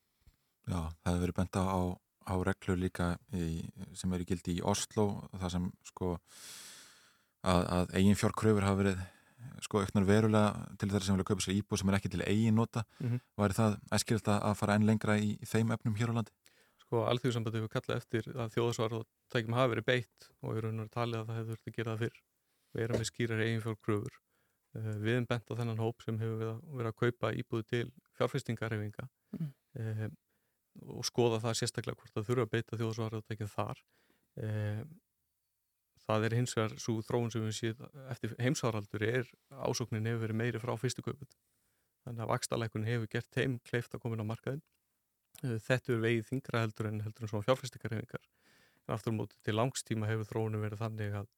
Já, 0.64 0.80
það 1.04 1.10
hefur 1.12 1.24
verið 1.24 1.38
benda 1.40 1.64
á, 1.68 1.80
á 2.24 2.34
reglur 2.48 2.80
líka 2.80 3.08
í, 3.36 3.64
sem 3.94 4.14
eru 4.16 4.28
gildi 4.28 4.58
í 4.60 4.64
Oslo 4.64 5.28
það 5.36 5.50
sem 5.56 5.66
sko 5.84 6.14
að, 7.44 7.62
að 7.78 7.96
eigin 8.00 8.20
fjárkröfur 8.20 8.64
hafa 8.64 8.80
verið 8.80 9.02
sko 9.64 9.82
auknar 9.82 10.08
verulega 10.08 10.78
til 10.80 10.90
þeirra 10.90 11.08
sem 11.08 11.18
vilja 11.18 11.30
kaupa 11.30 11.46
sér 11.46 11.60
íbúð 11.60 11.82
sem 11.82 11.92
er 11.92 11.98
ekki 12.00 12.14
til 12.14 12.26
eigin 12.26 12.56
nota 12.56 12.84
mm 13.00 13.10
-hmm. 13.10 13.20
væri 13.38 13.60
það 13.60 13.78
æskilt 13.98 14.28
að 14.28 14.58
fara 14.60 14.76
enn 14.76 14.88
lengra 14.90 15.18
í, 15.18 15.38
í 15.40 15.46
þeim 15.46 15.72
efnum 15.72 15.96
hér 15.96 16.12
á 16.12 16.18
landi? 16.18 16.32
Sko 16.84 17.06
alþjóðsambandi 17.10 17.60
hefur 17.60 17.74
kallað 17.76 17.98
eftir 17.98 18.24
að 18.36 18.54
þjóðsvar 18.56 18.94
og 19.00 19.08
tækjum 19.30 19.58
hafa 19.58 19.74
verið 19.74 19.86
beitt 19.86 20.30
og 20.42 20.58
er 20.58 20.64
raunar 20.64 20.90
talið 20.90 21.20
að 21.20 21.28
það 21.28 21.38
hefur 21.38 21.50
þurft 21.52 21.68
að 21.68 21.76
gera 21.78 21.92
það 21.92 22.04
fyrr 22.04 22.18
vera 22.74 22.98
með 22.98 23.10
skýrar 23.12 23.44
eigin 23.46 23.62
fjárkröfur 23.62 24.20
við 24.74 25.14
erum 25.14 25.28
bent 25.30 25.52
á 25.54 25.54
þennan 25.54 25.82
hóp 25.82 26.02
sem 26.02 26.18
hefur 26.18 26.60
verið 26.74 26.90
að 26.90 27.00
kaupa 27.02 27.32
íbúð 27.38 27.66
til 27.70 27.84
fjárfestingarhefinga 28.18 29.08
mm. 29.38 29.50
um, 29.80 30.16
og 30.98 31.06
skoða 31.06 31.40
það 31.44 31.60
sérstaklega 31.60 32.00
hvort 32.00 32.16
það 32.16 32.28
þurfa 32.30 32.46
að 32.48 32.54
beita 32.56 32.74
e, 34.42 34.48
það 36.10 36.28
er 36.28 36.36
hins 36.40 36.56
vegar 36.58 36.76
svo 36.82 37.00
þróun 37.06 37.32
sem 37.34 37.46
við 37.46 37.58
séum 37.58 38.00
eftir 38.12 38.36
heimsvaraldur 38.44 39.06
er 39.08 39.30
ásóknin 39.64 40.10
hefur 40.10 40.26
verið 40.26 40.40
meiri 40.42 40.62
frá 40.64 40.74
fyrstu 40.80 41.06
kauput 41.06 41.38
þannig 42.04 42.26
að 42.26 42.32
vakstalækun 42.34 42.88
hefur 42.88 43.12
gert 43.16 43.40
heim 43.40 43.60
kleift 43.70 43.96
að 43.96 44.04
koma 44.04 44.18
inn 44.18 44.26
á 44.28 44.32
markaðin 44.34 44.64
e, 45.44 45.60
þetta 45.68 45.96
er 45.96 46.04
vegið 46.04 46.28
þingra 46.32 46.66
heldur 46.66 46.90
en 46.90 47.04
heldur 47.06 47.28
en 47.28 47.32
svona 47.32 47.48
fjárfæstingarhefingar 47.48 48.28
en 48.84 48.98
aftur 48.98 49.16
móti 49.16 49.40
til 49.46 49.56
langstíma 49.56 50.12
hefur 50.12 50.30
þróunum 50.32 50.66
verið 50.66 50.84
þannig 50.84 51.18
að 51.22 51.32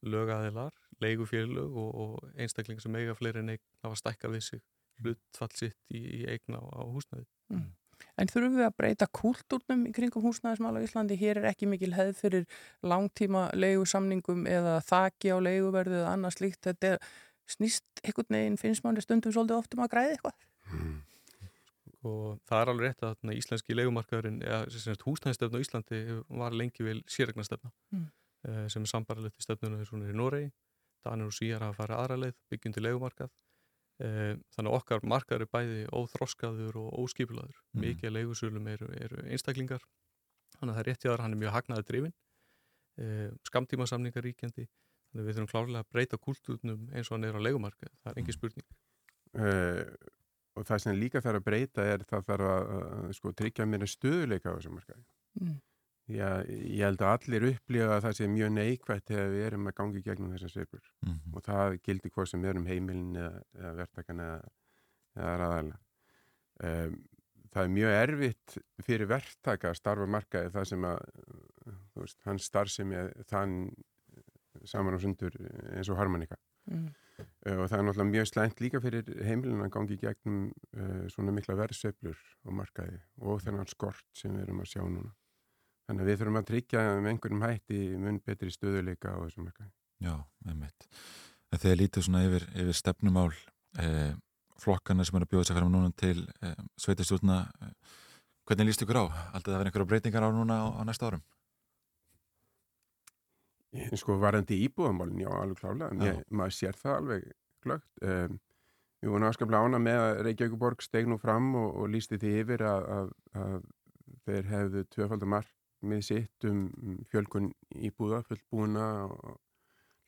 lögaðilar, 0.00 0.72
leigufélög 1.00 1.76
og, 1.76 1.90
og 2.02 2.36
einstaklingar 2.40 2.84
sem 2.84 2.96
eiga 2.96 3.16
fleiri 3.16 3.42
en 3.42 3.52
eign 3.54 3.64
hafa 3.84 3.98
stækka 4.00 4.30
við 4.32 4.46
sig 4.46 4.62
hlutfall 5.00 5.52
sitt 5.56 5.76
í, 5.92 6.00
í 6.00 6.20
eigna 6.28 6.60
á, 6.60 6.64
á 6.64 6.82
húsnæði. 6.88 7.26
Mm. 7.52 7.66
En 8.20 8.30
þurfum 8.30 8.56
við 8.58 8.66
að 8.66 8.76
breyta 8.78 9.08
kúltúrnum 9.16 9.86
í 9.88 9.92
kringum 9.96 10.24
húsnæðismála 10.26 10.82
í 10.82 10.88
Íslandi? 10.88 11.18
Hér 11.20 11.40
er 11.40 11.48
ekki 11.50 11.68
mikil 11.70 11.92
hefð 11.96 12.20
fyrir 12.20 12.46
langtíma 12.86 13.48
leigusamningum 13.56 14.46
eða 14.50 14.78
þaki 14.86 15.34
á 15.34 15.38
leiguverðu 15.46 15.98
eða 16.00 16.14
annað 16.14 16.36
slíkt. 16.38 16.62
Þetta 16.68 16.94
er 16.94 17.10
snýst 17.50 18.04
einhvern 18.04 18.36
veginn 18.36 18.58
finnst 18.60 18.84
manni 18.86 19.04
stundum 19.04 19.34
svolítið 19.34 19.60
oftum 19.60 19.84
að 19.84 19.92
græði 19.94 20.16
eitthvað. 20.16 20.48
Mm. 20.70 20.96
Og 22.10 22.38
það 22.48 22.62
er 22.62 22.72
alveg 22.72 22.86
rétt 22.86 23.02
að 23.04 23.12
þarna, 23.12 23.36
íslenski 23.36 23.76
leigumarkaðurinn, 23.76 24.40
eða 24.40 24.96
húsnæðistefn 25.04 25.58
á 25.60 25.64
Íslandi 25.64 26.00
var 26.40 26.56
lengi 26.56 26.86
vel 26.86 27.02
sérregnastefna 27.10 27.72
mm. 27.92 28.06
sem 28.72 28.86
er 28.86 28.92
sambarlegt 28.94 29.36
í 29.36 29.44
stefnunum 29.44 29.82
þess 29.82 29.92
að 29.92 29.98
hún 29.98 30.06
er 30.06 30.14
í 30.14 30.16
Noregi. 30.16 30.50
Danir 31.04 31.28
og 31.28 31.36
Svíjar 31.36 31.64
hafa 31.64 31.76
farið 31.82 31.98
aðra 31.98 32.16
leið, 32.24 32.38
byggjum 32.52 32.76
til 32.76 32.84
leigumarkað 32.86 33.34
þannig 34.00 34.70
að 34.70 34.76
okkar 34.78 35.02
markaður 35.04 35.44
er 35.44 35.50
bæði 35.52 35.80
óþroskaður 35.92 36.78
og 36.80 36.94
óskipilaður 37.02 37.56
mm. 37.56 37.82
mikið 37.84 38.14
leigusölum 38.16 38.68
eru, 38.72 38.88
eru 38.96 39.24
einstaklingar. 39.28 39.84
Þannig 40.56 40.72
að 40.72 40.78
það 40.78 40.82
er 40.82 40.88
rétt 40.90 41.04
í 41.04 41.10
aðra 41.10 41.26
hann 41.26 41.36
er 41.36 41.40
mjög 41.42 41.56
hagnaði 41.56 41.88
drifin 41.90 42.16
skamtíma 43.48 43.86
samningar 43.88 44.24
ríkjandi. 44.24 44.66
Þannig 45.10 45.24
að 45.24 45.28
við 45.28 45.36
þurfum 45.36 45.50
klárlega 45.50 45.84
að 45.84 45.92
breyta 45.94 46.18
kultúrnum 46.22 46.82
eins 46.94 47.10
og 47.10 47.16
hann 47.16 47.26
er 47.26 47.38
á 47.38 47.40
leigumarkað, 47.42 47.92
það 48.02 48.12
er 48.12 48.20
engin 48.20 48.36
spurning. 48.36 48.66
Uh, 49.30 49.82
og 50.58 50.66
það 50.68 50.82
sem 50.84 50.98
líka 50.98 51.22
þarf 51.24 51.40
að 51.40 51.46
breyta 51.46 51.86
er 51.86 52.04
það 52.06 52.28
þarf 52.28 52.50
að, 52.50 52.70
að 52.84 53.16
sko, 53.18 53.32
tryggja 53.40 53.66
mér 53.66 53.86
stöðuleika 53.90 54.54
á 54.54 54.56
þessum 54.58 54.76
markaði. 54.78 55.04
Mm. 55.40 55.58
Já, 56.10 56.28
ég 56.48 56.82
held 56.82 57.02
að 57.04 57.12
allir 57.12 57.46
upplifa 57.50 57.96
að 57.96 58.02
það 58.06 58.16
sé 58.18 58.28
mjög 58.30 58.50
neikvægt 58.56 59.10
þegar 59.10 59.28
við 59.30 59.44
erum 59.46 59.68
að 59.70 59.76
gangi 59.80 60.02
gegnum 60.06 60.32
þessar 60.34 60.52
sveipur 60.54 60.82
mm 60.82 61.10
-hmm. 61.12 61.36
og 61.36 61.44
það 61.46 61.76
gildir 61.86 62.12
hvað 62.14 62.30
sem 62.30 62.42
við 62.42 62.50
erum 62.50 62.66
heimilin 62.66 63.20
eða, 63.20 63.42
eða 63.58 63.72
verktakan 63.80 64.22
eða, 64.24 64.40
ræðalega. 65.20 65.78
Um, 66.60 66.96
það 67.50 67.62
er 67.62 67.74
mjög 67.76 67.96
erfitt 67.98 68.56
fyrir 68.86 69.10
verktaka 69.10 69.70
að 69.70 69.78
starfa 69.78 70.06
markaði 70.06 70.50
það 70.54 70.66
sem 70.70 70.88
að 70.88 70.98
veist, 71.94 72.18
hans 72.26 72.48
starf 72.50 72.72
sem 72.72 72.92
er 72.92 73.12
þann 73.30 73.54
saman 74.64 74.96
og 74.96 75.04
sundur 75.04 75.36
eins 75.76 75.88
og 75.88 75.98
harmonika. 76.00 76.36
Mm. 76.70 76.90
Uh, 77.46 77.62
og 77.62 77.66
það 77.68 77.78
er 77.78 77.86
náttúrulega 77.86 78.10
mjög 78.10 78.28
slæmt 78.30 78.60
líka 78.60 78.80
fyrir 78.80 79.08
heimilin 79.26 79.64
að 79.64 79.72
gangi 79.76 79.96
gegnum 80.00 80.50
uh, 80.76 81.06
svona 81.12 81.34
mikla 81.36 81.58
verðsveiflur 81.60 82.18
á 82.18 82.50
markaði 82.50 83.00
og 83.20 83.42
þennan 83.44 83.68
skort 83.70 84.06
sem 84.16 84.34
við 84.34 84.46
erum 84.46 84.62
að 84.64 84.72
sjá 84.72 84.82
núna. 84.84 85.12
Þannig 85.90 86.04
að 86.04 86.08
við 86.12 86.18
þurfum 86.20 86.36
að 86.38 86.44
tryggja 86.46 86.80
með 87.02 87.08
einhverjum 87.10 87.40
hætti 87.42 87.78
mun 87.98 88.18
betri 88.22 88.52
stöðuleika 88.54 89.10
á 89.10 89.18
þessum 89.24 89.48
markaði. 89.48 89.72
Já, 90.06 90.12
einmitt. 90.46 90.86
Þegar 91.50 91.80
lítið 91.80 92.06
svona 92.06 92.20
yfir, 92.28 92.46
yfir 92.62 92.78
stefnumál 92.78 93.32
eh, 93.82 94.12
flokkana 94.62 95.02
sem 95.08 95.18
er 95.18 95.26
að 95.26 95.32
bjóða 95.32 95.48
sér 95.48 95.58
fram 95.58 95.72
núna 95.74 95.90
til 95.98 96.22
eh, 96.46 96.54
sveitastjórna 96.78 97.40
eh, 97.66 97.98
hvernig 98.46 98.70
líst 98.70 98.86
ykkur 98.86 99.02
á? 99.02 99.04
Aldrei 99.34 99.50
það 99.50 99.58
verið 99.58 99.72
einhverja 99.72 99.90
breytingar 99.90 100.28
á 100.30 100.30
núna 100.38 100.62
á, 100.62 100.66
á 100.78 100.82
næsta 100.86 101.10
árum? 101.10 101.26
Ég, 103.74 103.90
sko 103.98 104.22
varandi 104.22 104.62
íbúðamálin, 104.70 105.26
já, 105.26 105.30
alveg 105.42 105.58
klálega. 105.58 105.92
Mér, 105.98 106.24
maður 106.30 106.58
sér 106.62 106.78
það 106.78 106.98
alveg 107.00 107.30
glögt. 107.66 107.90
Um, 107.98 108.42
við 109.02 109.16
vorum 109.16 109.32
afskaplega 109.32 109.66
ána 109.66 109.82
með 109.82 110.04
að 110.06 110.26
Reykjavíkuborg 110.28 110.86
steg 110.86 111.10
nú 111.10 111.18
fram 111.18 111.50
og, 111.58 111.70
og 111.82 111.90
lísti 111.90 112.18
því 112.22 112.36
yfir 112.44 112.68
að, 112.70 112.90
að, 112.94 113.16
að 113.42 113.72
þeir 114.28 114.54
hefðu 114.54 114.90
tvöfaldamark 114.94 115.56
með 115.82 116.02
sitt 116.04 116.48
um 116.48 116.66
fjölkun 117.10 117.50
íbúða, 117.76 118.22
fullbúna 118.28 118.88
og 119.06 119.38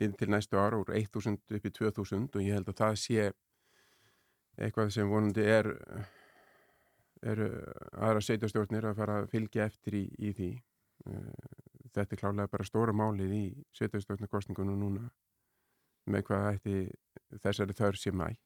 liðin 0.00 0.16
til 0.18 0.30
næstu 0.32 0.58
ára 0.58 0.80
úr 0.80 0.92
1000 0.92 1.38
upp 1.38 1.68
í 1.68 1.72
2000 1.78 2.28
og 2.34 2.42
ég 2.42 2.58
held 2.58 2.68
að 2.68 2.80
það 2.82 2.98
sé 3.00 3.30
eitthvað 4.58 4.92
sem 4.92 5.08
vonandi 5.08 5.46
er 5.48 5.70
er 7.22 7.42
aðra 8.02 8.22
sveitastjórnir 8.24 8.88
að 8.88 8.98
fara 8.98 9.18
að 9.22 9.28
fylgja 9.30 9.66
eftir 9.70 9.94
í, 9.94 10.04
í 10.18 10.32
því. 10.34 10.50
Þetta 11.92 12.16
er 12.16 12.20
klálega 12.20 12.50
bara 12.50 12.66
stóra 12.66 12.94
málið 12.96 13.34
í 13.36 13.44
sveitastjórnarkostningunum 13.78 14.80
núna 14.80 15.06
með 16.10 16.24
hvað 16.26 16.48
ætti 16.56 16.78
þessari 17.44 17.76
þörf 17.78 18.00
sé 18.00 18.12
mætt. 18.16 18.40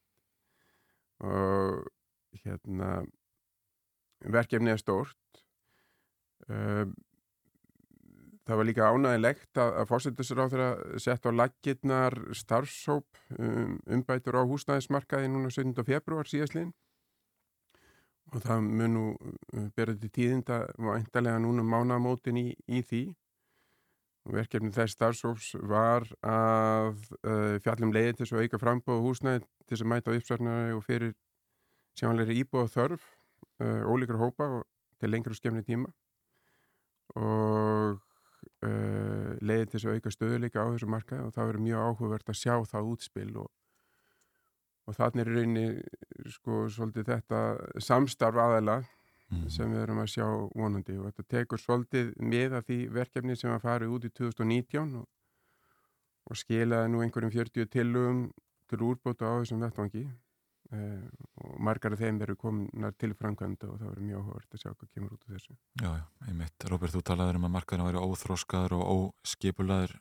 Og 1.25 1.87
hérna 2.43 2.91
verkefni 4.21 4.75
er 4.75 4.83
stórt. 4.83 5.41
Um, 6.47 6.93
það 8.47 8.61
var 8.61 8.69
líka 8.69 8.89
ánægilegt 8.95 9.59
að, 9.59 9.71
að 9.81 9.89
fórsetisráð 9.91 10.53
þeirra 10.55 11.01
sett 11.03 11.27
á 11.27 11.31
laggirnar 11.35 12.17
starfsóp 12.37 13.21
um, 13.39 13.77
umbætur 13.91 14.39
á 14.39 14.43
húsnæðismarkaði 14.47 15.31
núna 15.33 15.51
17. 15.51 15.75
februar 15.87 16.31
síðastliðin 16.31 16.73
og 18.35 18.43
það 18.43 18.67
mun 18.67 18.95
nú 18.95 19.05
uh, 19.15 19.69
berið 19.79 20.05
til 20.05 20.13
tíðinda 20.21 20.63
og 20.79 20.93
eindalega 20.95 21.43
núna 21.43 21.67
mánamótin 21.67 22.41
í, 22.43 22.49
í 22.71 22.83
því 22.87 23.05
verkefni 24.27 24.73
þess 24.75 24.97
starfsóps 24.97 25.53
var 25.67 26.07
að 26.27 26.97
uh, 27.27 27.59
fjallum 27.63 27.95
leiði 27.95 28.21
til 28.21 28.31
að 28.31 28.47
auka 28.47 28.63
frambóð 28.63 29.05
húsnæði 29.05 29.45
til 29.67 29.81
að 29.81 29.91
mæta 29.91 30.15
uppsvarnari 30.15 30.75
og 30.75 30.83
fyrir 30.87 31.15
sjánleiri 31.99 32.41
íbúð 32.43 32.73
þörf 32.75 33.13
uh, 33.63 33.83
ólíkra 33.91 34.23
hópa 34.23 34.51
til 35.01 35.13
lengri 35.13 35.35
og 35.35 35.39
skemmni 35.39 35.67
tíma 35.67 35.91
og 37.17 38.03
uh, 38.65 39.37
leiði 39.43 39.67
til 39.67 39.77
þess 39.77 39.87
að 39.87 39.99
auka 39.99 40.15
stöðuleika 40.15 40.65
á 40.65 40.71
þessu 40.73 40.91
markaði 40.91 41.27
og 41.27 41.37
það 41.37 41.51
verður 41.51 41.67
mjög 41.67 41.87
áhugavert 41.87 42.33
að 42.33 42.41
sjá 42.41 42.55
það 42.73 42.91
útspil 42.93 43.31
og, 43.43 43.49
og 44.87 44.99
þannig 44.99 45.25
er 45.25 45.33
rauninni 45.35 45.67
sko 46.37 46.67
svolítið 46.73 47.11
þetta 47.13 47.43
samstarf 47.83 48.41
aðela 48.47 48.81
sem 49.51 49.73
við 49.73 49.83
erum 49.83 50.03
að 50.03 50.13
sjá 50.13 50.27
vonandi 50.55 50.97
og 51.01 51.09
þetta 51.09 51.25
tekur 51.35 51.59
svolítið 51.59 52.13
með 52.23 52.53
að 52.59 52.69
því 52.69 52.79
verkefni 52.95 53.37
sem 53.37 53.51
að 53.51 53.65
fara 53.65 53.89
út 53.91 54.05
í 54.07 54.11
2019 54.15 55.01
og, 55.01 55.07
og 56.31 56.39
skilaði 56.39 56.93
nú 56.93 57.03
einhverjum 57.03 57.35
40 57.35 57.67
tillögum 57.73 58.21
til 58.71 58.79
úrbóta 58.87 59.27
á 59.27 59.35
þessum 59.41 59.63
vettvangi. 59.63 60.05
eh, 60.07 60.26
og 60.75 61.57
margar 61.63 61.95
af 61.95 62.01
þeim 62.01 62.21
eru 62.25 62.37
kominar 62.39 62.95
til 62.99 63.13
framkvæmda 63.15 63.69
og 63.71 63.81
það 63.81 63.91
verður 63.93 64.07
mjög 64.07 64.23
áhugavert 64.23 64.55
að 64.57 64.63
sjá 64.63 64.71
hvað 64.73 64.93
kemur 64.93 65.15
út 65.15 65.27
af 65.27 65.35
þessu. 65.35 65.57
Já, 65.83 65.89
já, 65.89 66.05
einmitt. 66.27 66.67
Róbert, 66.71 66.95
þú 66.95 67.03
talaður 67.07 67.39
um 67.39 67.49
að 67.49 67.53
markaðurinn 67.57 67.89
væri 67.89 68.05
óþróskaður 68.07 68.77
og 68.79 68.87
óskipulaður. 68.95 69.97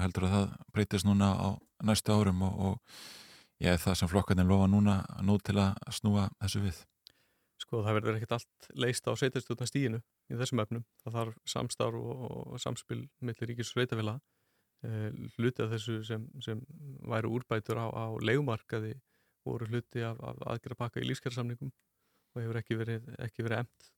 Heldur 0.00 0.26
að 0.28 0.34
það 0.36 0.52
breytist 0.76 1.08
núna 1.08 1.30
á 1.34 1.48
næstu 1.90 2.14
árum 2.14 2.44
og, 2.46 2.60
og 2.68 3.00
ég 3.64 3.72
er 3.72 3.82
það 3.82 3.98
sem 4.00 4.12
flokkarnir 4.12 4.46
lofa 4.46 4.68
núna 4.70 5.00
nú 5.26 5.38
til 5.42 5.58
að 5.62 5.74
snúa 5.98 6.28
þessu 6.44 6.62
við? 6.68 6.84
Sko 7.66 7.82
það 7.82 7.98
verður 7.98 8.20
ekkert 8.20 8.36
allt 8.36 8.70
leist 8.76 9.08
á 9.08 9.12
sveitarstjórna 9.16 9.66
stíinu 9.66 10.00
í 10.30 10.38
þessum 10.38 10.62
öfnum. 10.62 10.86
Það 11.02 11.18
þarf 11.18 11.42
samstarf 11.50 11.98
og, 11.98 12.24
og 12.52 12.62
samspil 12.62 13.02
millir 13.24 13.50
ríkis 13.50 13.72
sveitafélag. 13.72 14.22
Eh, 14.84 15.10
hluti 15.38 15.64
af 15.64 15.72
þessu 15.72 16.02
sem, 16.04 16.26
sem 16.44 16.60
væru 17.08 17.32
úrbætur 17.38 17.80
á, 17.80 17.86
á 17.90 18.06
legumarkaði 18.20 18.92
voru 19.46 19.68
hluti 19.70 20.04
af, 20.06 20.20
af 20.20 20.42
aðgerra 20.54 20.78
pakka 20.82 21.02
í 21.02 21.08
lífskjærasamningum 21.08 21.72
og 22.34 22.42
hefur 22.42 22.60
ekki 22.60 22.78
verið, 22.78 23.10
ekki 23.26 23.46
verið 23.46 23.64
emt 23.64 23.90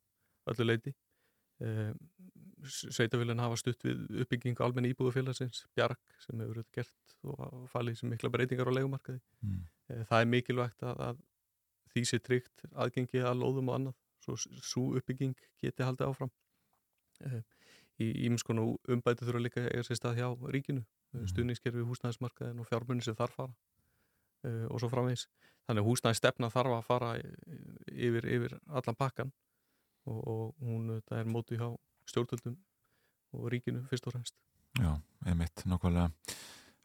öllu 0.52 0.68
leiti. 0.68 0.94
Eh, 1.64 1.92
Sveitafélagin 2.68 3.42
hafa 3.42 3.56
stutt 3.58 3.84
við 3.86 4.22
uppbyggingu 4.24 4.62
almenni 4.64 4.92
íbúðufélagsins, 4.92 5.64
Bjarg 5.78 5.98
sem 6.22 6.38
hefur 6.38 6.56
verið 6.56 6.70
gert 6.74 7.16
og 7.26 7.66
falið 7.72 8.00
sem 8.00 8.12
mikla 8.12 8.30
breytingar 8.34 8.70
á 8.70 8.76
legumarkaði. 8.76 9.20
Mm. 9.42 9.64
Eh, 9.90 10.04
það 10.10 10.24
er 10.24 10.30
mikilvægt 10.34 10.86
að, 10.86 11.02
að 11.08 11.24
því 11.92 12.04
sé 12.06 12.20
tryggt 12.22 12.66
aðgengi 12.74 13.22
að 13.24 13.40
lóðum 13.42 13.72
og 13.72 13.78
annað 13.78 13.96
svo 14.24 14.36
svo 14.36 14.84
uppbygging 14.98 15.36
geti 15.62 15.86
haldið 15.86 16.10
áfram 16.10 16.32
uh, 17.26 17.40
í 18.02 18.10
ímskonu 18.28 18.66
umbæti 18.92 19.26
þurfa 19.26 19.42
líka 19.42 19.64
að 19.64 19.70
eiga 19.72 19.86
sér 19.86 20.00
stað 20.00 20.20
hjá 20.20 20.28
ríkinu 20.54 20.82
mm. 20.82 21.26
stuðningskerfi 21.32 21.86
húsnæðismarkaðin 21.88 22.62
og 22.62 22.68
fjármunni 22.68 23.06
sem 23.06 23.16
þarf 23.18 23.38
fara 23.38 23.54
og 24.44 24.80
svo 24.80 24.90
framvegis 24.92 25.26
þannig 25.66 25.82
að 25.82 25.88
húsnæðistefna 25.88 26.50
þarf 26.52 26.76
að 26.76 26.86
fara 26.86 27.10
yfir, 27.92 28.28
yfir 28.28 28.58
allan 28.68 28.98
pakkan 28.98 29.32
og, 30.08 30.20
og 30.20 30.44
hún 30.64 31.00
það 31.08 31.22
er 31.22 31.32
mótið 31.32 31.62
hjá 31.62 31.68
stjórnvöldum 32.08 32.56
og 33.36 33.50
ríkinu 33.52 33.84
fyrst 33.90 34.08
og 34.08 34.16
fremst 34.16 34.38
Já, 34.78 34.94
einmitt, 35.26 35.66
nokkvæmlega 35.66 36.12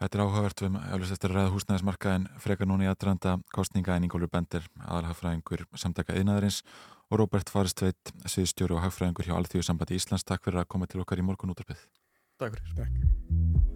Þetta 0.01 0.17
er 0.17 0.23
áhugavert 0.25 0.61
við 0.63 0.77
eflust 0.81 1.13
eftir 1.15 1.31
að 1.31 1.37
ræða 1.37 1.51
húsnæðismarkaðin 1.53 2.25
frekar 2.43 2.67
núna 2.67 2.83
í 2.83 2.89
aðranda 2.91 3.37
kostninga 3.55 3.95
en 3.95 4.07
Ingólfur 4.07 4.31
Bender, 4.33 4.65
aðalhagfræðingur 4.83 5.63
samtaka 5.79 6.17
yðnaðarins 6.19 6.59
og 7.07 7.21
Róbert 7.21 7.53
Faristveit 7.53 8.13
sviðstjóri 8.25 8.75
og 8.75 8.83
hagfræðingur 8.83 9.29
hjá 9.29 9.37
Alþjóðu 9.37 9.67
sambandi 9.69 9.99
Íslands. 10.01 10.27
Takk 10.27 10.43
fyrir 10.43 10.63
að 10.63 10.71
koma 10.75 10.89
til 10.91 11.03
okkar 11.05 11.23
í 11.23 11.27
morgun 11.29 11.53
útarpið. 11.55 11.85
Takk 12.41 12.57
fyrir. 12.57 12.75
Takk. 12.81 13.71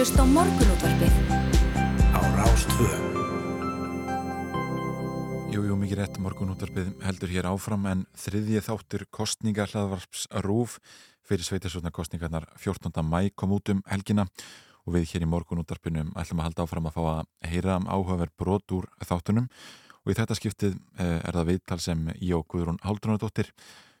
Hlusta 0.00 0.24
á 0.24 0.32
morgunútvarpið. 0.32 1.12
á 2.16 2.20
Rástvö. 2.40 2.88
Jú, 5.52 5.60
jú, 5.60 5.74
mikið 5.76 5.98
rétt 6.00 6.16
morgun 6.16 6.54
útarpið 6.54 6.88
heldur 7.04 7.28
hér 7.28 7.48
áfram 7.50 7.84
en 7.84 8.06
þriðji 8.16 8.62
þáttur 8.64 9.04
kostninga 9.12 9.66
hlaðvarps 9.68 10.24
rúf 10.40 10.78
fyrir 11.20 11.44
sveitasvotna 11.44 11.92
kostningarnar 11.92 12.48
14. 12.56 12.96
mæ 13.04 13.28
kom 13.36 13.52
út 13.52 13.68
um 13.68 13.84
helgina 13.92 14.24
og 14.88 14.96
við 14.96 15.04
hér 15.12 15.28
í 15.28 15.28
morgun 15.28 15.60
útarpinum 15.60 16.16
ætlum 16.16 16.40
að 16.40 16.48
halda 16.48 16.64
áfram 16.64 16.88
að 16.88 16.96
fá 16.96 17.02
að 17.04 17.52
heyra 17.52 17.76
um 17.76 17.90
áhugaverð 17.92 18.36
brot 18.40 18.72
úr 18.72 18.88
þáttunum 19.04 19.52
og 19.52 20.08
í 20.08 20.16
þetta 20.16 20.38
skiptið 20.40 20.80
eh, 20.96 21.20
er 21.20 21.36
það 21.36 21.52
viðtal 21.52 21.80
sem 21.84 22.08
ég 22.16 22.40
og 22.40 22.48
Guðrún 22.48 22.80
Haldrunadóttir 22.88 23.52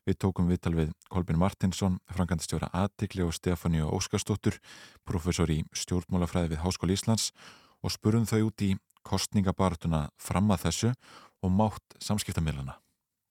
Við 0.08 0.16
tókum 0.24 0.48
viðtal 0.48 0.72
við 0.74 0.92
Kolbin 1.12 1.38
Martinsson, 1.38 1.98
frangandistjóra 2.10 2.70
Atikli 2.72 3.22
og 3.22 3.34
Stefáníu 3.36 3.90
Óskarsdóttur, 3.92 4.56
professor 5.04 5.50
í 5.52 5.60
stjórnmálafræði 5.76 6.54
við 6.54 6.62
Háskóli 6.64 6.96
Íslands 6.96 7.30
og 7.84 7.92
spurum 7.92 8.24
þau 8.28 8.46
út 8.48 8.64
í 8.64 8.74
kostningabartuna 9.06 10.06
fram 10.20 10.50
að 10.54 10.64
þessu 10.68 10.92
og 11.44 11.52
mátt 11.52 11.96
samskiptamilana. 12.04 12.78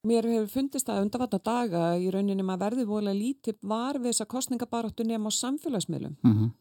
Mér 0.07 0.23
hefur 0.29 0.47
fundist 0.53 0.87
að 0.89 1.03
undarvatna 1.03 1.39
daga 1.43 1.83
í 1.99 2.07
rauninni 2.13 2.45
maður 2.47 2.61
verði 2.69 2.85
vola 2.87 3.11
lítið 3.13 3.57
var 3.67 3.97
við 3.99 4.13
þessa 4.13 4.29
kostningabaráttu 4.31 5.03
nefn 5.05 5.27
á 5.27 5.31
samfélagsmiðlum 5.41 6.15
Mm 6.23 6.33
-hmm. 6.37 6.51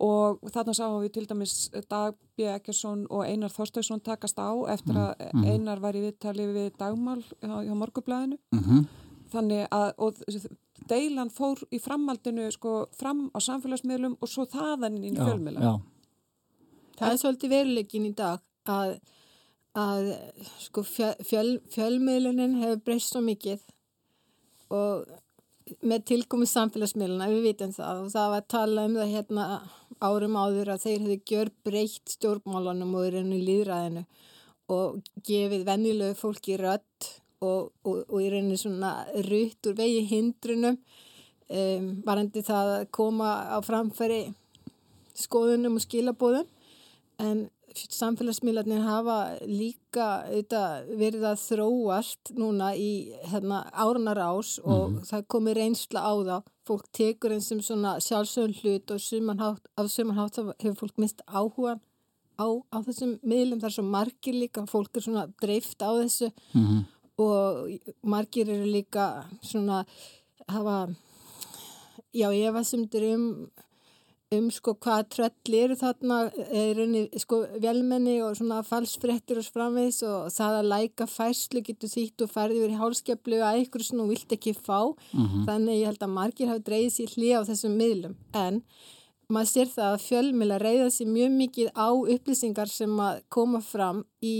og 0.00 0.40
þarna 0.50 0.74
sáum 0.74 1.02
við 1.04 1.12
til 1.12 1.26
dæmis 1.26 1.70
Dag 1.88 2.14
B. 2.36 2.42
Ekkersson 2.42 3.06
og 3.10 3.24
Einar 3.26 3.50
Þorstauðsson 3.50 4.00
takast 4.02 4.38
á 4.38 4.50
eftir 4.72 4.94
að 4.96 5.14
Mhm. 5.34 5.44
Einar 5.44 5.80
var 5.80 5.94
í 5.94 6.00
viðtali 6.00 6.46
við 6.54 6.70
dagmál 6.78 7.22
hjá, 7.42 7.64
hjá 7.66 7.74
morgublaðinu 7.74 8.38
Mhm. 8.52 8.86
Þannig 9.32 9.64
að 9.74 9.88
og 10.06 10.20
deilan 10.90 11.30
fór 11.32 11.62
í 11.70 11.80
framhaldinu 11.82 12.48
sko 12.54 12.74
fram 12.96 13.28
á 13.36 13.38
samfélagsmiðlum 13.44 14.18
og 14.20 14.30
svo 14.30 14.46
þaðan 14.50 15.00
inn 15.00 15.16
í 15.16 15.16
fjölmiðla. 15.18 15.60
já. 15.60 15.72
Það 17.00 17.12
er 17.12 17.20
svolítið 17.22 17.54
veruleikin 17.54 18.06
í 18.10 18.12
dag 18.16 18.42
að, 18.68 18.94
að 19.78 20.12
sko 20.66 20.84
fjöl, 20.84 21.14
fjöl, 21.24 21.50
fjölmiðlunin 21.72 22.58
hefur 22.60 22.82
breyst 22.84 23.14
svo 23.14 23.22
mikið 23.24 23.62
og 24.70 25.08
með 25.86 26.04
tilkomi 26.10 26.48
samfélagsmiðluna, 26.50 27.30
við 27.30 27.46
vitum 27.50 27.72
það 27.74 28.02
og 28.04 28.10
það 28.12 28.32
var 28.32 28.42
að 28.42 28.50
tala 28.54 28.84
um 28.88 28.98
það 28.98 29.14
hérna 29.14 29.46
árum 30.00 30.36
áður 30.40 30.72
að 30.74 30.84
þeir 30.84 31.00
hefðu 31.04 31.18
gjör 31.30 31.50
breytt 31.66 32.14
stjórnmálunum 32.16 32.94
og 32.98 33.06
í 33.06 33.12
rauninu 33.14 33.40
líðræðinu 33.46 34.04
og 34.70 35.00
gefið 35.26 35.66
venjulegu 35.66 36.16
fólki 36.18 36.56
rödd 36.60 37.10
og, 37.40 37.70
og, 37.84 38.04
og 38.08 38.18
í 38.22 38.28
rauninu 38.32 38.56
svona 38.60 38.92
rutt 39.28 39.66
úr 39.70 39.76
vegi 39.78 40.02
hindrunum 40.10 40.76
um, 41.50 41.86
varandi 42.06 42.42
það 42.46 42.74
að 42.78 42.84
koma 42.92 43.30
á 43.54 43.58
framfæri 43.64 44.34
skoðunum 45.16 45.78
og 45.80 45.84
skilabóðum 45.84 46.46
en 47.20 47.48
samfélagsmiðlarnir 47.70 48.80
hafa 48.82 49.16
líka 49.46 50.06
auðvitað, 50.26 50.88
verið 50.98 51.26
að 51.30 51.42
þróast 51.44 52.32
núna 52.34 52.72
í 52.74 52.88
hérna, 53.30 53.60
árunar 53.70 54.18
ás 54.18 54.56
og 54.64 54.90
Mhm. 54.90 55.04
það 55.06 55.26
komi 55.28 55.54
reynsla 55.54 56.00
á 56.02 56.12
það 56.18 56.42
fólk 56.66 56.86
tekur 56.92 57.30
eins 57.32 57.46
sem 57.48 57.60
svona 57.60 57.96
sjálfsögn 58.02 58.54
hlut 58.62 58.90
og 58.90 58.98
sumanhátt, 59.00 59.62
af 59.78 59.86
sumanhátt 59.90 60.34
þá 60.34 60.54
hefur 60.58 60.76
fólk 60.82 60.98
mist 60.98 61.22
áhugan 61.28 61.80
á, 62.38 62.46
á 62.74 62.78
þessum 62.82 63.18
miðlum, 63.22 63.60
það 63.60 63.70
er 63.70 63.76
svo 63.78 63.84
margir 63.84 64.34
líka 64.34 64.66
fólk 64.66 64.96
er 64.96 65.00
svona 65.02 65.26
dreift 65.40 65.78
á 65.78 65.90
þessu 65.94 66.32
Mhm. 66.54 66.84
Og 67.20 67.70
margir 68.02 68.48
eru 68.48 68.66
líka 68.70 69.24
svona 69.42 69.84
hafa 70.48 70.88
já, 72.14 72.28
efasemdur 72.32 73.04
um 73.14 73.26
um 74.32 74.46
sko 74.54 74.76
hvað 74.78 75.08
tröll 75.10 75.54
eru 75.58 75.74
þarna 75.74 76.16
er 76.54 76.76
raunni 76.78 77.00
sko 77.18 77.40
velmenni 77.62 78.20
og 78.22 78.36
svona 78.38 78.60
falsfrettir 78.62 79.40
og 79.42 79.48
framvegs 79.50 80.02
og 80.06 80.28
það 80.30 80.58
að 80.60 80.68
læka 80.70 81.06
færslu 81.10 81.62
getur 81.66 81.90
þýtt 81.90 82.22
og 82.22 82.30
færði 82.30 82.60
verið 82.62 82.78
hálskeplu 82.78 83.40
að 83.42 83.64
ykkur 83.64 83.82
þú 83.88 84.06
vilt 84.12 84.34
ekki 84.36 84.54
fá 84.54 84.94
Mhm. 85.12 85.46
þannig 85.48 85.80
ég 85.80 85.86
held 85.90 85.98
að 86.06 86.14
margir 86.14 86.48
hafi 86.48 86.62
dreigið 86.68 86.94
sér 86.94 87.14
hlið 87.16 87.34
á 87.38 87.48
þessum 87.50 87.74
miðlum 87.80 88.14
en 88.34 88.62
maður 89.30 89.50
sér 89.52 89.68
það 89.72 89.88
að 89.94 90.02
fjölmila 90.08 90.58
reyða 90.60 90.88
sér 90.94 91.06
mjög 91.14 91.32
mikið 91.38 91.68
á 91.78 91.88
upplýsingar 92.14 92.68
sem 92.72 92.96
að 93.00 93.20
koma 93.32 93.60
fram 93.64 94.04
í, 94.26 94.34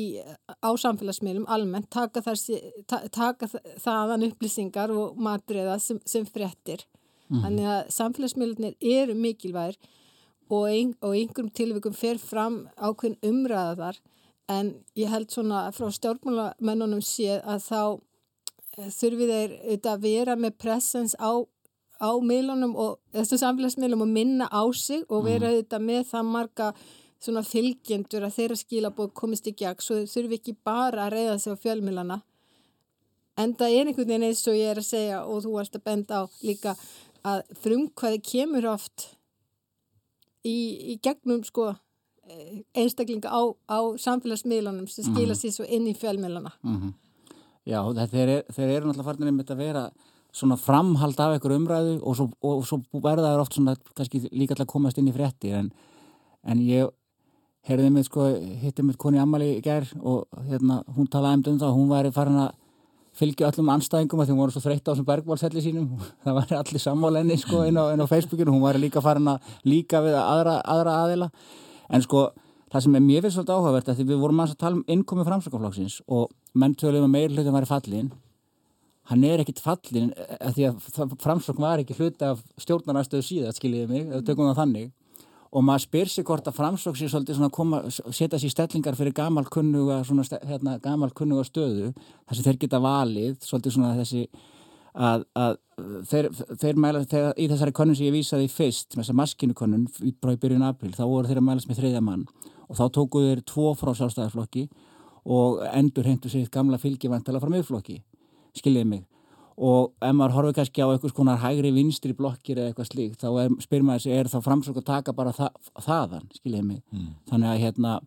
á 0.63 0.71
samfélagsmiðlum 0.85 1.47
almennt, 1.49 1.89
taka, 1.95 2.21
þar, 2.27 2.39
sé- 2.41 2.73
ta, 2.91 3.03
taka 3.09 3.47
þaðan 3.85 4.27
upplýsingar 4.31 4.91
og 4.91 5.17
matriða 5.17 5.79
sem, 5.81 6.01
sem 6.07 6.27
frettir 6.27 6.87
Mhm. 7.31 7.43
Þannig 7.45 7.67
að 7.71 7.91
samfélagsmiðlunir 7.95 8.73
eru 8.83 9.15
mikilvægir 9.15 9.77
og, 10.51 10.65
ein, 10.67 10.89
og 11.01 11.13
einhverjum 11.15 11.53
tilvikum 11.55 11.93
fer 11.95 12.19
fram 12.19 12.57
ákveðin 12.75 13.21
umræða 13.23 13.77
þar 13.79 14.01
en 14.51 14.73
ég 14.99 15.13
held 15.13 15.31
svona 15.31 15.61
frá 15.71 15.87
stjórnmálamennunum 15.95 16.99
séð 17.07 17.45
að 17.47 17.61
þá 17.69 18.01
eh, 18.79 18.91
þurfi 18.91 19.29
þeir 19.31 19.55
auðvitað 19.61 19.93
að 19.95 20.03
vera 20.09 20.35
með 20.43 20.57
presens 20.59 21.15
á, 21.23 21.31
á 22.01 22.11
miðlunum 22.25 22.73
og 22.77 22.99
þessu 23.13 23.39
samfélagsmiðlum 23.43 24.03
og 24.07 24.09
minna 24.09 24.49
á 24.49 24.63
sig 24.73 25.05
og 25.09 25.25
vera 25.27 25.51
auðvitað 25.53 25.85
með 25.85 26.03
það 26.11 26.25
marga 26.33 26.73
svona 27.21 27.43
fylgjendur 27.45 28.25
að 28.25 28.35
þeirra 28.39 28.57
skilabóð 28.57 29.13
komist 29.15 29.47
í 29.47 29.53
gegn 29.53 29.81
svo 29.85 29.99
þau 30.01 30.07
þurfi 30.15 30.39
ekki 30.41 30.55
bara 30.65 31.07
að 31.07 31.13
reyða 31.19 31.39
sig 31.39 31.53
á 31.53 31.63
fjölmiðlana 31.65 32.21
en 33.37 33.55
það 33.55 33.77
er 33.77 33.87
einhvern 33.91 34.09
veginn 34.09 34.27
eins 34.31 34.43
og 34.49 34.57
ég 34.57 34.71
er 34.73 34.81
að 34.81 34.89
segja 34.89 35.19
og 35.27 35.43
þú 35.45 35.53
varst 35.59 35.77
að 35.77 35.85
benda 35.85 36.21
á 36.21 36.23
líka 36.43 36.75
að 37.25 37.43
frumkvæði 37.61 38.23
kemur 38.33 38.67
oft 38.73 39.11
í, 40.45 40.57
í 40.93 40.99
gegnum 41.05 41.45
sko 41.45 41.75
einstaklinga 42.79 43.29
á, 43.29 43.41
á 43.69 43.79
samfélagsmiðlunum 43.99 44.89
sem 44.89 45.05
skila 45.05 45.35
Mhm. 45.35 45.41
sér 45.41 45.53
svo 45.53 45.65
inn 45.67 45.87
í 45.91 45.95
fjölmiðluna. 45.99 46.53
Mhm. 46.63 46.95
Já, 47.67 47.83
það, 47.93 48.09
þeir, 48.11 48.29
er, 48.29 48.43
þeir 48.55 48.71
eru 48.77 48.87
náttúrulega 48.87 49.05
farnir 49.05 49.27
einmitt 49.29 49.51
að 49.51 49.57
vera 49.59 49.91
svona 50.33 50.57
framhald 50.61 51.19
af 51.21 51.35
einhver 51.35 51.57
umræðu 51.57 51.99
og 52.03 52.17
svo, 52.17 52.29
og 52.43 52.65
svo 52.67 52.81
verða 53.03 53.33
það 53.33 53.43
oft 53.45 53.57
svona 53.59 53.77
kannski 53.97 54.23
líka 54.31 54.57
að 54.59 54.71
komast 54.71 54.99
inn 54.99 55.11
í 55.11 55.15
fréttir 55.15 55.59
en, 55.59 55.71
en 56.47 56.63
ég 56.63 56.91
heyrði 57.69 57.91
mig 57.93 58.07
sko, 58.07 58.31
hitti 58.63 58.85
mig 58.87 58.99
koni 59.01 59.21
Amali 59.21 59.57
í 59.59 59.63
gær 59.65 59.89
og 60.01 60.27
hérna, 60.49 60.81
hún 60.97 61.11
talaði 61.11 61.53
um 61.53 61.61
það 61.61 61.77
hún 61.77 61.91
væri 61.91 62.13
farin 62.15 62.41
að 62.47 62.55
fylgja 63.21 63.51
öllum 63.51 63.73
anstæðingum 63.75 64.23
að 64.23 64.29
því 64.29 64.35
hún 64.35 64.41
voru 64.41 64.55
svo 64.55 64.63
þreytt 64.65 64.87
á 64.87 64.91
þessum 64.93 65.09
bergválselli 65.09 65.65
sínum. 65.65 65.89
Það 66.25 66.37
væri 66.39 66.57
allir 66.61 66.83
sammálenni 66.85 67.37
sko 67.43 67.65
inn 67.67 67.77
á, 67.77 67.91
inn 67.93 68.05
á 68.07 68.07
Facebookinu, 68.07 68.55
hún 68.55 68.63
væri 68.63 68.85
líka 68.85 69.03
farin 69.05 69.33
að 69.33 69.51
líka 69.67 70.01
við 70.05 70.15
aðra, 70.21 70.61
aðra 70.63 70.95
aðila. 71.03 71.29
En 71.91 72.05
sko 72.07 72.29
það 72.71 72.85
sem 72.87 72.97
er 72.97 73.05
mér 73.05 73.25
finnst 73.25 73.37
svolítið 73.37 73.57
áhugavert 73.57 73.91
að 73.91 73.99
því 73.99 74.09
við 74.13 74.23
vorum 74.23 74.43
að 74.45 74.57
tala 74.61 74.79
um 74.79 74.85
innkomi 74.95 75.27
framsakaflokksins 75.27 76.01
og 76.07 76.31
menn 76.55 76.77
tölum 76.79 77.09
að 77.09 77.15
meir 77.17 77.35
hlutin 77.35 77.57
væri 77.57 77.69
fallin 77.69 78.13
hann 79.11 79.27
er 79.27 79.43
ekkit 79.43 79.61
fallin 79.63 80.13
að 80.39 80.57
því 80.57 80.67
að 80.69 81.15
framsokn 81.23 81.63
var 81.65 81.83
ekki 81.83 81.97
hluti 81.99 82.27
af 82.27 82.43
stjórnarnastöðu 82.63 83.27
síðan, 83.27 83.57
skiljiði 83.57 83.89
mig, 83.91 84.09
við 84.13 84.27
tökum 84.29 84.51
það 84.51 84.61
þannig. 84.63 84.91
Og 85.51 85.65
maður 85.67 85.83
spyr 85.83 86.11
sig 86.13 86.27
hvort 86.29 86.47
að 86.47 86.61
framsokn 86.61 86.99
sé 86.99 87.09
svolítið 87.11 87.41
svona 87.41 87.51
koma, 87.51 87.81
setja 87.91 88.39
sér 88.39 88.53
stellingar 88.55 88.95
fyrir 88.99 89.17
gamal 89.17 89.43
kunnuga, 89.51 89.99
svona, 90.07 90.23
hérna, 90.47 90.77
gamal 90.83 91.11
kunnuga 91.11 91.43
stöðu, 91.49 91.91
þar 92.29 92.39
sem 92.39 92.47
þeir 92.47 92.61
geta 92.63 92.79
valið 92.85 93.33
svolítið 93.43 93.75
svona 93.75 93.97
þessi 93.99 94.23
að, 94.95 95.25
að 95.35 95.59
þeir, 96.13 96.29
þeir 96.63 96.79
mæla 96.85 97.03
þegar, 97.11 97.35
í 97.35 97.49
þessari 97.51 97.75
konun 97.81 97.99
sem 97.99 98.07
ég 98.07 98.15
vísaði 98.15 98.47
fyrst 98.53 98.95
þessar 98.95 99.19
maskinukonun 99.19 99.89
í 100.07 100.13
bara 100.23 100.37
í 100.37 100.41
byrjun 100.45 100.69
april 100.69 100.93
þá 100.95 101.03
voru 101.03 101.31
þeir 101.31 101.43
að 101.43 101.49
mælast 101.49 101.71
með 101.71 101.83
þriðja 101.83 102.05
mann. 102.07 102.25
Og 102.71 102.79
þá 102.79 102.85
tókuðu 102.95 103.33
þeir 103.33 103.43
tvo 103.51 103.75
frá 103.75 103.91
sjálfstæðarflokki 103.99 104.69
og 105.35 105.65
endur 105.75 106.07
heimtu 106.07 106.31
sér 106.31 106.47
gamla 106.55 106.79
fylgjavantala 106.79 107.43
frá 107.43 107.51
miðflokki 107.51 107.99
skiljiði 108.57 108.91
mig. 108.91 109.07
Og 109.61 109.91
ef 110.01 110.15
maður 110.17 110.37
horfið 110.39 110.55
kannski 110.57 110.85
á 110.85 110.89
eitthvað 110.89 111.17
konar 111.19 111.43
hægri 111.43 111.73
vinstri 111.77 112.15
blokkir 112.17 112.61
eða 112.61 112.71
eitthvað 112.71 112.89
slíkt 112.89 113.21
þá 113.21 113.29
er, 113.43 113.59
spyr 113.61 113.85
maður 113.85 114.07
sig, 114.07 114.15
er 114.17 114.31
þá 114.33 114.39
framsök 114.47 114.81
að 114.81 114.87
taka 114.89 115.13
bara 115.17 115.35
það, 115.37 115.59
þaðan, 115.85 116.31
skiljiði 116.39 116.65
mig? 116.65 116.81
Mm. 116.95 117.11
þannig 117.29 117.51
að 117.51 117.63
hérna 117.67 117.99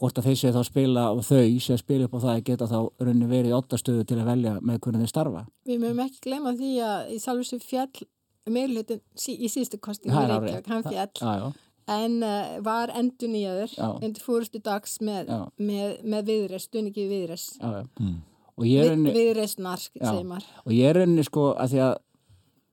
hvort 0.00 0.18
að 0.18 0.30
þeir 0.30 0.38
séu 0.40 0.52
þá 0.54 0.60
spila 0.66 1.06
og 1.12 1.24
þau 1.28 1.60
séu 1.60 1.74
að 1.76 1.82
spila 1.82 2.06
upp 2.08 2.16
á 2.16 2.24
það 2.24 2.32
að 2.32 2.44
geta 2.48 2.68
þá 2.70 2.78
rauninni 3.04 3.28
verið 3.30 3.52
í 3.52 3.56
ottastöðu 3.58 4.06
til 4.08 4.18
að 4.18 4.30
velja 4.30 4.54
með 4.58 4.78
hvernig 4.84 5.04
þeir 5.04 5.12
starfa. 5.12 5.42
Við 5.68 5.82
mögum 5.82 6.04
ekki 6.06 6.22
glema 6.26 6.54
því 6.56 6.70
að 6.86 7.10
í 7.12 7.18
sjálfsög 7.24 7.66
fjall 7.66 8.06
meirlutin 8.50 9.02
í 9.28 9.50
síðustu 9.52 9.76
í 9.76 10.14
er 10.14 10.32
Reykjavík, 10.32 10.70
hann 10.72 10.86
fjall 10.88 11.20
já, 11.20 11.50
en 11.90 12.16
uh, 12.24 12.56
var 12.64 12.92
endur 12.96 13.32
nýjaður 13.32 13.76
undir 14.00 14.24
fórustu 14.24 14.62
dags 14.64 14.98
með, 15.04 15.32
með, 15.60 16.00
með 16.06 16.32
viðreist, 16.32 16.72
já. 18.60 18.66
og 18.66 18.68
ég 18.70 18.84
er 18.84 18.90
rauninni 18.90 19.16
viðreistnar, 19.16 19.82
Já. 19.96 20.06
segir 20.06 20.28
maður 20.28 20.48
og 20.64 20.72
ég 20.76 20.90
er 20.90 20.98
rauninni 21.00 21.26
sko 21.26 21.50
að 21.56 21.74
því 21.74 21.82
að 21.86 21.94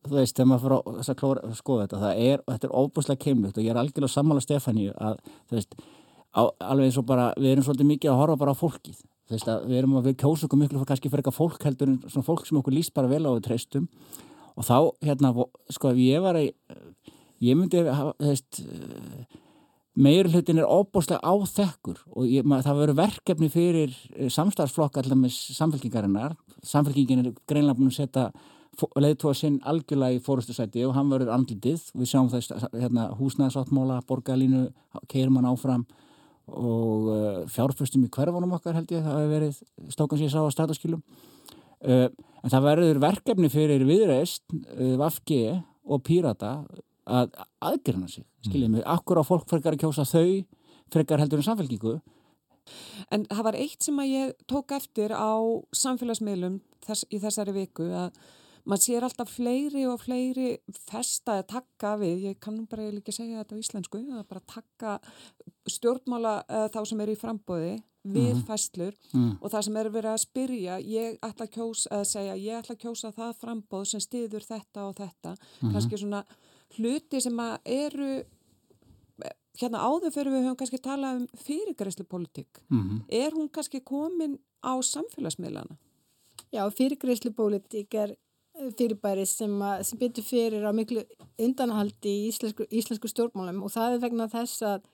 þú 0.08 0.16
veist, 0.16 0.38
þegar 0.38 0.50
maður 0.52 0.64
fyrir 0.64 0.78
að 0.78 1.12
að 1.12 1.20
klóra, 1.20 1.54
skoða 1.58 1.86
þetta, 1.86 2.02
það 2.04 2.24
er, 2.30 2.42
og 2.44 2.54
þetta 2.54 2.68
er 2.68 2.76
óbúslega 2.82 3.24
keimlugt 3.24 3.58
og 3.58 3.66
ég 3.66 3.74
er 3.74 3.80
algjörlega 3.82 4.14
sammála 4.14 4.44
Stefáníu 4.44 4.94
að 4.96 5.18
þú 5.50 5.58
veist, 5.58 5.78
á, 6.32 6.42
alveg 6.72 6.90
eins 6.90 7.00
og 7.02 7.08
bara 7.10 7.28
við 7.38 7.52
erum 7.54 7.68
svolítið 7.68 7.90
mikið 7.92 8.14
að 8.14 8.22
horfa 8.22 8.40
bara 8.44 8.56
á 8.56 8.62
fólkið 8.62 9.02
þú 9.02 9.36
veist 9.36 9.52
að 9.52 9.66
við 9.68 9.82
erum 9.82 9.98
að 10.00 10.08
við 10.08 10.18
kjósa 10.24 10.48
okkur 10.48 10.62
miklu 10.62 10.86
kannski 10.88 11.12
fyrir 11.12 11.24
eitthvað 11.24 11.40
fólk 11.42 11.68
heldur 11.68 11.92
en 11.92 11.98
svona 12.08 12.28
fólk 12.28 12.48
sem 12.48 12.60
okkur 12.62 12.76
líst 12.78 12.94
bara 12.96 13.12
vel 13.12 13.26
á 13.28 13.32
við 13.36 13.44
treystum 13.50 13.90
og 14.58 14.68
þá, 14.68 14.78
hérna, 15.04 15.34
sko 15.74 15.92
ef 15.92 16.00
ég 16.00 16.24
var 16.24 16.40
að 16.40 16.48
ég 17.44 17.60
myndi 17.60 17.84
þú 17.84 18.14
veist 18.24 18.62
meir 19.98 20.30
hlutin 20.30 20.62
er 20.62 20.70
óbúslega 20.70 21.26
áþekkur 21.26 22.04
og 22.14 22.28
ég, 22.30 22.46
mað, 22.46 22.68
það 22.68 22.82
verður 22.82 23.00
verkefni 23.02 23.50
fyrir 23.50 23.96
samstarfsflokk 24.34 25.00
allar 25.02 25.18
með 25.18 25.34
samfélkingarinnar 25.58 26.38
samfélkingin 26.66 27.26
er 27.26 27.34
greinlega 27.50 27.78
búin 27.78 27.92
að 27.92 28.00
setja 28.02 28.28
leiðtóa 29.02 29.34
sinn 29.38 29.58
algjörlega 29.66 30.20
í 30.20 30.24
fórustusæti 30.24 30.84
og 30.86 30.94
hann 30.94 31.10
verður 31.10 31.34
andlitið. 31.34 31.88
Við 31.98 32.12
sjáum 32.12 32.28
þess 32.30 32.68
hérna, 32.76 33.08
húsnæðsáttmála, 33.18 34.04
borgarlínu 34.10 34.68
keirum 35.10 35.40
hann 35.40 35.50
áfram 35.50 35.88
og 36.48 37.08
uh, 37.12 37.40
fjárfustum 37.52 38.06
í 38.06 38.12
hverfunum 38.14 38.54
okkar 38.56 38.78
held 38.78 38.92
ég 38.94 39.04
það 39.04 39.18
hefur 39.18 39.34
verið 39.34 39.58
stókan 39.92 40.20
sem 40.20 40.30
ég 40.30 40.32
sá 40.32 40.40
á 40.40 40.56
stataskilum 40.56 41.02
uh, 41.02 42.08
en 42.08 42.54
það 42.54 42.68
verður 42.70 43.02
verkefni 43.04 43.50
fyrir 43.52 43.84
viðreist, 43.84 44.46
uh, 44.54 44.94
Vafge 45.02 45.58
og 45.84 46.06
Pírata 46.08 46.62
að 47.08 47.32
aðgerna 47.64 48.08
sig, 48.12 48.26
skiljið 48.46 48.70
mig, 48.76 48.84
akkur 48.86 49.20
á 49.20 49.24
fólk 49.28 49.48
frekar 49.50 49.74
að 49.78 49.84
kjósa 49.86 50.06
þau, 50.06 50.46
frekar 50.94 51.20
heldur 51.24 51.40
en 51.40 51.48
samfélkingu 51.50 52.00
En 53.16 53.24
það 53.30 53.44
var 53.48 53.56
eitt 53.56 53.84
sem 53.86 53.96
að 54.04 54.10
ég 54.12 54.32
tók 54.52 54.74
eftir 54.76 55.14
á 55.16 55.32
samfélagsmiðlum 55.72 56.58
þess, 56.84 57.06
í 57.16 57.20
þessari 57.24 57.54
viku 57.56 57.86
að 57.96 58.18
maður 58.68 58.84
sér 58.84 59.06
alltaf 59.08 59.30
fleiri 59.32 59.86
og 59.88 60.02
fleiri 60.04 60.58
festa 60.76 61.38
að 61.40 61.46
takka 61.54 61.94
við, 62.02 62.26
ég 62.28 62.40
kann 62.44 62.58
nú 62.60 62.66
bara 62.68 62.90
ekki 62.92 63.14
segja 63.16 63.40
þetta 63.40 63.56
á 63.56 63.62
íslensku, 63.64 64.02
að 64.12 64.26
bara 64.28 64.44
takka 64.52 64.98
stjórnmála 65.72 66.34
uh, 66.44 66.66
þá 66.72 66.82
sem 66.90 67.04
eru 67.06 67.16
í 67.16 67.20
frambóði 67.22 67.78
við 68.08 68.34
Mhm. 68.36 68.44
fæslur 68.48 68.94
Mm. 69.14 69.38
og 69.42 69.52
það 69.52 69.64
sem 69.64 69.78
er 69.78 69.90
verið 69.90 70.12
að 70.14 70.22
spyrja, 70.26 70.76
ég 70.80 71.18
ætla 71.20 71.46
að 71.48 71.52
kjósa, 71.56 71.88
að 71.92 72.04
segja, 72.08 72.36
ég 72.36 72.60
ætla 72.62 72.76
að 72.76 72.84
kjósa 72.84 73.12
það 73.16 73.34
frambóð 73.42 73.86
sem 73.88 74.00
stiður 74.00 74.44
þetta 74.48 74.80
og 74.88 74.96
þetta, 74.96 75.38
Mhm. 75.62 75.72
kannski 75.74 75.98
svona 76.00 76.24
hluti 76.76 77.22
sem 77.24 77.40
að 77.40 77.56
eru, 77.78 78.12
hérna 79.58 79.82
áður 79.88 80.14
fyrir 80.14 80.34
við 80.36 80.46
höfum 80.46 80.60
kannski 80.60 80.82
talað 80.84 81.22
um 81.22 81.28
fyrirgræslu 81.46 82.06
politík. 82.06 82.62
Mhm. 82.70 83.04
Er 83.10 83.32
hún 83.32 83.50
kannski 83.50 83.82
komin 83.82 84.40
á 84.62 84.74
samfélagsmiðlana? 84.82 85.78
Já, 86.54 86.64
fyrirgreyslu 86.72 87.34
pólitík 87.36 87.96
er 88.00 88.14
eh, 88.56 88.70
fyrirbæri 88.78 89.26
sem, 89.28 89.52
að, 89.62 89.84
sem 89.90 90.00
byttur 90.00 90.24
fyrir 90.24 90.64
á 90.64 90.72
miklu 90.76 91.04
undanhaldi 91.38 92.14
í 92.14 92.28
íslensku, 92.32 92.68
íslensku 92.72 93.12
stjórnmálum 93.12 93.64
og 93.66 93.74
það 93.74 93.98
er 93.98 94.04
vegna 94.06 94.30
þess 94.32 94.64
að, 94.64 94.88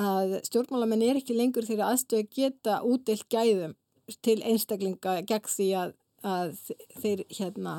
að 0.00 0.36
stjórnmálamenn 0.46 1.02
er 1.08 1.20
ekki 1.20 1.36
lengur 1.36 1.66
þeirra 1.66 1.90
aðstöðu 1.90 2.22
að 2.22 2.36
geta 2.38 2.78
útilt 2.86 3.26
gæðum 3.32 3.74
til 4.22 4.38
einstaklinga 4.46 5.20
gegn 5.26 5.50
því 5.50 5.68
að, 5.82 5.96
að 6.26 6.54
þeir 7.02 7.24
hérna 7.38 7.74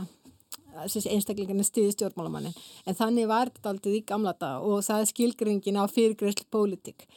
einstaklingarnir 0.79 1.67
stiði 1.67 1.93
stjórnmálamannin 1.95 2.55
en 2.85 2.97
þannig 2.97 3.29
var 3.31 3.51
þetta 3.51 3.73
aldrei 3.73 3.97
í 3.99 4.05
gamla 4.07 4.33
dag 4.39 4.65
og 4.65 4.83
það 4.87 5.03
er 5.03 5.11
skilgringin 5.11 5.79
á 5.79 5.85
fyrirgreyslu 5.91 6.47
pólitík. 6.53 7.07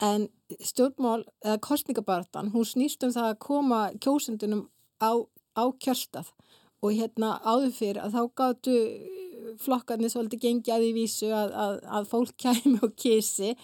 En 0.00 0.28
stjórnmál 0.64 1.24
eða 1.44 1.60
kostningabartan, 1.60 2.52
hún 2.54 2.64
snýst 2.64 3.04
um 3.04 3.12
það 3.12 3.32
að 3.32 3.40
koma 3.44 3.80
kjósundunum 4.00 4.68
á, 5.00 5.12
á 5.56 5.64
kjörstað. 5.76 6.30
Og 6.80 6.96
hérna 6.96 7.34
áður 7.44 7.74
fyrir 7.76 8.00
að 8.00 8.14
þá 8.16 8.22
gáttu 8.40 8.76
flokkarnir 9.58 10.12
svolítið 10.12 10.42
gengi 10.44 10.72
að 10.74 10.84
því 10.84 10.90
vísu 10.96 11.30
að, 11.34 11.54
að, 11.64 11.78
að 11.98 12.06
fólk 12.10 12.34
kæmi 12.44 12.76
og 12.86 12.94
kísi 13.00 13.54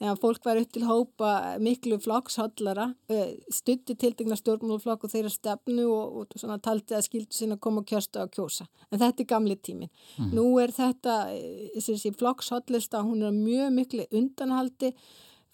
þegar 0.00 0.20
fólk 0.20 0.44
var 0.48 0.60
upp 0.60 0.74
til 0.74 0.84
hópa 0.88 1.30
miklu 1.62 1.98
flokkshallara 2.00 2.90
stutti 3.52 3.96
tiltegna 4.00 4.38
stjórnmáluflokk 4.40 5.06
og 5.06 5.14
þeirra 5.14 5.32
stefnu 5.32 5.86
og, 5.88 6.20
og 6.22 6.36
svona 6.40 6.60
taldi 6.62 6.96
að 6.96 7.06
skildu 7.08 7.36
sinna 7.36 7.58
koma 7.60 7.84
og 7.84 7.88
kjörsta 7.90 8.26
og 8.26 8.34
kjósa 8.36 8.68
en 8.90 9.00
þetta 9.00 9.24
er 9.24 9.30
gamli 9.32 9.56
tímin. 9.56 9.90
Mhm. 10.18 10.36
Nú 10.36 10.46
er 10.62 10.74
þetta 10.74 11.16
þessi 11.76 12.14
flokkshallista 12.16 13.04
hún 13.06 13.26
er 13.26 13.34
mjög 13.36 13.74
miklu 13.76 14.06
undanhaldi 14.10 14.94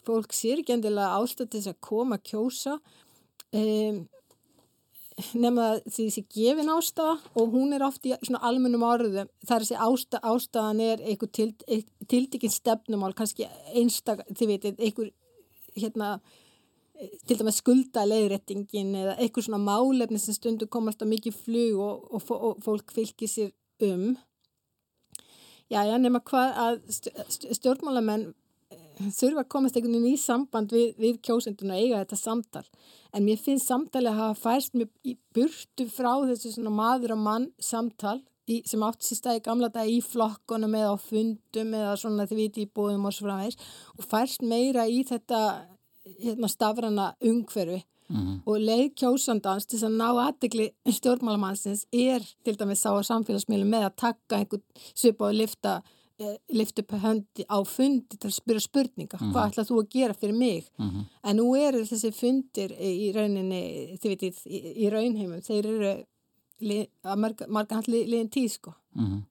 fólk 0.06 0.34
sér 0.36 0.62
ekki 0.62 0.76
endilega 0.76 1.16
ástæð 1.18 1.50
til 1.50 1.60
þess 1.60 1.72
að 1.72 1.80
koma 1.88 2.18
að 2.18 2.28
kjósa 2.30 2.76
um, 2.76 4.04
nema 5.44 5.68
því 5.86 6.06
þessi 6.06 6.24
gefin 6.32 6.72
ástæða 6.72 7.14
og 7.40 7.54
hún 7.54 7.72
er 7.72 7.84
oft 7.86 8.04
í 8.04 8.12
svona 8.20 8.42
almennum 8.44 8.84
orðum 8.84 9.30
þar 9.48 9.64
þessi 9.64 9.78
ástæð, 9.86 10.26
ástæðan 10.32 10.82
er 10.84 11.04
einhver 11.04 11.30
til, 11.32 11.52
tildikinn 12.10 12.52
stefnumál 12.52 13.14
kannski 13.16 13.48
einstak, 13.72 14.26
þið 14.36 14.52
veitir, 14.52 14.76
einhver 14.76 15.12
hérna 15.76 16.18
til 17.28 17.36
dæmis 17.38 17.60
skulda 17.60 18.04
leiðréttingin 18.08 18.94
eða 18.96 19.16
einhver 19.20 19.44
svona 19.44 19.60
málefni 19.60 20.20
sem 20.20 20.36
stundu 20.36 20.68
komast 20.68 21.04
á 21.04 21.06
mikið 21.08 21.36
flug 21.44 21.82
og, 21.84 22.06
og, 22.16 22.30
og 22.36 22.64
fólk 22.64 22.92
fylgir 22.96 23.30
sér 23.30 23.52
um. 23.84 24.16
Já, 25.72 25.82
já, 25.82 25.96
nema 25.98 26.20
hvað 26.22 26.60
að 26.62 26.76
stjórnmálamenn 27.56 28.28
þurfa 28.96 29.42
að 29.42 29.48
komast 29.52 29.76
einhvern 29.76 29.96
veginn 29.98 30.14
í 30.14 30.20
samband 30.20 30.72
við, 30.72 30.94
við 31.00 31.18
kjósenduna 31.26 31.76
að 31.76 31.82
eiga 31.84 32.02
þetta 32.04 32.18
samtal 32.20 32.64
en 33.12 33.26
mér 33.26 33.42
finnst 33.42 33.68
samtali 33.70 34.10
að 34.10 34.20
hafa 34.22 34.40
færst 34.40 34.74
mér 34.74 34.88
í 35.04 35.16
burtu 35.36 35.88
frá 35.92 36.12
þessu 36.28 36.54
svona 36.54 36.72
maður 36.74 37.16
og 37.16 37.22
mann 37.26 37.50
samtal 37.60 38.18
í, 38.46 38.62
sem 38.64 38.82
átt 38.86 39.02
sér 39.02 39.20
stæði 39.20 39.42
gamla 39.48 39.68
dag 39.74 39.90
í 39.90 39.98
flokkunum 40.04 40.76
eða 40.78 40.94
á 40.94 40.96
fundum 41.02 41.74
eða 41.74 41.96
svona 42.00 42.28
þið 42.30 42.42
viti 42.44 42.64
í 42.64 42.70
búðum 42.70 43.08
og 43.08 43.16
svo 43.16 43.26
framvegs 43.28 43.60
og 43.98 44.08
færst 44.08 44.46
meira 44.46 44.86
í 44.88 45.02
þetta 45.08 45.42
hérna, 46.22 46.48
stafrana 46.48 47.12
umhverfi 47.20 47.82
Mhm. 48.06 48.42
og 48.46 48.60
leið 48.62 48.92
kjósandans 49.00 49.64
til 49.66 49.80
þess 49.80 49.88
að 49.88 49.96
ná 49.98 50.10
aðdegli 50.28 50.66
stjórnmálamannsins 50.94 51.86
er 51.90 52.22
til 52.46 52.54
dæmis 52.54 52.84
sá 52.84 52.94
á 52.94 53.02
samfélagsmiðlum 53.02 53.72
með 53.72 53.86
að 53.88 53.96
taka 53.96 54.36
einhvern 54.38 54.62
svipa 54.94 55.26
og 55.26 55.34
lifta 55.34 55.72
lift 56.48 56.78
upp 56.80 56.92
höndi 57.02 57.44
á 57.44 57.58
fundi 57.68 58.16
til 58.16 58.30
að 58.30 58.34
spyrja 58.40 58.60
spurninga, 58.64 59.18
Mhm. 59.20 59.32
hvað 59.34 59.50
ætlað 59.52 59.68
þú 59.68 59.80
að 59.82 59.88
gera 59.90 60.14
fyrir 60.14 60.34
mig 60.38 60.70
Mhm. 60.78 61.04
en 61.24 61.36
nú 61.36 61.54
eru 61.56 61.84
þessi 61.84 62.12
fundir 62.14 62.70
í 62.80 63.12
rauninni, 63.14 63.98
þið 64.00 64.08
veitir 64.08 64.32
í, 64.46 64.76
í 64.86 64.90
raunheimum, 64.90 65.42
þeir 65.42 65.66
eru 65.66 66.04
að 67.04 67.18
marga, 67.18 67.46
marga 67.48 67.74
hann 67.74 67.84
liðin 67.84 68.30
tíð 68.30 68.50
sko 68.50 68.74
Mhm. 68.96 69.22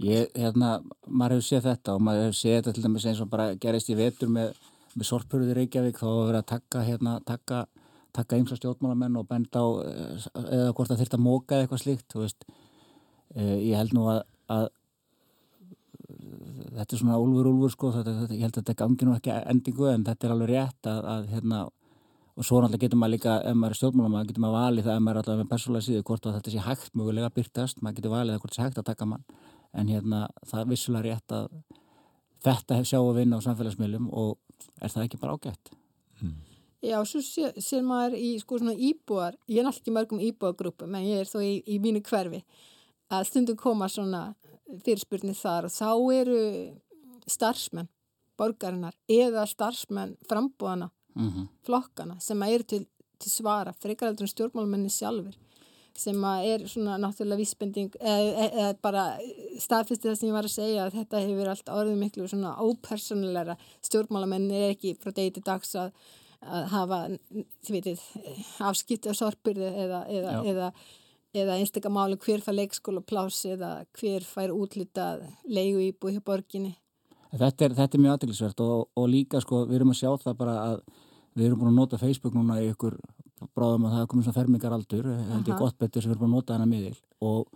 Ég, 0.00 0.30
hérna, 0.32 0.82
maður 1.06 1.36
hefur 1.36 1.48
séð 1.50 1.62
þetta 1.68 1.94
og 1.94 2.00
maður 2.00 2.22
hefur 2.30 2.38
séð 2.40 2.62
þetta 2.62 2.72
til 2.74 2.82
dæmis 2.84 3.04
eins 3.04 3.20
og 3.20 3.28
bara 3.28 3.54
gerist 3.54 3.90
í 3.90 3.94
vetur 3.94 4.28
með, 4.28 4.54
með 4.96 5.04
sorpurður 5.04 5.50
í 5.52 5.54
Reykjavík 5.58 5.98
þá 6.00 6.06
hefur 6.08 6.30
verið 6.32 6.40
að 6.42 6.46
taka, 6.46 6.84
hérna, 6.86 7.20
taka, 7.26 7.66
taka 8.14 8.36
ymsa 8.38 8.56
stjórnmálamenn 8.56 9.18
og 9.18 9.28
benda 9.28 9.60
á 9.60 9.68
eh, 9.84 10.16
eða 10.56 10.72
hvort 10.72 10.88
það 10.88 10.98
þurft 11.02 11.18
að 11.18 11.26
móka 11.26 11.52
eða 11.52 11.68
eitthvað 11.68 11.82
slíkt, 11.84 12.08
þú 12.08 12.20
veist. 12.24 12.44
Eh, 13.36 13.58
ég 13.68 13.76
held 13.76 13.92
nú 13.92 14.06
að, 14.08 14.22
að 14.48 14.68
þetta 16.76 16.96
er 16.96 17.02
svona 17.02 17.18
úlfur 17.20 17.50
úlfur 17.50 17.74
sko, 17.74 17.90
þetta, 17.96 18.14
þetta, 18.22 18.36
ég 18.36 18.46
held 18.46 18.56
að 18.56 18.62
þetta 18.62 18.78
gangi 18.82 19.06
nú 19.06 19.14
ekki 19.16 19.36
endingu 19.52 19.88
en 19.90 20.06
þetta 20.06 20.26
er 20.26 20.34
alveg 20.34 20.50
rétt 20.50 20.90
að, 20.90 21.00
að 21.14 21.28
hérna, 21.34 21.60
og 22.36 22.46
svo 22.46 22.60
náttúrulega 22.60 22.84
getur 22.84 23.00
maður 23.00 23.14
líka, 23.16 23.36
ef 23.50 23.58
maður 23.58 23.74
er 23.74 23.80
stjórnmálamæður, 23.80 24.28
getur 24.30 24.44
maður 24.44 24.58
valið 24.58 24.88
það 24.88 24.98
ef 24.98 25.04
maður 25.06 25.16
er 25.16 25.22
alltaf 25.22 25.40
með 25.40 25.50
persónulega 25.54 25.86
síðu 25.88 26.06
hvort 26.10 26.30
þetta 26.30 26.54
sé 26.54 26.64
hægt 26.66 26.94
mögulega 27.00 27.32
byrtast, 27.36 27.82
maður 27.82 27.98
getur 27.98 28.14
valið 28.14 28.36
að 28.36 28.44
hvort 28.44 28.54
það 28.54 28.60
sé 28.60 28.68
hægt 28.68 28.80
að 28.82 28.88
taka 28.90 29.10
mann, 29.10 29.26
en 29.74 29.92
hérna 29.92 30.22
það 30.46 30.62
er 30.62 30.70
vissulega 30.70 31.06
rétt 31.08 31.36
að 31.36 31.50
þetta 32.44 32.78
hef 32.78 32.88
sjáu 32.88 33.02
að 33.08 33.20
vinna 33.20 33.40
á 33.40 33.46
samfélagsmiðlum 33.48 34.08
og 34.16 34.38
er 34.80 34.92
það 34.92 35.06
ekki 35.08 35.20
bara 35.20 35.36
ágætt? 35.36 35.74
Já, 36.80 36.96
svo 37.04 37.20
sé, 37.20 37.50
sér 37.60 37.82
maður 37.84 38.14
í 38.16 38.30
sko 38.40 38.56
svona 38.56 38.72
íbúar, 38.72 39.34
ég 39.50 39.60
er 39.60 39.66
náttúrulega 39.66 39.82
ekki 39.82 39.96
mörgum 39.96 40.22
íbúagrúpum 40.24 40.94
en 40.96 41.04
ég 41.04 41.24
er 41.24 41.28
þó 41.28 41.42
í, 41.44 41.58
í 41.68 41.76
mínu 41.82 42.00
hverfi 42.06 42.40
að 43.12 43.26
stundum 43.28 43.58
koma 43.60 43.88
svona 43.92 44.30
fyrirspurnir 44.84 45.38
þar 45.38 45.68
og 45.68 45.74
þá 45.74 45.90
eru 46.20 46.40
starfsmenn 47.30 47.88
borgarinnar 48.40 48.94
eða 49.10 49.46
starfsmenn 49.50 50.16
frambúðana 50.30 50.90
Mhm. 51.10 51.48
flokkana 51.66 52.20
sem 52.22 52.38
að 52.38 52.52
eru 52.54 52.64
til, 52.70 52.86
til 53.18 53.30
svara 53.32 53.72
frekar 53.74 54.08
heldur 54.12 54.28
en 54.28 54.30
stjórnmálmenni 54.30 54.90
sjálfur 54.94 55.34
sem 55.98 56.14
að 56.22 56.44
er 56.46 56.62
svona 56.70 56.94
náttúrulega 57.02 57.40
vísbending 57.42 57.90
eða, 57.98 58.44
eða 58.46 58.68
bara 58.80 59.02
staðfyrst 59.58 60.06
það 60.06 60.14
sem 60.16 60.28
ég 60.30 60.36
var 60.36 60.46
að 60.46 60.54
segja 60.54 60.84
að 60.86 60.94
þetta 61.00 61.22
hefur 61.26 61.50
allt 61.50 61.72
orðið 61.74 61.98
miklu 61.98 62.28
svona 62.30 62.54
ópersonleira 62.62 63.56
stjórnmálamenni 63.82 64.54
er 64.54 64.76
ekki 64.76 64.94
frá 65.02 65.10
degi 65.12 65.34
til 65.34 65.42
dags 65.50 65.74
að, 65.74 65.90
að 66.46 66.64
hafa, 66.76 67.00
þið 67.66 67.74
veitir 67.74 68.06
afskipt 68.70 69.10
af 69.10 69.18
sorpurði 69.18 69.66
eða, 69.66 70.04
eða, 70.08 70.36
eða, 70.54 70.72
eða 71.36 71.58
einstakar 71.60 71.92
máli 71.94 72.18
hver 72.18 72.42
fær 72.44 72.56
leikskóla 72.56 73.02
plás 73.06 73.42
eða 73.46 73.84
hver 73.98 74.26
fær 74.26 74.54
útlitað 74.54 75.26
leigu 75.46 75.82
íbúi 75.90 76.16
hjá 76.16 76.24
borginni 76.24 76.76
Þetta 77.30 77.64
er, 77.64 77.74
þetta 77.78 77.94
er 77.94 78.02
mjög 78.02 78.14
aðeinsvært 78.16 78.60
og, 78.64 78.88
og 78.98 79.04
líka 79.06 79.38
sko 79.42 79.62
við 79.68 79.76
erum 79.78 79.92
að 79.92 80.00
sjá 80.00 80.10
það 80.18 80.38
bara 80.40 80.54
að 80.64 80.80
við 81.38 81.46
erum 81.46 81.60
búin 81.60 81.70
að 81.70 81.76
nota 81.78 82.00
Facebook 82.00 82.34
núna 82.34 82.56
í 82.58 82.72
ykkur 82.72 82.96
bráðum 83.54 83.86
að 83.86 83.94
það 83.94 84.02
er 84.02 84.08
komið 84.10 84.26
svona 84.26 84.38
fermingar 84.40 84.74
aldur 84.74 85.06
held 85.06 85.46
ég 85.46 85.54
Aha. 85.54 85.60
gott 85.60 85.78
betur 85.78 86.02
sem 86.02 86.10
við 86.10 86.16
erum 86.16 86.24
búin 86.24 86.32
að 86.32 86.40
nota 86.40 86.56
hana 86.56 86.66
miðil 86.70 86.96
og, 87.22 87.46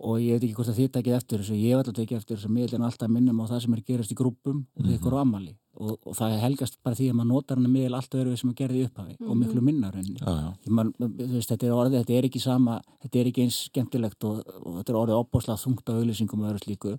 og 0.00 0.18
ég 0.22 0.36
veit 0.38 0.44
ekki 0.46 0.54
hvort 0.54 0.68
að 0.70 0.76
þið 0.78 0.90
takið 0.94 1.14
eftir 1.16 1.40
þessu, 1.42 1.56
ég 1.58 1.72
hef 1.74 1.78
alltaf 1.80 1.94
tekið 1.98 2.16
eftir 2.20 2.36
þessu 2.38 2.50
miðil 2.54 2.74
en 2.78 2.84
alltaf 2.86 3.08
minnum 3.10 3.40
á 3.42 3.44
það 3.50 3.62
sem 3.64 3.72
er 3.74 3.80
að 3.82 3.88
gerast 3.90 4.12
í 4.14 4.18
grúpum 4.20 4.60
og 4.78 4.84
Mhm. 4.84 4.92
ykkur 4.98 5.14
á 5.14 5.18
ammali 5.24 5.54
og, 5.78 5.98
og 6.06 6.14
það 6.14 6.36
helgast 6.42 6.76
bara 6.84 6.94
því 6.94 7.08
að 7.10 7.16
maður 7.18 7.30
notar 7.32 7.56
hana 7.58 7.68
miðil 7.68 7.94
allt 7.98 8.14
öðru 8.14 8.36
sem 8.38 8.50
að 8.52 8.56
gerði 8.62 8.78
í 8.78 8.86
upphafi 8.86 9.16
og 9.20 9.34
Mhm. 9.34 9.38
miklu 9.42 9.60
minna 9.62 9.90
rauninni. 9.90 10.20
Já, 10.22 10.26
já. 10.38 10.54
Því 10.62 10.70
Man, 10.70 10.92
þú 10.98 11.32
veist, 11.34 11.50
þetta 11.50 11.66
er 11.66 11.74
orðið, 11.80 11.98
þetta 12.04 12.18
er 12.18 12.28
ekki 12.30 12.40
sama 12.40 12.80
þetta 13.02 13.18
er 13.20 13.26
ekki 13.32 13.42
eins 13.42 13.58
skemmtilegt 13.70 14.24
og, 14.24 14.36
og 14.66 14.72
þetta 14.78 14.90
er 14.94 15.00
orðið 15.02 15.18
opbáslega 15.24 15.62
þungt 15.64 15.86
á 15.90 15.92
auðlýsingum 15.98 16.42
og 16.44 16.50
öðru 16.54 16.62
slíku 16.64 16.98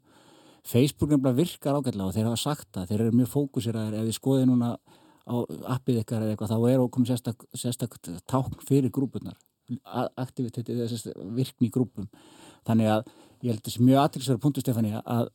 Facebook 0.64 1.10
nefnilega 1.10 1.36
virkar 1.40 1.76
ágætlega 1.80 2.08
og 2.08 2.14
þeir 2.14 2.28
hafa 2.28 2.38
sagt 2.38 2.68
það, 2.74 2.88
þeir 2.90 3.00
eru 3.00 3.12
mjög 3.16 3.30
fókuseraðir 3.32 3.94
ef 3.96 4.06
þið 4.10 4.20
skoðið 4.20 4.46
núna 4.52 4.78
á 5.30 5.36
appið 5.78 6.04
ykkar 6.04 6.22
eða 6.26 6.36
eitthvað, 6.36 6.52
þá 6.52 6.70
er 6.74 6.80
okkur 6.84 7.06
sérstak, 7.08 7.46
sérstak 7.56 7.96
tákn 8.28 8.60
fyrir 8.68 8.90
grúpunar 8.92 9.38
aktiviteti 10.18 10.74
þess 10.76 11.08
virkni 11.36 11.70
í 11.70 11.72
grúpum 11.72 12.08
þannig 12.68 12.92
að 12.96 13.04
ég 13.44 13.54
held 13.54 13.64
þessi 13.64 13.84
mjög 13.86 14.04
aðtilsverður 14.04 14.44
punktu 14.44 14.62
Stefani 14.62 14.94
að 15.00 15.30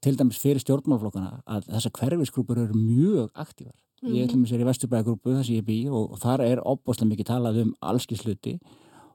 til 0.00 0.16
dæmis 0.16 0.38
fyrir 0.40 0.62
stjórnmálflokkana 0.62 1.42
að 1.46 1.66
þessar 1.68 1.96
hverfisgrúpur 1.98 2.60
eru 2.62 2.78
mjög 2.78 3.30
aktívar 3.34 3.76
Mhm. 4.00 4.14
ég 4.16 4.28
ætlum 4.28 4.44
að 4.46 4.48
sér 4.48 4.62
í 4.62 4.64
Vesturbæðagrúpu 4.64 5.32
þar 5.34 5.44
sem 5.44 5.56
ég 5.58 5.64
bý 5.66 5.78
og, 5.90 6.12
og 6.14 6.20
þar 6.22 6.40
er 6.40 6.62
opbáslega 6.64 7.10
mikið 7.10 7.26
talað 7.28 7.58
um 7.60 7.74
allskisluti 7.84 8.54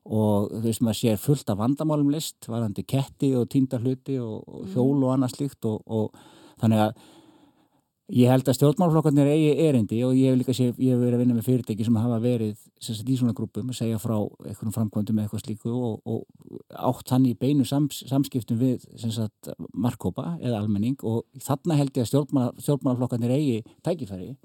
og 0.06 0.52
þú 0.52 0.62
veist 0.62 0.84
maður 0.86 1.00
sér 1.00 1.18
fullt 1.18 1.50
af 1.50 1.58
vandamálum 1.58 2.12
list 2.14 2.46
varandi 2.46 2.84
ketti 2.86 3.32
og 3.34 3.48
týnda 3.50 3.80
hluti 3.82 4.20
og, 4.22 4.44
og 4.46 4.68
hjól 4.76 5.02
og 5.02 5.16
annað 5.16 5.34
slíkt 5.34 5.66
og, 5.66 5.82
og 5.90 6.14
þannig 6.62 6.84
að 6.84 6.92
ég 8.14 8.30
held 8.30 8.46
að 8.46 8.58
stjórnmálflokkarnir 8.60 9.30
eigi 9.32 9.66
erindi 9.66 10.00
og 10.06 10.14
ég 10.14 10.30
hef 10.30 10.38
líka 10.38 10.54
sé, 10.54 10.68
ég 10.78 10.94
hef 10.94 11.00
verið 11.02 11.16
að 11.18 11.22
vinna 11.24 11.38
með 11.38 11.48
fyrirtæki 11.48 11.86
sem 11.88 11.96
hafa 11.98 12.20
verið 12.22 12.60
sagt, 12.78 13.08
í 13.10 13.18
svona 13.18 13.34
grúpum 13.38 13.72
að 13.74 13.80
segja 13.80 14.02
frá 14.02 14.14
einhvernum 14.46 14.76
framkvæmdum 14.76 15.22
eða 15.22 15.26
eitthvað 15.26 15.44
slíku 15.44 15.74
og, 15.74 15.96
og 16.06 16.76
átt 16.92 17.10
þannig 17.10 17.34
í 17.34 17.40
beinu 17.42 17.66
sams, 17.66 18.04
samskiptum 18.10 18.60
við 18.62 18.86
sagt, 19.02 19.50
markkópa 19.74 20.36
eða 20.38 20.60
almenning 20.62 21.02
og 21.02 21.24
þarna 21.42 21.80
held 21.82 21.98
ég 21.98 22.06
að 22.06 22.12
stjórnmál, 22.12 22.52
stjórnmálflokkarnir 22.62 23.34
eigi 23.40 23.58
tækifæri 23.86 24.36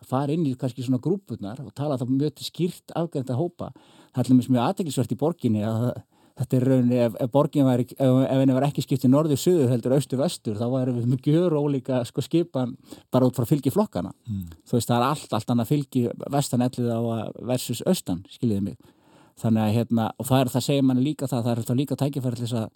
að 0.00 0.08
fara 0.08 0.32
inn 0.32 0.48
í 0.48 0.56
kannski 0.56 0.86
svona 0.86 1.02
grúpunar 1.04 1.60
og 1.60 1.74
tala 1.76 2.00
þá 2.00 2.08
mjög 2.08 2.40
skýrt 2.44 2.92
afgænta 2.96 3.36
hópa. 3.36 3.70
Það 4.16 4.30
er 4.32 4.40
mjög 4.40 4.64
aðteglisvert 4.64 5.12
í 5.12 5.20
borginni 5.20 5.64
að 5.64 5.92
þetta 6.38 6.56
er 6.58 6.66
rauninni 6.68 6.98
ef, 7.04 7.16
ef 7.22 7.30
borgin 7.30 7.66
var, 7.66 7.82
ef, 7.84 7.94
ef 7.98 8.40
henni 8.40 8.56
var 8.56 8.66
ekki 8.66 8.82
skipt 8.84 9.06
í 9.06 9.10
norður, 9.10 9.38
suður 9.38 9.70
heldur, 9.70 9.94
austur, 9.96 10.20
vestur 10.20 10.58
þá 10.58 10.64
varum 10.72 10.98
við 10.98 11.12
með 11.12 11.28
gjör 11.30 11.54
ólíka 11.60 12.00
sko 12.08 12.24
skipan 12.24 12.74
bara 13.14 13.28
út 13.28 13.38
frá 13.38 13.46
fylgi 13.48 13.72
flokkana. 13.74 14.10
Mm. 14.26 14.48
Þú 14.66 14.78
veist 14.78 14.90
það 14.90 14.98
er 14.98 15.06
allt, 15.10 15.36
allt 15.38 15.54
annað 15.54 15.70
fylgi 15.70 16.04
vestan 16.34 16.66
ellið 16.66 16.90
á 16.90 17.00
að 17.00 17.38
versus 17.52 17.84
austan, 17.86 18.24
skiljiði 18.34 18.66
mig. 18.70 18.90
Þannig 19.40 19.64
að 19.66 19.78
hérna, 19.78 20.08
og 20.18 20.28
það 20.30 20.42
er 20.42 20.52
það 20.54 20.66
segir 20.68 20.84
manni 20.88 21.06
líka 21.06 21.30
það, 21.30 21.46
það 21.46 21.52
er 21.54 21.62
þetta 21.62 21.78
líka 21.78 22.00
tækifæri 22.02 22.40
til 22.40 22.46
þess 22.48 22.58
að, 22.60 22.68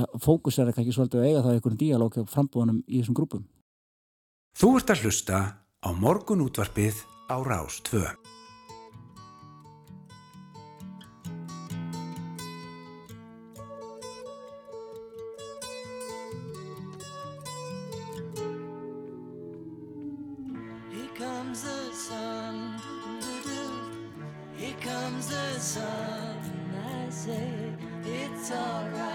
að 0.00 0.06
fókusera 0.24 0.76
kannski 0.76 0.96
svolítið 0.96 1.20
og 1.20 1.26
eiga 1.28 1.42
það 1.44 1.58
einhverjum 1.58 1.80
díalóg 1.82 2.20
og 2.22 2.30
frambúðanum 2.32 2.84
í 2.84 3.00
þessum 3.00 3.18
grúpum. 3.18 3.48
Þú 4.54 4.76
ert 4.78 4.94
að 4.94 5.04
hlusta 5.04 5.42
á 5.84 5.88
morgun 5.92 6.44
útvarpið 6.46 7.04
á 7.28 7.36
Rás 7.44 7.80
2. 7.88 8.33
Comes 21.54 21.62
the 21.62 21.94
sun, 21.94 22.80
here 24.56 24.74
comes 24.80 25.28
the 25.28 25.60
sun. 25.60 26.36
I 26.84 27.10
say 27.10 27.48
it's 28.04 28.50
alright. 28.50 29.13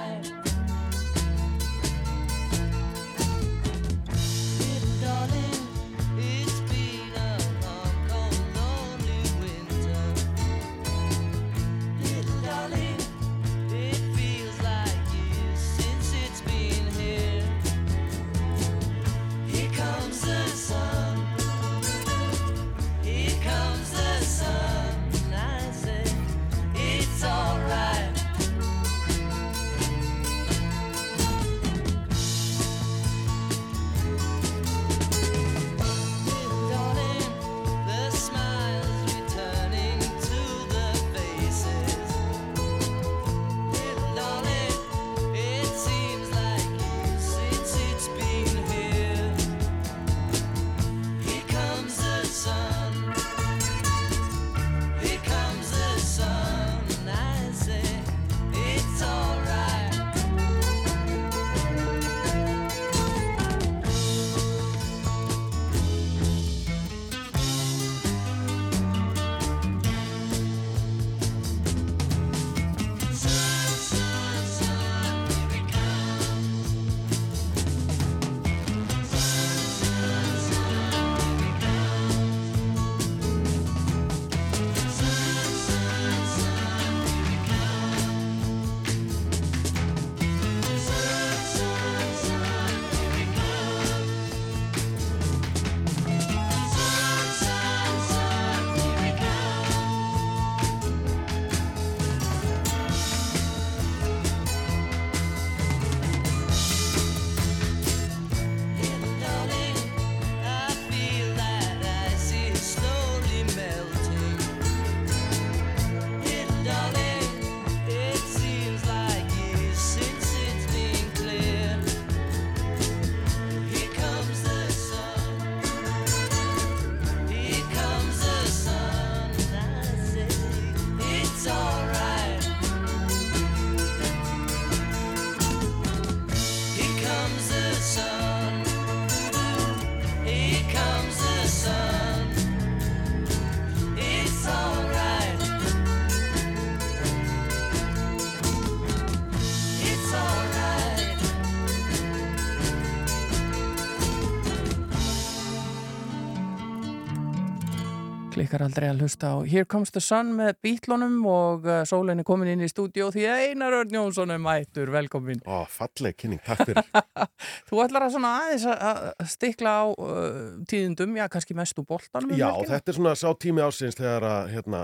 Klikkar 158.39 158.61
aldrei 158.63 158.87
að 158.87 159.01
hlusta 159.03 159.33
á 159.35 159.43
Here 159.43 159.65
Comes 159.67 159.89
the 159.91 159.99
Sun 159.99 160.29
með 160.37 160.53
bítlunum 160.63 161.17
og 161.27 161.65
uh, 161.67 161.81
sólinni 161.89 162.23
komin 162.23 162.47
inn 162.53 162.61
í 162.63 162.69
stúdíó 162.71 163.09
því 163.11 163.25
að 163.27 163.41
Einar 163.49 163.75
Örn 163.81 163.91
Jónsson 163.97 164.31
er 164.31 164.39
mættur, 164.39 164.87
velkomin. 164.93 165.41
Ó, 165.43 165.65
falleg 165.67 166.15
kynning, 166.15 166.39
takk 166.45 166.61
fyrir. 166.69 166.87
Þú 167.67 167.81
ætlar 167.83 168.05
að 168.07 168.13
svona 168.15 168.31
aðeins 168.45 168.63
að- 168.71 169.01
stikla 169.33 169.73
á 169.75 169.83
uh, 169.91 170.39
tíðindum, 170.71 171.17
já, 171.19 171.25
kannski 171.35 171.57
mest 171.59 171.81
úr 171.83 171.87
boltanum. 171.89 172.31
um 172.31 172.39
Já, 172.39 172.47
helgina. 172.53 172.71
þetta 172.77 172.93
er 172.93 172.99
svona 173.01 173.15
sá 173.19 173.27
tími 173.43 173.65
ásins 173.67 173.99
þegar 173.99 174.27
að 174.29 174.53
hérna, 174.55 174.81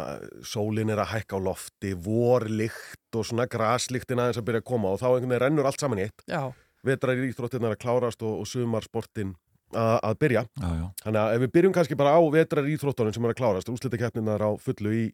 sólin 0.51 0.91
er 0.91 1.03
að 1.05 1.11
hækka 1.15 1.39
á 1.39 1.45
lofti, 1.47 1.95
vorlikt 1.95 3.15
og 3.15 3.23
svona 3.31 3.47
graslíktin 3.47 4.19
aðeins 4.19 4.41
að 4.43 4.49
byrja 4.51 4.65
að 4.65 4.69
koma 4.73 4.91
og 4.91 4.99
þá 4.99 5.07
einhvern 5.13 5.31
veginn 5.31 5.43
rennur 5.47 5.71
allt 5.71 5.79
saman 5.79 6.03
í 6.03 6.09
eitt. 6.09 6.27
Já. 6.27 6.43
Vetrar 6.85 7.17
í 7.23 7.31
íþróttirnar 7.31 7.73
að 7.77 7.81
klárast 7.81 8.21
og, 8.27 8.41
og 8.43 8.49
sumarsportin 8.51 9.31
að, 9.73 10.17
byrja. 10.21 10.43
Já, 10.61 10.69
já. 10.79 10.85
Þannig 11.03 11.21
að 11.21 11.35
ef 11.35 11.41
við 11.43 11.53
byrjum 11.57 11.75
kannski 11.75 11.97
bara 11.99 12.13
á 12.13 12.21
vetrar 12.33 12.69
íþróttunum 12.69 13.15
sem 13.15 13.25
er 13.25 13.33
að 13.33 13.39
klárast, 13.39 13.71
úslitakeppninar 13.71 14.43
á 14.45 14.51
fullu 14.61 14.93
í, 14.93 15.05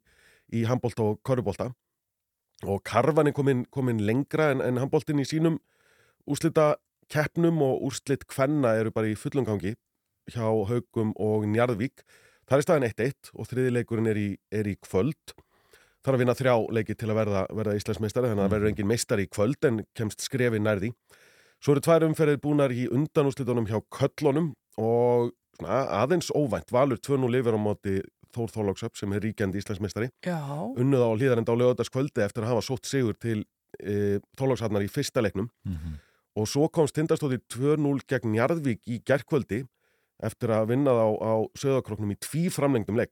í 0.52 0.66
handbólt 0.68 1.00
og 1.04 1.22
körubólta 1.28 1.72
og 2.62 2.82
karvan 2.86 3.32
er 3.32 3.34
komin, 3.34 3.64
komin 3.74 4.04
lengra 4.06 4.52
en, 4.54 4.62
en 4.62 4.78
handbóltin 4.78 5.22
í 5.22 5.26
sínum 5.26 5.58
úslitakeppnum 6.30 7.62
og 7.66 7.88
úrslit 7.88 8.28
kvenna 8.30 8.76
eru 8.78 8.94
bara 8.94 9.10
í 9.10 9.16
fullum 9.18 9.48
gangi 9.48 9.74
hjá 10.32 10.46
Haugum 10.46 11.16
og 11.20 11.48
Njarðvík. 11.50 12.04
Það 12.46 12.58
er 12.58 12.66
staðin 12.66 12.88
1-1 12.90 13.32
og 13.34 13.48
þriðileikurinn 13.50 14.12
er 14.12 14.20
í, 14.20 14.28
er 14.54 14.70
í 14.70 14.76
kvöld. 14.84 15.34
Er 16.02 16.16
að 16.16 16.24
vinna 16.24 16.36
þrjá 16.38 16.54
leiki 16.74 16.96
til 16.98 17.10
að 17.12 17.20
verða, 17.20 17.42
verða 17.54 17.76
Íslandsmeistari, 17.78 18.30
þannig 18.32 18.42
að 18.42 18.48
það 18.48 18.56
verður 18.56 18.72
engin 18.72 18.90
meistari 18.90 19.26
í 19.26 19.30
kvöld 19.32 19.68
en 19.70 19.84
kemst 19.98 20.24
skrefi 20.26 20.62
nærði. 20.62 20.92
Svo 21.62 21.76
eru 21.76 21.84
tvær 21.86 22.08
umferðir 22.08 22.40
búnar 22.42 22.74
í 22.74 22.88
undanúslitunum 22.90 23.68
hjá 23.70 23.78
köllunum 23.94 24.52
og 24.82 25.30
svona, 25.60 25.84
aðeins 26.02 26.32
óvænt 26.34 26.74
valur 26.74 26.98
2-0 26.98 27.38
yfir 27.38 27.58
á 27.58 27.60
móti 27.62 28.00
Þór 28.32 28.54
Þorlóksöp 28.54 28.96
sem 28.96 29.12
er 29.14 29.22
ríkjandi 29.26 29.60
Íslandsmeistari. 29.60 30.08
Já. 30.26 30.40
Unnuð 30.80 31.04
á 31.04 31.10
hlýðarenda 31.12 31.54
á 31.54 31.60
lögadaskvöldi 31.60 32.24
eftir 32.24 32.46
að 32.46 32.54
hafa 32.54 32.64
sótt 32.66 32.88
sigur 32.88 33.18
til 33.20 33.44
e, 33.78 34.22
Þorlóksharnar 34.40 34.86
í 34.88 34.90
fyrsta 34.90 35.22
leiknum 35.22 35.52
og 36.40 36.48
svo 36.48 36.70
komst 36.72 36.96
tindastóði 36.96 37.42
2-0 37.52 38.08
gegn 38.08 38.32
Njarðvík 38.34 38.82
í 38.88 39.02
gerkvöldi 39.06 39.66
eftir 40.24 40.54
að 40.56 40.72
vinna 40.72 40.96
það 40.96 41.04
á, 41.04 41.10
á 41.22 41.34
söðakroknum 41.60 42.14
í 42.16 42.18
tví 42.24 42.48
framlengdum 42.50 42.98
leik 42.98 43.12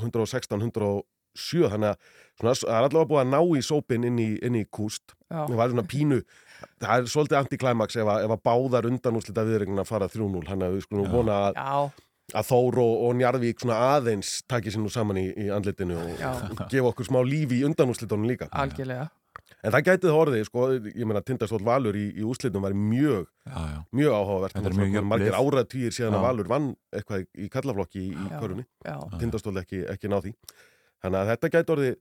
116-107 0.00 1.66
þannig 1.72 1.90
að 1.90 1.98
svona, 2.38 2.54
það 2.54 2.76
er 2.76 2.86
allavega 2.86 3.10
búið 3.10 3.24
að 3.24 3.32
ná 3.34 3.40
í 3.58 3.62
sópin 3.66 4.06
inn 4.06 4.22
í, 4.22 4.30
inn 4.40 4.56
í 4.56 4.64
kúst 4.70 5.16
Já. 5.28 5.44
það 5.50 5.58
var 5.58 5.74
svona 5.74 5.90
pínu 5.90 6.20
það 6.80 6.94
er 7.04 7.08
svolítið 7.14 7.38
antiklæmaks 7.40 7.96
ef, 8.00 8.06
að- 8.14 8.24
ef 8.26 8.34
að 8.36 8.42
báðar 8.50 8.88
undanúslita 8.90 9.44
viðregnina 9.48 9.84
fara 9.88 10.08
3-0 10.08 10.44
þannig 10.48 10.66
að 10.68 10.76
við 10.78 10.86
skulum 10.88 11.10
vona 11.12 11.38
að, 11.50 11.60
að 12.34 12.50
Þór 12.50 12.78
og, 12.78 12.92
og 13.08 13.14
Njarðvík 13.18 13.62
svona 13.64 13.78
aðeins 13.96 14.34
taki 14.46 14.70
sér 14.70 14.84
nú 14.84 14.90
saman 14.92 15.18
í, 15.18 15.28
í 15.34 15.48
andlitinu 15.50 15.96
og, 15.98 16.12
og 16.20 16.60
gefa 16.72 16.92
okkur 16.92 17.08
smá 17.10 17.20
lífi 17.26 17.58
í 17.62 17.64
undanúslitunum 17.68 18.28
líka. 18.30 18.46
Algjörlega. 18.52 19.08
En 19.60 19.74
það 19.74 19.82
gætið 19.90 20.14
orðið, 20.16 20.42
sko, 20.48 20.62
ég 20.88 21.04
meina 21.04 21.20
Tindastóll 21.20 21.60
Valur 21.66 21.92
í, 21.98 22.06
í 22.16 22.22
úslitum 22.24 22.62
var 22.64 22.72
mjög, 22.72 23.26
já, 23.44 23.58
já. 23.74 23.80
mjög 23.92 24.14
áhugavert. 24.16 24.56
Er 24.56 24.76
mjög 24.78 25.04
Margir 25.10 25.36
áratýr 25.36 25.92
síðan 25.92 26.16
að 26.16 26.22
Já. 26.22 26.24
Valur 26.30 26.48
vann 26.48 26.68
eitthvað 26.96 27.26
í 27.36 27.48
kallaflokki 27.52 28.00
í, 28.06 28.14
í 28.14 28.30
körunni. 28.40 28.64
já. 28.86 28.94
Tindastóll 29.20 29.58
ekki, 29.60 29.82
ekki 29.92 30.08
ná 30.08 30.16
því. 30.24 30.32
Þannig 31.04 31.18
að 31.20 31.30
þetta 31.34 31.50
gæti 31.58 31.74
orðið 31.76 31.92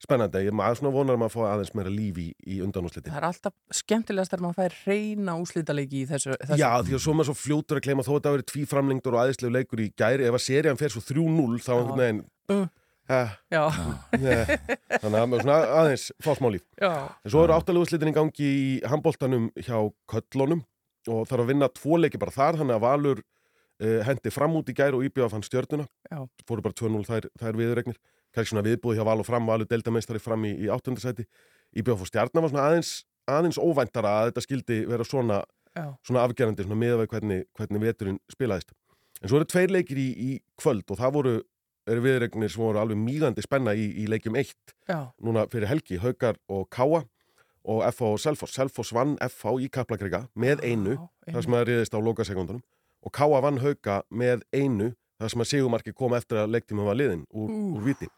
spennandi. 0.00 0.40
Ég 0.46 0.54
maður 0.56 0.78
svona 0.80 0.92
vonar 0.94 1.16
að 1.16 1.20
maður 1.22 1.34
fá 1.34 1.42
aðeins 1.50 1.72
meira 1.76 1.92
lífi 1.92 2.24
í, 2.30 2.34
í 2.54 2.58
undanúslitin. 2.64 3.12
Það 3.12 3.20
er 3.20 3.26
alltaf 3.28 3.54
skemmtilegast 3.80 4.32
þegar 4.34 4.44
maður 4.46 4.58
fær 4.60 4.76
reyna 4.90 5.36
úslítaleiki 5.42 6.00
í 6.00 6.08
þessu. 6.10 6.34
þessu. 6.40 6.58
Já, 6.62 6.70
því 6.86 6.96
að 6.98 7.02
svo 7.04 7.14
maður 7.18 7.30
svo 7.30 7.38
fljótur 7.44 7.80
að 7.80 7.86
gleyma 7.88 8.06
þó 8.06 8.10
að 8.10 8.16
þetta 8.18 8.30
hafi 8.32 8.38
verið 8.40 8.50
tvíframlengdur 8.52 9.16
og 9.16 9.22
aðeinslegu 9.24 9.54
leikur 9.58 9.82
í 9.84 9.88
gæri 10.00 10.28
ef 10.30 10.38
að 10.40 10.44
serían 10.46 10.80
fer 10.80 10.94
svo 10.94 11.02
3-0 11.04 11.64
þá 11.66 11.72
einhvern 11.78 12.04
veginn 12.04 12.22
Uh. 12.50 12.64
uh, 13.12 13.34
Já. 13.52 13.60
Nei, 14.24 14.40
þannig 14.98 15.18
að 15.20 15.28
maður 15.30 15.44
svona 15.44 15.58
aðeins 15.80 16.06
fá 16.24 16.30
smá 16.34 16.48
líf 16.50 16.64
Já. 16.82 16.90
en 17.22 17.30
svo 17.30 17.44
eru 17.44 17.54
áttalegu 17.54 17.86
slitin 17.86 18.10
í 18.10 18.14
gangi 18.16 18.48
í 18.50 18.64
handbóltanum 18.90 19.44
hjá 19.62 19.76
köllunum 20.10 20.64
og 21.10 21.28
þarf 21.30 21.44
að 21.44 21.52
vinna 21.52 21.68
tvo 21.76 22.00
leiki 22.02 22.18
bara 22.18 22.34
þar 22.34 22.58
þannig 22.58 22.74
að 22.80 22.82
Valur 22.88 23.20
uh, 23.22 24.00
hendi 24.08 24.32
fram 24.34 24.56
út 24.58 24.72
í 24.72 24.74
gæri 24.80 24.98
og 24.98 25.06
íbjöða 25.06 25.30
fann 25.36 25.46
stjörnuna 25.46 25.86
Já. 26.10 26.24
fóru 26.48 26.64
bara 26.66 26.74
2-0 26.82 27.06
þær, 27.06 27.28
þær 27.38 27.60
viðregnir 27.62 28.00
kannski 28.34 28.54
svona 28.54 28.66
viðbúði 28.66 28.98
hjá 29.00 29.06
Val 29.06 29.20
og 29.22 29.28
fram 29.28 29.48
Valur 29.50 29.68
deildameistari 29.70 30.22
fram 30.22 30.44
í, 30.48 30.52
í 30.64 30.70
áttundasæti 30.72 31.26
íbjöða 31.76 32.00
fór 32.00 32.10
stjarnar 32.10 32.44
var 32.44 32.52
svona 32.52 32.66
aðeins, 32.68 32.92
aðeins 33.30 33.60
óvæntara 33.60 34.12
að 34.20 34.30
þetta 34.30 34.44
skildi 34.46 34.80
vera 34.90 35.06
svona 35.06 35.40
Já. 35.76 35.86
svona 36.06 36.24
afgerandi, 36.26 36.66
svona 36.66 36.80
við 36.80 37.06
hvernig, 37.12 37.46
hvernig 37.54 37.84
veturinn 37.84 38.18
spilaðist. 38.32 38.74
En 39.20 39.28
svo 39.30 39.38
eru 39.38 39.46
tveir 39.46 39.70
leikir 39.70 40.00
í, 40.00 40.08
í 40.10 40.30
kvöld 40.58 40.88
og 40.90 40.98
það 40.98 41.14
voru 41.14 41.34
eru 41.90 42.02
viðregnir 42.04 42.52
sem 42.52 42.62
voru 42.62 42.80
alveg 42.80 42.98
mýgandi 43.00 43.42
spenna 43.44 43.74
í, 43.74 43.86
í 44.02 44.06
leikjum 44.10 44.36
eitt 44.40 44.74
Já. 44.88 45.10
núna 45.22 45.46
fyrir 45.50 45.70
helgi, 45.70 45.98
Haukar 46.02 46.38
og 46.50 46.68
Káa 46.72 47.02
og 47.70 47.82
FH 47.92 48.12
og 48.14 48.20
Selfoss. 48.22 48.56
Selfoss 48.56 48.94
vann 48.96 49.16
FH 49.20 49.56
í 49.64 49.70
Kaplakrika 49.72 50.24
með 50.34 50.64
einu 50.64 50.96
þar 51.26 51.44
sem 51.44 51.56
það 51.56 51.66
riðist 51.68 51.96
á 51.96 52.00
lokasekundunum 52.00 52.62
og 53.00 53.14
Káa 53.16 53.42
vann 53.44 53.60
Hauka 53.64 54.02
með 54.10 54.44
einu 54.54 54.92
þar 55.20 55.34
sem 55.34 55.44
að 55.44 55.50
Sigumarki 55.52 55.96
kom 55.96 56.16
eftir 56.16 56.40
að 56.42 56.54
leiktíma 56.56 56.86
var 56.86 56.98
liðin 56.98 57.26
úr, 57.32 57.50
úr 57.76 57.84
viti. 57.84 58.08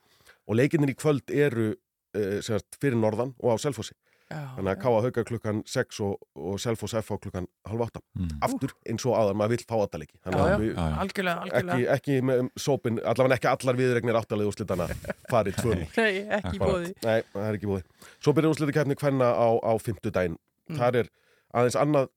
Og 0.48 0.59
leikinnir 0.59 0.93
í 0.93 0.98
kvöld 0.98 1.31
eru 1.31 1.73
uh, 1.73 2.39
sagt, 2.44 2.81
fyrir 2.82 2.98
norðan 2.98 3.36
og 3.39 3.55
á 3.55 3.56
Selfossi. 3.62 3.94
Já, 4.32 4.40
Þannig 4.56 4.70
að 4.70 4.78
Káa 4.81 5.01
Hauka 5.05 5.24
klukkan 5.28 5.59
6 5.69 5.98
og, 6.06 6.12
og 6.40 6.60
Selfoss 6.62 6.94
FH 6.97 7.19
klukkan 7.27 7.47
halv 7.69 7.85
8. 7.85 8.01
Mm. 8.16 8.31
Aftur 8.47 8.73
eins 8.89 9.05
og 9.09 9.16
áðan, 9.19 9.36
maður 9.40 9.52
vill 9.56 9.66
fá 9.69 9.74
áttaleiki. 9.77 10.16
Já, 10.23 10.31
já, 10.32 10.85
algjörlega, 11.02 11.35
algjörlega. 11.44 11.77
Ekki, 11.77 11.89
ekki 11.97 12.16
með 12.31 12.40
sópin, 12.64 13.01
allavega 13.02 13.36
ekki 13.36 13.51
allar 13.51 13.81
viðregnir 13.81 14.19
áttalegi 14.23 14.52
úrslitana 14.52 14.86
farið 15.28 15.59
tvönu. 15.60 15.89
Nei, 16.01 16.23
ekki 16.39 16.55
í 16.56 16.62
boði. 16.62 16.94
Nei, 17.05 17.19
það 17.35 17.48
er 17.48 17.59
ekki 17.59 17.69
í 17.69 17.73
bóði. 17.74 18.09
Svo 18.14 18.36
byrjar 18.39 18.56
úrslitakeppni 18.56 18.98
hvenna 19.02 19.28
á, 19.36 19.48
á 19.60 19.73
fimmtudaginn. 19.85 20.39
Mm. 20.70 20.81
Það 20.81 21.01
er 21.02 21.12
aðeins 21.52 21.78
annað 21.82 22.09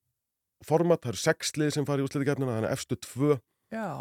format, 0.65 1.03
það 1.03 1.15
eru 1.15 1.23
sex 1.25 1.55
lið 1.59 1.75
sem 1.75 1.89
fara 1.89 1.99
í 1.99 2.07
úrslitakeppnina, 2.07 2.59
þannig 2.61 2.71
að 2.71 2.77
efstu 2.77 3.01
tvö 3.09 3.35
Já. 3.35 3.43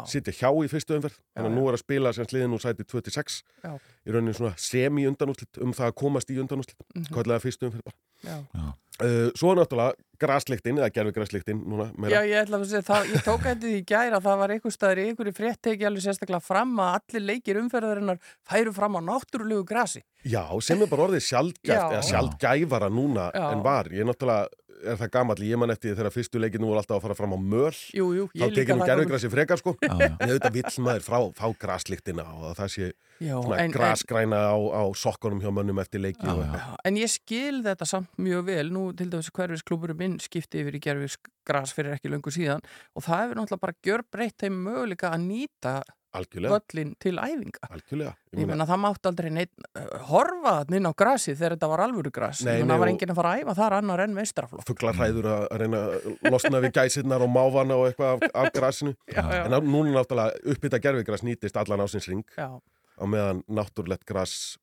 Sitja 0.09 0.33
hjá 0.33 0.49
í 0.63 0.69
fyrstu 0.71 0.97
umferð. 0.97 1.19
Þannig 1.35 1.51
að 1.51 1.57
nú 1.57 1.67
er 1.67 1.77
að 1.77 1.83
spila 1.83 2.13
sem 2.15 2.27
sliðin 2.29 2.55
úr 2.55 2.63
sæti 2.63 2.85
26 2.85 3.41
Já. 3.63 3.71
í 3.75 4.15
rauninni 4.15 4.35
svona 4.37 4.53
semi 4.61 5.07
undanúrslit 5.09 5.61
um 5.63 5.73
það 5.75 5.91
að 5.91 5.97
komast 6.01 6.31
í 6.31 6.39
undanúrslit. 6.41 6.77
Mm. 6.93 7.01
-hmm. 7.01 7.13
Kvæðlega 7.13 7.43
fyrstu 7.43 7.69
umferð 7.69 7.87
bara. 7.89 7.97
Já. 8.25 8.73
Uh, 8.95 9.27
svo 9.35 9.49
er 9.51 9.57
náttúrulega 9.59 9.91
grasliktin, 10.23 10.77
eða 10.79 10.87
gerfi 10.95 11.11
grasliktin 11.17 11.57
núna 11.67 11.89
meira. 11.99 12.21
Já, 12.21 12.29
ég 12.29 12.45
ætla 12.45 12.61
að 12.61 12.69
segja, 12.69 12.85
það, 12.87 13.09
ég 13.11 13.25
tók 13.25 13.47
eftir 13.51 13.67
því 13.67 13.79
í 13.81 13.83
gæra 13.91 14.19
að 14.21 14.27
það 14.29 14.37
var 14.39 14.53
einhver 14.55 14.71
staður 14.71 15.01
í 15.01 15.07
einhverju 15.09 15.33
frétt 15.35 15.59
tekið 15.67 15.89
alveg 15.89 16.05
sérstaklega 16.05 16.39
fram 16.39 16.71
að 16.79 16.93
allir 16.95 17.25
leikir 17.27 17.59
umferðarinnar 17.59 18.21
færu 18.47 18.71
fram 18.77 18.95
á 18.95 19.01
náttúrulegu 19.09 19.65
grasi. 19.67 19.99
Já, 20.23 20.47
sem 20.63 20.79
er 20.79 20.91
bara 20.93 21.09
orðið 21.09 21.25
sjaldgæft, 21.27 21.67
Já. 21.67 21.89
eða 21.91 22.05
sjaldgæfara 22.07 22.87
núna 22.87 23.27
Já. 23.35 23.49
en 23.51 23.65
var. 23.67 23.91
Ég 23.91 24.05
er 24.05 24.07
náttúrulega, 24.07 24.47
er 24.91 24.97
það 25.01 25.09
gamall, 25.15 25.41
ég 25.45 25.57
man 25.61 25.73
eftir 25.73 25.91
því 25.91 25.97
þegar 25.99 26.13
fyrstu 26.15 26.39
leikinu 26.41 26.67
voru 26.69 26.79
alltaf 26.81 26.97
að 26.99 27.03
fara 27.07 27.15
fram 27.17 27.33
á 27.35 27.39
möl. 27.39 27.73
Jú, 27.95 28.07
jú, 28.17 28.25
Þá 28.35 28.45
tekið 28.55 28.71
nú 28.75 28.83
það 28.85 28.91
gerfugrassi 28.91 29.31
frekar, 29.33 29.61
sko. 29.61 29.73
Já, 29.81 29.93
já. 29.99 30.11
En 30.19 30.29
auðvitað 30.29 30.55
vill 30.59 30.85
maður 30.85 31.05
frá, 31.07 31.19
fá 31.39 31.47
grasliktina 31.65 32.25
og 32.35 32.45
að 32.51 32.55
það 32.61 32.69
sé 32.75 32.91
Já, 33.23 33.35
svona 33.41 33.57
en- 33.57 33.65
en- 33.65 33.71
grasgræna 33.75 34.39
á, 34.51 34.55
á 34.55 34.83
sokkunum 34.95 35.41
hjá 35.41 35.51
mönnum 35.55 35.79
eftir 35.81 36.01
leiki 36.03 36.27
og 36.27 36.43
eitthvað. 36.43 36.75
En 36.85 36.95
ég 36.99 37.09
skil 37.13 37.61
þetta 37.63 37.85
samt 37.87 38.09
mjög 38.17 38.45
vel, 38.45 38.69
nú 38.71 38.85
til 38.95 39.09
dæmis 39.09 39.31
hverfisklúburum 39.31 39.97
minn 39.97 40.17
skipti 40.19 40.61
yfir 40.63 40.75
í 40.75 40.81
gerfisgras 40.83 41.73
fyrir 41.75 41.95
ekki 41.97 42.11
löngu 42.11 42.31
síðan 42.33 42.61
og 42.95 43.03
það 43.03 43.21
hefur 43.23 43.35
náttúrulega 43.41 43.61
bara 43.65 43.79
gjör 43.85 44.03
breytt 44.11 44.37
þeim 44.43 44.63
möguleika 44.65 45.11
að 45.15 45.23
nýta. 45.29 45.81
Völlin 46.15 46.93
til 47.01 47.15
æfinga. 47.19 47.69
Algjörlega. 47.69 48.13
Ég 48.35 48.49
meina 48.49 48.67
það 48.67 48.81
mátti 48.83 49.09
aldrei 49.09 49.29
neitt 49.31 49.51
uh, 49.79 49.85
horfa 50.09 50.53
inn 50.75 50.89
á 50.89 50.93
grasið 50.97 51.37
þegar 51.39 51.55
þetta 51.55 51.69
var 51.71 51.83
alvöru 51.85 52.11
gras. 52.15 52.41
Ég 52.41 52.49
meina 52.49 52.65
nei, 52.65 52.73
það 52.73 52.83
var 52.83 52.91
enginn 52.93 53.13
að 53.13 53.19
fara 53.21 53.33
að 53.33 53.43
æfa 53.43 53.55
þar 53.61 53.77
annar 53.79 54.03
enn 54.05 54.15
meistraflokk. 54.17 54.67
Fuglar 54.67 54.99
hræður 54.99 55.29
að 55.31 55.45
að 55.55 55.63
reyna 55.63 55.81
að 55.85 56.33
losna 56.33 56.61
við 56.63 56.75
gæsirnar 56.79 57.25
og 57.25 57.31
mávana 57.31 57.79
og 57.79 57.89
eitthvað 57.89 58.13
af, 58.15 58.37
af 58.43 58.51
grasinu. 58.55 58.95
Já, 59.15 59.21
já. 59.21 59.41
En 59.45 59.55
núna 59.71 59.95
náttúrulega 59.95 60.53
uppbytta 60.53 60.81
gerfigras 60.83 61.23
nýtist 61.25 61.57
allan 61.59 61.83
ásins 61.85 62.07
ring 62.11 62.23
Já. 62.35 62.49
á 62.59 63.03
meðan 63.07 63.43
náttúrulegt 63.47 64.05
gras, 64.07 64.57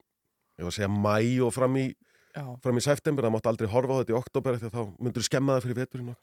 ég 0.59 0.67
var 0.67 0.73
að 0.73 0.79
segja 0.79 0.91
mæ 0.93 1.17
og 1.47 1.53
fram 1.55 1.79
í, 1.81 1.87
Já. 2.33 2.45
fram 2.65 2.79
í 2.81 2.83
september, 2.85 3.27
það 3.27 3.35
mátti 3.35 3.51
aldrei 3.51 3.69
horfa 3.69 3.93
á 3.93 3.99
þetta 4.01 4.13
í 4.15 4.17
oktober 4.17 4.57
að 4.57 4.73
þá 4.73 4.83
myndur 5.05 5.25
skemma 5.27 5.57
það 5.57 5.67
fyrir 5.67 5.79
veturinn. 5.83 6.15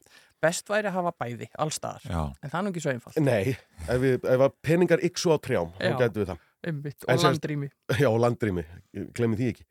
Best 0.42 0.70
væri 0.72 0.90
að 0.90 0.96
hafa 0.98 1.12
bæði, 1.22 1.46
allstaðar. 1.62 2.06
Já. 2.10 2.22
En 2.42 2.50
það 2.50 2.58
er 2.58 2.64
nú 2.66 2.72
ekki 2.72 2.82
svo 2.82 2.94
einfalt. 2.94 3.20
Nei, 3.22 3.54
ef, 3.86 4.00
við, 4.02 4.16
ef 4.34 4.44
að 4.46 4.56
peningar 4.66 5.04
yksu 5.06 5.30
á 5.30 5.38
trjám, 5.38 5.70
þá 5.78 5.86
Já. 5.86 5.96
getum 6.02 6.24
við 6.24 6.32
það. 6.32 6.46
Einmitt, 6.70 7.06
og 7.06 7.22
landrými. 7.24 7.70
Já, 8.02 8.08
og 8.10 8.18
landrými, 8.20 8.66
ég 8.98 9.12
glemmi 9.16 9.38
því 9.38 9.52
ekki. 9.54 9.66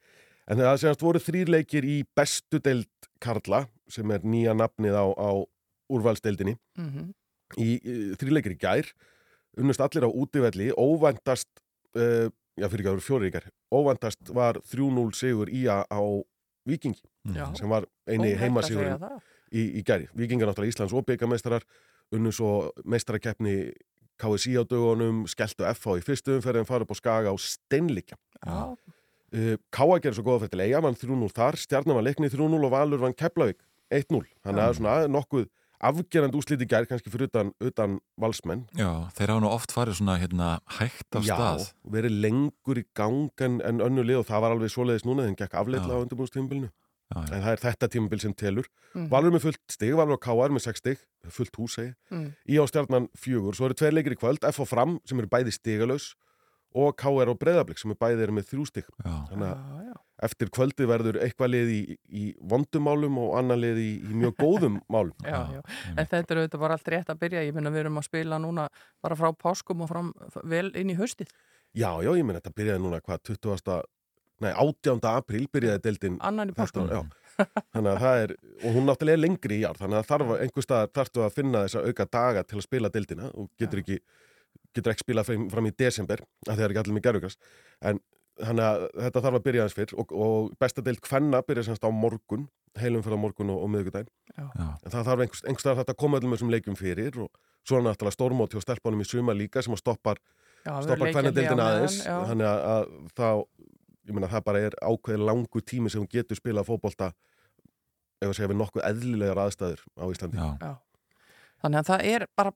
En 0.49 0.57
það 0.64 0.80
semast 0.82 1.03
voru 1.06 1.22
þrýr 1.22 1.52
leikir 1.53 1.86
í 1.86 1.99
bestu 2.18 2.61
deild 2.66 3.10
Karla, 3.22 3.66
sem 3.91 4.10
er 4.16 4.24
nýja 4.26 4.56
nafnið 4.57 4.95
á, 4.98 5.06
á 5.14 5.30
úrvalsdeildinni. 5.94 6.56
Mhm. 6.80 7.11
Í, 7.60 7.70
í 7.82 7.94
þrýr 8.18 8.36
leikir 8.38 8.56
í 8.56 8.60
gær, 8.61 8.90
unnust 9.57 9.82
allir 9.82 10.06
á 10.06 10.10
útivelli, 10.10 10.70
óvæntast, 10.78 11.49
uh, 11.98 12.30
já 12.60 12.68
fyrir 12.70 12.84
ekki 12.84 12.91
að 12.91 12.98
vera 12.98 13.06
fjóri 13.06 13.30
ykkar, 13.32 13.48
óvæntast 13.74 14.34
var 14.36 14.60
3-0 14.70 15.16
sigur 15.18 15.49
í 15.49 15.64
á 15.66 15.82
Vikingi, 16.68 17.02
Já. 17.36 17.45
sem 17.57 17.69
var 17.69 17.86
eini 18.07 18.34
það. 18.99 19.22
í, 19.52 19.64
í 19.80 19.84
gæri. 19.86 20.10
Vikingar 20.18 20.49
náttúrulega 20.49 20.73
Íslands 20.76 20.94
og 20.94 21.06
byggameistarar, 21.07 21.65
unnu 22.15 22.31
svo 22.36 22.72
meistarakeppni 22.86 23.72
KSI 24.19 24.57
á 24.60 24.64
dögunum, 24.68 25.23
skelltu 25.31 25.64
FH 25.72 25.99
í 26.02 26.06
fyrstu 26.06 26.36
umferðin, 26.38 26.68
fara 26.68 26.84
upp 26.84 26.91
á 26.91 26.98
Skaga 26.99 27.31
og 27.34 27.40
steinlíkja. 27.40 28.19
Já. 28.44 28.76
Uh, 29.30 29.56
Káa 29.69 29.99
gerir 30.02 30.18
svo 30.18 30.26
góða 30.26 30.44
fyrir 30.44 30.56
til 30.56 30.64
eiga, 30.65 30.81
vann 30.81 30.98
3-0 30.98 31.30
þar, 31.38 31.57
Stjarnan 31.61 31.99
var 31.99 32.06
leiknið 32.07 32.34
3-0 32.34 32.65
og 32.65 32.72
Valur 32.73 33.03
vann 33.03 33.14
Keflavík 33.14 33.61
1-0. 33.94 34.26
Þannig 34.45 34.64
að 34.65 34.76
svona 34.80 34.95
nokkuð 35.11 35.45
afgerandi 35.80 36.38
úsliti 36.40 36.68
gær 36.70 36.86
kannski 36.90 37.12
fyrir 37.14 37.30
utan, 37.30 37.54
utan 37.64 38.00
valsmenn. 38.20 38.66
Já, 38.78 39.08
þeir 39.16 39.34
hafa 39.34 39.44
nú 39.46 39.52
oft 39.52 39.72
farið 39.76 40.00
svona 40.02 40.18
hérna 40.20 40.50
hægt 40.80 41.16
af 41.16 41.24
Já, 41.28 41.36
stað. 41.36 41.66
verið 41.96 42.20
lengur 42.26 42.82
í 42.82 42.86
gang 42.98 43.32
en, 43.46 43.62
en 43.66 43.82
önnu 43.86 44.04
lið 44.04 44.22
og 44.24 44.30
það 44.30 44.44
var 44.46 44.56
alveg 44.58 44.74
svoleiðis 44.74 45.08
núna 45.08 45.26
þegar 45.28 45.40
gekk 45.46 45.58
afleitla 45.62 45.96
á 45.96 46.04
undirbúinstímbilinu. 46.04 46.72
En 47.10 47.42
það 47.42 47.52
er 47.56 47.62
þetta 47.64 47.88
tímabil 47.90 48.20
sem 48.22 48.34
telur. 48.38 48.68
Mhm. 48.94 49.08
Valur 49.10 49.32
með 49.34 49.48
fullt 49.48 49.62
stig, 49.74 49.96
Valur 49.98 50.20
og 50.20 50.22
Káa 50.22 50.46
er 50.46 50.54
með 50.54 50.68
6 50.68 50.84
stig, 50.84 51.00
fullt 51.34 51.56
hús 51.58 51.78
segi. 51.80 51.94
Mm. 52.14 52.28
Í 52.46 52.60
á 52.62 52.64
stjarnan 52.70 53.08
fjögur, 53.18 53.56
svo 53.58 53.66
eru 53.66 53.74
tveir 53.80 53.96
leikir 53.98 54.14
í 54.14 54.20
kvöld, 54.20 54.46
F 54.46 54.60
og 54.62 54.70
fram 54.70 55.00
sem 55.10 55.18
eru 55.18 55.32
bæði 55.32 55.56
stigalaus 55.56 56.12
og 56.78 56.94
K.R. 57.02 57.32
og 57.34 57.40
Breiðablík 57.42 57.80
sem 57.82 57.90
er 57.90 57.98
bæði 57.98 58.28
eru 58.28 58.36
með 58.38 58.52
þrjú 58.52 58.68
stig. 58.70 58.90
Þannig 59.02 59.48
að 59.50 59.79
eftir 60.26 60.50
kvöldi 60.56 60.88
verður 60.90 61.20
eitthvað 61.24 61.54
lið 61.54 61.70
í, 61.74 61.82
í 62.12 62.24
vondumálum 62.52 63.20
og 63.24 63.38
annar 63.40 63.60
lið 63.62 63.80
í, 63.84 63.91
í 64.04 64.18
mjög 64.24 64.36
góðum 64.41 64.80
málum. 64.94 65.16
Já, 65.24 65.40
já. 65.56 65.62
En 65.96 66.10
þetta 66.10 66.36
er 66.36 66.41
auðvitað 66.41 66.64
bara 66.66 66.80
allt 66.80 66.91
rétt 66.96 67.14
að 67.14 67.22
byrja. 67.24 67.46
Ég 67.48 67.56
finna 67.56 67.74
við 67.74 67.86
erum 67.86 68.02
að 68.02 68.10
spila 68.10 68.41
núna 68.41 68.68
bara 69.04 69.20
frá 69.20 69.32
páskum 69.46 69.86
og 69.86 69.91
fram 69.91 70.12
vel 70.44 70.68
inn 70.80 70.91
í 70.94 70.98
haustið. 71.00 71.32
Já, 71.78 71.91
já, 72.02 72.12
ég 72.18 72.26
menn 72.26 72.40
þetta 72.40 72.56
byrjaði 72.58 72.84
núna 72.84 73.00
hvað 73.06 73.24
20. 73.32 73.82
Nei, 74.40 74.54
18. 74.56 75.02
apríl 75.10 75.48
byrjaði 75.52 75.84
deildin. 75.84 76.20
Annan 76.24 76.54
í 76.54 76.56
páskum. 76.56 76.88
Já, 76.88 77.02
þannig 77.74 77.91
að 77.91 78.00
það 78.04 78.22
er, 78.24 78.34
og 78.64 78.76
hún 78.76 78.86
náttúrulega 78.88 79.18
er 79.18 79.22
lengri 79.24 79.58
í 79.60 79.66
ár, 79.68 79.80
þannig 79.80 80.00
að 80.00 80.08
þarf 80.10 80.32
einhver 80.38 80.66
staðar 80.66 80.94
þarftu 80.96 81.24
að 81.26 81.36
finna 81.36 81.64
þessa 81.66 81.84
auka 81.84 82.06
daga 82.12 82.44
til 82.48 82.60
að 82.60 82.66
spila 82.66 82.91
deildina 82.94 83.32
og 83.34 83.50
getur 83.60 83.82
ekki, 83.84 83.98
getur 84.76 84.94
ekki 84.94 85.06
spilað 85.06 85.32
fram, 85.52 85.68
í 85.68 85.74
desember, 85.84 86.24
að 86.48 86.54
það 86.54 86.64
er 86.66 86.74
ekki 86.74 86.82
allir 86.84 86.98
með 86.98 87.06
gerðugras. 87.10 87.38
En 87.91 88.02
þannig 88.40 88.66
að 88.66 88.86
þetta 89.03 89.22
þarf 89.26 89.38
að 89.40 89.45
byrja 89.48 89.64
aðeins 89.64 89.78
fyrr 89.78 89.94
og, 90.02 90.11
og 90.26 90.49
besta 90.61 90.84
deild 90.86 91.02
hvenna 91.06 91.41
byrja 91.45 91.66
semst 91.68 91.86
á 91.86 91.90
morgun, 91.94 92.48
heilum 92.80 93.03
fyrir 93.06 93.20
á 93.20 93.24
morgun 93.24 93.53
og, 93.53 93.61
og 93.66 93.72
miðvikudaginn. 93.74 94.11
En 94.40 94.91
það 94.94 95.07
þarf 95.10 95.24
einhvers, 95.26 95.44
einhvers 95.45 95.66
staðar 95.66 95.82
þetta 95.82 95.95
að 95.95 96.02
koma 96.03 96.20
öllum 96.20 96.36
þessum 96.36 96.53
leikjum 96.53 96.78
fyrir 96.80 97.20
og 97.26 97.32
svo 97.68 97.80
er 97.80 97.86
náttúrulega 97.88 98.16
stórmóti 98.16 98.60
og 98.60 98.66
stelpunum 98.66 99.03
í 99.03 99.07
suma 99.10 99.36
líka 99.38 99.64
sem 99.66 99.76
að 99.76 99.82
stoppar, 99.84 100.22
stoppar 100.64 101.03
leikja 101.03 101.16
hvenna 101.18 101.32
hlé 101.32 101.34
á 101.34 101.38
deildina 101.40 101.57
meðan, 101.57 101.74
aðeins. 101.80 101.98
já. 102.06 102.16
Þannig 102.30 102.49
að, 102.49 102.61
að 102.74 103.11
þá, 103.20 103.28
ég 104.10 104.18
meina 104.18 104.32
það 104.32 104.45
bara 104.49 104.64
er 104.68 104.78
ákveðið 104.80 105.26
langu 105.30 105.66
tími 105.74 105.91
sem 105.91 106.03
hún 106.03 106.11
getur 106.14 106.40
spilað 106.40 106.70
fótbolta 106.70 107.11
ef 108.20 108.32
að 108.32 108.38
segja 108.38 108.52
við 108.52 108.60
nokkuð 108.61 108.86
eðlilegar 108.88 109.44
aðstæður 109.45 109.84
á 109.99 110.06
Íslandi. 110.11 110.40
Já. 110.40 110.49
Já. 110.64 110.74
Þannig 111.60 111.82
að 111.82 111.91
það 111.91 112.10
er 112.14 112.26
bara 112.40 112.56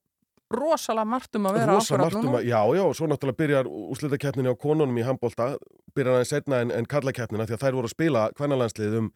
rosalega 0.56 1.06
margt 1.10 1.36
um 1.40 1.48
að 1.50 1.58
vera 1.60 1.76
margt 1.76 1.92
um 2.18 2.26
núna. 2.28 2.40
að, 2.40 2.48
já, 2.50 2.60
já, 2.80 2.84
svo 2.98 3.08
náttúrulega 3.12 3.40
byrjar 3.44 3.70
úslitakeppninni 3.70 4.54
á 4.54 4.56
konunum 4.56 4.98
í 4.98 5.06
handbólta 5.08 5.54
byrjar 5.96 6.18
aðeins 6.20 6.34
setna 6.34 6.62
en, 6.64 6.72
en 6.72 6.86
kallakeppnina 6.90 7.46
því 7.50 7.58
að 7.58 7.64
þær 7.68 7.78
voru 7.80 7.90
að 7.92 7.96
spila 7.96 8.26
kvennalandslið 8.38 8.98
um, 9.02 9.12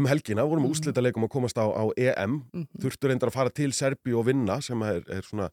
um 0.00 0.06
helgina, 0.10 0.44
voru 0.46 0.62
með 0.64 0.74
úslita 0.76 1.02
leikum 1.02 1.24
að 1.26 1.32
komast 1.36 1.58
á, 1.58 1.66
á 1.66 1.84
EM, 1.98 2.40
þurftu 2.80 3.10
reyndar 3.10 3.32
að 3.32 3.36
fara 3.38 3.50
til 3.50 3.72
Serbi 3.76 4.14
og 4.14 4.26
vinna 4.28 4.60
sem 4.64 4.82
er, 4.86 5.00
er 5.10 5.22
svona 5.26 5.50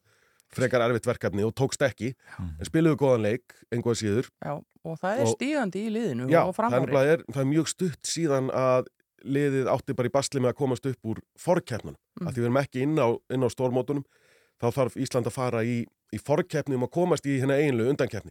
frekar 0.54 0.80
erfitt 0.80 1.04
verkefni 1.04 1.42
og 1.44 1.52
tókst 1.58 1.82
ekki 1.84 2.14
en 2.38 2.64
spiluðu 2.64 2.96
góðan 3.02 3.26
leik, 3.26 3.52
einhvað 3.74 3.98
síður 4.00 4.30
Já, 4.40 4.54
og 4.56 4.94
það 5.02 5.18
er 5.18 5.26
Og- 5.26 5.34
stígandi 5.36 5.82
í 5.84 5.90
liðinu 5.92 6.28
Já, 6.32 6.40
og 6.46 6.54
það 6.54 6.54
er, 6.54 6.56
framhári. 6.62 6.86
nefnilega- 6.86 7.12
er, 7.18 7.24
það 7.34 7.42
er 7.42 7.50
mjög 7.50 7.68
stutt 7.74 8.08
síðan 8.08 8.48
að 8.56 8.86
liðið 9.28 9.66
átti 9.68 9.94
bara 9.98 10.08
í 10.08 10.14
basli 10.14 10.40
með 10.40 10.52
að 10.54 10.58
komast 10.62 10.86
upp 10.86 11.08
úr 11.10 11.18
forkeppnunum. 11.42 11.98
Mm. 11.98 12.22
Mm. 12.22 12.28
Að 12.28 12.32
því 12.32 12.38
við 12.40 12.46
erum 12.48 12.58
ekki 12.62 12.82
inn 12.86 12.96
á, 13.02 13.08
inn 13.34 13.42
á 13.44 13.48
stórmótunum, 13.50 14.04
þá 14.60 14.66
þarf 14.74 14.96
Ísland 14.96 15.26
að 15.30 15.32
fara 15.36 15.62
í, 15.64 15.84
í 16.12 16.18
forkeppni 16.18 16.74
um 16.78 16.86
að 16.86 16.90
komast 16.96 17.26
í 17.26 17.38
hérna 17.40 17.58
einlu 17.60 17.88
undankeppni. 17.92 18.30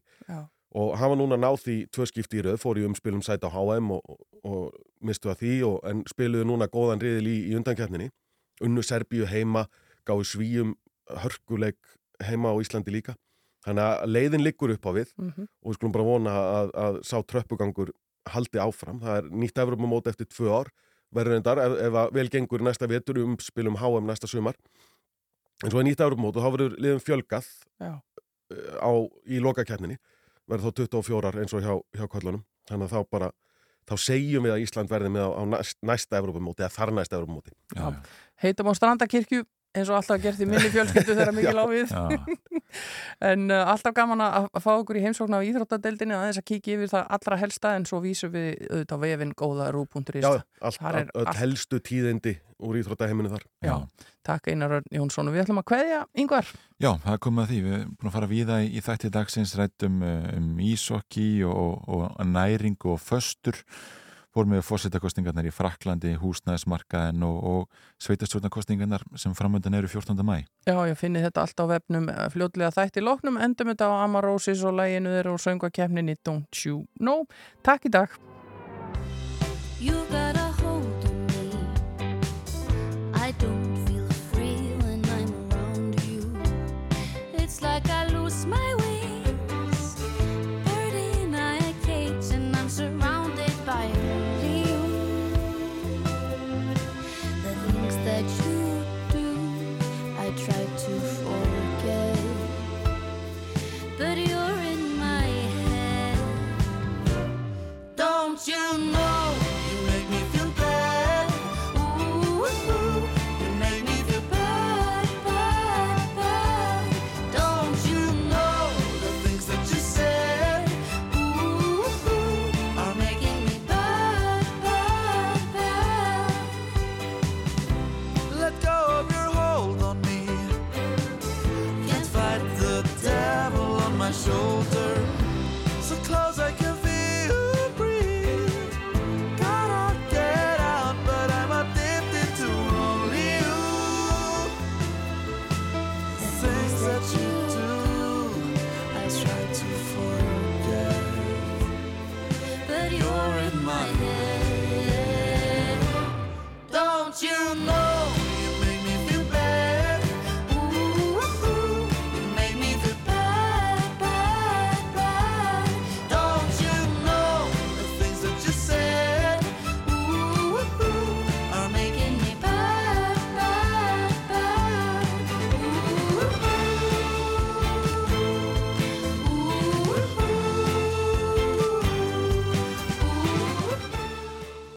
Og 0.78 0.98
hafa 1.00 1.16
núna 1.16 1.38
náð 1.40 1.62
því 1.64 1.76
tvö 1.96 2.06
skipti 2.10 2.38
í 2.42 2.44
röð, 2.44 2.58
fór 2.60 2.78
í 2.78 2.84
umspilum 2.86 3.22
sæti 3.24 3.48
á 3.48 3.52
HM 3.54 3.92
og, 3.96 4.02
og, 4.12 4.20
og 4.44 4.74
mistu 5.02 5.30
að 5.32 5.40
því, 5.42 5.54
og, 5.66 5.78
en 5.88 6.04
spiluðu 6.12 6.46
núna 6.50 6.68
góðan 6.68 7.00
riðil 7.02 7.28
í, 7.32 7.38
í 7.52 7.56
undankeppninni. 7.56 8.10
Unnu 8.62 8.84
Serbíu 8.84 9.26
heima, 9.30 9.68
gáðu 10.06 10.26
svíum 10.28 10.76
hörkuleik 11.24 11.78
heima 12.28 12.52
á 12.52 12.60
Íslandi 12.60 12.92
líka. 12.92 13.16
Þannig 13.66 13.84
að 13.84 14.12
leiðin 14.12 14.44
liggur 14.44 14.74
upp 14.76 14.86
á 14.86 14.92
við 14.96 15.14
Mhm. 15.18 15.48
og 15.64 15.72
við 15.72 15.76
skulum 15.80 15.92
bara 15.96 16.04
vona 16.08 16.34
að, 16.36 16.70
að 16.74 17.00
sá 17.04 17.18
tröppugangur 17.24 17.92
haldi 18.28 18.60
áfram. 18.60 19.00
Það 19.02 19.18
er 19.18 19.30
nýtt 19.32 19.58
Evropamót 19.64 20.08
eftir 20.08 20.28
tvö 20.28 20.52
ár, 20.52 20.70
verður 21.16 21.38
reyndar 21.38 21.58
ef, 21.64 21.78
ef 21.88 21.94
að 22.04 22.12
vel 22.14 22.28
gengur 22.30 22.60
næsta 22.62 22.88
vetur 22.88 23.18
um 23.24 23.38
spilum 23.40 23.78
HM 23.80 24.06
næsta 24.08 24.28
sumar. 24.28 24.56
En 25.66 25.74
svo 25.74 25.82
er 25.82 25.88
nýtt 25.88 26.04
Evropamót 26.06 26.38
og 26.38 26.46
þá 26.46 26.54
verður 26.54 26.78
liðum 26.84 27.02
fjölgað 27.02 27.50
eh, 27.82 27.98
á, 28.78 28.92
í 29.26 29.42
lokakeppninni, 29.42 29.98
verður 30.50 30.70
þá 30.70 30.84
24 30.94 31.44
eins 31.44 31.58
og 31.58 31.66
hjá, 31.66 31.74
hjá 31.98 32.06
kvöllunum. 32.12 32.44
Þannig 32.70 32.90
að 32.90 32.94
þá 32.94 33.12
bara, 33.16 33.30
þá 33.90 33.96
segjum 34.04 34.46
við 34.46 34.54
að 34.54 34.64
Ísland 34.66 34.92
verði 34.92 35.14
með 35.16 35.26
á, 35.26 35.32
á 35.34 35.44
næst, 35.56 35.80
næsta 35.82 36.22
Evropamóti 36.22 36.66
eða 36.66 36.76
þar 36.76 36.94
næsta 37.00 37.18
Evropamóti. 37.18 37.56
Já. 37.74 37.88
Heitum 38.44 38.70
á 38.70 38.74
Strandakirkju 38.78 39.48
eins 39.78 39.92
og 39.92 40.00
alltaf 40.00 40.22
gert 40.24 40.42
í 40.42 40.48
minni 40.50 40.72
fjölskyldu 40.74 41.16
þegar 41.16 41.36
mikið 41.38 41.50
Já. 41.54 41.58
láfið 41.60 41.94
en 43.32 43.46
uh, 43.54 43.62
alltaf 43.74 43.96
gaman 43.98 44.24
að, 44.26 44.50
að 44.52 44.66
fá 44.66 44.72
okkur 44.76 45.00
í 45.00 45.04
heimsókn 45.06 45.38
á 45.38 45.42
Íþróttadeildinni 45.48 46.18
að 46.18 46.26
þess 46.30 46.42
að 46.42 46.48
kíkja 46.52 46.76
yfir 46.78 46.92
það 46.94 47.14
allra 47.18 47.40
helsta 47.44 47.76
en 47.78 47.88
svo 47.90 48.02
vísum 48.04 48.34
við 48.34 48.50
auðvitað 48.68 48.98
á 48.98 49.04
vefin 49.06 49.34
góða 49.38 49.70
rú.is 49.76 50.20
Já, 50.22 50.30
allt, 50.62 50.82
Þar 50.82 51.00
er 51.02 51.16
öll 51.22 51.38
helstu 51.40 51.80
tíðindi 51.82 52.36
úr 52.58 52.80
íþróttaheiminu 52.80 53.30
þar. 53.30 53.44
Já, 53.62 53.76
takk 54.26 54.50
Einar 54.50 54.80
Örn 54.80 54.88
Jónsson 54.90 55.30
og 55.30 55.36
við 55.36 55.44
ætlum 55.44 55.62
að 55.62 55.68
kveðja 55.70 56.00
yngvar 56.18 56.48
Já, 56.82 56.90
það 57.04 57.12
er 57.14 57.22
komið 57.26 57.44
að 57.44 57.52
því. 57.52 57.60
Við 57.66 57.76
erum 57.78 57.94
búin 57.98 58.10
að 58.10 58.16
fara 58.18 58.30
víða 58.32 58.58
í, 58.62 58.68
í 58.74 58.82
þætti 58.86 59.14
dagsins 59.14 59.54
rættum 59.58 60.02
uh, 60.06 60.18
um 60.38 60.50
ísokki 60.62 61.30
og, 61.50 61.88
og 61.90 62.20
næring 62.26 62.78
og 62.90 63.00
föstur 63.02 63.62
fór 64.38 64.50
með 64.50 64.64
fórsetakostingarnar 64.68 65.48
í 65.50 65.54
Fraklandi, 65.54 66.14
húsnæðismarkaðin 66.22 67.26
og, 67.26 67.38
og 67.50 68.04
sveitastjórnarkostingarnar 68.06 69.06
sem 69.18 69.34
framöndan 69.38 69.78
eru 69.80 69.90
14. 69.90 70.22
mæ. 70.22 70.44
Já, 70.68 70.78
ég 70.90 71.00
finni 71.00 71.24
þetta 71.24 71.46
allt 71.46 71.64
á 71.64 71.66
vefnum 71.74 72.10
eh, 72.14 72.24
fljóðlega 72.34 72.76
þætt 72.76 73.02
í 73.02 73.06
lóknum, 73.06 73.42
endum 73.42 73.74
þetta 73.74 73.90
á 73.90 74.06
Amarósis 74.06 74.62
og 74.68 74.78
læginu 74.78 75.16
þeirra 75.16 75.34
og 75.34 75.42
söngakefnin 75.42 76.14
í 76.14 76.18
Don't 76.22 76.66
You 76.66 76.86
Know. 77.02 77.26
Takk 77.66 77.90
í 77.90 77.94
dag! 77.98 78.18
like 87.62 87.90
I 87.90 87.97